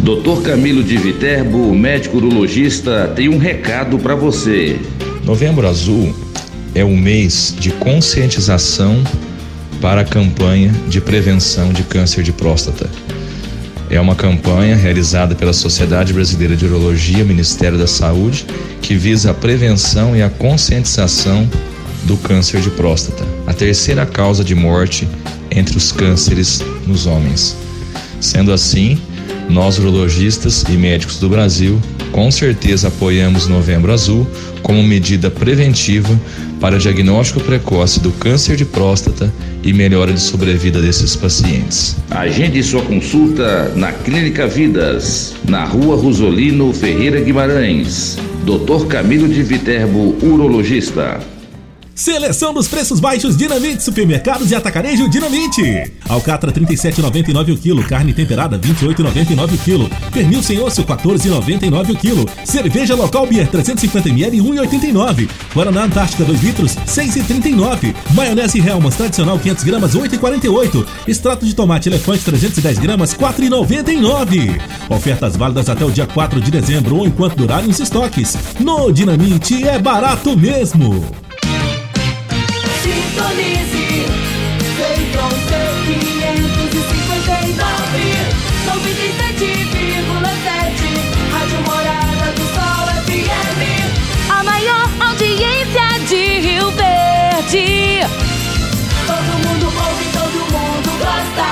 Dr. 0.00 0.42
Camilo 0.42 0.84
de 0.84 0.98
Viterbo, 0.98 1.74
médico 1.74 2.18
urologista, 2.18 3.10
tem 3.16 3.30
um 3.30 3.38
recado 3.38 3.98
para 3.98 4.14
você. 4.14 4.78
Novembro 5.24 5.66
Azul 5.66 6.27
é 6.74 6.84
o 6.84 6.96
mês 6.96 7.54
de 7.58 7.70
conscientização 7.72 9.02
para 9.80 10.02
a 10.02 10.04
campanha 10.04 10.72
de 10.88 11.00
prevenção 11.00 11.72
de 11.72 11.82
câncer 11.82 12.22
de 12.22 12.32
próstata. 12.32 12.88
É 13.90 14.00
uma 14.00 14.14
campanha 14.14 14.76
realizada 14.76 15.34
pela 15.34 15.52
Sociedade 15.52 16.12
Brasileira 16.12 16.54
de 16.54 16.66
Urologia, 16.66 17.24
Ministério 17.24 17.78
da 17.78 17.86
Saúde, 17.86 18.44
que 18.82 18.94
visa 18.94 19.30
a 19.30 19.34
prevenção 19.34 20.14
e 20.14 20.22
a 20.22 20.28
conscientização 20.28 21.48
do 22.04 22.16
câncer 22.16 22.60
de 22.60 22.70
próstata, 22.70 23.24
a 23.46 23.52
terceira 23.52 24.04
causa 24.04 24.44
de 24.44 24.54
morte 24.54 25.08
entre 25.50 25.76
os 25.76 25.90
cânceres 25.90 26.62
nos 26.86 27.06
homens. 27.06 27.56
Sendo 28.20 28.52
assim, 28.52 28.98
nós 29.48 29.78
urologistas 29.78 30.64
e 30.68 30.72
médicos 30.72 31.18
do 31.18 31.28
Brasil 31.28 31.80
com 32.12 32.30
certeza 32.30 32.88
apoiamos 32.88 33.46
Novembro 33.46 33.92
Azul 33.92 34.26
como 34.62 34.82
medida 34.82 35.30
preventiva 35.30 36.18
para 36.60 36.78
diagnóstico 36.78 37.40
precoce 37.40 38.00
do 38.00 38.10
câncer 38.12 38.56
de 38.56 38.64
próstata 38.64 39.32
e 39.62 39.72
melhora 39.72 40.12
de 40.12 40.20
sobrevida 40.20 40.80
desses 40.80 41.14
pacientes. 41.14 41.96
Agende 42.10 42.62
sua 42.62 42.82
consulta 42.82 43.72
na 43.74 43.92
Clínica 43.92 44.46
Vidas, 44.46 45.34
na 45.48 45.64
Rua 45.64 45.96
Rosolino 45.96 46.72
Ferreira 46.72 47.20
Guimarães. 47.20 48.18
Dr. 48.44 48.86
Camilo 48.86 49.28
de 49.28 49.42
Viterbo, 49.42 50.16
urologista. 50.22 51.20
Seleção 51.98 52.54
dos 52.54 52.68
preços 52.68 53.00
baixos 53.00 53.36
Dinamite 53.36 53.82
Supermercados 53.82 54.52
e 54.52 54.54
Atacarejo 54.54 55.08
Dinamite. 55.08 55.90
Alcatra 56.08 56.52
37,99 56.52 57.54
o 57.54 57.58
quilo, 57.58 57.82
carne 57.82 58.14
temperada 58.14 58.56
28,99 58.56 59.54
o 59.54 59.58
quilo, 59.58 59.90
pernil 60.12 60.40
sem 60.40 60.60
osso 60.60 60.84
14,99 60.84 61.90
o 61.90 61.96
quilo, 61.96 62.24
cerveja 62.44 62.94
local 62.94 63.26
Beer 63.26 63.48
350 63.48 64.10
ml 64.10 64.38
1,89, 64.38 65.28
Guaraná 65.52 65.82
Antártica 65.86 66.22
2 66.22 66.40
litros 66.40 66.76
6,39, 66.86 67.92
maionese 68.14 68.60
Helmas 68.60 68.94
tradicional 68.94 69.36
500 69.36 69.64
gramas 69.64 69.96
8,48, 69.96 70.86
extrato 71.08 71.44
de 71.44 71.52
tomate 71.52 71.88
elefante 71.88 72.22
310 72.24 72.78
gramas 72.78 73.12
4,99. 73.12 74.60
Ofertas 74.88 75.34
válidas 75.34 75.68
até 75.68 75.84
o 75.84 75.90
dia 75.90 76.06
4 76.06 76.40
de 76.40 76.52
dezembro 76.52 76.98
ou 76.98 77.06
enquanto 77.08 77.34
durarem 77.34 77.68
os 77.68 77.80
estoques. 77.80 78.38
No 78.60 78.92
Dinamite 78.92 79.66
é 79.66 79.80
barato 79.80 80.38
mesmo. 80.38 81.27
Sintonize, 82.88 84.08
Feitron 84.78 85.28
C559, 85.28 87.92
97,7, 88.64 90.88
Rádio 91.30 91.60
Morada 91.66 92.32
do 92.32 92.44
Sol 92.54 92.86
FM. 93.04 93.60
A 94.30 94.40
maior 94.42 94.88
audiência 95.00 95.86
de 96.08 96.40
Rio 96.40 96.70
Verde. 96.70 98.00
Todo 99.06 99.32
mundo 99.46 99.66
ouve, 99.66 100.06
todo 100.14 100.38
mundo 100.50 100.90
gosta. 100.98 101.48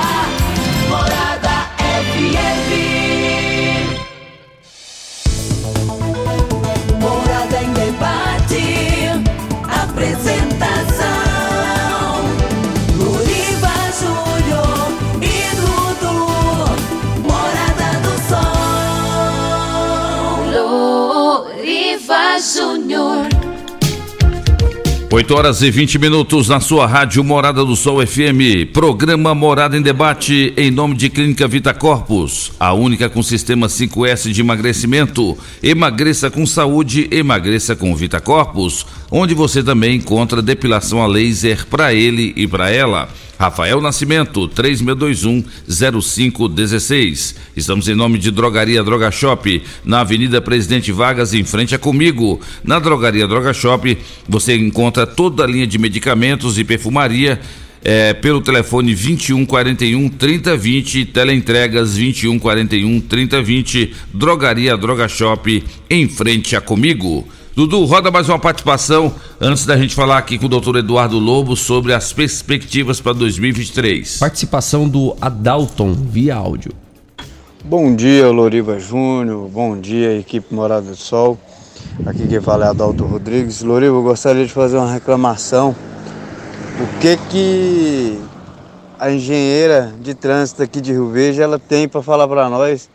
Júnior. 22.55 23.27
8 25.11 25.35
horas 25.35 25.63
e 25.63 25.71
20 25.71 25.99
minutos 25.99 26.49
na 26.49 26.61
sua 26.61 26.87
rádio 26.87 27.25
Morada 27.25 27.65
do 27.65 27.75
Sol 27.75 28.07
FM. 28.07 28.71
Programa 28.73 29.35
Morada 29.35 29.77
em 29.77 29.83
Debate 29.83 30.53
em 30.57 30.71
nome 30.71 30.95
de 30.95 31.09
Clínica 31.09 31.49
Vita 31.49 31.73
Corpus, 31.73 32.53
a 32.61 32.73
única 32.73 33.09
com 33.09 33.23
sistema 33.23 33.67
5S 33.67 34.31
de 34.31 34.41
emagrecimento. 34.41 35.37
Emagreça 35.63 36.31
com 36.31 36.45
saúde, 36.45 37.09
emagreça 37.11 37.75
com 37.75 37.97
Vita 37.97 38.21
Corpus, 38.21 38.85
onde 39.19 39.35
você 39.35 39.63
também 39.63 39.97
encontra 39.97 40.43
depilação 40.43 41.03
a 41.03 41.07
laser 41.07 41.67
para 41.69 41.95
ele 41.95 42.35
e 42.37 42.47
para 42.47 42.71
ela. 42.71 43.09
Rafael 43.39 43.81
Nascimento, 43.81 44.47
3621-0516. 44.49 47.35
Estamos 47.57 47.89
em 47.89 47.95
nome 47.95 48.19
de 48.19 48.31
Drogaria 48.31 48.85
Droga 48.85 49.11
Shop, 49.11 49.63
na 49.83 50.01
Avenida 50.01 50.43
Presidente 50.43 50.93
Vargas, 50.93 51.33
em 51.33 51.45
frente 51.45 51.75
a 51.75 51.79
Comigo. 51.79 52.39
Na 52.63 52.79
Drogaria 52.79 53.27
Droga 53.27 53.55
Shop, 53.55 53.97
você 54.29 54.55
encontra 54.55 55.07
toda 55.07 55.45
a 55.45 55.47
linha 55.47 55.67
de 55.67 55.79
medicamentos 55.79 56.59
e 56.59 56.65
perfumaria. 56.65 57.41
é, 57.83 58.13
pelo 58.13 58.43
telefone 58.43 58.95
2141 58.95 60.09
3020, 60.09 61.05
teleentregas 61.07 61.95
2141 61.95 63.01
3020, 63.01 63.95
Drogaria 64.13 64.77
Droga 64.77 65.09
Shop, 65.09 65.65
em 65.89 66.09
frente 66.09 66.55
a 66.57 66.61
Comigo. 66.61 67.27
Dudu, 67.57 67.87
roda 67.87 68.11
mais 68.11 68.29
uma 68.29 68.39
participação 68.39 69.15
antes 69.41 69.65
da 69.65 69.79
gente 69.79 69.95
falar 69.95 70.19
aqui 70.19 70.39
com 70.39 70.45
o 70.45 70.49
doutor 70.49 70.77
Eduardo 70.77 71.19
Lobo 71.19 71.57
sobre 71.57 71.95
as 71.95 72.13
perspectivas 72.13 73.01
para 73.01 73.15
2023. 73.15 74.19
Participação 74.19 74.87
do 74.87 75.17
Adalton 75.23 75.95
via 75.95 76.37
áudio. 76.37 76.73
Bom 77.65 77.97
dia, 77.97 78.29
Loriva 78.29 78.79
Júnior. 78.79 79.49
Bom 79.49 79.81
dia, 79.81 80.19
equipe 80.19 80.55
Morada 80.55 80.91
do 80.91 80.97
Sol. 80.97 81.39
Aqui 82.05 82.29
quem 82.29 82.43
fala 82.43 82.67
é 82.67 82.69
Adalto 82.69 83.05
Rodrigues. 83.07 83.63
Loriva, 83.63 83.97
eu 83.97 84.03
gostaria 84.03 84.45
de 84.45 84.53
fazer 84.53 84.77
uma 84.77 84.93
reclamação. 84.93 85.75
O 86.79 87.01
que 87.01 87.17
que 87.31 88.21
a 89.01 89.11
engenheira 89.11 89.95
de 89.99 90.13
trânsito 90.15 90.63
aqui 90.63 90.79
de 90.79 90.93
Rio 90.93 91.09
Verde 91.09 91.41
ela 91.41 91.59
tem 91.59 91.89
para 91.89 92.03
falar 92.03 92.29
para 92.29 92.51
nós 92.51 92.91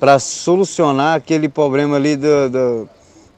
para 0.00 0.18
solucionar 0.18 1.14
aquele 1.14 1.48
problema 1.48 1.94
ali 1.94 2.16
do, 2.16 2.50
do- 2.50 2.88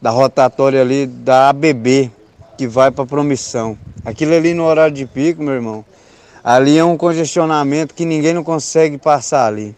da 0.05 0.11
rotatória 0.11 0.83
ali 0.83 1.07
da 1.07 1.49
ABB 1.49 2.13
que 2.59 2.69
vai 2.69 2.91
para 2.91 3.07
Promissão. 3.07 3.79
Aquilo 4.05 4.35
ali 4.35 4.53
no 4.53 4.65
horário 4.65 4.95
de 4.95 5.07
pico, 5.07 5.43
meu 5.43 5.55
irmão, 5.55 5.83
ali 6.45 6.77
é 6.77 6.85
um 6.85 6.95
congestionamento 6.95 7.95
que 7.95 8.05
ninguém 8.05 8.35
não 8.35 8.45
consegue 8.45 8.99
passar 8.99 9.47
ali. 9.47 9.75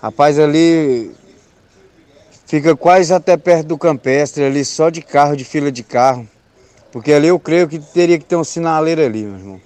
Rapaz, 0.00 0.38
ali 0.38 1.10
fica 2.46 2.74
quase 2.74 3.12
até 3.12 3.36
perto 3.36 3.66
do 3.66 3.76
campestre 3.76 4.44
ali, 4.44 4.64
só 4.64 4.88
de 4.88 5.02
carro, 5.02 5.36
de 5.36 5.44
fila 5.44 5.70
de 5.70 5.82
carro. 5.82 6.26
Porque 6.90 7.12
ali 7.12 7.28
eu 7.28 7.38
creio 7.38 7.68
que 7.68 7.78
teria 7.78 8.18
que 8.18 8.24
ter 8.24 8.36
um 8.36 8.44
sinaleiro 8.44 9.02
ali, 9.02 9.24
meu 9.24 9.38
irmão. 9.38 9.60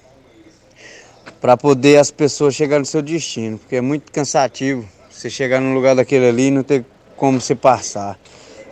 Para 1.41 1.57
poder 1.57 1.99
as 1.99 2.11
pessoas 2.11 2.57
chegarem 2.57 2.81
no 2.81 2.87
seu 2.87 3.01
destino. 3.01 3.59
Porque 3.59 3.77
é 3.77 3.81
muito 3.81 4.11
cansativo 4.11 4.85
você 5.09 5.31
chegar 5.31 5.61
num 5.61 5.73
lugar 5.73 5.95
daquele 5.95 6.27
ali 6.27 6.49
e 6.49 6.51
não 6.51 6.65
ter 6.65 6.85
como 7.17 7.41
você 7.41 7.55
passar. 7.55 8.19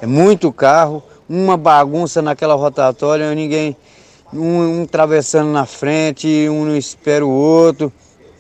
É 0.03 0.07
muito 0.07 0.51
carro, 0.53 1.03
uma 1.29 1.57
bagunça 1.57 2.23
naquela 2.23 2.55
rotatória, 2.55 3.35
ninguém. 3.35 3.77
Um, 4.33 4.81
um 4.81 4.83
atravessando 4.85 5.51
na 5.51 5.67
frente, 5.67 6.49
um 6.49 6.65
não 6.65 6.77
espera 6.77 7.27
o 7.27 7.31
outro, 7.31 7.93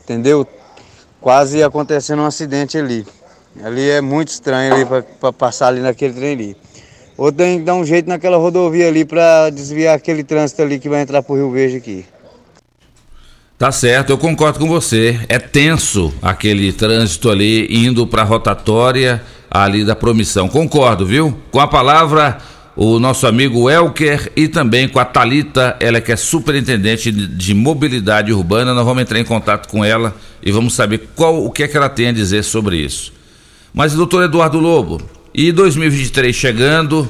entendeu? 0.03 0.47
Quase 1.20 1.62
acontecendo 1.62 2.23
um 2.23 2.27
acidente 2.27 2.78
ali. 2.78 3.07
Ali 3.62 3.91
é 3.91 4.01
muito 4.01 4.28
estranho 4.28 4.73
ali 4.73 4.87
para 5.20 5.32
passar 5.32 5.69
ali 5.69 5.81
naquele 5.81 6.15
trem 6.15 6.32
ali. 6.32 6.57
Ou 7.19 7.31
tem 7.31 7.59
que 7.59 7.65
dar 7.65 7.74
um 7.74 7.85
jeito 7.85 8.09
naquela 8.09 8.39
rodovia 8.39 8.89
ali 8.89 9.05
para 9.05 9.51
desviar 9.51 9.97
aquele 9.97 10.24
trânsito 10.24 10.62
ali 10.62 10.78
que 10.78 10.89
vai 10.89 11.03
entrar 11.03 11.23
pro 11.23 11.35
Rio 11.35 11.51
Verde 11.51 11.77
aqui. 11.77 12.07
Tá 13.61 13.70
certo, 13.70 14.09
eu 14.09 14.16
concordo 14.16 14.59
com 14.59 14.66
você. 14.66 15.20
É 15.28 15.39
tenso 15.39 16.15
aquele 16.23 16.73
trânsito 16.73 17.28
ali 17.28 17.66
indo 17.69 18.07
para 18.07 18.23
a 18.23 18.24
rotatória 18.24 19.23
ali 19.51 19.85
da 19.85 19.95
promissão. 19.95 20.49
Concordo, 20.49 21.05
viu? 21.05 21.39
Com 21.51 21.61
a 21.61 21.69
palavra 21.69 22.39
o 22.74 22.99
nosso 22.99 23.27
amigo 23.27 23.69
Elker 23.69 24.32
e 24.35 24.49
também 24.49 24.89
com 24.89 24.99
a 24.99 25.05
Talita, 25.05 25.77
ela 25.78 26.01
que 26.01 26.11
é 26.11 26.16
superintendente 26.16 27.12
de- 27.12 27.27
de 27.27 27.53
mobilidade 27.53 28.32
urbana. 28.32 28.73
Nós 28.73 28.87
vamos 28.87 29.03
entrar 29.03 29.20
em 29.20 29.24
contato 29.24 29.69
com 29.69 29.85
ela 29.85 30.16
e 30.43 30.51
vamos 30.51 30.73
saber 30.73 31.11
qual 31.15 31.45
o 31.45 31.51
que 31.51 31.65
é 31.65 31.69
que 31.69 31.77
ela 31.77 31.91
tem 31.91 32.09
a 32.09 32.12
dizer 32.12 32.43
sobre 32.45 32.78
isso. 32.78 33.12
Mas 33.74 33.93
doutor 33.93 34.24
Eduardo 34.24 34.59
Lobo, 34.59 35.03
e 35.35 35.53
2023 35.53 36.35
chegando, 36.35 37.07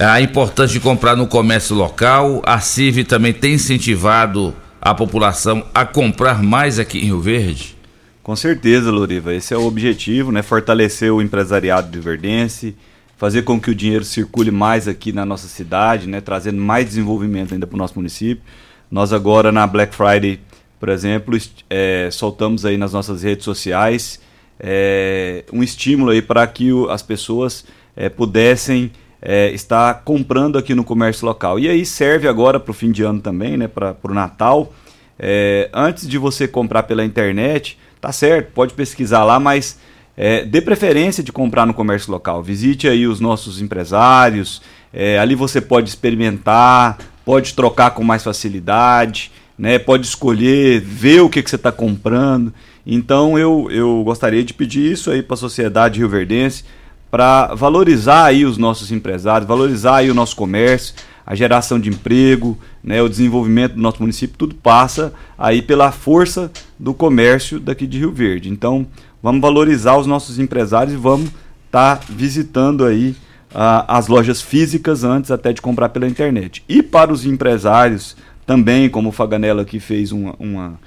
a 0.00 0.22
importância 0.22 0.72
de 0.72 0.80
comprar 0.80 1.14
no 1.14 1.26
comércio 1.26 1.76
local, 1.76 2.40
a 2.46 2.58
CIV 2.60 3.04
também 3.04 3.34
tem 3.34 3.52
incentivado 3.52 4.54
a 4.84 4.92
população 4.94 5.64
a 5.72 5.86
comprar 5.86 6.42
mais 6.42 6.80
aqui 6.80 6.98
em 6.98 7.04
Rio 7.04 7.20
Verde? 7.20 7.76
Com 8.20 8.34
certeza, 8.34 8.90
Loriva. 8.90 9.32
Esse 9.32 9.54
é 9.54 9.56
o 9.56 9.64
objetivo, 9.64 10.32
né? 10.32 10.42
Fortalecer 10.42 11.12
o 11.12 11.22
empresariado 11.22 11.88
de 11.88 12.00
Verdense, 12.00 12.74
fazer 13.16 13.42
com 13.42 13.60
que 13.60 13.70
o 13.70 13.74
dinheiro 13.76 14.04
circule 14.04 14.50
mais 14.50 14.88
aqui 14.88 15.12
na 15.12 15.24
nossa 15.24 15.46
cidade, 15.46 16.08
né? 16.08 16.20
Trazendo 16.20 16.60
mais 16.60 16.84
desenvolvimento 16.86 17.54
ainda 17.54 17.64
para 17.66 17.76
o 17.76 17.78
nosso 17.78 17.94
município. 17.94 18.42
Nós 18.90 19.12
agora 19.12 19.52
na 19.52 19.64
Black 19.68 19.94
Friday, 19.94 20.40
por 20.80 20.88
exemplo, 20.88 21.38
eh, 21.70 22.08
soltamos 22.10 22.64
aí 22.66 22.76
nas 22.76 22.92
nossas 22.92 23.22
redes 23.22 23.44
sociais 23.44 24.20
eh, 24.58 25.44
um 25.52 25.62
estímulo 25.62 26.10
aí 26.10 26.20
para 26.20 26.44
que 26.46 26.72
o- 26.72 26.90
as 26.90 27.02
pessoas 27.02 27.64
eh, 27.96 28.08
pudessem 28.08 28.90
eh, 29.22 29.50
estar 29.52 30.02
comprando 30.04 30.58
aqui 30.58 30.74
no 30.74 30.82
comércio 30.82 31.24
local. 31.24 31.58
E 31.58 31.68
aí 31.68 31.86
serve 31.86 32.26
agora 32.26 32.58
para 32.58 32.72
o 32.72 32.74
fim 32.74 32.90
de 32.90 33.02
ano 33.02 33.20
também, 33.20 33.56
né? 33.56 33.68
Para 33.68 33.96
o 34.02 34.12
Natal. 34.12 34.72
É, 35.18 35.70
antes 35.72 36.08
de 36.08 36.18
você 36.18 36.48
comprar 36.48 36.82
pela 36.82 37.04
internet, 37.04 37.78
tá 38.00 38.10
certo, 38.10 38.52
pode 38.52 38.74
pesquisar 38.74 39.22
lá, 39.22 39.38
mas 39.38 39.78
é, 40.16 40.44
dê 40.44 40.60
preferência 40.60 41.22
de 41.22 41.30
comprar 41.30 41.64
no 41.64 41.72
comércio 41.72 42.10
local. 42.10 42.42
Visite 42.42 42.88
aí 42.88 43.06
os 43.06 43.20
nossos 43.20 43.60
empresários, 43.60 44.60
é, 44.92 45.18
ali 45.18 45.36
você 45.36 45.60
pode 45.60 45.88
experimentar, 45.88 46.98
pode 47.24 47.54
trocar 47.54 47.92
com 47.92 48.02
mais 48.02 48.24
facilidade, 48.24 49.30
né, 49.56 49.78
pode 49.78 50.06
escolher, 50.06 50.80
ver 50.80 51.20
o 51.20 51.28
que, 51.28 51.42
que 51.42 51.48
você 51.48 51.56
está 51.56 51.70
comprando. 51.70 52.52
Então 52.84 53.38
eu, 53.38 53.68
eu 53.70 54.02
gostaria 54.02 54.42
de 54.42 54.52
pedir 54.52 54.90
isso 54.90 55.10
aí 55.10 55.22
para 55.22 55.34
a 55.34 55.38
sociedade 55.38 56.00
rioverdense, 56.00 56.64
para 57.12 57.54
valorizar 57.54 58.24
aí 58.24 58.46
os 58.46 58.56
nossos 58.56 58.90
empresários, 58.90 59.46
valorizar 59.46 59.96
aí 59.96 60.10
o 60.10 60.14
nosso 60.14 60.34
comércio, 60.34 60.94
a 61.26 61.34
geração 61.34 61.78
de 61.78 61.90
emprego, 61.90 62.58
né, 62.82 63.02
o 63.02 63.08
desenvolvimento 63.08 63.74
do 63.74 63.82
nosso 63.82 64.00
município, 64.00 64.34
tudo 64.38 64.54
passa 64.54 65.12
aí 65.36 65.60
pela 65.60 65.92
força 65.92 66.50
do 66.78 66.94
comércio 66.94 67.60
daqui 67.60 67.86
de 67.86 67.98
Rio 67.98 68.12
Verde. 68.12 68.48
Então, 68.48 68.86
vamos 69.22 69.42
valorizar 69.42 69.98
os 69.98 70.06
nossos 70.06 70.38
empresários 70.38 70.94
e 70.94 70.96
vamos 70.96 71.30
estar 71.66 72.00
visitando 72.08 72.82
aí 72.82 73.14
as 73.54 74.08
lojas 74.08 74.40
físicas 74.40 75.04
antes 75.04 75.30
até 75.30 75.52
de 75.52 75.60
comprar 75.60 75.90
pela 75.90 76.08
internet. 76.08 76.64
E 76.66 76.82
para 76.82 77.12
os 77.12 77.26
empresários 77.26 78.16
também, 78.46 78.88
como 78.88 79.10
o 79.10 79.12
Faganello 79.12 79.60
aqui 79.60 79.78
fez 79.78 80.12
uma, 80.12 80.34
uma 80.38 80.80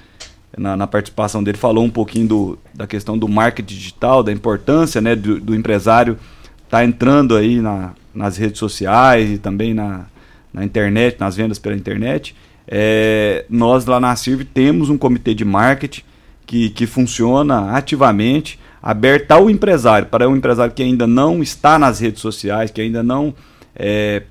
na, 0.56 0.76
na, 0.76 0.86
participação 0.86 1.42
dele, 1.42 1.58
falou 1.58 1.84
um 1.84 1.90
pouquinho 1.90 2.28
do, 2.28 2.58
da 2.74 2.86
questão 2.86 3.16
do 3.16 3.28
marketing 3.28 3.74
digital, 3.74 4.22
da 4.22 4.32
importância 4.32 5.00
né, 5.00 5.14
do, 5.14 5.40
do 5.40 5.54
empresário 5.54 6.18
estar 6.64 6.78
tá 6.78 6.84
entrando 6.84 7.36
aí 7.36 7.60
na, 7.60 7.92
nas 8.14 8.36
redes 8.36 8.58
sociais 8.58 9.30
e 9.30 9.38
também 9.38 9.74
na, 9.74 10.06
na 10.52 10.64
internet, 10.64 11.18
nas 11.20 11.36
vendas 11.36 11.58
pela 11.58 11.76
internet. 11.76 12.34
É, 12.66 13.44
nós 13.48 13.86
lá 13.86 14.00
na 14.00 14.16
CIRV 14.16 14.44
temos 14.44 14.90
um 14.90 14.98
comitê 14.98 15.34
de 15.34 15.44
marketing 15.44 16.02
que, 16.44 16.70
que 16.70 16.86
funciona 16.86 17.72
ativamente, 17.72 18.58
aberto 18.82 19.32
ao 19.32 19.50
empresário, 19.50 20.08
para 20.08 20.28
o 20.28 20.36
empresário 20.36 20.72
que 20.72 20.82
ainda 20.82 21.06
não 21.06 21.42
está 21.42 21.78
nas 21.78 22.00
redes 22.00 22.20
sociais, 22.20 22.70
que 22.70 22.80
ainda 22.80 23.02
não 23.02 23.34
é, 23.78 24.22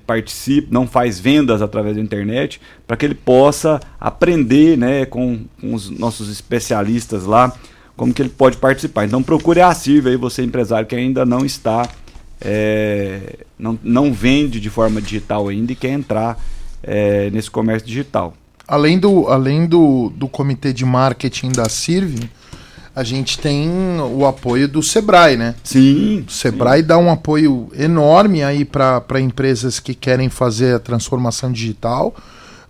não 0.70 0.86
faz 0.86 1.20
vendas 1.20 1.62
através 1.62 1.96
da 1.96 2.02
internet, 2.02 2.60
para 2.86 2.96
que 2.96 3.06
ele 3.06 3.14
possa 3.14 3.80
aprender 4.00 4.76
né, 4.76 5.06
com, 5.06 5.40
com, 5.60 5.72
os 5.72 5.88
nossos 5.88 6.28
especialistas 6.28 7.24
lá 7.24 7.52
como 7.96 8.12
que 8.12 8.20
ele 8.20 8.28
pode 8.28 8.56
participar. 8.58 9.06
Então 9.06 9.22
procure 9.22 9.60
a 9.60 9.72
CIRV 9.72 10.10
aí, 10.10 10.16
você 10.16 10.42
empresário 10.42 10.86
que 10.86 10.94
ainda 10.94 11.24
não 11.24 11.46
está, 11.46 11.88
é, 12.40 13.38
não, 13.58 13.78
não 13.82 14.12
vende 14.12 14.60
de 14.60 14.68
forma 14.68 15.00
digital 15.00 15.48
ainda 15.48 15.72
e 15.72 15.76
quer 15.76 15.90
entrar 15.90 16.38
é, 16.82 17.30
nesse 17.30 17.50
comércio 17.50 17.86
digital. 17.86 18.34
Além 18.68 18.98
do, 18.98 19.28
além 19.28 19.66
do, 19.66 20.12
do 20.14 20.28
comitê 20.28 20.72
de 20.72 20.84
marketing 20.84 21.52
da 21.52 21.68
CIRV, 21.68 22.28
a 22.96 23.04
gente 23.04 23.38
tem 23.38 23.68
o 24.00 24.24
apoio 24.24 24.66
do 24.66 24.82
Sebrae, 24.82 25.36
né? 25.36 25.54
Sim. 25.62 26.24
O 26.26 26.30
Sebrae 26.30 26.80
sim. 26.80 26.86
dá 26.86 26.96
um 26.96 27.10
apoio 27.10 27.68
enorme 27.78 28.42
aí 28.42 28.64
para 28.64 29.20
empresas 29.20 29.78
que 29.78 29.94
querem 29.94 30.30
fazer 30.30 30.74
a 30.74 30.78
transformação 30.78 31.52
digital. 31.52 32.16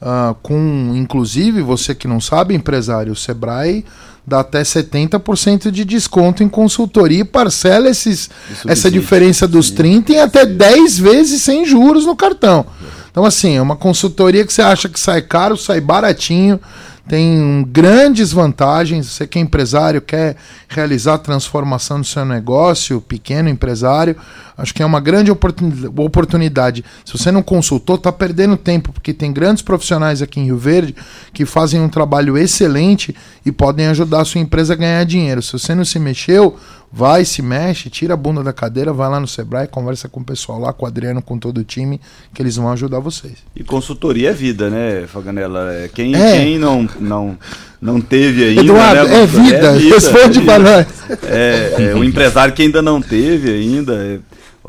Uh, 0.03 0.35
com, 0.43 0.93
inclusive, 0.97 1.63
você 1.63 1.95
que 1.95 2.09
não 2.09 2.21
sabe, 2.21 2.57
empresário, 2.57 3.13
o 3.13 3.17
Sebrae 3.17 3.85
dá 4.27 4.41
até 4.41 4.63
70% 4.63 5.71
de 5.71 5.85
desconto 5.85 6.43
em 6.43 6.49
consultoria 6.49 7.21
e 7.21 7.25
parcela 7.25 7.89
esses, 7.89 8.29
essa 8.67 8.91
diferença 8.91 9.47
dos 9.47 9.69
sim. 9.69 9.77
30 9.77 10.13
em 10.13 10.19
até 10.19 10.45
10 10.45 10.99
vezes 10.99 11.43
sem 11.43 11.65
juros 11.65 12.05
no 12.05 12.17
cartão. 12.17 12.67
Então, 13.13 13.25
assim, 13.25 13.55
é 13.55 13.63
uma 13.63 13.77
consultoria 13.77 14.45
que 14.45 14.53
você 14.53 14.61
acha 14.61 14.89
que 14.89 14.99
sai 14.99 15.23
caro, 15.23 15.57
sai 15.57 15.81
baratinho 15.81 16.61
tem 17.09 17.65
grandes 17.69 18.33
vantagens. 18.33 19.07
Você 19.07 19.27
que 19.27 19.39
é 19.39 19.43
empresário, 19.43 20.01
quer 20.01 20.37
realizar 20.69 21.19
transformação 21.19 22.01
do 22.01 22.07
seu 22.07 22.25
negócio, 22.25 23.01
pequeno 23.01 23.49
empresário, 23.49 24.17
acho 24.57 24.75
que 24.75 24.83
é 24.83 24.87
uma 24.87 25.01
grande 25.01 25.31
oportunidade. 25.31 26.85
Se 27.05 27.17
você 27.17 27.31
não 27.31 27.43
consultou, 27.43 27.97
está 27.97 28.13
perdendo 28.13 28.57
tempo, 28.57 28.93
porque 28.93 29.13
tem 29.13 29.33
grandes 29.33 29.63
profissionais 29.63 30.23
aqui 30.23 30.41
em 30.41 30.45
Rio 30.47 30.59
Verde 30.59 30.95
que 31.33 31.45
fazem 31.45 31.81
um 31.81 31.89
trabalho 31.89 32.39
excelente 32.39 33.15
e 33.45 33.53
podem 33.53 33.87
ajudar 33.89 34.23
a 34.23 34.25
sua 34.25 34.41
empresa 34.41 34.73
a 34.73 34.77
ganhar 34.77 35.05
dinheiro. 35.05 35.43
Se 35.43 35.53
você 35.53 35.75
não 35.75 35.85
se 35.85 35.99
mexeu, 35.99 36.57
vai, 36.93 37.25
se 37.25 37.43
mexe, 37.43 37.91
tira 37.91 38.15
a 38.15 38.17
bunda 38.17 38.43
da 38.43 38.53
cadeira, 38.53 38.93
vai 38.93 39.09
lá 39.11 39.21
no 39.21 39.29
Sebrae, 39.29 39.67
conversa 39.69 40.09
com 40.09 40.21
o 40.21 40.25
pessoal 40.25 40.59
lá, 40.59 40.73
com 40.73 40.85
o 40.85 40.89
Adriano, 40.89 41.21
com 41.21 41.39
todo 41.39 41.59
o 41.59 41.65
time, 41.65 42.01
que 42.33 42.41
eles 42.41 42.57
vão 42.57 42.71
ajudar 42.73 43.01
vocês. 43.01 43.35
E 43.55 43.63
consultoria 43.63 44.31
é 44.31 44.33
vida, 44.33 44.71
né, 44.71 45.07
Faganella? 45.07 45.75
É, 45.75 45.89
quem, 45.89 46.15
é. 46.15 46.39
quem 46.39 46.59
não, 46.59 46.89
não, 46.99 47.39
não 47.81 48.01
teve 48.01 48.45
ainda. 48.45 48.63
Eduardo, 48.63 49.09
né, 49.09 49.23
é, 49.23 49.27
vida. 49.27 49.57
é 49.57 49.79
vida, 49.79 49.95
responde 49.95 50.39
é 50.39 50.45
para 50.45 50.59
nós. 50.59 50.87
É, 51.25 51.91
é, 51.91 51.95
o 51.95 52.03
empresário 52.03 52.55
que 52.55 52.63
ainda 52.63 52.81
não 52.81 53.03
teve 53.03 53.51
ainda. 53.51 54.21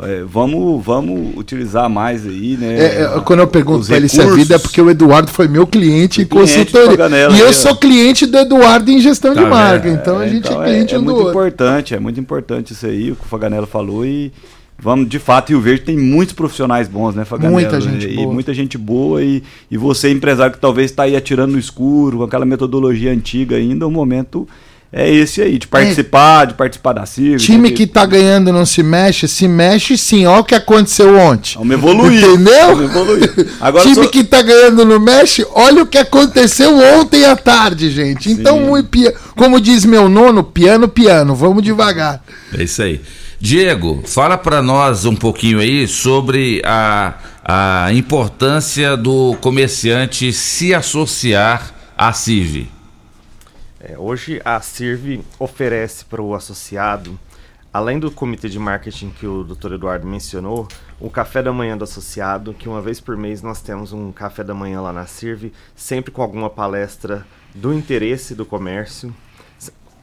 É, 0.01 0.17
é, 0.17 0.23
vamos, 0.23 0.83
vamos 0.83 1.35
utilizar 1.35 1.89
mais 1.89 2.25
aí, 2.25 2.57
né? 2.57 2.77
É, 2.77 3.01
é, 3.03 3.19
quando 3.21 3.39
eu 3.39 3.47
pergunto 3.47 3.87
para 3.87 3.97
ele 3.97 4.07
se 4.07 4.19
é 4.19 4.25
vida, 4.31 4.55
é 4.55 4.57
porque 4.59 4.81
o 4.81 4.89
Eduardo 4.89 5.31
foi 5.31 5.47
meu 5.47 5.65
cliente 5.65 6.21
em 6.21 6.25
consultoria. 6.25 7.07
E 7.35 7.39
eu 7.39 7.51
sou 7.53 7.75
cliente 7.75 8.25
do 8.25 8.37
Eduardo 8.37 8.91
em 8.91 8.99
gestão 8.99 9.33
tá 9.33 9.43
de 9.43 9.49
marca, 9.49 9.89
então 9.89 10.19
a 10.19 10.27
gente 10.27 10.47
então 10.47 10.63
é 10.63 10.65
cliente 10.65 10.95
é, 10.95 10.99
um 10.99 11.01
muito 11.01 11.17
outro. 11.17 11.29
importante, 11.31 11.95
é 11.95 11.99
muito 11.99 12.19
importante 12.19 12.73
isso 12.73 12.85
aí, 12.85 13.11
o 13.11 13.15
que 13.15 13.23
o 13.23 13.27
Faganello 13.27 13.67
falou 13.67 14.05
e 14.05 14.31
vamos, 14.79 15.09
de 15.09 15.17
fato, 15.17 15.49
Rio 15.49 15.61
Verde 15.61 15.81
tem 15.81 15.97
muitos 15.97 16.35
profissionais 16.35 16.87
bons, 16.87 17.15
né, 17.15 17.25
Faganello? 17.25 17.53
Muita 17.53 17.81
gente 17.81 18.07
e, 18.07 18.15
boa. 18.15 18.33
muita 18.33 18.53
gente 18.53 18.77
boa 18.77 19.23
e, 19.23 19.43
e 19.71 19.77
você, 19.77 20.11
empresário 20.11 20.53
que 20.53 20.59
talvez 20.59 20.91
está 20.91 21.03
aí 21.03 21.15
atirando 21.15 21.53
no 21.53 21.59
escuro, 21.59 22.17
com 22.17 22.23
aquela 22.23 22.45
metodologia 22.45 23.11
antiga 23.11 23.55
ainda, 23.55 23.87
um 23.87 23.91
momento 23.91 24.47
é 24.91 25.11
esse 25.13 25.41
aí, 25.41 25.57
de 25.57 25.67
participar, 25.67 26.43
é. 26.43 26.45
de 26.47 26.53
participar 26.53 26.93
da 26.93 27.05
CIV. 27.05 27.37
Time 27.37 27.71
que 27.71 27.85
tá 27.85 28.05
ganhando 28.05 28.53
não 28.53 28.65
se 28.65 28.81
mexe, 28.81 29.27
se 29.27 29.45
mexe 29.45 29.97
sim. 29.97 30.25
Olha 30.25 30.39
o 30.39 30.43
que 30.45 30.55
aconteceu 30.55 31.17
ontem. 31.17 31.55
Vamos 31.57 31.73
evoluir. 31.73 32.23
Entendeu? 32.23 32.67
Vamos 32.67 32.89
evoluir. 32.89 33.47
Agora 33.59 33.83
Time 33.83 33.95
só... 33.95 34.07
que 34.07 34.23
tá 34.23 34.41
ganhando 34.41 34.85
não 34.85 34.99
mexe, 34.99 35.45
olha 35.53 35.83
o 35.83 35.85
que 35.85 35.97
aconteceu 35.97 36.77
ontem 36.77 37.25
à 37.25 37.35
tarde, 37.35 37.91
gente. 37.91 38.31
Então, 38.31 38.61
muito 38.61 38.87
pia... 38.87 39.13
como 39.35 39.59
diz 39.59 39.83
meu 39.83 40.07
nono, 40.07 40.41
piano, 40.41 40.87
piano. 40.87 41.35
Vamos 41.35 41.61
devagar. 41.63 42.23
É 42.57 42.63
isso 42.63 42.81
aí. 42.81 43.01
Diego, 43.39 44.01
fala 44.05 44.37
para 44.37 44.61
nós 44.61 45.03
um 45.05 45.15
pouquinho 45.15 45.59
aí 45.59 45.85
sobre 45.85 46.61
a, 46.65 47.13
a 47.43 47.93
importância 47.93 48.95
do 48.95 49.37
comerciante 49.41 50.31
se 50.31 50.73
associar 50.73 51.73
à 51.95 52.13
CIV. 52.13 52.76
É, 53.79 53.95
hoje 53.95 54.41
a 54.43 54.59
CIRV 54.59 55.23
oferece 55.37 56.03
para 56.03 56.19
o 56.19 56.33
associado, 56.33 57.17
além 57.71 57.99
do 57.99 58.09
comitê 58.09 58.49
de 58.49 58.57
marketing 58.57 59.11
que 59.11 59.27
o 59.27 59.43
Dr. 59.43 59.73
Eduardo 59.73 60.07
mencionou, 60.07 60.67
o 60.99 61.11
café 61.11 61.43
da 61.43 61.53
manhã 61.53 61.77
do 61.77 61.83
associado, 61.83 62.55
que 62.55 62.67
uma 62.67 62.81
vez 62.81 62.99
por 62.99 63.15
mês 63.15 63.43
nós 63.43 63.61
temos 63.61 63.93
um 63.93 64.11
café 64.11 64.43
da 64.43 64.53
manhã 64.53 64.81
lá 64.81 64.91
na 64.91 65.05
CIRV, 65.05 65.53
sempre 65.75 66.09
com 66.11 66.23
alguma 66.23 66.49
palestra 66.49 67.23
do 67.53 67.71
interesse 67.71 68.33
do 68.33 68.47
comércio, 68.47 69.13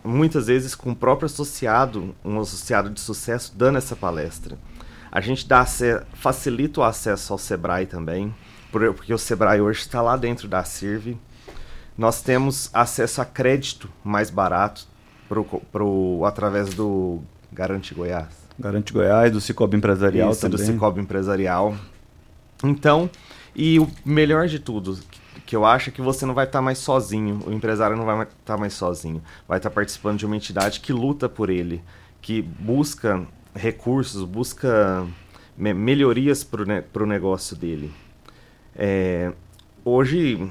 muitas 0.04 0.46
vezes 0.46 0.76
com 0.76 0.92
o 0.92 0.96
próprio 0.96 1.26
associado, 1.26 2.14
um 2.24 2.38
associado 2.38 2.90
de 2.90 3.00
sucesso, 3.00 3.54
dando 3.56 3.78
essa 3.78 3.96
palestra. 3.96 4.56
A 5.10 5.20
gente 5.20 5.48
dá 5.48 5.66
facilita 6.12 6.80
o 6.80 6.84
acesso 6.84 7.32
ao 7.32 7.38
Sebrae 7.40 7.86
também, 7.86 8.32
porque 8.70 9.12
o 9.12 9.18
Sebrae 9.18 9.60
hoje 9.60 9.80
está 9.80 10.00
lá 10.00 10.16
dentro 10.16 10.46
da 10.46 10.62
CIRV 10.62 11.18
nós 11.96 12.22
temos 12.22 12.70
acesso 12.72 13.20
a 13.20 13.24
crédito 13.24 13.88
mais 14.02 14.30
barato 14.30 14.86
pro, 15.28 15.44
pro, 15.44 16.22
através 16.24 16.74
do 16.74 17.20
Garante 17.52 17.94
Goiás. 17.94 18.44
Garante 18.58 18.92
Goiás, 18.92 19.32
do 19.32 19.40
Cicobi 19.40 19.76
Empresarial 19.76 20.30
Isso, 20.30 20.40
também. 20.40 20.58
do 20.58 20.64
Cicobi 20.64 21.00
Empresarial. 21.00 21.74
Então, 22.62 23.10
e 23.54 23.78
o 23.78 23.88
melhor 24.04 24.46
de 24.46 24.58
tudo, 24.58 24.98
que 25.46 25.54
eu 25.54 25.64
acho 25.64 25.90
é 25.90 25.92
que 25.92 26.00
você 26.00 26.24
não 26.24 26.34
vai 26.34 26.46
estar 26.46 26.58
tá 26.58 26.62
mais 26.62 26.78
sozinho, 26.78 27.40
o 27.46 27.52
empresário 27.52 27.96
não 27.96 28.04
vai 28.04 28.22
estar 28.22 28.34
tá 28.44 28.56
mais 28.56 28.74
sozinho, 28.74 29.22
vai 29.46 29.58
estar 29.58 29.70
tá 29.70 29.74
participando 29.74 30.18
de 30.18 30.26
uma 30.26 30.36
entidade 30.36 30.80
que 30.80 30.92
luta 30.92 31.28
por 31.28 31.50
ele, 31.50 31.82
que 32.20 32.40
busca 32.42 33.22
recursos, 33.54 34.24
busca 34.24 35.06
me 35.56 35.72
melhorias 35.72 36.42
para 36.42 36.62
o 36.62 36.66
ne 36.66 36.82
negócio 37.06 37.56
dele. 37.56 37.92
É, 38.74 39.32
hoje 39.84 40.50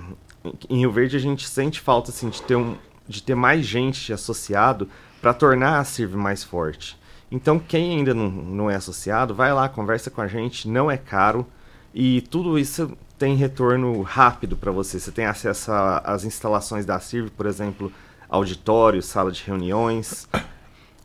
em 0.69 0.79
Rio 0.79 0.91
Verde 0.91 1.15
a 1.15 1.19
gente 1.19 1.47
sente 1.47 1.79
falta 1.79 2.11
assim, 2.11 2.29
de, 2.29 2.41
ter 2.41 2.55
um, 2.55 2.75
de 3.07 3.21
ter 3.21 3.35
mais 3.35 3.65
gente 3.65 4.11
associado 4.11 4.89
para 5.21 5.33
tornar 5.33 5.79
a 5.79 5.83
CIRV 5.83 6.15
mais 6.17 6.43
forte. 6.43 6.97
Então, 7.31 7.57
quem 7.57 7.97
ainda 7.97 8.13
não, 8.13 8.29
não 8.29 8.69
é 8.69 8.75
associado, 8.75 9.33
vai 9.33 9.53
lá, 9.53 9.67
conversa 9.67 10.11
com 10.11 10.21
a 10.21 10.27
gente, 10.27 10.67
não 10.67 10.91
é 10.91 10.97
caro 10.97 11.47
e 11.93 12.21
tudo 12.21 12.59
isso 12.59 12.95
tem 13.17 13.35
retorno 13.35 14.01
rápido 14.01 14.57
para 14.57 14.71
você. 14.71 14.99
Você 14.99 15.11
tem 15.11 15.25
acesso 15.25 15.71
às 16.03 16.25
instalações 16.25 16.85
da 16.85 16.99
CIRV, 16.99 17.31
por 17.31 17.45
exemplo, 17.45 17.91
auditório, 18.27 19.01
sala 19.01 19.31
de 19.31 19.43
reuniões. 19.43 20.27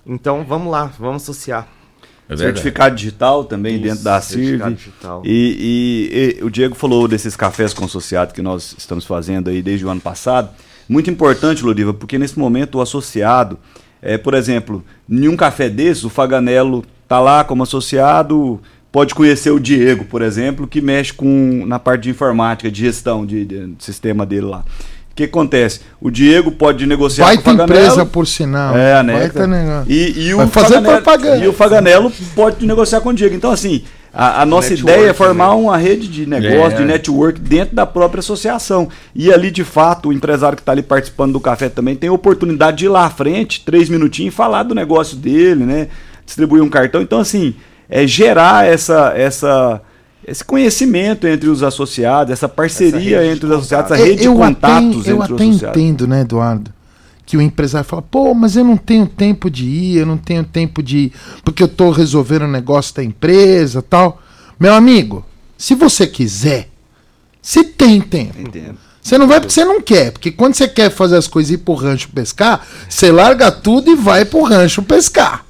Então, 0.04 0.44
vamos 0.44 0.70
lá, 0.70 0.86
vamos 0.98 1.22
associar. 1.22 1.68
É 2.28 2.36
certificado 2.36 2.94
digital 2.94 3.44
também 3.44 3.76
Isso, 3.76 3.84
dentro 3.84 4.04
da 4.04 4.20
CIRV. 4.20 4.76
E, 5.24 6.38
e, 6.38 6.38
e, 6.40 6.44
o 6.44 6.50
Diego 6.50 6.74
falou 6.74 7.08
desses 7.08 7.34
cafés 7.34 7.72
com 7.72 7.86
associado 7.86 8.34
que 8.34 8.42
nós 8.42 8.74
estamos 8.76 9.06
fazendo 9.06 9.48
aí 9.48 9.62
desde 9.62 9.86
o 9.86 9.88
ano 9.88 10.00
passado. 10.00 10.50
Muito 10.86 11.10
importante, 11.10 11.64
Loriva, 11.64 11.94
porque 11.94 12.18
nesse 12.18 12.38
momento 12.38 12.78
o 12.78 12.80
associado, 12.82 13.58
é, 14.02 14.18
por 14.18 14.34
exemplo, 14.34 14.84
nenhum 15.08 15.36
café 15.36 15.70
desses, 15.70 16.04
o 16.04 16.10
Faganello 16.10 16.84
tá 17.06 17.18
lá 17.18 17.44
como 17.44 17.62
associado, 17.62 18.60
pode 18.92 19.14
conhecer 19.14 19.50
o 19.50 19.58
Diego, 19.58 20.04
por 20.04 20.20
exemplo, 20.20 20.66
que 20.66 20.82
mexe 20.82 21.14
com 21.14 21.64
na 21.66 21.78
parte 21.78 22.04
de 22.04 22.10
informática, 22.10 22.70
de 22.70 22.80
gestão 22.80 23.24
de, 23.24 23.44
de, 23.44 23.66
de 23.68 23.84
sistema 23.84 24.26
dele 24.26 24.46
lá 24.46 24.64
que 25.18 25.24
acontece? 25.24 25.80
O 26.00 26.10
Diego 26.10 26.52
pode 26.52 26.86
negociar 26.86 27.26
Vai 27.26 27.36
com 27.36 27.42
o 27.42 27.44
Faganello. 27.44 27.80
empresa, 27.80 28.06
por 28.06 28.26
sinal. 28.26 28.76
É, 28.76 29.02
né? 29.02 29.18
Vai 29.18 29.30
ter 29.30 29.48
negócio. 29.48 29.92
E, 29.92 30.28
e, 30.28 30.34
Vai 30.34 30.46
o 30.46 30.48
fazer 30.48 30.74
Faganello, 30.74 31.02
propaganda. 31.02 31.44
e 31.44 31.48
o 31.48 31.52
Faganello 31.52 32.12
pode 32.36 32.64
negociar 32.64 33.00
com 33.00 33.08
o 33.08 33.14
Diego. 33.14 33.34
Então, 33.34 33.50
assim, 33.50 33.82
a, 34.12 34.42
a 34.42 34.46
nossa 34.46 34.70
network, 34.70 34.96
ideia 34.96 35.10
é 35.10 35.12
formar 35.12 35.48
né? 35.48 35.54
uma 35.54 35.76
rede 35.76 36.06
de 36.06 36.24
negócio, 36.24 36.76
é. 36.76 36.80
de 36.80 36.84
network 36.84 37.40
dentro 37.40 37.74
da 37.74 37.84
própria 37.84 38.20
associação. 38.20 38.88
E 39.12 39.32
ali, 39.32 39.50
de 39.50 39.64
fato, 39.64 40.10
o 40.10 40.12
empresário 40.12 40.56
que 40.56 40.62
está 40.62 40.70
ali 40.70 40.82
participando 40.82 41.32
do 41.32 41.40
café 41.40 41.68
também 41.68 41.96
tem 41.96 42.08
a 42.08 42.12
oportunidade 42.12 42.78
de 42.78 42.84
ir 42.84 42.88
lá 42.88 43.04
à 43.04 43.10
frente, 43.10 43.64
três 43.64 43.88
minutinhos, 43.88 44.34
falar 44.34 44.62
do 44.62 44.74
negócio 44.74 45.16
dele, 45.16 45.64
né? 45.64 45.88
Distribuir 46.24 46.62
um 46.62 46.68
cartão. 46.68 47.02
Então, 47.02 47.18
assim, 47.18 47.54
é 47.90 48.06
gerar 48.06 48.66
essa, 48.66 49.12
essa, 49.16 49.82
esse 50.28 50.44
conhecimento 50.44 51.26
entre 51.26 51.48
os 51.48 51.62
associados, 51.62 52.32
essa 52.32 52.48
parceria 52.48 53.24
entre 53.24 53.46
os 53.46 53.52
associados, 53.52 53.92
essa 53.92 54.04
rede 54.04 54.20
de 54.20 54.26
eu 54.26 54.34
contatos 54.34 55.00
até, 55.00 55.10
eu 55.10 55.14
entre 55.14 55.14
os 55.14 55.22
até 55.22 55.34
associados. 55.44 55.82
entendo, 55.82 56.06
né, 56.06 56.20
Eduardo? 56.20 56.70
Que 57.24 57.36
o 57.36 57.42
empresário 57.42 57.88
fala, 57.88 58.02
pô, 58.02 58.34
mas 58.34 58.54
eu 58.54 58.64
não 58.64 58.76
tenho 58.76 59.06
tempo 59.06 59.50
de 59.50 59.64
ir, 59.64 59.96
eu 59.96 60.06
não 60.06 60.18
tenho 60.18 60.44
tempo 60.44 60.82
de 60.82 60.98
ir, 60.98 61.12
porque 61.42 61.62
eu 61.62 61.68
tô 61.68 61.90
resolvendo 61.90 62.42
o 62.42 62.48
negócio 62.48 62.94
da 62.94 63.02
empresa 63.02 63.80
tal. 63.80 64.20
Meu 64.60 64.74
amigo, 64.74 65.24
se 65.56 65.74
você 65.74 66.06
quiser, 66.06 66.68
se 67.40 67.64
tem 67.64 68.00
tempo. 68.00 68.36
Você 69.00 69.16
não 69.16 69.26
vai 69.26 69.40
porque 69.40 69.54
você 69.54 69.64
não 69.64 69.80
quer, 69.80 70.12
porque 70.12 70.30
quando 70.30 70.54
você 70.54 70.68
quer 70.68 70.90
fazer 70.90 71.16
as 71.16 71.26
coisas 71.26 71.50
e 71.50 71.54
ir 71.54 71.58
pro 71.58 71.72
rancho 71.72 72.10
pescar, 72.10 72.66
você 72.86 73.10
larga 73.10 73.50
tudo 73.50 73.90
e 73.90 73.94
vai 73.94 74.26
pro 74.26 74.42
rancho 74.42 74.82
pescar. 74.82 75.46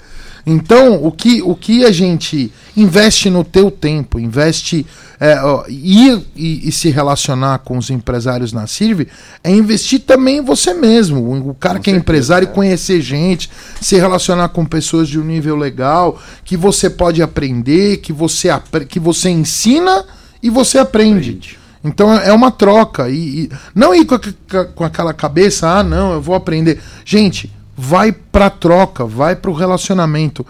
Então, 0.50 1.04
o 1.04 1.12
que, 1.12 1.42
o 1.42 1.54
que 1.54 1.84
a 1.84 1.92
gente 1.92 2.50
investe 2.74 3.28
no 3.28 3.44
teu 3.44 3.70
tempo, 3.70 4.18
investe 4.18 4.86
é, 5.20 5.38
ó, 5.42 5.64
ir 5.68 6.22
e, 6.34 6.66
e 6.68 6.72
se 6.72 6.88
relacionar 6.88 7.58
com 7.58 7.76
os 7.76 7.90
empresários 7.90 8.50
na 8.50 8.66
Sirve, 8.66 9.08
é 9.44 9.50
investir 9.50 10.00
também 10.00 10.38
em 10.38 10.44
você 10.44 10.72
mesmo. 10.72 11.50
O, 11.50 11.54
cara 11.54 11.78
que 11.78 11.90
é 11.90 11.94
empresário 11.94 12.48
conhecer 12.48 13.02
gente, 13.02 13.50
se 13.78 13.96
relacionar 13.96 14.48
com 14.48 14.64
pessoas 14.64 15.06
de 15.06 15.18
um 15.18 15.24
nível 15.24 15.54
legal, 15.54 16.18
que 16.46 16.56
você 16.56 16.88
pode 16.88 17.20
aprender, 17.20 17.98
que 17.98 18.12
você, 18.12 18.48
que 18.88 18.98
você 18.98 19.28
ensina 19.28 20.06
e 20.42 20.48
você 20.48 20.78
aprende. 20.78 21.58
Então 21.84 22.10
é 22.14 22.32
uma 22.32 22.50
troca. 22.50 23.10
E, 23.10 23.44
e 23.44 23.50
não 23.74 23.94
ir 23.94 24.06
com, 24.06 24.14
a- 24.14 24.64
com 24.64 24.84
aquela 24.84 25.12
cabeça, 25.12 25.68
ah, 25.68 25.82
não, 25.82 26.12
eu 26.14 26.22
vou 26.22 26.34
aprender. 26.34 26.80
Gente, 27.04 27.52
vai 27.78 28.10
pra 28.10 28.50
troca, 28.50 29.04
vai 29.06 29.36
pro 29.36 29.52
relacionamento. 29.52 30.44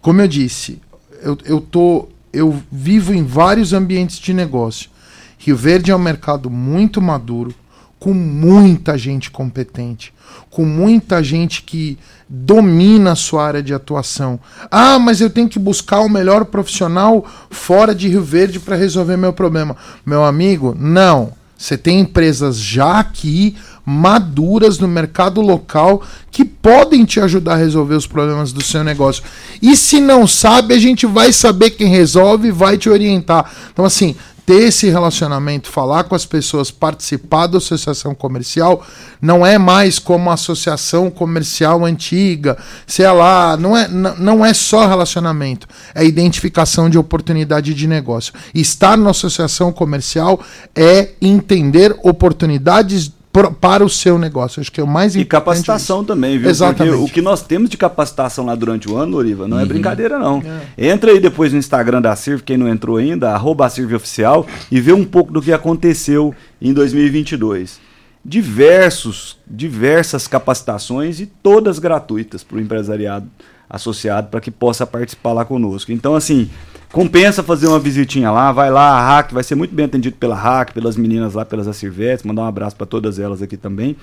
Como 0.00 0.20
eu 0.20 0.28
disse, 0.28 0.80
eu, 1.20 1.36
eu 1.44 1.60
tô. 1.60 2.08
Eu 2.32 2.62
vivo 2.70 3.12
em 3.12 3.24
vários 3.24 3.72
ambientes 3.72 4.18
de 4.18 4.32
negócio. 4.32 4.88
Rio 5.36 5.56
Verde 5.56 5.90
é 5.90 5.96
um 5.96 5.98
mercado 5.98 6.48
muito 6.48 7.02
maduro, 7.02 7.52
com 7.98 8.14
muita 8.14 8.96
gente 8.96 9.30
competente, 9.30 10.14
com 10.48 10.64
muita 10.64 11.22
gente 11.22 11.62
que 11.62 11.98
domina 12.28 13.12
a 13.12 13.16
sua 13.16 13.44
área 13.44 13.62
de 13.62 13.74
atuação. 13.74 14.40
Ah, 14.70 14.98
mas 14.98 15.20
eu 15.20 15.28
tenho 15.28 15.48
que 15.48 15.58
buscar 15.58 16.00
o 16.00 16.08
melhor 16.08 16.46
profissional 16.46 17.26
fora 17.50 17.94
de 17.94 18.08
Rio 18.08 18.22
Verde 18.22 18.60
para 18.60 18.76
resolver 18.76 19.16
meu 19.16 19.32
problema. 19.32 19.76
Meu 20.06 20.24
amigo, 20.24 20.74
não. 20.78 21.34
Você 21.58 21.76
tem 21.76 22.00
empresas 22.00 22.56
já 22.56 22.98
aqui 22.98 23.56
maduras 23.84 24.78
no 24.78 24.86
mercado 24.86 25.40
local 25.40 26.02
que 26.30 26.44
podem 26.44 27.04
te 27.04 27.20
ajudar 27.20 27.54
a 27.54 27.56
resolver 27.56 27.94
os 27.94 28.06
problemas 28.06 28.52
do 28.52 28.62
seu 28.62 28.84
negócio. 28.84 29.22
E 29.60 29.76
se 29.76 30.00
não 30.00 30.26
sabe, 30.26 30.74
a 30.74 30.78
gente 30.78 31.06
vai 31.06 31.32
saber 31.32 31.70
quem 31.70 31.88
resolve 31.88 32.48
e 32.48 32.52
vai 32.52 32.78
te 32.78 32.88
orientar. 32.88 33.50
Então, 33.72 33.84
assim, 33.84 34.14
ter 34.44 34.64
esse 34.64 34.88
relacionamento, 34.88 35.68
falar 35.68 36.04
com 36.04 36.14
as 36.14 36.26
pessoas, 36.26 36.70
participar 36.70 37.46
da 37.46 37.58
associação 37.58 38.14
comercial, 38.14 38.84
não 39.20 39.46
é 39.46 39.56
mais 39.56 39.98
como 39.98 40.30
a 40.30 40.34
associação 40.34 41.10
comercial 41.10 41.84
antiga, 41.84 42.58
sei 42.86 43.08
lá, 43.10 43.56
não 43.56 43.76
é, 43.76 43.88
não 43.88 44.44
é 44.44 44.52
só 44.52 44.86
relacionamento, 44.86 45.68
é 45.94 46.04
identificação 46.04 46.90
de 46.90 46.98
oportunidade 46.98 47.72
de 47.72 47.86
negócio. 47.86 48.34
Estar 48.54 48.96
na 48.96 49.10
associação 49.10 49.72
comercial 49.72 50.40
é 50.74 51.10
entender 51.20 51.96
oportunidades 52.02 53.12
para 53.32 53.82
o 53.82 53.88
seu 53.88 54.18
negócio. 54.18 54.60
Acho 54.60 54.70
que 54.70 54.80
é 54.80 54.84
o 54.84 54.86
mais 54.86 55.14
E 55.14 55.20
importante. 55.20 55.30
capacitação 55.40 56.04
também, 56.04 56.38
viu? 56.38 56.50
Exatamente. 56.50 56.96
Porque 56.96 57.10
o 57.10 57.14
que 57.14 57.22
nós 57.22 57.42
temos 57.42 57.70
de 57.70 57.78
capacitação 57.78 58.44
lá 58.44 58.54
durante 58.54 58.90
o 58.90 58.96
ano, 58.96 59.12
Loriva, 59.12 59.48
não 59.48 59.58
é 59.58 59.64
brincadeira, 59.64 60.18
não. 60.18 60.42
Entra 60.76 61.12
aí 61.12 61.18
depois 61.18 61.52
no 61.52 61.58
Instagram 61.58 62.02
da 62.02 62.14
Sirv, 62.14 62.42
quem 62.42 62.58
não 62.58 62.68
entrou 62.68 62.98
ainda, 62.98 63.30
arroba 63.30 63.66
Oficial, 63.66 64.46
e 64.70 64.80
vê 64.80 64.92
um 64.92 65.04
pouco 65.04 65.32
do 65.32 65.40
que 65.40 65.52
aconteceu 65.52 66.34
em 66.60 66.72
2022. 66.74 67.80
Diversos, 68.24 69.38
diversas 69.46 70.28
capacitações 70.28 71.18
e 71.18 71.26
todas 71.26 71.78
gratuitas 71.78 72.44
para 72.44 72.58
o 72.58 72.60
empresariado 72.60 73.26
associado 73.68 74.28
para 74.28 74.40
que 74.40 74.50
possa 74.50 74.86
participar 74.86 75.32
lá 75.32 75.44
conosco. 75.46 75.90
Então, 75.90 76.14
assim, 76.14 76.50
compensa 76.92 77.42
fazer 77.42 77.66
uma 77.66 77.78
visitinha 77.78 78.30
lá, 78.30 78.52
vai 78.52 78.70
lá, 78.70 78.90
a 78.90 79.06
Hack 79.06 79.32
vai 79.32 79.42
ser 79.42 79.54
muito 79.54 79.74
bem 79.74 79.86
atendido 79.86 80.16
pela 80.16 80.36
Hack, 80.36 80.72
pelas 80.72 80.96
meninas 80.96 81.34
lá, 81.34 81.44
pelas 81.44 81.66
Acirvetes, 81.66 82.24
mandar 82.24 82.42
um 82.42 82.46
abraço 82.46 82.76
para 82.76 82.86
todas 82.86 83.18
elas 83.18 83.42
aqui 83.42 83.56
também. 83.56 83.96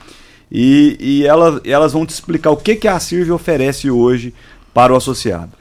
E, 0.51 0.97
e 0.99 1.25
elas, 1.25 1.61
elas 1.63 1.93
vão 1.93 2.05
te 2.05 2.09
explicar 2.09 2.49
o 2.49 2.57
que, 2.57 2.75
que 2.75 2.87
a 2.87 2.99
Sirve 2.99 3.31
oferece 3.31 3.89
hoje 3.89 4.33
para 4.73 4.91
o 4.91 4.95
associado. 4.95 5.51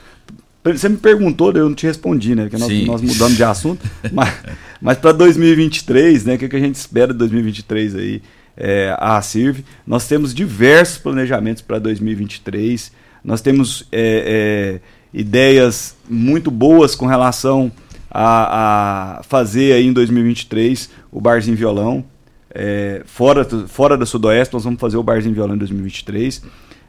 Você 0.65 0.89
me 0.89 0.97
perguntou, 0.97 1.53
eu 1.53 1.69
não 1.69 1.75
te 1.75 1.87
respondi, 1.87 2.35
né? 2.35 2.45
Porque 2.45 2.59
nós, 2.59 2.87
nós 2.87 3.03
mudamos 3.03 3.37
de 3.37 3.45
assunto. 3.45 3.87
mas 4.13 4.35
mas 4.81 4.99
para 4.99 5.13
2023, 5.13 6.25
né? 6.25 6.35
O 6.35 6.39
que, 6.39 6.49
que 6.49 6.57
a 6.57 6.61
gente 6.61 6.77
espera 6.77 7.13
de 7.13 7.19
2023 7.19 7.97
aí? 7.97 8.23
É, 8.57 8.97
a 8.99 9.21
Sirve. 9.23 9.65
Nós 9.87 10.07
temos 10.07 10.35
diversos 10.35 10.99
planejamentos 10.99 11.63
para 11.63 11.79
2023. 11.79 12.93
Nós 13.23 13.41
temos 13.41 13.87
é, 13.93 14.81
é, 14.81 14.81
ideias 15.13 15.97
muito 16.09 16.51
boas 16.51 16.95
com 16.95 17.07
relação 17.07 17.71
a, 18.11 19.19
a 19.19 19.23
fazer 19.23 19.73
aí 19.73 19.87
em 19.87 19.93
2023 19.93 20.91
o 21.11 21.21
Barzinho 21.21 21.57
Violão. 21.57 22.05
É, 22.55 23.03
fora, 23.05 23.45
fora 23.69 23.97
da 23.97 24.07
Sudoeste, 24.07 24.55
nós 24.55 24.65
vamos 24.65 24.81
fazer 24.81 24.97
o 24.97 25.03
Barzinho 25.03 25.35
Violão 25.35 25.55
em 25.55 25.59
2023. 25.59 26.43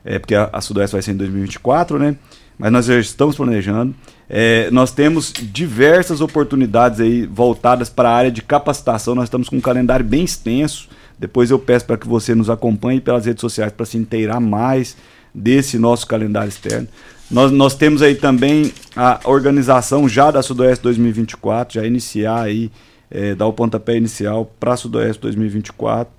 É, 0.03 0.17
porque 0.17 0.35
a, 0.35 0.49
a 0.51 0.61
Sudoeste 0.61 0.93
vai 0.93 1.01
ser 1.01 1.11
em 1.11 1.17
2024, 1.17 1.99
né? 1.99 2.15
Mas 2.57 2.71
nós 2.71 2.85
já 2.85 2.99
estamos 2.99 3.35
planejando. 3.35 3.95
É, 4.29 4.69
nós 4.71 4.91
temos 4.91 5.31
diversas 5.33 6.21
oportunidades 6.21 6.99
aí 6.99 7.25
voltadas 7.25 7.89
para 7.89 8.09
a 8.09 8.13
área 8.13 8.31
de 8.31 8.41
capacitação. 8.41 9.15
Nós 9.15 9.25
estamos 9.25 9.47
com 9.47 9.55
um 9.57 9.61
calendário 9.61 10.05
bem 10.05 10.23
extenso. 10.23 10.89
Depois 11.17 11.51
eu 11.51 11.59
peço 11.59 11.85
para 11.85 11.97
que 11.97 12.07
você 12.07 12.35
nos 12.35 12.49
acompanhe 12.49 12.99
pelas 12.99 13.25
redes 13.25 13.41
sociais 13.41 13.71
para 13.71 13.85
se 13.85 13.97
inteirar 13.97 14.39
mais 14.39 14.95
desse 15.33 15.77
nosso 15.77 16.05
calendário 16.07 16.49
externo. 16.49 16.87
Nós, 17.29 17.51
nós 17.51 17.75
temos 17.75 18.01
aí 18.01 18.15
também 18.15 18.73
a 18.95 19.19
organização 19.25 20.09
já 20.09 20.31
da 20.31 20.41
Sudoeste 20.41 20.81
2024, 20.83 21.75
já 21.75 21.85
iniciar 21.85 22.41
aí, 22.41 22.71
é, 23.09 23.35
dar 23.35 23.45
o 23.45 23.53
pontapé 23.53 23.95
inicial 23.95 24.51
para 24.59 24.73
a 24.73 24.77
Sudoeste 24.77 25.21
2024. 25.21 26.11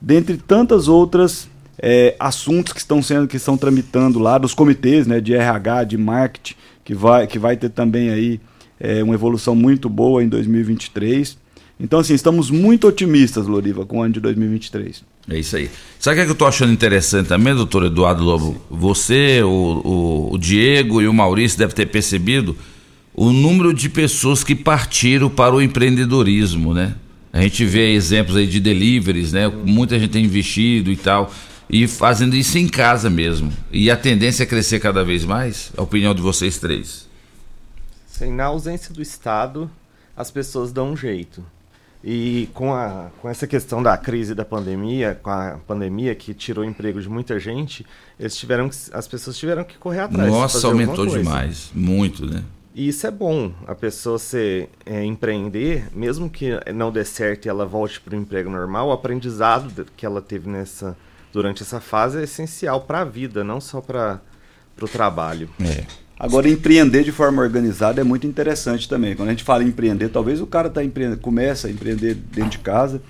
Dentre 0.00 0.36
tantas 0.36 0.86
outras 0.86 1.48
é, 1.78 2.14
assuntos 2.18 2.72
que 2.72 2.78
estão 2.78 3.02
sendo, 3.02 3.26
que 3.26 3.36
estão 3.36 3.56
tramitando 3.56 4.20
lá, 4.20 4.38
dos 4.38 4.54
comitês 4.54 5.06
né, 5.06 5.20
de 5.20 5.34
RH, 5.34 5.84
de 5.84 5.98
marketing, 5.98 6.54
que 6.84 6.94
vai, 6.94 7.26
que 7.26 7.38
vai 7.40 7.56
ter 7.56 7.70
também 7.70 8.10
aí 8.10 8.40
é, 8.78 9.02
uma 9.02 9.14
evolução 9.14 9.56
muito 9.56 9.88
boa 9.88 10.22
em 10.22 10.28
2023. 10.28 11.38
Então, 11.78 11.98
assim, 11.98 12.14
estamos 12.14 12.50
muito 12.50 12.86
otimistas, 12.86 13.48
Loriva, 13.48 13.84
com 13.84 13.98
o 13.98 14.02
ano 14.02 14.14
de 14.14 14.20
2023. 14.20 15.04
É 15.28 15.38
isso 15.38 15.56
aí. 15.56 15.70
Sabe 15.98 16.14
o 16.14 16.16
que, 16.16 16.22
é 16.22 16.24
que 16.24 16.30
eu 16.32 16.36
tô 16.36 16.46
achando 16.46 16.72
interessante 16.72 17.28
também, 17.28 17.54
doutor 17.54 17.84
Eduardo 17.84 18.24
Lobo? 18.24 18.60
Você, 18.68 19.42
o, 19.42 19.48
o, 19.48 20.34
o 20.34 20.38
Diego 20.38 21.00
e 21.00 21.06
o 21.06 21.14
Maurício 21.14 21.58
devem 21.58 21.74
ter 21.74 21.86
percebido 21.86 22.56
o 23.14 23.32
número 23.32 23.72
de 23.72 23.88
pessoas 23.88 24.42
que 24.42 24.54
partiram 24.54 25.30
para 25.30 25.54
o 25.54 25.62
empreendedorismo, 25.62 26.74
né? 26.74 26.94
A 27.32 27.40
gente 27.40 27.64
vê 27.64 27.92
exemplos 27.92 28.36
aí 28.36 28.46
de 28.46 28.60
deliveries, 28.60 29.32
né? 29.32 29.48
Muita 29.48 29.98
gente 29.98 30.10
tem 30.10 30.24
investido 30.24 30.90
e 30.90 30.96
tal. 30.96 31.32
E 31.70 31.86
fazendo 31.86 32.36
isso 32.36 32.58
em 32.58 32.68
casa 32.68 33.08
mesmo. 33.08 33.50
E 33.70 33.90
a 33.90 33.96
tendência 33.96 34.42
é 34.42 34.46
crescer 34.46 34.80
cada 34.80 35.02
vez 35.02 35.24
mais? 35.24 35.72
A 35.76 35.82
opinião 35.82 36.14
de 36.14 36.20
vocês 36.20 36.58
três. 36.58 37.08
Sim, 38.06 38.32
na 38.32 38.44
ausência 38.44 38.92
do 38.92 39.00
Estado, 39.00 39.70
as 40.14 40.30
pessoas 40.30 40.72
dão 40.72 40.92
um 40.92 40.96
jeito. 40.96 41.42
E 42.04 42.48
com, 42.52 42.74
a, 42.74 43.10
com 43.20 43.28
essa 43.28 43.46
questão 43.46 43.82
da 43.82 43.96
crise 43.96 44.34
da 44.34 44.44
pandemia, 44.44 45.18
com 45.22 45.30
a 45.30 45.58
pandemia 45.66 46.14
que 46.14 46.34
tirou 46.34 46.64
o 46.64 46.68
emprego 46.68 47.00
de 47.00 47.08
muita 47.08 47.38
gente, 47.38 47.86
eles 48.18 48.36
tiveram 48.36 48.68
que, 48.68 48.76
as 48.92 49.06
pessoas 49.06 49.38
tiveram 49.38 49.62
que 49.62 49.78
correr 49.78 50.00
atrás. 50.00 50.28
Nossa, 50.28 50.66
aumentou 50.66 51.06
demais. 51.06 51.70
Muito, 51.72 52.26
né? 52.26 52.42
E 52.74 52.88
isso 52.88 53.06
é 53.06 53.10
bom, 53.10 53.52
a 53.66 53.74
pessoa 53.74 54.18
se 54.18 54.68
é, 54.86 55.04
empreender, 55.04 55.88
mesmo 55.94 56.28
que 56.30 56.52
não 56.74 56.90
dê 56.90 57.04
certo 57.04 57.44
e 57.44 57.48
ela 57.48 57.66
volte 57.66 58.00
para 58.00 58.14
o 58.14 58.18
emprego 58.18 58.48
normal, 58.48 58.88
o 58.88 58.92
aprendizado 58.92 59.86
que 59.94 60.06
ela 60.06 60.22
teve 60.22 60.48
nessa 60.48 60.96
durante 61.32 61.62
essa 61.62 61.80
fase 61.80 62.20
é 62.20 62.24
essencial 62.24 62.82
para 62.82 63.00
a 63.00 63.04
vida, 63.04 63.42
não 63.42 63.60
só 63.60 63.80
para 63.80 64.20
o 64.80 64.86
trabalho. 64.86 65.48
É. 65.60 65.86
Agora, 66.22 66.48
empreender 66.48 67.02
de 67.02 67.10
forma 67.10 67.42
organizada 67.42 68.00
é 68.00 68.04
muito 68.04 68.28
interessante 68.28 68.88
também. 68.88 69.16
Quando 69.16 69.28
a 69.30 69.32
gente 69.32 69.42
fala 69.42 69.64
em 69.64 69.66
empreender, 69.66 70.08
talvez 70.08 70.40
o 70.40 70.46
cara 70.46 70.70
tá 70.70 70.80
começa 71.20 71.66
a 71.66 71.70
empreender 71.70 72.14
dentro 72.14 72.50
de 72.52 72.58
casa, 72.58 73.02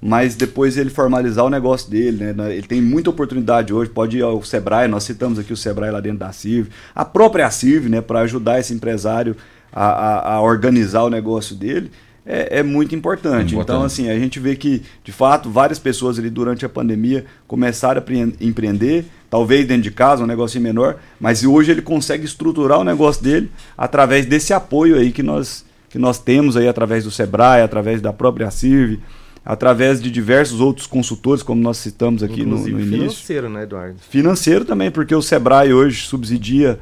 mas 0.00 0.36
depois 0.36 0.76
ele 0.76 0.88
formalizar 0.88 1.44
o 1.44 1.50
negócio 1.50 1.90
dele, 1.90 2.32
né? 2.32 2.54
Ele 2.56 2.68
tem 2.68 2.80
muita 2.80 3.10
oportunidade 3.10 3.74
hoje, 3.74 3.90
pode 3.90 4.18
ir 4.18 4.22
ao 4.22 4.40
Sebrae, 4.44 4.86
nós 4.86 5.02
citamos 5.02 5.36
aqui 5.36 5.52
o 5.52 5.56
Sebrae 5.56 5.90
lá 5.90 5.98
dentro 6.00 6.20
da 6.20 6.30
CIV, 6.30 6.70
a 6.94 7.04
própria 7.04 7.50
CIV, 7.50 7.88
né, 7.88 8.00
para 8.00 8.20
ajudar 8.20 8.60
esse 8.60 8.72
empresário 8.72 9.36
a, 9.72 9.86
a- 9.86 10.34
a 10.34 10.40
organizar 10.40 11.02
o 11.02 11.10
negócio 11.10 11.56
dele. 11.56 11.90
É, 12.30 12.58
é 12.60 12.62
muito 12.62 12.94
importante. 12.94 13.54
Importante. 13.54 13.62
Então, 13.62 13.82
assim, 13.82 14.08
a 14.08 14.18
gente 14.18 14.38
vê 14.38 14.54
que, 14.54 14.82
de 15.02 15.10
fato, 15.12 15.50
várias 15.50 15.78
pessoas 15.78 16.18
ali 16.18 16.30
durante 16.30 16.64
a 16.64 16.68
pandemia 16.68 17.24
começaram 17.46 17.98
a 17.98 18.02
preen- 18.02 18.34
empreender, 18.40 19.04
talvez 19.28 19.66
dentro 19.66 19.82
de 19.82 19.90
casa, 19.90 20.22
um 20.22 20.26
negocinho 20.26 20.62
menor, 20.62 20.96
mas 21.18 21.44
hoje 21.44 21.70
ele 21.72 21.82
consegue 21.82 22.24
estruturar 22.24 22.78
o 22.78 22.84
negócio 22.84 23.22
dele 23.22 23.50
através 23.76 24.26
desse 24.26 24.52
apoio 24.52 24.96
aí 24.96 25.10
que 25.10 25.22
nós, 25.22 25.64
que 25.88 25.98
nós 25.98 26.18
temos 26.18 26.56
aí 26.56 26.68
através 26.68 27.04
do 27.04 27.10
Sebrae, 27.10 27.62
através 27.62 28.00
da 28.00 28.12
própria 28.12 28.50
CIRV, 28.50 29.00
através 29.44 30.00
de 30.02 30.10
diversos 30.10 30.60
outros 30.60 30.86
consultores, 30.86 31.42
como 31.42 31.60
nós 31.62 31.78
citamos 31.78 32.22
aqui 32.22 32.44
no, 32.44 32.58
no 32.58 32.68
início. 32.68 32.90
financeiro, 32.90 33.48
né, 33.48 33.62
Eduardo? 33.62 33.96
Financeiro 34.08 34.64
também, 34.64 34.90
porque 34.90 35.14
o 35.14 35.22
Sebrae 35.22 35.72
hoje 35.72 36.06
subsidia 36.06 36.78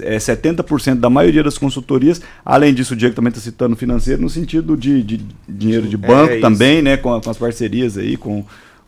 é, 0.00 0.16
70% 0.16 0.96
da 0.96 1.10
maioria 1.10 1.42
das 1.42 1.58
consultorias. 1.58 2.20
Além 2.44 2.72
disso, 2.74 2.94
o 2.94 2.96
Diego 2.96 3.14
também 3.14 3.28
está 3.30 3.40
citando 3.40 3.76
financeiro, 3.76 4.22
no 4.22 4.30
sentido 4.30 4.76
de, 4.76 5.02
de 5.02 5.20
dinheiro 5.48 5.86
de 5.86 5.96
É, 5.96 5.98
banco 5.98 6.32
isso. 6.32 6.40
também, 6.40 6.82
né? 6.82 6.96
Com, 6.96 7.20
com 7.20 7.30
as 7.30 7.38
parcerias 7.38 7.96
aí, 7.98 8.16
com, 8.16 8.44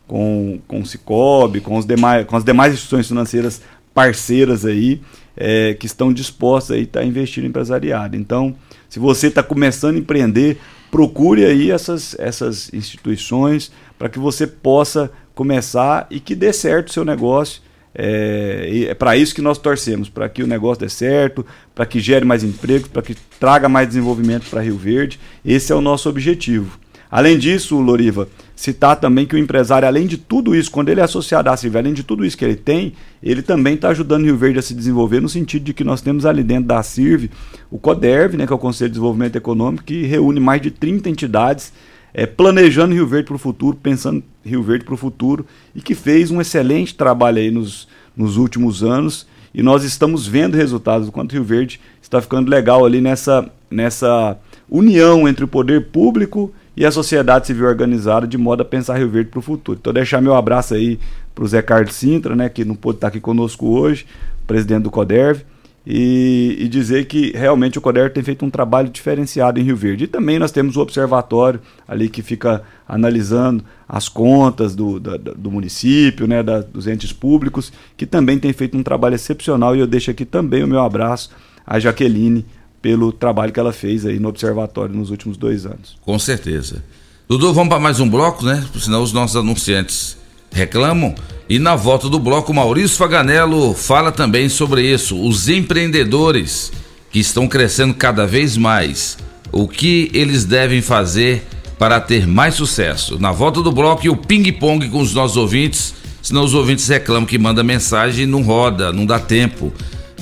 com, 0.06 0.58
com 0.66 0.80
o 0.80 0.86
Cicobi, 0.86 1.60
com, 1.60 1.76
os 1.76 1.84
demais, 1.84 2.26
com 2.26 2.36
as 2.36 2.44
demais 2.44 2.72
instituições 2.72 3.08
financeiras 3.08 3.60
parceiras 3.94 4.64
aí, 4.64 5.00
é, 5.36 5.74
que 5.74 5.86
estão 5.86 6.12
dispostas 6.12 6.76
aí 6.76 6.80
a 6.80 6.84
estar 6.84 7.04
investindo 7.04 7.44
em 7.44 7.48
empresariado. 7.48 8.16
Então, 8.16 8.54
se 8.88 8.98
você 8.98 9.28
está 9.28 9.42
começando 9.42 9.96
a 9.96 9.98
empreender, 9.98 10.58
procure 10.90 11.44
aí 11.44 11.70
essas, 11.70 12.14
essas 12.18 12.72
instituições 12.72 13.70
para 13.98 14.08
que 14.08 14.18
você 14.18 14.46
possa 14.46 15.10
começar 15.34 16.06
e 16.10 16.20
que 16.20 16.34
dê 16.34 16.52
certo 16.52 16.88
o 16.88 16.92
seu 16.92 17.04
negócio. 17.04 17.60
É, 17.98 18.88
é 18.90 18.94
para 18.94 19.16
isso 19.16 19.34
que 19.34 19.40
nós 19.40 19.56
torcemos, 19.56 20.08
para 20.08 20.28
que 20.28 20.42
o 20.42 20.46
negócio 20.46 20.80
dê 20.80 20.88
certo, 20.88 21.44
para 21.74 21.86
que 21.86 21.98
gere 21.98 22.24
mais 22.24 22.44
empregos, 22.44 22.88
para 22.88 23.02
que 23.02 23.16
traga 23.40 23.68
mais 23.68 23.88
desenvolvimento 23.88 24.50
para 24.50 24.60
Rio 24.60 24.76
Verde. 24.76 25.18
Esse 25.44 25.72
é 25.72 25.74
o 25.74 25.80
nosso 25.80 26.08
objetivo. 26.08 26.78
Além 27.10 27.38
disso, 27.38 27.80
Loriva, 27.80 28.28
citar 28.54 28.96
também 28.96 29.26
que 29.26 29.34
o 29.34 29.38
empresário, 29.38 29.86
além 29.86 30.06
de 30.06 30.18
tudo 30.18 30.54
isso, 30.54 30.70
quando 30.70 30.88
ele 30.88 31.00
é 31.00 31.04
associado 31.04 31.48
à 31.48 31.56
CIV, 31.56 31.78
além 31.78 31.94
de 31.94 32.02
tudo 32.02 32.24
isso 32.24 32.36
que 32.36 32.44
ele 32.44 32.56
tem, 32.56 32.94
ele 33.22 33.42
também 33.42 33.74
está 33.74 33.90
ajudando 33.90 34.24
Rio 34.24 34.36
Verde 34.36 34.58
a 34.58 34.62
se 34.62 34.74
desenvolver 34.74 35.20
no 35.20 35.28
sentido 35.28 35.62
de 35.62 35.72
que 35.72 35.84
nós 35.84 36.00
temos 36.00 36.26
ali 36.26 36.42
dentro 36.42 36.64
da 36.64 36.82
CIRV 36.82 37.30
o 37.70 37.78
CODERV, 37.78 38.36
né, 38.36 38.46
que 38.46 38.52
é 38.52 38.56
o 38.56 38.58
Conselho 38.58 38.90
de 38.90 38.94
Desenvolvimento 38.94 39.36
Econômico, 39.36 39.84
que 39.84 40.02
reúne 40.04 40.40
mais 40.40 40.60
de 40.60 40.70
30 40.70 41.08
entidades 41.08 41.72
é, 42.18 42.24
planejando 42.24 42.94
Rio 42.94 43.06
Verde 43.06 43.26
para 43.26 43.36
o 43.36 43.38
futuro, 43.38 43.76
pensando 43.76 44.24
Rio 44.42 44.62
Verde 44.62 44.86
para 44.86 44.94
o 44.94 44.96
futuro, 44.96 45.44
e 45.74 45.82
que 45.82 45.94
fez 45.94 46.30
um 46.30 46.40
excelente 46.40 46.94
trabalho 46.94 47.36
aí 47.36 47.50
nos, 47.50 47.86
nos 48.16 48.38
últimos 48.38 48.82
anos. 48.82 49.26
E 49.52 49.62
nós 49.62 49.84
estamos 49.84 50.26
vendo 50.26 50.56
resultados 50.56 51.04
do 51.06 51.12
quanto 51.12 51.32
Rio 51.32 51.44
Verde 51.44 51.78
está 52.00 52.18
ficando 52.22 52.48
legal 52.48 52.86
ali 52.86 53.02
nessa, 53.02 53.50
nessa 53.70 54.38
união 54.66 55.28
entre 55.28 55.44
o 55.44 55.48
poder 55.48 55.88
público 55.88 56.50
e 56.74 56.86
a 56.86 56.90
sociedade 56.90 57.48
civil 57.48 57.66
organizada, 57.66 58.26
de 58.26 58.38
modo 58.38 58.62
a 58.62 58.64
pensar 58.64 58.96
Rio 58.96 59.10
Verde 59.10 59.28
para 59.28 59.40
o 59.40 59.42
futuro. 59.42 59.78
Então, 59.78 59.92
deixar 59.92 60.22
meu 60.22 60.34
abraço 60.34 60.72
aí 60.72 60.98
para 61.34 61.44
o 61.44 61.46
Zé 61.46 61.60
Carlos 61.60 61.94
Sintra, 61.94 62.34
né, 62.34 62.48
que 62.48 62.64
não 62.64 62.74
pôde 62.74 62.96
estar 62.96 63.08
aqui 63.08 63.20
conosco 63.20 63.66
hoje, 63.66 64.06
presidente 64.46 64.84
do 64.84 64.90
CODERV, 64.90 65.44
e, 65.86 66.56
e 66.60 66.68
dizer 66.68 67.06
que 67.06 67.30
realmente 67.36 67.78
o 67.78 67.80
CODER 67.80 68.12
tem 68.12 68.22
feito 68.22 68.44
um 68.44 68.50
trabalho 68.50 68.88
diferenciado 68.88 69.60
em 69.60 69.62
Rio 69.62 69.76
Verde. 69.76 70.04
E 70.04 70.06
também 70.08 70.38
nós 70.38 70.50
temos 70.50 70.76
o 70.76 70.80
observatório 70.80 71.60
ali 71.86 72.08
que 72.08 72.22
fica 72.22 72.62
analisando 72.88 73.62
as 73.88 74.08
contas 74.08 74.74
do, 74.74 74.98
da- 74.98 75.16
do 75.16 75.50
município, 75.50 76.26
né, 76.26 76.42
da- 76.42 76.60
dos 76.62 76.86
entes 76.88 77.12
públicos, 77.12 77.72
que 77.96 78.04
também 78.04 78.38
tem 78.38 78.52
feito 78.52 78.76
um 78.76 78.82
trabalho 78.82 79.14
excepcional. 79.14 79.76
E 79.76 79.80
eu 79.80 79.86
deixo 79.86 80.10
aqui 80.10 80.24
também 80.24 80.64
o 80.64 80.66
meu 80.66 80.80
abraço 80.82 81.30
à 81.64 81.78
Jaqueline 81.78 82.44
pelo 82.82 83.12
trabalho 83.12 83.52
que 83.52 83.60
ela 83.60 83.72
fez 83.72 84.04
aí 84.04 84.18
no 84.18 84.28
observatório 84.28 84.94
nos 84.94 85.10
últimos 85.10 85.36
dois 85.36 85.66
anos. 85.66 85.96
Com 86.02 86.18
certeza. 86.18 86.82
Dudu, 87.28 87.52
vamos 87.52 87.68
para 87.68 87.80
mais 87.80 87.98
um 88.00 88.08
bloco, 88.08 88.44
né? 88.44 88.64
Senão 88.78 89.02
os 89.02 89.12
nossos 89.12 89.36
anunciantes 89.36 90.16
reclamam. 90.56 91.14
E 91.48 91.60
na 91.60 91.76
volta 91.76 92.08
do 92.08 92.18
bloco, 92.18 92.52
Maurício 92.52 92.96
Faganello 92.96 93.72
fala 93.74 94.10
também 94.10 94.48
sobre 94.48 94.82
isso. 94.82 95.20
Os 95.20 95.48
empreendedores 95.48 96.72
que 97.10 97.20
estão 97.20 97.46
crescendo 97.46 97.94
cada 97.94 98.26
vez 98.26 98.56
mais. 98.56 99.16
O 99.52 99.68
que 99.68 100.10
eles 100.12 100.44
devem 100.44 100.82
fazer 100.82 101.46
para 101.78 102.00
ter 102.00 102.26
mais 102.26 102.54
sucesso? 102.54 103.18
Na 103.20 103.30
volta 103.30 103.62
do 103.62 103.70
bloco 103.70 104.04
e 104.04 104.10
o 104.10 104.16
ping-pong 104.16 104.88
com 104.88 105.00
os 105.00 105.14
nossos 105.14 105.36
ouvintes. 105.36 105.94
Senão 106.20 106.42
os 106.42 106.54
ouvintes 106.54 106.88
reclamam 106.88 107.24
que 107.24 107.38
manda 107.38 107.62
mensagem 107.62 108.24
e 108.24 108.26
não 108.26 108.42
roda, 108.42 108.92
não 108.92 109.06
dá 109.06 109.20
tempo. 109.20 109.72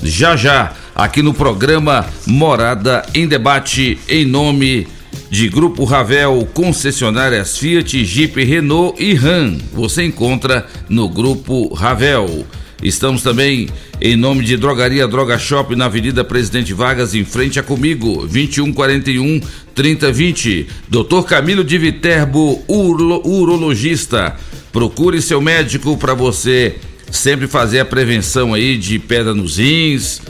Já 0.03 0.35
já, 0.35 0.73
aqui 0.93 1.23
no 1.23 1.33
programa 1.33 2.05
Morada 2.27 3.03
em 3.15 3.27
Debate, 3.27 3.97
em 4.07 4.23
nome 4.23 4.87
de 5.29 5.49
Grupo 5.49 5.83
Ravel, 5.83 6.47
concessionárias 6.53 7.57
Fiat, 7.57 8.03
Jeep, 8.05 8.43
Renault 8.43 9.01
e 9.01 9.13
Ram. 9.13 9.57
Você 9.73 10.03
encontra 10.03 10.65
no 10.89 11.07
Grupo 11.09 11.73
Ravel. 11.73 12.45
Estamos 12.83 13.21
também 13.23 13.69
em 14.01 14.15
nome 14.15 14.43
de 14.43 14.57
Drogaria 14.57 15.07
Droga 15.07 15.37
Shop 15.39 15.75
na 15.75 15.85
Avenida 15.85 16.23
Presidente 16.23 16.73
Vargas, 16.73 17.15
em 17.15 17.23
frente 17.23 17.59
a 17.59 17.63
Comigo, 17.63 18.27
2141 18.27 19.39
3020. 19.73 20.67
Dr. 20.89 21.21
Camilo 21.27 21.63
de 21.63 21.77
Viterbo, 21.77 22.61
uro- 22.67 23.21
urologista. 23.25 24.35
Procure 24.71 25.21
seu 25.21 25.39
médico 25.41 25.95
para 25.97 26.13
você 26.13 26.75
sempre 27.09 27.47
fazer 27.47 27.79
a 27.79 27.85
prevenção 27.85 28.53
aí 28.53 28.77
de 28.77 28.99
pedra 28.99 29.33
nos 29.33 29.57
rins, 29.57 30.21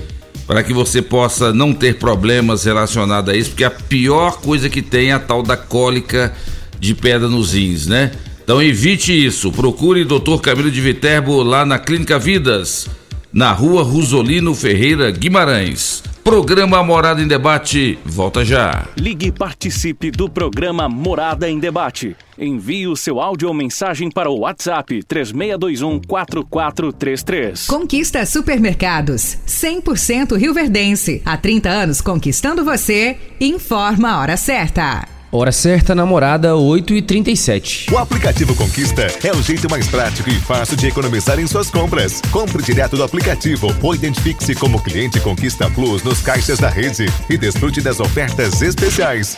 para 0.48 0.64
que 0.64 0.74
você 0.74 1.02
possa 1.02 1.54
não 1.54 1.74
ter 1.74 1.98
problemas 1.98 2.66
relacionados 2.66 3.34
a 3.34 3.38
isso, 3.38 3.50
porque 3.52 3.64
a 3.64 3.72
pior 3.72 4.38
coisa 4.38 4.70
que 4.70 4.82
tem 4.82 5.10
é 5.10 5.14
a 5.14 5.20
tal 5.20 5.42
da 5.42 5.58
cólica 5.58 6.34
de 6.80 6.94
pedra 6.94 7.28
nos 7.28 7.54
rins, 7.54 7.88
né? 7.88 8.12
Então 8.44 8.62
evite 8.62 9.12
isso. 9.12 9.52
Procure 9.52 10.06
Dr. 10.06 10.38
Camilo 10.42 10.70
de 10.70 10.80
Viterbo 10.80 11.42
lá 11.42 11.66
na 11.66 11.80
Clínica 11.80 12.20
Vidas, 12.20 12.88
na 13.34 13.52
rua 13.52 13.82
Rosolino 13.82 14.54
Ferreira 14.54 15.10
Guimarães. 15.10 16.04
Programa 16.26 16.84
Morada 16.84 17.22
em 17.22 17.28
Debate, 17.28 18.00
volta 18.04 18.44
já. 18.44 18.88
Ligue 18.98 19.28
e 19.28 19.32
participe 19.32 20.10
do 20.10 20.28
programa 20.28 20.90
Morada 20.90 21.48
em 21.48 21.60
Debate. 21.60 22.18
Envie 22.36 22.88
o 22.88 22.96
seu 22.96 23.22
áudio 23.22 23.48
ou 23.48 23.54
mensagem 23.54 24.10
para 24.10 24.28
o 24.28 24.40
WhatsApp 24.40 25.04
3621 25.04 26.02
4433. 26.02 27.68
Conquista 27.68 28.26
Supermercados, 28.26 29.38
100% 29.46 30.36
rioverdense. 30.36 31.22
Há 31.24 31.38
30 31.38 31.70
anos 31.70 32.02
conquistando 32.02 32.66
você. 32.66 33.20
Informa 33.40 34.14
a 34.14 34.20
hora 34.20 34.36
certa. 34.36 35.15
Hora 35.32 35.52
certa, 35.52 35.94
namorada, 35.94 36.54
8h37. 36.54 37.92
O 37.92 37.98
aplicativo 37.98 38.56
Conquista 38.56 39.08
é 39.24 39.32
o 39.32 39.42
jeito 39.42 39.70
mais 39.70 39.88
prático 39.88 40.30
e 40.30 40.40
fácil 40.40 40.78
de 40.78 40.88
economizar 40.88 41.40
em 41.40 41.48
suas 41.48 41.70
compras. 41.70 42.22
Compre 42.32 42.64
direto 42.64 42.96
do 42.96 43.04
aplicativo 43.04 43.76
ou 43.82 43.94
identifique-se 43.94 44.56
como 44.56 44.82
cliente 44.82 45.20
Conquista 45.20 45.70
Plus 45.70 46.04
nos 46.04 46.22
caixas 46.22 46.60
da 46.60 46.70
rede 46.70 47.06
e 47.30 47.38
desfrute 47.38 47.82
das 47.82 48.00
ofertas 48.00 48.62
especiais. 48.62 49.38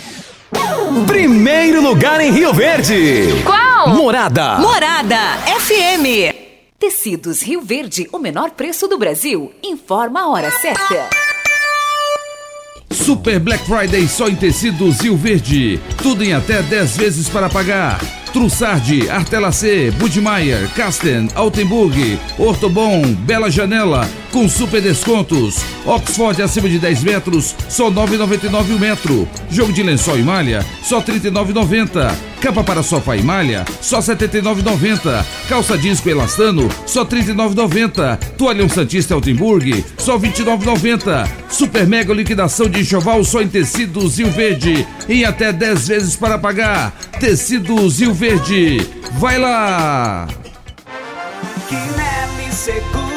Primeiro 1.07 1.81
lugar 1.81 2.22
em 2.22 2.31
Rio 2.31 2.53
Verde. 2.53 3.43
Qual? 3.43 3.89
Morada. 3.89 4.59
Morada 4.59 5.18
FM. 5.59 6.35
Tecidos 6.80 7.41
Rio 7.41 7.61
Verde, 7.61 8.07
o 8.11 8.19
menor 8.19 8.51
preço 8.51 8.88
do 8.88 8.99
Brasil. 8.99 9.51
Informa 9.64 10.22
a 10.22 10.30
hora 10.30 10.51
certa. 10.51 11.26
Super 12.91 13.39
Black 13.39 13.65
Friday 13.65 14.07
só 14.07 14.27
em 14.27 14.35
tecidos 14.35 15.01
Rio 15.01 15.15
Verde. 15.18 15.80
Tudo 15.97 16.23
em 16.23 16.34
até 16.34 16.61
10 16.61 16.97
vezes 16.97 17.30
para 17.30 17.49
pagar. 17.49 17.99
Trussardi, 18.31 19.09
Artelacê, 19.09 19.91
Budmeier, 19.91 20.69
Casten, 20.76 21.27
Altenburg, 21.34 22.19
Ortobon, 22.38 23.01
Bela 23.26 23.49
Janela, 23.49 24.07
com 24.31 24.47
super 24.47 24.81
descontos. 24.81 25.57
Oxford 25.85 26.41
acima 26.41 26.69
de 26.69 26.79
10 26.79 27.03
metros, 27.03 27.55
só 27.69 27.89
9,99 27.89 28.75
o 28.75 28.79
metro. 28.79 29.27
Jogo 29.49 29.73
de 29.73 29.83
lençol 29.83 30.19
e 30.19 30.23
malha, 30.23 30.65
só 30.83 31.01
39,90. 31.01 32.13
Capa 32.41 32.63
para 32.63 32.83
sofá 32.83 33.15
e 33.15 33.23
malha, 33.23 33.65
só 33.81 33.99
79,90. 33.99 35.25
Calça 35.49 35.77
jeans 35.77 35.99
com 35.99 36.09
elastano, 36.09 36.69
só 36.85 37.03
39,90. 37.03 38.17
Toalhão 38.37 38.69
Santista 38.69 39.13
Altenburg, 39.13 39.83
só 39.97 40.17
29,90. 40.17 41.27
Super 41.49 41.87
mega 41.87 42.13
liquidação 42.13 42.69
de 42.69 42.81
enxoval 42.81 43.23
só 43.23 43.41
em 43.41 43.47
tecidos 43.47 44.17
Rio 44.17 44.29
Verde, 44.29 44.87
em 45.09 45.25
até 45.25 45.51
10 45.51 45.87
vezes 45.87 46.15
para 46.15 46.37
pagar. 46.37 46.91
Tecidos 47.19 47.99
Rio 47.99 48.13
Verde, 48.13 48.87
vai 49.13 49.37
lá! 49.37 50.27
Quinelli 51.67 52.51
Seguros, 52.51 53.16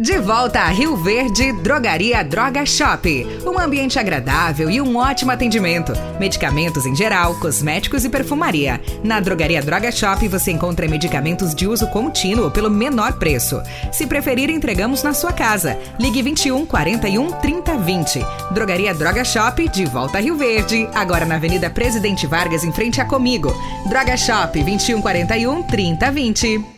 De 0.00 0.16
volta 0.16 0.60
a 0.60 0.68
Rio 0.68 0.96
Verde, 0.96 1.52
Drogaria 1.54 2.22
Droga 2.22 2.64
Shop. 2.64 3.26
Um 3.44 3.58
ambiente 3.58 3.98
agradável 3.98 4.70
e 4.70 4.80
um 4.80 4.96
ótimo 4.96 5.32
atendimento. 5.32 5.92
Medicamentos 6.20 6.86
em 6.86 6.94
geral, 6.94 7.34
cosméticos 7.40 8.04
e 8.04 8.08
perfumaria. 8.08 8.80
Na 9.02 9.18
Drogaria 9.18 9.60
Droga 9.60 9.90
Shop 9.90 10.28
você 10.28 10.52
encontra 10.52 10.86
medicamentos 10.86 11.52
de 11.52 11.66
uso 11.66 11.88
contínuo 11.88 12.48
pelo 12.48 12.70
menor 12.70 13.14
preço. 13.14 13.60
Se 13.90 14.06
preferir, 14.06 14.50
entregamos 14.50 15.02
na 15.02 15.12
sua 15.12 15.32
casa. 15.32 15.76
Ligue 15.98 16.22
21 16.22 16.64
41 16.64 17.32
30 17.32 17.78
20. 17.78 18.20
Drogaria 18.52 18.94
Droga 18.94 19.24
Shop, 19.24 19.68
de 19.68 19.84
volta 19.84 20.18
a 20.18 20.20
Rio 20.20 20.36
Verde. 20.36 20.88
Agora 20.94 21.26
na 21.26 21.34
Avenida 21.34 21.68
Presidente 21.68 22.24
Vargas, 22.24 22.62
em 22.62 22.70
frente 22.70 23.00
a 23.00 23.04
Comigo. 23.04 23.52
Droga 23.88 24.16
Shop, 24.16 24.62
21 24.62 25.02
41 25.02 25.64
30 25.64 26.10
20. 26.12 26.77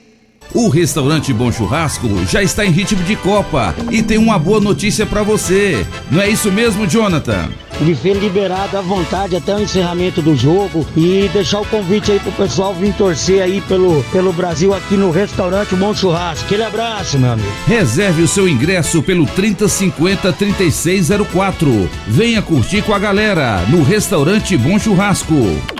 O 0.52 0.68
restaurante 0.68 1.32
Bom 1.32 1.52
Churrasco 1.52 2.09
já 2.27 2.43
está 2.43 2.66
em 2.66 2.70
ritmo 2.70 3.02
de 3.05 3.14
Copa 3.14 3.74
e 3.90 4.02
tem 4.02 4.18
uma 4.18 4.39
boa 4.39 4.60
notícia 4.60 5.06
para 5.06 5.22
você. 5.22 5.86
Não 6.10 6.20
é 6.20 6.28
isso 6.28 6.51
mesmo, 6.51 6.89
Jonathan? 6.89 7.48
Buffet 7.78 8.14
liberado 8.14 8.77
à 8.77 8.81
vontade 8.81 9.36
até 9.36 9.55
o 9.55 9.60
encerramento 9.60 10.20
do 10.20 10.36
jogo 10.36 10.86
e 10.97 11.31
deixar 11.32 11.60
o 11.60 11.66
convite 11.66 12.12
aí 12.12 12.18
pro 12.18 12.32
pessoal 12.32 12.74
vir 12.74 12.93
torcer 12.94 13.43
aí 13.43 13.60
pelo, 13.62 14.02
pelo 14.12 14.32
Brasil 14.32 14.74
aqui 14.74 14.97
no 14.97 15.10
restaurante 15.10 15.74
Bom 15.77 15.94
Churrasco. 15.94 16.44
Aquele 16.44 16.64
abraço, 16.64 17.18
meu 17.18 17.32
amigo. 17.32 17.48
Reserve 17.66 18.22
o 18.22 18.28
seu 18.28 18.48
ingresso 18.48 19.02
pelo 19.02 19.24
3050 19.27 20.32
3604. 20.32 21.89
Venha 22.09 22.43
curtir 22.43 22.82
com 22.82 22.93
a 22.93 22.98
galera 22.98 23.64
no 23.68 23.82
restaurante 23.82 24.56
Bom 24.56 24.78
Churrasco. 24.78 25.80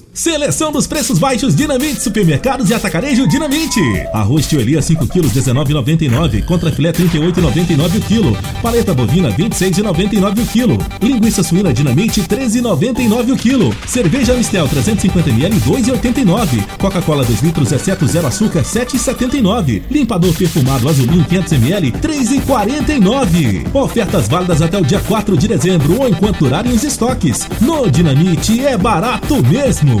Seleção 0.13 0.73
dos 0.73 0.87
preços 0.87 1.17
baixos 1.17 1.55
Dinamite 1.55 2.01
Supermercados 2.01 2.69
e 2.69 2.73
Atacarejo 2.73 3.25
Dinamite. 3.29 3.79
Arroz 4.11 4.45
Tioelia 4.45 4.81
5 4.81 5.07
kg 5.07 5.21
19,99. 5.21 6.43
Contra 6.43 6.69
filé 6.69 6.91
38,99 6.91 7.97
o 7.97 8.01
quilo. 8.01 8.37
Paleta 8.61 8.93
bovina 8.93 9.31
26,99 9.31 10.43
o 10.43 10.45
quilo. 10.47 10.77
Linguiça 11.01 11.41
suína 11.41 11.73
Dinamite 11.73 12.23
13,99 12.23 13.31
o 13.31 13.37
quilo. 13.37 13.73
Cerveja 13.87 14.33
Mistel 14.33 14.67
350 14.67 15.29
ml 15.29 15.55
2,89. 15.61 16.77
Coca-Cola 16.77 17.23
2 17.23 17.41
litros 17.41 17.71
exceto 17.71 18.05
zero 18.05 18.27
açúcar 18.27 18.63
7,79. 18.63 19.83
Limpador 19.89 20.33
perfumado 20.33 20.89
Azulim 20.89 21.23
500 21.23 21.53
ml 21.53 21.91
3,49. 21.93 23.73
Ofertas 23.73 24.27
válidas 24.27 24.61
até 24.61 24.77
o 24.77 24.83
dia 24.83 24.99
4 24.99 25.37
de 25.37 25.47
dezembro 25.47 26.01
ou 26.01 26.09
enquanto 26.09 26.39
durarem 26.39 26.73
os 26.73 26.83
estoques. 26.83 27.47
No 27.61 27.89
Dinamite 27.89 28.59
é 28.65 28.77
barato 28.77 29.41
mesmo. 29.45 30.00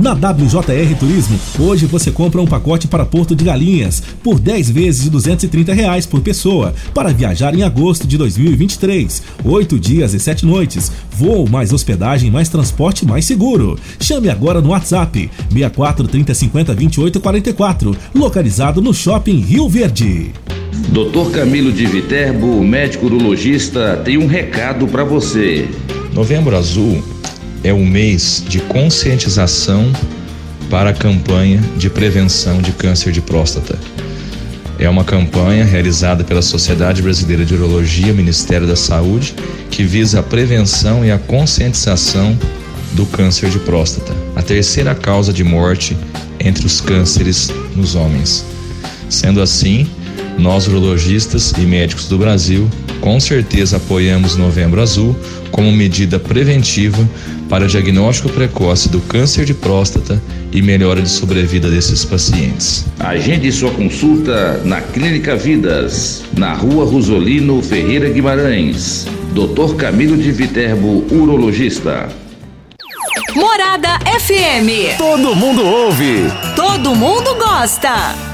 Na 0.00 0.14
WJR 0.14 0.94
Turismo, 0.98 1.38
hoje 1.58 1.84
você 1.84 2.10
compra 2.10 2.40
um 2.40 2.46
pacote 2.46 2.88
para 2.88 3.04
Porto 3.04 3.36
de 3.36 3.44
Galinhas 3.44 4.02
por 4.24 4.40
10 4.40 4.70
vezes 4.70 5.04
de 5.04 5.10
230 5.10 5.74
reais 5.74 6.06
por 6.06 6.22
pessoa 6.22 6.72
para 6.94 7.12
viajar 7.12 7.54
em 7.54 7.62
agosto 7.62 8.06
de 8.06 8.16
2023. 8.16 9.22
8 9.44 9.78
dias 9.78 10.14
e 10.14 10.18
7 10.18 10.46
noites. 10.46 10.90
Voo 11.10 11.46
mais 11.46 11.70
hospedagem 11.70 12.30
mais 12.30 12.48
transporte 12.48 13.04
mais 13.04 13.26
seguro. 13.26 13.78
Chame 14.00 14.30
agora 14.30 14.62
no 14.62 14.70
WhatsApp 14.70 15.30
64 15.50 16.08
30 16.08 16.32
50 16.32 16.74
28 16.74 17.20
44, 17.20 17.96
localizado 18.14 18.80
no 18.80 18.94
Shopping 18.94 19.40
Rio 19.40 19.68
Verde. 19.68 20.32
Dr. 20.88 21.30
Camilo 21.30 21.70
de 21.70 21.84
Viterbo, 21.84 22.64
médico 22.64 23.04
urologista, 23.04 24.00
tem 24.02 24.16
um 24.16 24.26
recado 24.26 24.88
para 24.88 25.04
você. 25.04 25.68
Novembro 26.14 26.56
Azul 26.56 27.19
é 27.62 27.72
o 27.72 27.84
mês 27.84 28.42
de 28.46 28.58
conscientização 28.60 29.92
para 30.70 30.90
a 30.90 30.94
campanha 30.94 31.60
de 31.76 31.90
prevenção 31.90 32.62
de 32.62 32.72
câncer 32.72 33.12
de 33.12 33.20
próstata. 33.20 33.78
É 34.78 34.88
uma 34.88 35.04
campanha 35.04 35.64
realizada 35.64 36.24
pela 36.24 36.40
Sociedade 36.40 37.02
Brasileira 37.02 37.44
de 37.44 37.54
Urologia, 37.54 38.14
Ministério 38.14 38.66
da 38.66 38.76
Saúde, 38.76 39.34
que 39.70 39.84
visa 39.84 40.20
a 40.20 40.22
prevenção 40.22 41.04
e 41.04 41.10
a 41.10 41.18
conscientização 41.18 42.38
do 42.92 43.04
câncer 43.06 43.50
de 43.50 43.58
próstata, 43.58 44.12
a 44.34 44.42
terceira 44.42 44.94
causa 44.94 45.32
de 45.32 45.44
morte 45.44 45.96
entre 46.38 46.64
os 46.64 46.80
cânceres 46.80 47.52
nos 47.76 47.94
homens. 47.94 48.44
Sendo 49.08 49.42
assim, 49.42 49.86
nós 50.38 50.66
urologistas 50.66 51.52
e 51.58 51.60
médicos 51.62 52.08
do 52.08 52.16
Brasil 52.16 52.68
com 53.00 53.18
certeza 53.18 53.76
apoiamos 53.76 54.36
Novembro 54.36 54.80
Azul 54.80 55.16
como 55.50 55.70
medida 55.72 56.18
preventiva 56.18 57.06
para 57.50 57.66
diagnóstico 57.66 58.30
precoce 58.30 58.88
do 58.88 59.00
câncer 59.00 59.44
de 59.44 59.52
próstata 59.52 60.22
e 60.52 60.62
melhora 60.62 61.02
de 61.02 61.10
sobrevida 61.10 61.68
desses 61.68 62.04
pacientes. 62.04 62.86
Agende 63.00 63.50
sua 63.50 63.72
consulta 63.72 64.62
na 64.64 64.80
Clínica 64.80 65.34
Vidas, 65.34 66.22
na 66.38 66.54
Rua 66.54 66.84
Rosolino 66.84 67.60
Ferreira 67.60 68.08
Guimarães. 68.08 69.06
Dr. 69.34 69.74
Camilo 69.76 70.16
de 70.16 70.30
Viterbo, 70.30 71.04
urologista. 71.10 72.08
Morada 73.34 73.98
FM. 74.18 74.96
Todo 74.96 75.34
mundo 75.34 75.64
ouve. 75.64 76.30
Todo 76.54 76.94
mundo 76.94 77.34
gosta. 77.34 78.29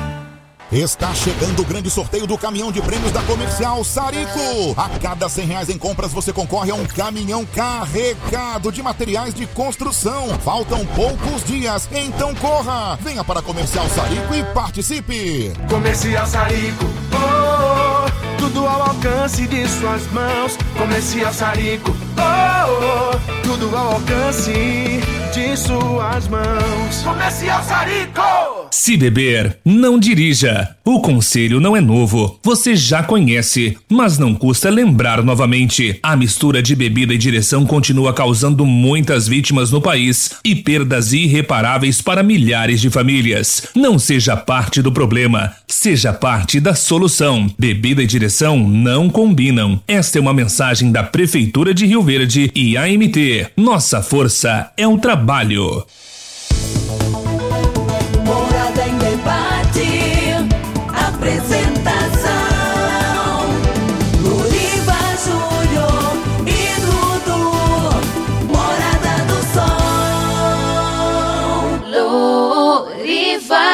Está 0.73 1.15
chegando 1.15 1.63
o 1.63 1.65
grande 1.65 1.89
sorteio 1.89 2.27
do 2.27 2.37
caminhão 2.37 2.73
de 2.73 2.83
prêmios 2.83 3.13
da 3.13 3.23
Comercial 3.23 3.85
Sarico. 3.85 4.75
A 4.77 4.89
cada 4.99 5.29
100 5.29 5.47
reais 5.47 5.69
em 5.69 5.79
compras 5.79 6.13
você 6.13 6.33
concorre 6.33 6.73
a 6.73 6.75
um 6.75 6.85
caminhão 6.85 7.47
carregado 7.47 8.73
de 8.73 8.83
materiais 8.83 9.33
de 9.33 9.47
construção. 9.47 10.29
Faltam 10.41 10.85
poucos 10.87 11.45
dias, 11.45 11.89
então 11.93 12.35
corra! 12.35 12.99
Venha 13.01 13.23
para 13.23 13.39
a 13.39 13.43
Comercial 13.43 13.89
Sarico 13.91 14.35
e 14.35 14.43
participe. 14.53 15.53
Comercial 15.71 16.27
Sarico, 16.27 16.85
oh, 17.13 18.07
oh, 18.09 18.37
tudo 18.37 18.67
ao 18.67 18.89
alcance 18.89 19.47
de 19.47 19.69
suas 19.69 20.05
mãos. 20.11 20.59
Comercial 20.77 21.33
Sarico, 21.33 21.93
oh, 22.19 23.15
oh, 23.15 23.43
tudo 23.47 23.77
ao 23.77 23.93
alcance 23.93 25.01
de 25.33 25.57
suas 25.57 26.27
mãos. 26.27 27.03
Comercial 27.05 27.63
Sarico! 27.63 28.56
Se 28.71 28.97
beber, 28.97 29.59
não 29.65 29.99
dirija. 29.99 30.77
O 30.85 31.01
conselho 31.01 31.61
não 31.61 31.77
é 31.77 31.81
novo, 31.81 32.39
você 32.43 32.77
já 32.77 33.03
conhece, 33.03 33.77
mas 33.89 34.19
não 34.19 34.35
custa 34.35 34.71
lembrar 34.71 35.23
novamente. 35.23 35.99
A 36.03 36.17
mistura 36.17 36.63
de 36.63 36.77
bebida 36.77 37.13
e 37.13 37.19
direção 37.19 37.67
continua 37.67 38.13
causando 38.13 38.65
muitas 38.65 39.27
vítimas 39.27 39.71
no 39.71 39.81
país 39.81 40.37
e 40.45 40.55
perdas 40.55 41.13
irreparáveis 41.13 42.01
para 42.01 42.23
milhares 42.23 42.81
de 42.81 42.91
famílias. 42.91 43.69
Não 43.75 43.99
seja 43.99 44.37
parte 44.37 44.81
do 44.81 44.93
problema, 44.93 45.53
seja 45.67 46.13
parte 46.13 46.61
da 46.61 46.75
solução. 46.75 47.51
Bebida 47.59 48.03
e 48.03 48.07
direção 48.07 48.59
não 48.69 49.09
combinam. 49.11 49.81
Esta 49.89 50.19
é 50.19 50.21
uma 50.21 50.35
mensagem 50.35 50.93
da 50.93 51.03
Prefeitura 51.03 51.75
de 51.75 51.87
Rio 51.87 52.03
Verde 52.03 52.51
e 52.55 52.77
AMT. 52.77 53.49
Nossa 53.57 54.03
força 54.03 54.71
é 54.77 54.87
o 54.87 54.99
trabalho. 54.99 55.85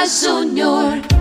Luriva 0.04 1.11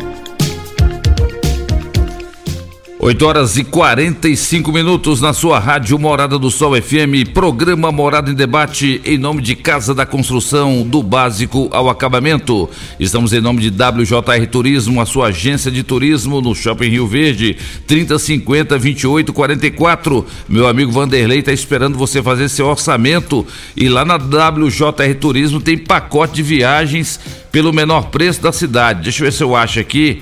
8 3.04 3.26
horas 3.26 3.58
e 3.58 3.64
45 3.64 4.72
minutos 4.72 5.22
na 5.22 5.34
sua 5.34 5.58
rádio 5.58 5.98
Morada 5.98 6.38
do 6.38 6.52
Sol 6.52 6.80
FM, 6.80 7.34
programa 7.34 7.92
Morada 7.92 8.30
em 8.30 8.36
Debate, 8.36 9.02
em 9.04 9.18
nome 9.18 9.42
de 9.42 9.56
Casa 9.56 9.96
da 9.96 10.06
Construção, 10.06 10.84
do 10.84 11.02
básico 11.02 11.68
ao 11.72 11.90
acabamento. 11.90 12.70
Estamos 13.00 13.34
em 13.34 13.42
nome 13.42 13.60
de 13.60 13.70
WJR 13.70 14.46
Turismo, 14.52 15.02
a 15.02 15.08
sua 15.08 15.30
agência 15.30 15.72
de 15.72 15.82
turismo 15.82 16.42
no 16.42 16.54
Shopping 16.54 16.90
Rio 16.90 17.08
Verde, 17.08 17.58
3050 17.88 18.78
2844. 18.78 20.24
Meu 20.48 20.68
amigo 20.68 20.92
Vanderlei 20.92 21.40
está 21.40 21.52
esperando 21.52 21.98
você 21.98 22.22
fazer 22.22 22.50
seu 22.50 22.68
orçamento 22.68 23.48
e 23.76 23.90
lá 23.90 24.06
na 24.06 24.18
WJR 24.18 25.16
Turismo 25.20 25.60
tem 25.60 25.76
pacote 25.76 26.36
de 26.36 26.44
viagens 26.44 27.20
pelo 27.52 27.74
menor 27.74 28.12
preço 28.12 28.44
da 28.44 28.52
cidade. 28.52 29.06
Deixa 29.06 29.24
eu 29.24 29.26
ver 29.26 29.34
se 29.34 29.44
eu 29.44 29.56
acho 29.56 29.80
aqui 29.80 30.22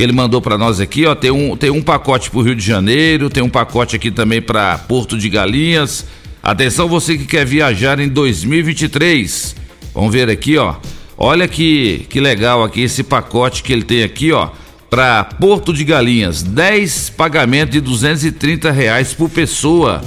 que 0.00 0.04
ele 0.04 0.14
mandou 0.14 0.40
para 0.40 0.56
nós 0.56 0.80
aqui, 0.80 1.04
ó, 1.04 1.14
tem 1.14 1.30
um, 1.30 1.54
tem 1.54 1.68
um 1.68 1.82
pacote 1.82 2.30
para 2.30 2.38
o 2.38 2.42
Rio 2.42 2.54
de 2.54 2.64
Janeiro, 2.64 3.28
tem 3.28 3.42
um 3.42 3.50
pacote 3.50 3.94
aqui 3.94 4.10
também 4.10 4.40
para 4.40 4.78
Porto 4.78 5.18
de 5.18 5.28
Galinhas. 5.28 6.06
Atenção 6.42 6.88
você 6.88 7.18
que 7.18 7.26
quer 7.26 7.44
viajar 7.44 8.00
em 8.00 8.08
2023. 8.08 9.54
Vamos 9.94 10.10
ver 10.10 10.30
aqui, 10.30 10.56
ó. 10.56 10.76
Olha 11.18 11.46
que 11.46 12.06
que 12.08 12.18
legal 12.18 12.64
aqui 12.64 12.80
esse 12.80 13.02
pacote 13.02 13.62
que 13.62 13.74
ele 13.74 13.82
tem 13.82 14.02
aqui, 14.02 14.32
ó, 14.32 14.48
para 14.88 15.22
Porto 15.22 15.70
de 15.70 15.84
Galinhas, 15.84 16.42
10 16.42 17.10
pagamentos 17.10 17.74
de 17.74 17.82
230 17.82 18.70
reais 18.70 19.12
por 19.12 19.28
pessoa 19.28 20.00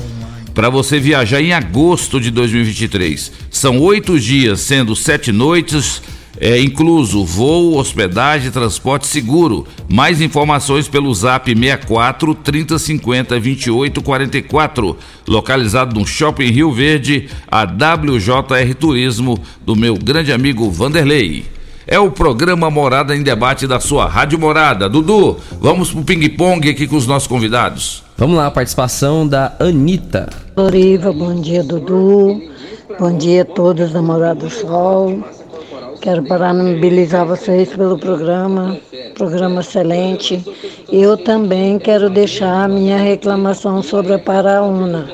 para 0.56 0.72
você 0.72 1.00
viajar 1.00 1.40
em 1.40 1.54
agosto 1.54 2.20
de 2.20 2.32
2023. 2.32 3.32
São 3.52 3.78
oito 3.78 4.20
dias, 4.20 4.60
sendo 4.62 4.96
sete 4.96 5.32
noites, 5.32 6.02
é 6.46 6.60
incluso 6.60 7.24
voo, 7.24 7.78
hospedagem, 7.78 8.52
transporte 8.52 9.08
seguro. 9.08 9.66
Mais 9.88 10.20
informações 10.20 10.90
pelo 10.90 11.14
Zap 11.16 11.50
64 11.50 12.36
3050 12.36 13.40
2844, 13.40 14.98
localizado 15.26 15.98
no 15.98 16.06
Shopping 16.06 16.52
Rio 16.52 16.70
Verde, 16.70 17.30
a 17.50 17.64
WJR 17.64 18.76
Turismo 18.78 19.40
do 19.66 19.74
meu 19.74 19.96
grande 19.96 20.34
amigo 20.34 20.70
Vanderlei. 20.70 21.46
É 21.88 21.98
o 21.98 22.12
programa 22.12 22.70
Morada 22.70 23.16
em 23.16 23.24
Debate 23.24 23.66
da 23.66 23.80
sua 23.80 24.06
Rádio 24.08 24.38
Morada. 24.38 24.90
Dudu, 24.90 25.38
vamos 25.62 25.92
pro 25.92 26.04
ping-pong 26.04 26.70
aqui 26.70 26.88
com 26.88 26.98
os 26.98 27.08
nossos 27.08 27.28
convidados. 27.28 28.04
Vamos 28.18 28.36
lá, 28.36 28.48
a 28.48 28.52
participação 28.52 29.26
da 29.26 29.56
Anitta. 29.62 30.28
Loriva, 30.58 31.14
bom 31.14 31.40
dia 31.40 31.64
Dudu, 31.64 32.42
bom 33.00 33.18
dia 33.18 33.44
a 33.44 33.46
todos 33.46 33.94
da 33.94 34.02
Morada 34.02 34.42
do 34.42 34.50
Sol. 34.50 35.24
Quero 36.04 36.22
parabenizar 36.24 37.26
vocês 37.26 37.70
pelo 37.70 37.98
programa, 37.98 38.78
programa 39.16 39.62
excelente. 39.62 40.44
Eu 40.92 41.16
também 41.16 41.80
quero 41.80 42.10
deixar 42.10 42.66
a 42.66 42.68
minha 42.68 42.98
reclamação 42.98 43.82
sobre 43.82 44.16
a 44.16 44.20
Paraúna, 44.20 45.10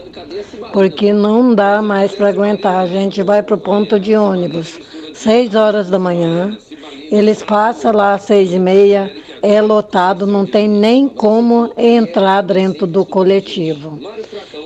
porque 0.74 1.14
não 1.14 1.53
dá 1.53 1.80
mais 1.80 2.14
para 2.14 2.30
aguentar. 2.30 2.78
A 2.78 2.88
gente 2.88 3.22
vai 3.22 3.44
para 3.44 3.53
o 3.53 3.60
ponto 3.60 3.99
de 3.99 4.16
ônibus, 4.16 4.80
seis 5.14 5.53
horas 5.53 5.91
da 5.91 5.99
manhã, 5.99 6.57
eles 7.11 7.44
passam 7.44 7.91
lá 7.91 8.16
às 8.16 8.24
seis 8.24 8.52
e 8.52 8.57
meia, 8.57 9.16
é 9.41 9.61
lotado, 9.61 10.28
não 10.28 10.45
tem 10.45 10.68
nem 10.68 11.07
como 11.07 11.72
entrar 11.78 12.41
dentro 12.41 12.86
do 12.86 13.06
coletivo. 13.06 13.99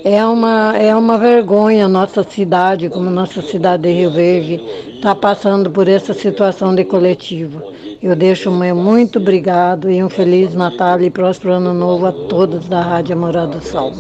É 0.04 0.26
uma, 0.26 0.78
é 0.78 0.96
uma 0.96 1.18
vergonha 1.18 1.88
nossa 1.88 2.24
cidade, 2.24 2.90
como 2.90 3.10
nossa 3.10 3.42
cidade 3.42 3.84
de 3.84 3.92
Rio 3.92 4.12
Verde, 4.12 4.62
está 4.96 5.16
passando 5.16 5.70
por 5.70 5.88
essa 5.88 6.14
situação 6.14 6.74
de 6.76 6.84
coletivo. 6.84 7.62
Eu 8.02 8.16
deixo 8.16 8.50
o 8.50 8.56
meu 8.56 8.76
muito 8.76 9.20
obrigado 9.20 9.90
e 9.90 10.04
um 10.04 10.10
Feliz 10.10 10.54
Natal 10.54 11.00
e 11.02 11.10
próspero 11.10 11.54
Ano 11.54 11.74
Novo 11.74 12.06
a 12.06 12.12
todos 12.12 12.68
da 12.68 12.82
Rádio 12.82 13.16
Morada 13.18 13.58
do 13.58 13.66
Sol. 13.66 13.94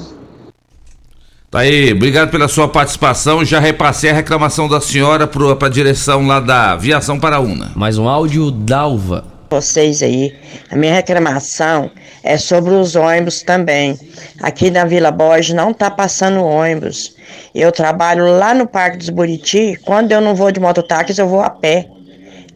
Tá 1.54 1.60
aí, 1.60 1.94
obrigado 1.94 2.32
pela 2.32 2.48
sua 2.48 2.68
participação. 2.68 3.46
Já 3.46 3.60
repassei 3.60 4.10
a 4.10 4.14
reclamação 4.14 4.68
da 4.68 4.82
senhora 4.82 5.28
para 5.28 5.68
a 5.68 5.70
direção 5.70 6.26
lá 6.26 6.40
da 6.40 6.72
Aviação 6.72 7.20
Paraúna. 7.20 7.72
Mais 7.76 7.98
um 7.98 8.10
áudio 8.10 8.50
Dalva. 8.50 9.33
Vocês 9.54 10.02
aí. 10.02 10.36
A 10.72 10.76
minha 10.76 10.96
reclamação 10.96 11.92
é 12.24 12.38
sobre 12.38 12.74
os 12.74 12.96
ônibus 12.96 13.44
também. 13.44 13.96
Aqui 14.42 14.72
na 14.72 14.84
Vila 14.84 15.12
Borges 15.12 15.54
não 15.54 15.72
tá 15.72 15.92
passando 15.92 16.44
ônibus. 16.44 17.16
Eu 17.54 17.72
trabalho 17.72 18.26
lá 18.40 18.52
no 18.56 18.66
Parque 18.66 18.98
dos 18.98 19.10
Buriti. 19.10 19.80
Quando 19.86 20.12
eu 20.12 20.20
não 20.20 20.34
vou 20.34 20.52
de 20.52 20.60
mototáxi, 20.60 21.22
eu 21.22 21.28
vou 21.28 21.42
a 21.42 21.52
pé. 21.52 21.88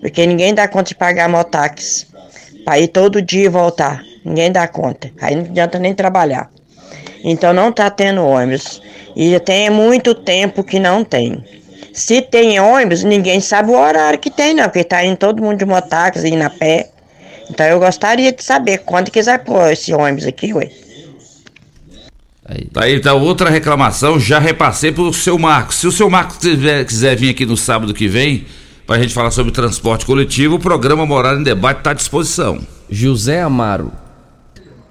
Porque 0.01 0.25
ninguém 0.25 0.55
dá 0.55 0.67
conta 0.67 0.89
de 0.89 0.95
pagar 0.95 1.29
mototáxi. 1.29 2.07
Para 2.65 2.79
ir 2.79 2.87
todo 2.87 3.21
dia 3.21 3.45
e 3.45 3.49
voltar. 3.49 4.01
Ninguém 4.25 4.51
dá 4.51 4.67
conta. 4.67 5.11
Aí 5.21 5.35
não 5.35 5.43
adianta 5.43 5.77
nem 5.77 5.93
trabalhar. 5.93 6.49
Então 7.23 7.53
não 7.53 7.71
tá 7.71 7.91
tendo 7.91 8.25
ônibus. 8.25 8.81
E 9.15 9.39
tem 9.41 9.69
muito 9.69 10.15
tempo 10.15 10.63
que 10.63 10.79
não 10.79 11.03
tem. 11.03 11.45
Se 11.97 12.21
tem 12.21 12.59
ônibus, 12.59 13.03
ninguém 13.03 13.41
sabe 13.41 13.71
o 13.71 13.73
horário 13.75 14.19
que 14.19 14.29
tem, 14.29 14.53
não, 14.53 14.65
porque 14.65 14.83
tá 14.83 15.03
indo 15.03 15.17
todo 15.17 15.41
mundo 15.41 15.57
de 15.57 15.65
mototáxi, 15.65 16.27
indo 16.27 16.43
a 16.43 16.49
pé. 16.49 16.91
Então 17.49 17.65
eu 17.65 17.79
gostaria 17.79 18.31
de 18.31 18.43
saber 18.43 18.83
quando 18.85 19.09
quiser 19.09 19.43
pôr 19.43 19.71
esse 19.71 19.91
ônibus 19.91 20.27
aqui, 20.27 20.53
ué. 20.53 20.69
Tá 22.71 22.83
aí, 22.83 22.99
tá 22.99 23.15
outra 23.15 23.49
reclamação, 23.49 24.19
já 24.19 24.37
repassei 24.37 24.91
pro 24.91 25.11
seu 25.11 25.39
Marcos. 25.39 25.77
Se 25.77 25.87
o 25.87 25.91
seu 25.91 26.07
Marcos 26.07 26.37
quiser, 26.37 26.85
quiser 26.85 27.15
vir 27.15 27.31
aqui 27.31 27.47
no 27.47 27.57
sábado 27.57 27.95
que 27.95 28.07
vem, 28.07 28.45
pra 28.85 28.99
gente 28.99 29.11
falar 29.11 29.31
sobre 29.31 29.51
transporte 29.51 30.05
coletivo, 30.05 30.57
o 30.57 30.59
programa 30.59 31.03
Morada 31.03 31.39
em 31.39 31.43
Debate 31.43 31.81
tá 31.81 31.89
à 31.89 31.93
disposição. 31.95 32.59
José 32.87 33.41
Amaro. 33.41 33.91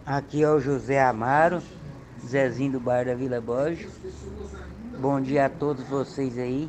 Aqui 0.04 0.42
é 0.42 0.50
o 0.50 0.58
José 0.58 1.00
Amaro, 1.00 1.62
Zezinho 2.28 2.72
do 2.72 2.80
bairro 2.80 3.10
da 3.10 3.14
Vila 3.14 3.40
Borges. 3.40 3.86
Bom 4.98 5.20
dia 5.20 5.46
a 5.46 5.48
todos 5.48 5.86
vocês 5.86 6.36
aí. 6.36 6.68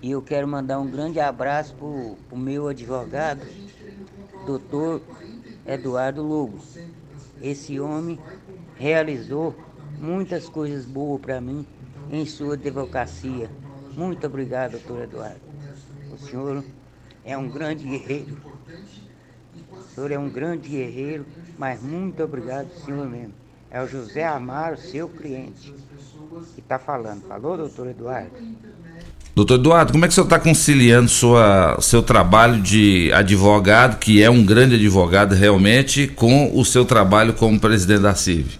E 0.00 0.12
eu 0.12 0.22
quero 0.22 0.46
mandar 0.46 0.78
um 0.78 0.88
grande 0.88 1.18
abraço 1.18 1.74
pro, 1.74 2.16
pro 2.28 2.38
meu 2.38 2.68
advogado, 2.68 3.44
doutor 4.46 5.02
Eduardo 5.66 6.22
Lobo. 6.22 6.58
Esse 7.42 7.80
homem 7.80 8.18
realizou 8.76 9.56
muitas 9.98 10.48
coisas 10.48 10.84
boas 10.84 11.20
para 11.20 11.40
mim 11.40 11.66
em 12.12 12.24
sua 12.24 12.54
advocacia. 12.54 13.50
Muito 13.96 14.24
obrigado, 14.24 14.72
doutor 14.72 15.02
Eduardo. 15.02 15.40
O 16.12 16.18
senhor 16.18 16.64
é 17.24 17.36
um 17.36 17.48
grande 17.48 17.84
guerreiro. 17.84 18.36
O 19.76 19.82
senhor 19.94 20.12
é 20.12 20.18
um 20.18 20.30
grande 20.30 20.68
guerreiro, 20.68 21.26
mas 21.58 21.82
muito 21.82 22.22
obrigado, 22.22 22.70
senhor 22.84 23.08
mesmo. 23.08 23.34
É 23.70 23.82
o 23.82 23.86
José 23.88 24.24
Amaro, 24.24 24.78
seu 24.78 25.08
cliente, 25.08 25.74
que 26.54 26.60
está 26.60 26.78
falando. 26.78 27.22
Falou, 27.26 27.56
doutor 27.56 27.88
Eduardo? 27.88 28.30
Doutor 29.38 29.54
Eduardo, 29.54 29.92
como 29.92 30.04
é 30.04 30.08
que 30.08 30.10
o 30.10 30.14
senhor 30.16 30.24
está 30.24 30.36
conciliando 30.36 31.08
sua, 31.08 31.76
seu 31.80 32.02
trabalho 32.02 32.60
de 32.60 33.12
advogado, 33.12 33.96
que 34.00 34.20
é 34.20 34.28
um 34.28 34.44
grande 34.44 34.74
advogado 34.74 35.32
realmente, 35.32 36.08
com 36.08 36.50
o 36.58 36.64
seu 36.64 36.84
trabalho 36.84 37.32
como 37.32 37.60
presidente 37.60 38.00
da 38.00 38.16
CIV? 38.16 38.58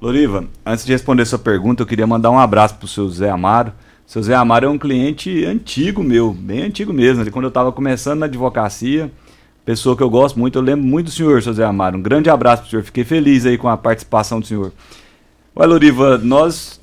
Loriva, 0.00 0.44
antes 0.64 0.86
de 0.86 0.92
responder 0.92 1.24
sua 1.24 1.40
pergunta, 1.40 1.82
eu 1.82 1.86
queria 1.88 2.06
mandar 2.06 2.30
um 2.30 2.38
abraço 2.38 2.76
para 2.76 2.84
o 2.84 2.88
seu 2.88 3.08
Zé 3.08 3.30
Amaro. 3.30 3.72
O 4.06 4.12
seu 4.12 4.22
Zé 4.22 4.36
Amaro 4.36 4.66
é 4.66 4.68
um 4.68 4.78
cliente 4.78 5.44
antigo 5.44 6.04
meu, 6.04 6.32
bem 6.32 6.62
antigo 6.62 6.92
mesmo. 6.92 7.28
Quando 7.28 7.46
eu 7.46 7.48
estava 7.48 7.72
começando 7.72 8.20
na 8.20 8.26
advocacia, 8.26 9.10
pessoa 9.64 9.96
que 9.96 10.04
eu 10.04 10.08
gosto 10.08 10.38
muito, 10.38 10.56
eu 10.56 10.62
lembro 10.62 10.86
muito 10.86 11.06
do 11.06 11.12
senhor, 11.12 11.42
seu 11.42 11.52
Zé 11.52 11.64
Amaro. 11.64 11.98
Um 11.98 12.02
grande 12.02 12.30
abraço 12.30 12.62
para 12.62 12.68
o 12.68 12.70
senhor, 12.70 12.84
fiquei 12.84 13.02
feliz 13.02 13.44
aí 13.44 13.58
com 13.58 13.68
a 13.68 13.76
participação 13.76 14.38
do 14.38 14.46
senhor. 14.46 14.72
Olha, 15.56 15.68
Loriva, 15.68 16.16
nós 16.16 16.79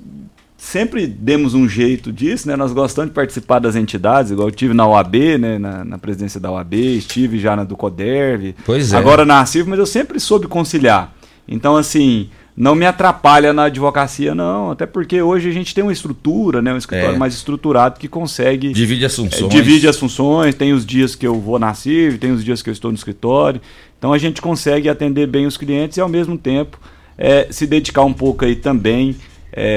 sempre 0.57 1.05
demos 1.05 1.53
um 1.53 1.69
jeito 1.69 2.11
disso, 2.11 2.47
né? 2.47 2.55
Nós 2.55 2.73
gostamos 2.73 3.11
de 3.11 3.15
participar 3.15 3.59
das 3.59 3.75
entidades, 3.75 4.31
igual 4.31 4.47
eu 4.47 4.51
tive 4.51 4.73
na 4.73 4.88
OAB, 4.88 5.15
né? 5.39 5.59
Na, 5.59 5.85
na 5.85 5.97
presidência 5.97 6.39
da 6.39 6.51
OAB, 6.51 6.73
estive 6.73 7.39
já 7.39 7.55
na 7.55 7.63
do 7.63 7.77
CODERV, 7.77 8.55
Pois 8.65 8.91
é. 8.91 8.97
agora 8.97 9.23
na 9.23 9.45
CIV, 9.45 9.69
mas 9.69 9.79
eu 9.79 9.85
sempre 9.85 10.19
soube 10.19 10.47
conciliar. 10.47 11.13
Então, 11.47 11.77
assim, 11.77 12.29
não 12.57 12.73
me 12.73 12.85
atrapalha 12.85 13.53
na 13.53 13.65
advocacia, 13.65 14.34
não. 14.34 14.71
Até 14.71 14.85
porque 14.88 15.21
hoje 15.21 15.47
a 15.47 15.53
gente 15.53 15.73
tem 15.75 15.84
uma 15.84 15.93
estrutura, 15.93 16.61
né? 16.61 16.73
Um 16.73 16.77
escritório 16.77 17.15
É. 17.15 17.17
mais 17.17 17.35
estruturado 17.35 17.99
que 17.99 18.07
consegue... 18.07 18.73
Divide 18.73 19.05
as 19.05 19.15
funções. 19.15 19.43
É, 19.43 19.47
divide 19.47 19.88
as 19.88 19.97
funções, 19.97 20.55
tem 20.55 20.73
os 20.73 20.85
dias 20.85 21.15
que 21.15 21.25
eu 21.25 21.39
vou 21.39 21.59
na 21.59 21.73
CIV, 21.73 22.17
tem 22.17 22.31
os 22.31 22.43
dias 22.43 22.61
que 22.63 22.69
eu 22.69 22.73
estou 22.73 22.91
no 22.91 22.97
escritório. 22.97 23.61
Então 23.97 24.11
a 24.11 24.17
gente 24.17 24.41
consegue 24.41 24.89
atender 24.89 25.27
bem 25.27 25.45
os 25.45 25.55
clientes 25.55 25.97
e 25.97 26.01
ao 26.01 26.09
mesmo 26.09 26.38
tempo 26.38 26.79
eh, 27.17 27.47
se 27.49 27.65
dedicar 27.65 28.03
um 28.03 28.13
pouco 28.13 28.43
aí 28.43 28.55
também 28.55 29.15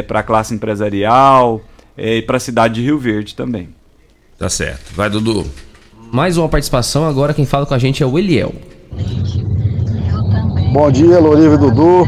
para 0.07 0.21
a 0.21 0.23
classe 0.23 0.55
empresarial 0.55 1.61
eh, 1.97 2.19
e 2.19 2.23
para 2.23 2.37
a 2.37 2.41
cidade 2.41 2.75
de 2.75 2.83
Rio 2.83 2.99
Verde 2.99 3.35
também. 3.35 3.69
Tá 4.39 4.49
certo. 4.49 4.95
Vai, 4.95 5.09
Dudu. 5.09 5.45
Mais 6.13 6.37
uma 6.37 6.49
participação, 6.49 7.07
agora 7.07 7.33
quem 7.33 7.47
fala 7.47 7.67
com 7.67 7.75
a 7.75 7.79
gente 7.79 8.03
é 8.03 8.07
o 8.07 8.19
Eliel. 8.19 8.53
Bom 10.73 10.91
dia, 10.91 11.19
Loriva 11.19 11.55
e 11.55 11.59
Dudu. 11.59 12.05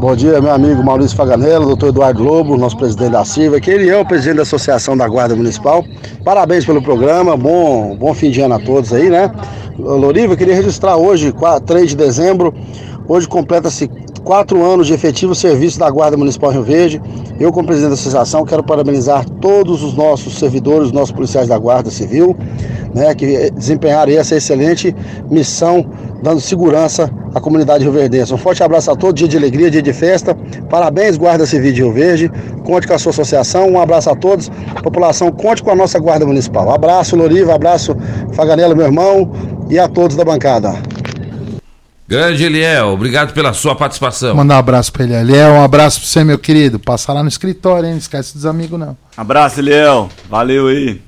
Bom 0.00 0.16
dia, 0.16 0.40
meu 0.40 0.52
amigo 0.52 0.82
Maurício 0.82 1.16
Faganello, 1.16 1.66
doutor 1.66 1.90
Eduardo 1.90 2.22
Lobo, 2.22 2.56
nosso 2.56 2.76
presidente 2.76 3.12
da 3.12 3.24
Silva, 3.24 3.60
que 3.60 3.70
ele 3.70 3.90
é 3.90 3.98
o 3.98 4.04
presidente 4.04 4.36
da 4.36 4.42
Associação 4.42 4.96
da 4.96 5.06
Guarda 5.06 5.36
Municipal. 5.36 5.84
Parabéns 6.24 6.64
pelo 6.64 6.80
programa, 6.80 7.36
bom, 7.36 7.94
bom 7.96 8.14
fim 8.14 8.30
de 8.30 8.40
ano 8.40 8.54
a 8.54 8.58
todos 8.58 8.92
aí, 8.92 9.10
né? 9.10 9.30
Loriva, 9.78 10.36
queria 10.36 10.54
registrar 10.54 10.96
hoje, 10.96 11.32
4, 11.32 11.66
3 11.66 11.90
de 11.90 11.96
dezembro, 11.96 12.54
hoje 13.06 13.28
completa-se 13.28 13.90
quatro 14.24 14.62
anos 14.64 14.86
de 14.86 14.92
efetivo 14.92 15.34
serviço 15.34 15.78
da 15.78 15.90
Guarda 15.90 16.16
Municipal 16.16 16.50
Rio 16.50 16.62
Verde. 16.62 17.00
Eu, 17.38 17.52
como 17.52 17.66
presidente 17.66 17.90
da 17.90 17.94
associação, 17.94 18.44
quero 18.44 18.62
parabenizar 18.62 19.24
todos 19.40 19.82
os 19.82 19.94
nossos 19.94 20.38
servidores, 20.38 20.88
os 20.88 20.92
nossos 20.92 21.12
policiais 21.12 21.48
da 21.48 21.58
Guarda 21.58 21.90
Civil, 21.90 22.36
né, 22.94 23.14
que 23.14 23.50
desempenharam 23.50 24.12
essa 24.12 24.36
excelente 24.36 24.94
missão, 25.30 25.86
dando 26.22 26.40
segurança 26.40 27.10
à 27.34 27.40
comunidade 27.40 27.84
rioverdense. 27.84 28.34
Um 28.34 28.36
forte 28.36 28.62
abraço 28.62 28.90
a 28.90 28.96
todos, 28.96 29.14
dia 29.14 29.28
de 29.28 29.36
alegria, 29.36 29.70
dia 29.70 29.82
de 29.82 29.92
festa. 29.92 30.36
Parabéns, 30.68 31.16
Guarda 31.16 31.46
Civil 31.46 31.72
de 31.72 31.82
Rio 31.82 31.92
Verde. 31.92 32.30
Conte 32.64 32.86
com 32.86 32.94
a 32.94 32.98
sua 32.98 33.10
associação. 33.10 33.70
Um 33.70 33.80
abraço 33.80 34.10
a 34.10 34.14
todos. 34.14 34.50
População, 34.82 35.30
conte 35.30 35.62
com 35.62 35.70
a 35.70 35.74
nossa 35.74 35.98
Guarda 35.98 36.26
Municipal. 36.26 36.70
Abraço, 36.70 37.16
Loriva, 37.16 37.54
abraço, 37.54 37.96
Faganello, 38.32 38.76
meu 38.76 38.86
irmão, 38.86 39.30
e 39.70 39.78
a 39.78 39.88
todos 39.88 40.16
da 40.16 40.24
bancada. 40.24 40.74
Grande 42.10 42.42
Eliel, 42.42 42.88
obrigado 42.88 43.32
pela 43.32 43.52
sua 43.52 43.76
participação. 43.76 44.34
Mandar 44.34 44.56
um 44.56 44.58
abraço 44.58 44.92
pra 44.92 45.04
ele. 45.04 45.36
É 45.36 45.46
um 45.48 45.62
abraço 45.62 46.00
pra 46.00 46.08
você, 46.08 46.24
meu 46.24 46.40
querido. 46.40 46.80
Passa 46.80 47.12
lá 47.12 47.22
no 47.22 47.28
escritório, 47.28 47.84
hein? 47.86 47.92
Não 47.92 47.98
esquece 47.98 48.34
dos 48.34 48.44
amigos, 48.44 48.80
não. 48.80 48.96
Abraço, 49.16 49.60
Eliel. 49.60 50.08
Valeu 50.28 50.66
aí. 50.66 51.00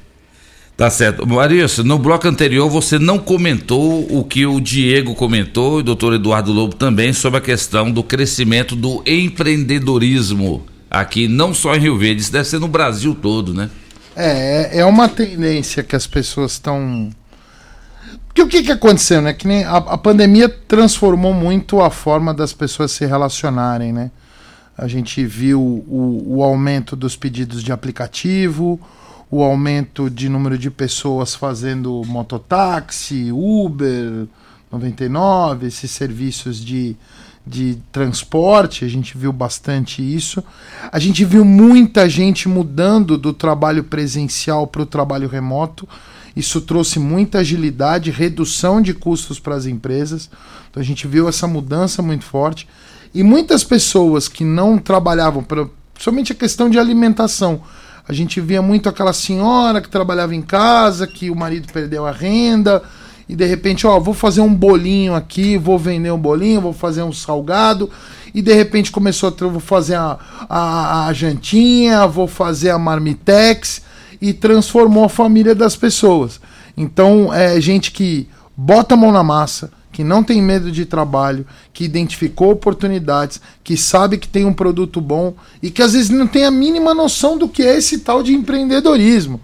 Tá 0.77 0.89
certo. 0.89 1.27
Marício, 1.27 1.83
no 1.83 1.99
bloco 1.99 2.29
anterior 2.29 2.70
você 2.70 3.01
não 3.01 3.19
comentou 3.19 4.07
o 4.16 4.24
que 4.24 4.47
o 4.47 4.61
Diego 4.61 5.12
comentou 5.16 5.79
e 5.79 5.81
o 5.81 5.85
doutor 5.85 6.15
Eduardo 6.15 6.53
Lobo 6.53 6.77
também 6.77 7.12
sobre 7.12 7.39
a 7.39 7.43
questão 7.43 7.91
do 7.91 8.05
crescimento 8.05 8.77
do 8.77 9.03
empreendedorismo 9.05 10.65
aqui, 10.91 11.27
não 11.27 11.53
só 11.53 11.74
em 11.74 11.81
Rio 11.81 11.99
Verde, 11.99 12.23
isso 12.23 12.33
deve 12.33 12.45
ser 12.49 12.59
no 12.61 12.69
Brasil 12.69 13.15
todo, 13.20 13.53
né? 13.53 13.69
É- 14.15 14.79
é 14.81 14.85
uma 14.85 15.09
tendência 15.09 15.83
que 15.83 15.97
as 15.97 16.07
pessoas 16.07 16.53
estão. 16.53 17.11
Porque 18.32 18.42
o 18.42 18.48
que, 18.48 18.62
que 18.62 18.72
aconteceu, 18.72 19.20
né? 19.20 19.34
Que 19.34 19.46
nem 19.46 19.62
a, 19.62 19.76
a 19.76 19.98
pandemia 19.98 20.48
transformou 20.48 21.34
muito 21.34 21.82
a 21.82 21.90
forma 21.90 22.32
das 22.32 22.54
pessoas 22.54 22.90
se 22.90 23.04
relacionarem, 23.04 23.92
né? 23.92 24.10
A 24.76 24.88
gente 24.88 25.22
viu 25.24 25.60
o, 25.60 26.36
o 26.38 26.42
aumento 26.42 26.96
dos 26.96 27.14
pedidos 27.14 27.62
de 27.62 27.70
aplicativo, 27.70 28.80
o 29.30 29.42
aumento 29.42 30.09
de 30.09 30.30
número 30.30 30.56
de 30.56 30.70
pessoas 30.70 31.34
fazendo 31.34 32.02
mototáxi, 32.06 33.30
Uber, 33.30 34.26
99, 34.70 35.66
esses 35.66 35.90
serviços 35.90 36.64
de, 36.64 36.96
de 37.46 37.78
transporte, 37.92 38.84
a 38.84 38.88
gente 38.88 39.16
viu 39.18 39.32
bastante 39.32 40.02
isso. 40.02 40.42
A 40.90 40.98
gente 40.98 41.22
viu 41.22 41.44
muita 41.44 42.09
gente 42.09 42.48
mudando 42.48 43.18
do 43.18 43.34
trabalho 43.34 43.84
presencial 43.84 44.66
para 44.66 44.82
o 44.82 44.86
trabalho 44.86 45.28
remoto. 45.28 45.86
Isso 46.34 46.60
trouxe 46.60 46.98
muita 46.98 47.38
agilidade, 47.38 48.10
redução 48.10 48.80
de 48.80 48.94
custos 48.94 49.38
para 49.38 49.54
as 49.54 49.66
empresas. 49.66 50.30
Então 50.70 50.80
a 50.82 50.84
gente 50.84 51.06
viu 51.06 51.28
essa 51.28 51.46
mudança 51.46 52.00
muito 52.00 52.24
forte. 52.24 52.66
E 53.14 53.22
muitas 53.22 53.62
pessoas 53.62 54.28
que 54.28 54.42
não 54.44 54.78
trabalhavam, 54.78 55.42
pra- 55.44 55.66
somente 55.98 56.32
a 56.32 56.34
questão 56.34 56.70
de 56.70 56.78
alimentação. 56.78 57.60
A 58.09 58.12
gente 58.12 58.40
via 58.40 58.62
muito 58.62 58.88
aquela 58.88 59.12
senhora 59.12 59.80
que 59.80 59.88
trabalhava 59.88 60.34
em 60.34 60.42
casa, 60.42 61.06
que 61.06 61.30
o 61.30 61.36
marido 61.36 61.70
perdeu 61.72 62.06
a 62.06 62.10
renda, 62.10 62.82
e 63.28 63.36
de 63.36 63.44
repente, 63.46 63.86
ó, 63.86 64.00
vou 64.00 64.14
fazer 64.14 64.40
um 64.40 64.52
bolinho 64.52 65.14
aqui, 65.14 65.56
vou 65.56 65.78
vender 65.78 66.10
um 66.10 66.18
bolinho, 66.18 66.60
vou 66.60 66.72
fazer 66.72 67.02
um 67.02 67.12
salgado, 67.12 67.88
e 68.34 68.42
de 68.42 68.52
repente 68.54 68.90
começou 68.90 69.28
a, 69.28 69.44
vou 69.46 69.60
fazer 69.60 69.94
a, 69.94 70.18
a, 70.48 71.06
a 71.06 71.12
jantinha, 71.12 72.06
vou 72.06 72.26
fazer 72.26 72.70
a 72.70 72.78
marmitex, 72.78 73.82
e 74.23 74.32
transformou 74.32 75.05
a 75.05 75.09
família 75.09 75.53
das 75.53 75.74
pessoas. 75.74 76.40
Então, 76.77 77.35
é 77.35 77.61
gente 77.61 77.90
que 77.90 78.28
bota 78.57 78.94
a 78.94 78.97
mão 78.97 79.11
na 79.11 79.24
massa, 79.24 79.73
que 79.90 80.05
não 80.05 80.23
tem 80.23 80.40
medo 80.40 80.70
de 80.70 80.86
trabalho, 80.86 81.44
que 81.73 81.85
identificou 81.85 82.53
oportunidades, 82.53 83.40
que 83.65 83.77
sabe 83.77 84.16
que 84.16 84.28
tem 84.28 84.47
um 84.47 84.53
produto 84.53 85.01
bom 85.01 85.35
e 85.61 85.70
que 85.70 85.82
às 85.82 85.93
vezes 85.93 86.09
não 86.09 86.27
tem 86.28 86.44
a 86.44 86.51
mínima 86.53 86.94
noção 86.94 87.36
do 87.36 87.49
que 87.49 87.62
é 87.65 87.77
esse 87.77 87.99
tal 87.99 88.23
de 88.23 88.32
empreendedorismo. 88.32 89.40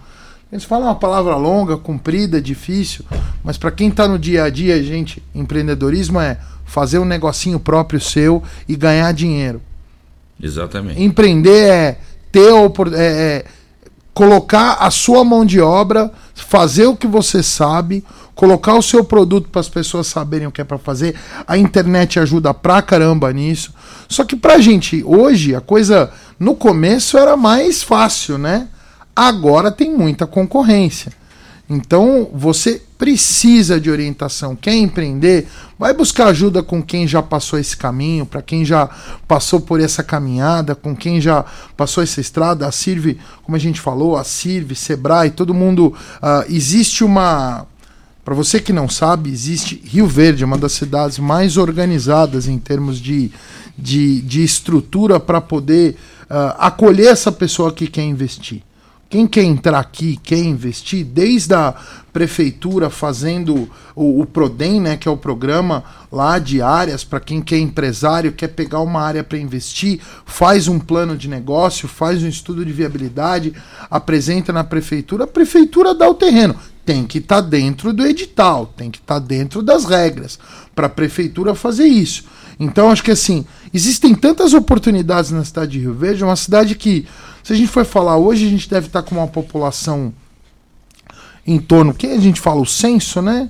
Eles 0.50 0.64
falam 0.64 0.86
uma 0.86 0.94
palavra 0.94 1.36
longa, 1.36 1.76
comprida, 1.76 2.40
difícil, 2.40 3.04
mas 3.42 3.58
para 3.58 3.72
quem 3.72 3.88
está 3.88 4.06
no 4.06 4.18
dia 4.18 4.44
a 4.44 4.48
dia, 4.48 4.82
gente, 4.82 5.20
empreendedorismo 5.34 6.20
é 6.20 6.38
fazer 6.64 7.00
um 7.00 7.04
negocinho 7.04 7.58
próprio 7.58 8.00
seu 8.00 8.42
e 8.66 8.76
ganhar 8.76 9.12
dinheiro. 9.12 9.60
Exatamente. 10.40 11.02
Empreender 11.02 11.68
é 11.68 11.98
ter 12.30 12.50
a 12.50 12.54
opor- 12.54 12.94
é, 12.94 13.06
é 13.06 13.44
colocar 14.18 14.78
a 14.80 14.90
sua 14.90 15.22
mão 15.22 15.44
de 15.44 15.60
obra, 15.60 16.10
fazer 16.34 16.86
o 16.86 16.96
que 16.96 17.06
você 17.06 17.40
sabe, 17.40 18.04
colocar 18.34 18.74
o 18.74 18.82
seu 18.82 19.04
produto 19.04 19.48
para 19.48 19.60
as 19.60 19.68
pessoas 19.68 20.08
saberem 20.08 20.48
o 20.48 20.50
que 20.50 20.60
é 20.60 20.64
para 20.64 20.76
fazer. 20.76 21.14
A 21.46 21.56
internet 21.56 22.18
ajuda 22.18 22.52
pra 22.52 22.82
caramba 22.82 23.32
nisso. 23.32 23.72
Só 24.08 24.24
que 24.24 24.34
pra 24.34 24.58
gente 24.58 25.04
hoje 25.06 25.54
a 25.54 25.60
coisa 25.60 26.10
no 26.36 26.56
começo 26.56 27.16
era 27.16 27.36
mais 27.36 27.84
fácil, 27.84 28.38
né? 28.38 28.66
Agora 29.14 29.70
tem 29.70 29.96
muita 29.96 30.26
concorrência. 30.26 31.12
Então 31.70 32.30
você 32.32 32.80
precisa 32.96 33.78
de 33.78 33.90
orientação. 33.90 34.56
Quer 34.56 34.74
empreender? 34.74 35.46
Vai 35.78 35.92
buscar 35.92 36.28
ajuda 36.28 36.62
com 36.62 36.82
quem 36.82 37.06
já 37.06 37.22
passou 37.22 37.58
esse 37.58 37.76
caminho, 37.76 38.24
para 38.24 38.40
quem 38.40 38.64
já 38.64 38.88
passou 39.26 39.60
por 39.60 39.78
essa 39.78 40.02
caminhada, 40.02 40.74
com 40.74 40.96
quem 40.96 41.20
já 41.20 41.44
passou 41.76 42.02
essa 42.02 42.20
estrada. 42.20 42.66
A 42.66 42.72
Sirve, 42.72 43.18
como 43.42 43.54
a 43.54 43.58
gente 43.60 43.80
falou, 43.80 44.16
a 44.16 44.24
Sirve, 44.24 44.74
Sebrae, 44.74 45.30
todo 45.30 45.52
mundo. 45.52 45.94
ah, 46.22 46.44
existe 46.48 47.04
uma. 47.04 47.66
Para 48.24 48.34
você 48.34 48.60
que 48.60 48.74
não 48.74 48.88
sabe, 48.90 49.30
existe 49.30 49.80
Rio 49.84 50.06
Verde, 50.06 50.44
uma 50.44 50.58
das 50.58 50.72
cidades 50.72 51.18
mais 51.18 51.56
organizadas 51.56 52.46
em 52.46 52.58
termos 52.58 52.98
de, 53.00 53.30
de, 53.76 54.20
de 54.20 54.42
estrutura 54.42 55.18
para 55.18 55.40
poder 55.40 55.96
ah, 56.28 56.56
acolher 56.58 57.08
essa 57.08 57.30
pessoa 57.30 57.72
que 57.72 57.86
quer 57.86 58.04
investir. 58.04 58.62
Quem 59.10 59.26
quer 59.26 59.42
entrar 59.42 59.78
aqui, 59.78 60.18
quer 60.22 60.38
investir, 60.38 61.02
desde 61.02 61.54
a 61.54 61.74
prefeitura 62.12 62.90
fazendo 62.90 63.66
o, 63.96 64.20
o 64.20 64.26
Prodem, 64.26 64.82
né, 64.82 64.98
que 64.98 65.08
é 65.08 65.10
o 65.10 65.16
programa 65.16 65.82
lá 66.12 66.38
de 66.38 66.60
áreas 66.60 67.04
para 67.04 67.18
quem 67.18 67.40
quer 67.40 67.58
empresário, 67.58 68.32
quer 68.32 68.48
pegar 68.48 68.80
uma 68.80 69.00
área 69.00 69.24
para 69.24 69.38
investir, 69.38 69.98
faz 70.26 70.68
um 70.68 70.78
plano 70.78 71.16
de 71.16 71.26
negócio, 71.26 71.88
faz 71.88 72.22
um 72.22 72.28
estudo 72.28 72.62
de 72.66 72.72
viabilidade, 72.72 73.54
apresenta 73.90 74.52
na 74.52 74.62
prefeitura, 74.62 75.24
a 75.24 75.28
prefeitura 75.28 75.94
dá 75.94 76.06
o 76.06 76.14
terreno. 76.14 76.54
Tem 76.84 77.06
que 77.06 77.18
estar 77.18 77.40
dentro 77.40 77.94
do 77.94 78.06
edital, 78.06 78.66
tem 78.66 78.90
que 78.90 78.98
estar 78.98 79.20
dentro 79.20 79.62
das 79.62 79.86
regras 79.86 80.38
para 80.74 80.86
a 80.86 80.90
prefeitura 80.90 81.54
fazer 81.54 81.86
isso. 81.86 82.24
Então 82.60 82.90
acho 82.90 83.04
que 83.04 83.10
assim, 83.10 83.46
existem 83.72 84.14
tantas 84.14 84.52
oportunidades 84.52 85.30
na 85.30 85.44
cidade 85.44 85.72
de 85.72 85.78
Rio 85.78 85.94
Verde, 85.94 86.24
uma 86.24 86.34
cidade 86.34 86.74
que, 86.74 87.06
se 87.48 87.54
a 87.54 87.56
gente 87.56 87.70
for 87.70 87.86
falar 87.86 88.18
hoje, 88.18 88.44
a 88.44 88.50
gente 88.50 88.68
deve 88.68 88.88
estar 88.88 89.02
com 89.02 89.14
uma 89.14 89.26
população 89.26 90.12
em 91.46 91.58
torno, 91.58 91.94
que 91.94 92.06
a 92.06 92.20
gente 92.20 92.42
fala 92.42 92.60
o 92.60 92.66
censo, 92.66 93.22
né? 93.22 93.48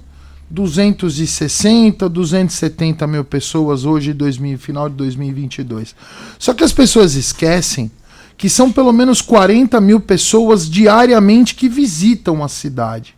260, 0.49 2.09
270 2.09 3.07
mil 3.09 3.25
pessoas 3.25 3.85
hoje, 3.85 4.13
2000, 4.13 4.57
final 4.57 4.89
de 4.89 4.95
2022. 4.95 5.97
Só 6.39 6.55
que 6.55 6.63
as 6.63 6.73
pessoas 6.73 7.17
esquecem 7.17 7.91
que 8.37 8.49
são 8.49 8.71
pelo 8.71 8.93
menos 8.93 9.21
40 9.21 9.81
mil 9.81 9.99
pessoas 9.99 10.71
diariamente 10.71 11.57
que 11.57 11.69
visitam 11.69 12.45
a 12.45 12.47
cidade. 12.47 13.17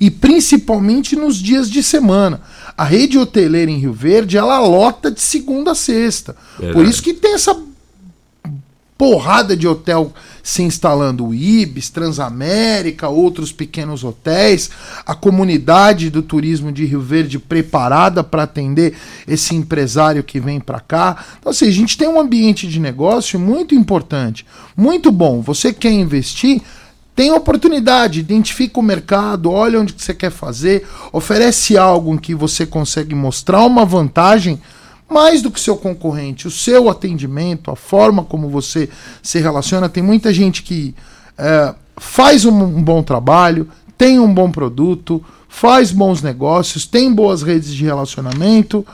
E 0.00 0.10
principalmente 0.10 1.14
nos 1.16 1.36
dias 1.36 1.70
de 1.70 1.82
semana. 1.82 2.40
A 2.78 2.84
rede 2.84 3.18
hoteleira 3.18 3.70
em 3.70 3.76
Rio 3.76 3.92
Verde, 3.92 4.38
ela 4.38 4.58
lota 4.60 5.10
de 5.10 5.20
segunda 5.20 5.72
a 5.72 5.74
sexta. 5.74 6.34
Por 6.72 6.86
isso 6.86 7.02
que 7.02 7.12
tem 7.12 7.34
essa 7.34 7.54
porrada 8.96 9.56
de 9.56 9.66
hotel 9.66 10.12
se 10.42 10.62
instalando, 10.62 11.26
o 11.26 11.34
Ibis, 11.34 11.90
Transamérica, 11.90 13.08
outros 13.08 13.50
pequenos 13.50 14.04
hotéis, 14.04 14.70
a 15.04 15.14
comunidade 15.14 16.10
do 16.10 16.22
turismo 16.22 16.70
de 16.70 16.84
Rio 16.84 17.00
Verde 17.00 17.38
preparada 17.38 18.22
para 18.22 18.44
atender 18.44 18.94
esse 19.26 19.54
empresário 19.54 20.22
que 20.22 20.38
vem 20.38 20.60
para 20.60 20.80
cá. 20.80 21.24
Então, 21.38 21.50
assim, 21.50 21.66
a 21.66 21.72
gente 21.72 21.96
tem 21.96 22.06
um 22.06 22.20
ambiente 22.20 22.68
de 22.68 22.78
negócio 22.78 23.38
muito 23.40 23.74
importante, 23.74 24.46
muito 24.76 25.10
bom. 25.10 25.40
Você 25.40 25.72
quer 25.72 25.92
investir? 25.92 26.62
Tem 27.16 27.30
oportunidade, 27.30 28.20
identifica 28.20 28.80
o 28.80 28.82
mercado, 28.82 29.50
olha 29.50 29.80
onde 29.80 29.92
que 29.92 30.02
você 30.02 30.12
quer 30.12 30.30
fazer, 30.30 30.86
oferece 31.12 31.78
algo 31.78 32.12
em 32.12 32.18
que 32.18 32.34
você 32.34 32.66
consegue 32.66 33.14
mostrar 33.14 33.64
uma 33.64 33.84
vantagem 33.84 34.60
mais 35.08 35.42
do 35.42 35.50
que 35.50 35.60
seu 35.60 35.76
concorrente, 35.76 36.46
o 36.46 36.50
seu 36.50 36.88
atendimento, 36.88 37.70
a 37.70 37.76
forma 37.76 38.24
como 38.24 38.48
você 38.48 38.88
se 39.22 39.38
relaciona. 39.38 39.88
Tem 39.88 40.02
muita 40.02 40.32
gente 40.32 40.62
que 40.62 40.94
é, 41.36 41.74
faz 41.96 42.44
um, 42.44 42.62
um 42.62 42.82
bom 42.82 43.02
trabalho, 43.02 43.68
tem 43.96 44.18
um 44.18 44.32
bom 44.32 44.50
produto, 44.50 45.22
faz 45.48 45.92
bons 45.92 46.22
negócios, 46.22 46.86
tem 46.86 47.12
boas 47.12 47.42
redes 47.42 47.72
de 47.72 47.84
relacionamento 47.84 48.84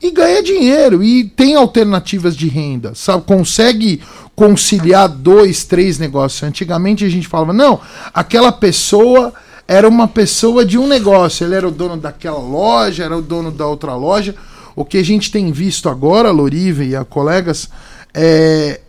e 0.00 0.10
ganha 0.10 0.42
dinheiro 0.42 1.02
e 1.02 1.24
tem 1.24 1.54
alternativas 1.56 2.36
de 2.36 2.48
renda, 2.48 2.94
sabe? 2.94 3.24
Consegue 3.24 4.00
conciliar 4.34 5.08
dois, 5.08 5.64
três 5.64 5.98
negócios. 5.98 6.42
Antigamente 6.42 7.04
a 7.04 7.08
gente 7.08 7.26
falava, 7.26 7.52
não, 7.52 7.80
aquela 8.14 8.52
pessoa 8.52 9.34
era 9.66 9.86
uma 9.86 10.08
pessoa 10.08 10.64
de 10.64 10.78
um 10.78 10.86
negócio, 10.86 11.44
ele 11.44 11.54
era 11.54 11.68
o 11.68 11.72
dono 11.72 11.96
daquela 11.96 12.38
loja, 12.38 13.04
era 13.04 13.16
o 13.16 13.20
dono 13.20 13.50
da 13.50 13.66
outra 13.66 13.94
loja. 13.94 14.34
O 14.78 14.84
que 14.84 14.96
a 14.96 15.02
gente 15.02 15.32
tem 15.32 15.50
visto 15.50 15.88
agora, 15.88 16.30
Lorive 16.30 16.86
e 16.86 16.94
a 16.94 17.04
colegas, 17.04 17.68
é 18.14 18.80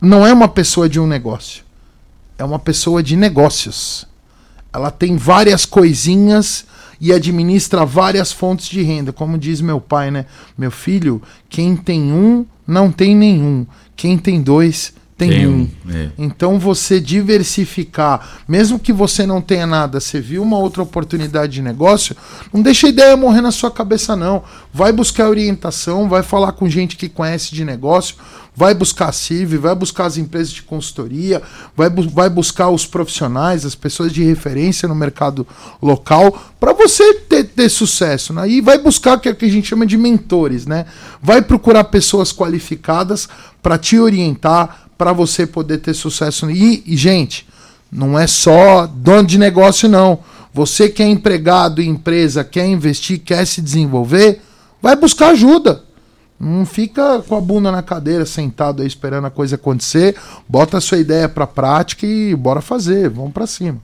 não 0.00 0.24
é 0.24 0.32
uma 0.32 0.46
pessoa 0.46 0.88
de 0.88 1.00
um 1.00 1.06
negócio, 1.06 1.64
é 2.38 2.44
uma 2.44 2.60
pessoa 2.60 3.02
de 3.02 3.16
negócios. 3.16 4.06
Ela 4.72 4.92
tem 4.92 5.16
várias 5.16 5.66
coisinhas 5.66 6.64
e 7.00 7.12
administra 7.12 7.84
várias 7.84 8.30
fontes 8.30 8.68
de 8.68 8.82
renda. 8.82 9.12
Como 9.12 9.36
diz 9.36 9.60
meu 9.60 9.80
pai, 9.80 10.12
né? 10.12 10.26
Meu 10.56 10.70
filho, 10.70 11.20
quem 11.48 11.74
tem 11.76 12.12
um, 12.12 12.46
não 12.64 12.92
tem 12.92 13.16
nenhum. 13.16 13.66
Quem 13.96 14.16
tem 14.16 14.40
dois, 14.40 14.94
tem, 15.16 15.46
um. 15.46 15.60
um, 15.60 15.68
é. 15.92 16.08
Então 16.18 16.58
você 16.58 16.98
diversificar, 17.00 18.42
mesmo 18.48 18.78
que 18.78 18.92
você 18.92 19.24
não 19.26 19.40
tenha 19.40 19.66
nada, 19.66 20.00
você 20.00 20.20
viu 20.20 20.42
uma 20.42 20.58
outra 20.58 20.82
oportunidade 20.82 21.52
de 21.52 21.62
negócio, 21.62 22.16
não 22.52 22.62
deixa 22.62 22.86
a 22.86 22.90
ideia 22.90 23.16
morrer 23.16 23.40
na 23.40 23.52
sua 23.52 23.70
cabeça, 23.70 24.16
não. 24.16 24.42
Vai 24.72 24.92
buscar 24.92 25.28
orientação, 25.28 26.08
vai 26.08 26.22
falar 26.22 26.52
com 26.52 26.68
gente 26.68 26.96
que 26.96 27.08
conhece 27.08 27.54
de 27.54 27.64
negócio, 27.64 28.16
vai 28.56 28.74
buscar 28.74 29.08
a 29.08 29.12
CIV, 29.12 29.56
vai 29.58 29.74
buscar 29.74 30.06
as 30.06 30.16
empresas 30.16 30.52
de 30.52 30.62
consultoria, 30.62 31.42
vai, 31.76 31.90
bu- 31.90 32.08
vai 32.08 32.28
buscar 32.30 32.70
os 32.70 32.86
profissionais, 32.86 33.64
as 33.64 33.74
pessoas 33.74 34.12
de 34.12 34.22
referência 34.22 34.88
no 34.88 34.94
mercado 34.94 35.46
local, 35.82 36.52
para 36.58 36.72
você 36.72 37.14
ter, 37.14 37.44
ter 37.44 37.68
sucesso. 37.68 38.32
Né? 38.32 38.48
E 38.48 38.60
vai 38.60 38.78
buscar 38.78 39.16
o 39.16 39.20
que, 39.20 39.28
é 39.28 39.34
que 39.34 39.44
a 39.44 39.50
gente 39.50 39.68
chama 39.68 39.86
de 39.86 39.96
mentores, 39.96 40.66
né? 40.66 40.86
Vai 41.22 41.42
procurar 41.42 41.84
pessoas 41.84 42.32
qualificadas 42.32 43.28
para 43.62 43.78
te 43.78 43.98
orientar, 43.98 44.83
para 44.96 45.12
você 45.12 45.46
poder 45.46 45.78
ter 45.78 45.94
sucesso. 45.94 46.50
E, 46.50 46.82
e, 46.86 46.96
gente, 46.96 47.46
não 47.90 48.18
é 48.18 48.26
só 48.26 48.86
dono 48.86 49.26
de 49.26 49.38
negócio, 49.38 49.88
não. 49.88 50.20
Você 50.52 50.88
que 50.88 51.02
é 51.02 51.08
empregado 51.08 51.82
em 51.82 51.88
empresa, 51.88 52.44
quer 52.44 52.66
investir, 52.66 53.20
quer 53.20 53.44
se 53.46 53.60
desenvolver, 53.60 54.40
vai 54.80 54.94
buscar 54.94 55.28
ajuda. 55.30 55.82
Não 56.38 56.66
fica 56.66 57.20
com 57.26 57.36
a 57.36 57.40
bunda 57.40 57.70
na 57.72 57.82
cadeira, 57.82 58.26
sentado 58.26 58.82
aí 58.82 58.88
esperando 58.88 59.26
a 59.26 59.30
coisa 59.30 59.54
acontecer. 59.54 60.16
Bota 60.48 60.78
a 60.78 60.80
sua 60.80 60.98
ideia 60.98 61.28
pra 61.28 61.46
prática 61.46 62.06
e 62.06 62.34
bora 62.34 62.60
fazer. 62.60 63.08
Vamos 63.08 63.32
pra 63.32 63.46
cima. 63.46 63.80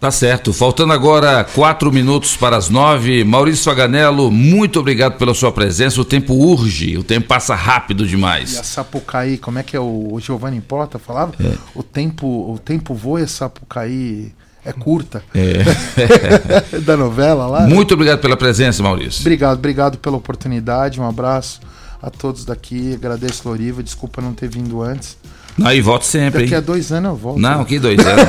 Tá 0.00 0.12
certo. 0.12 0.52
Faltando 0.52 0.92
agora 0.92 1.42
quatro 1.42 1.90
minutos 1.92 2.36
para 2.36 2.56
as 2.56 2.68
nove. 2.68 3.24
Maurício 3.24 3.64
Faganello, 3.64 4.30
muito 4.30 4.78
obrigado 4.78 5.18
pela 5.18 5.34
sua 5.34 5.50
presença. 5.50 6.00
O 6.00 6.04
tempo 6.04 6.34
urge, 6.34 6.96
o 6.96 7.02
tempo 7.02 7.26
passa 7.26 7.56
rápido 7.56 8.04
E 8.04 8.08
demais. 8.08 8.56
a 8.58 8.62
Sapucaí, 8.62 9.38
como 9.38 9.58
é 9.58 9.62
que 9.64 9.76
é 9.76 9.80
o, 9.80 10.10
o 10.12 10.20
Giovanni 10.20 10.60
Porta 10.60 11.00
falava? 11.00 11.32
É. 11.40 11.52
O 11.74 11.82
tempo, 11.82 12.26
o 12.26 12.58
tempo 12.60 12.94
voa 12.94 13.20
e 13.20 13.24
a 13.24 13.28
Sapucaí 13.28 14.32
é 14.64 14.72
curta. 14.72 15.20
É. 15.34 16.78
da 16.78 16.96
novela 16.96 17.48
lá. 17.48 17.66
Muito 17.66 17.94
obrigado 17.94 18.20
pela 18.20 18.36
presença, 18.36 18.80
Maurício. 18.82 19.22
Obrigado, 19.22 19.58
obrigado 19.58 19.98
pela 19.98 20.16
oportunidade. 20.16 21.00
Um 21.00 21.08
abraço 21.08 21.60
a 22.00 22.08
todos 22.08 22.44
daqui. 22.44 22.94
Agradeço, 22.94 23.48
Loriva. 23.48 23.82
Desculpa 23.82 24.22
não 24.22 24.32
ter 24.32 24.48
vindo 24.48 24.80
antes. 24.80 25.16
Aí 25.64 25.80
volto 25.80 26.02
sempre, 26.04 26.42
Daqui 26.42 26.54
a 26.54 26.58
hein? 26.58 26.64
dois 26.64 26.92
anos 26.92 27.10
eu 27.10 27.16
volto. 27.16 27.38
Não, 27.40 27.64
que 27.64 27.78
dois 27.78 27.98
anos. 27.98 28.24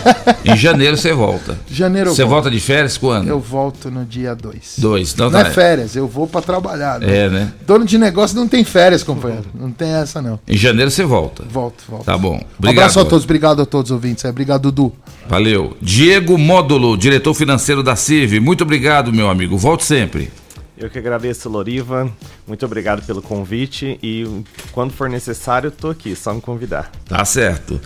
em 0.44 0.56
janeiro 0.56 0.96
você 0.96 1.12
volta. 1.12 1.58
Janeiro 1.70 2.10
Você 2.14 2.22
volto. 2.22 2.34
volta 2.34 2.50
de 2.50 2.60
férias 2.60 2.96
quando? 2.98 3.26
Eu 3.28 3.40
volto 3.40 3.90
no 3.90 4.04
dia 4.04 4.34
2. 4.34 4.74
Dois. 4.78 5.12
Então 5.12 5.30
não 5.30 5.42
tá. 5.42 5.48
é 5.48 5.50
férias, 5.50 5.96
eu 5.96 6.06
vou 6.06 6.26
pra 6.26 6.40
trabalhar. 6.42 7.00
né? 7.00 7.16
É, 7.24 7.28
né? 7.28 7.52
Dono 7.66 7.84
de 7.84 7.96
negócio 7.98 8.36
não 8.36 8.46
tem 8.48 8.64
férias, 8.64 9.02
companheiro. 9.02 9.44
Não 9.54 9.70
tem 9.70 9.88
essa, 9.90 10.20
não. 10.20 10.38
Em 10.46 10.56
janeiro 10.56 10.90
você 10.90 11.04
volta. 11.04 11.42
Volto, 11.50 11.84
volto. 11.88 12.04
Tá 12.04 12.16
bom. 12.18 12.34
Um 12.36 12.40
Obrigado. 12.58 12.78
abraço 12.84 13.00
a 13.00 13.04
todos, 13.04 13.24
obrigado 13.24 13.62
a 13.62 13.66
todos 13.66 13.90
os 13.90 13.94
ouvintes. 13.94 14.24
É, 14.24 14.28
Obrigado, 14.30 14.62
Dudu. 14.70 14.92
Valeu. 15.28 15.76
Diego 15.80 16.36
Módulo, 16.36 16.96
diretor 16.96 17.32
financeiro 17.34 17.82
da 17.82 17.96
CIV. 17.96 18.40
Muito 18.40 18.62
obrigado, 18.62 19.12
meu 19.12 19.30
amigo. 19.30 19.56
Volte 19.56 19.84
sempre. 19.84 20.30
Eu 20.76 20.90
que 20.90 20.98
agradeço, 20.98 21.48
Loriva. 21.48 22.10
Muito 22.46 22.66
obrigado 22.66 23.04
pelo 23.06 23.22
convite 23.22 23.98
e 24.02 24.26
quando 24.72 24.92
for 24.92 25.08
necessário, 25.08 25.70
tô 25.70 25.90
aqui, 25.90 26.16
só 26.16 26.34
me 26.34 26.40
convidar. 26.40 26.90
Tá 27.08 27.24
certo. 27.24 27.80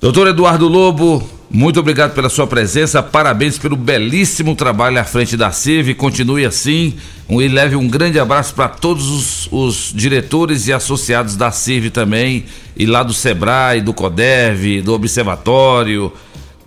Doutor 0.00 0.26
Eduardo 0.26 0.66
Lobo, 0.66 1.22
muito 1.48 1.78
obrigado 1.78 2.12
pela 2.12 2.28
sua 2.28 2.44
presença. 2.44 3.00
Parabéns 3.00 3.56
pelo 3.56 3.76
belíssimo 3.76 4.56
trabalho 4.56 4.98
à 4.98 5.04
frente 5.04 5.36
da 5.36 5.52
CIV. 5.52 5.94
Continue 5.94 6.44
assim. 6.44 6.96
Um, 7.28 7.40
e 7.40 7.46
leve 7.46 7.76
um 7.76 7.86
grande 7.86 8.18
abraço 8.18 8.52
para 8.52 8.68
todos 8.68 9.06
os, 9.08 9.48
os 9.52 9.92
diretores 9.94 10.66
e 10.66 10.72
associados 10.72 11.36
da 11.36 11.52
CIV 11.52 11.90
também. 11.90 12.46
E 12.76 12.84
lá 12.84 13.04
do 13.04 13.14
SEBRAE, 13.14 13.80
do 13.80 13.94
CODEV, 13.94 14.82
do 14.82 14.92
Observatório, 14.92 16.12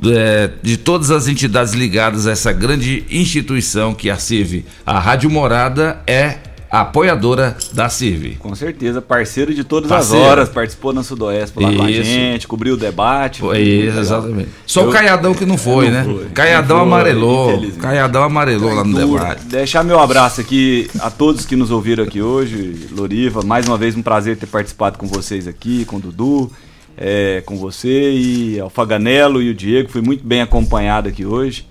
é, 0.06 0.52
de 0.61 0.77
todas 0.77 1.11
as 1.11 1.27
entidades 1.27 1.73
ligadas 1.73 2.27
a 2.27 2.32
essa 2.32 2.52
grande 2.52 3.06
instituição 3.10 3.94
que 3.94 4.10
é 4.10 4.14
a 4.14 4.18
CIV. 4.18 4.65
A 4.86 4.99
Rádio 4.99 5.30
Morada 5.30 5.99
é 6.07 6.38
a 6.72 6.82
apoiadora 6.82 7.56
da 7.72 7.88
CIV. 7.88 8.36
Com 8.40 8.53
certeza, 8.53 9.02
parceiro 9.02 9.53
de 9.53 9.64
todas 9.64 9.88
Parceiro. 9.88 10.26
as 10.26 10.30
horas, 10.32 10.49
participou 10.49 10.91
na 10.91 11.03
Sudoeste 11.03 11.57
lá 11.57 11.72
com 11.72 11.84
a 11.84 11.90
Isso. 11.91 12.03
gente, 12.03 12.48
cobriu 12.48 12.73
o 12.73 12.77
debate. 12.77 13.40
Foi 13.40 13.60
isso, 13.61 13.98
exatamente. 13.98 14.49
Só 14.65 14.82
Eu- 14.82 14.90
o 14.90 14.91
Caiadão 14.91 15.34
que 15.34 15.45
não 15.45 15.57
foi, 15.57 15.86
Não 15.86 15.91
né? 15.94 16.03
foi. 16.03 16.26
Caiadão 16.34 16.77
foi, 16.80 16.88
amarelou. 16.88 17.72
Caiadão 17.80 18.23
amarelou 18.23 18.73
lá 18.73 18.84
no 18.84 18.94
Duro. 18.99 19.19
debate. 19.19 19.45
Deixar 19.45 19.84
meu 19.86 19.99
abraço 19.99 20.41
aqui 20.41 20.90
a 20.99 21.10
todos 21.10 21.45
que 21.45 21.56
nos 21.56 21.72
ouviram 21.72 22.03
aqui 22.03 22.22
hoje. 22.22 22.88
Loriva, 22.91 23.41
mais 23.41 23.68
uma 23.68 23.77
vez 23.77 23.95
um 23.95 24.02
prazer 24.02 24.36
ter 24.36 24.48
participado 24.48 24.98
com 24.98 25.07
vocês 25.07 25.48
aqui, 25.48 25.86
com 25.86 25.95
o 25.95 25.99
Dudu, 26.02 26.52
é, 26.98 27.42
com 27.46 27.58
você 27.58 28.12
e 28.12 28.60
ao 28.60 28.70
Faganello 28.70 29.42
e 29.42 29.50
o 29.50 29.54
Diego. 29.54 29.90
Fui 29.90 30.02
muito 30.02 30.26
bem 30.26 30.42
acompanhado 30.42 31.10
aqui 31.10 31.26
hoje. 31.26 31.68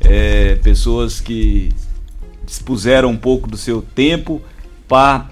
É, 0.00 0.56
pessoas 0.56 1.20
que 1.20 1.70
dispuseram 2.44 3.10
um 3.10 3.16
pouco 3.16 3.48
do 3.48 3.56
seu 3.56 3.82
tempo 3.82 4.40
para 4.86 5.28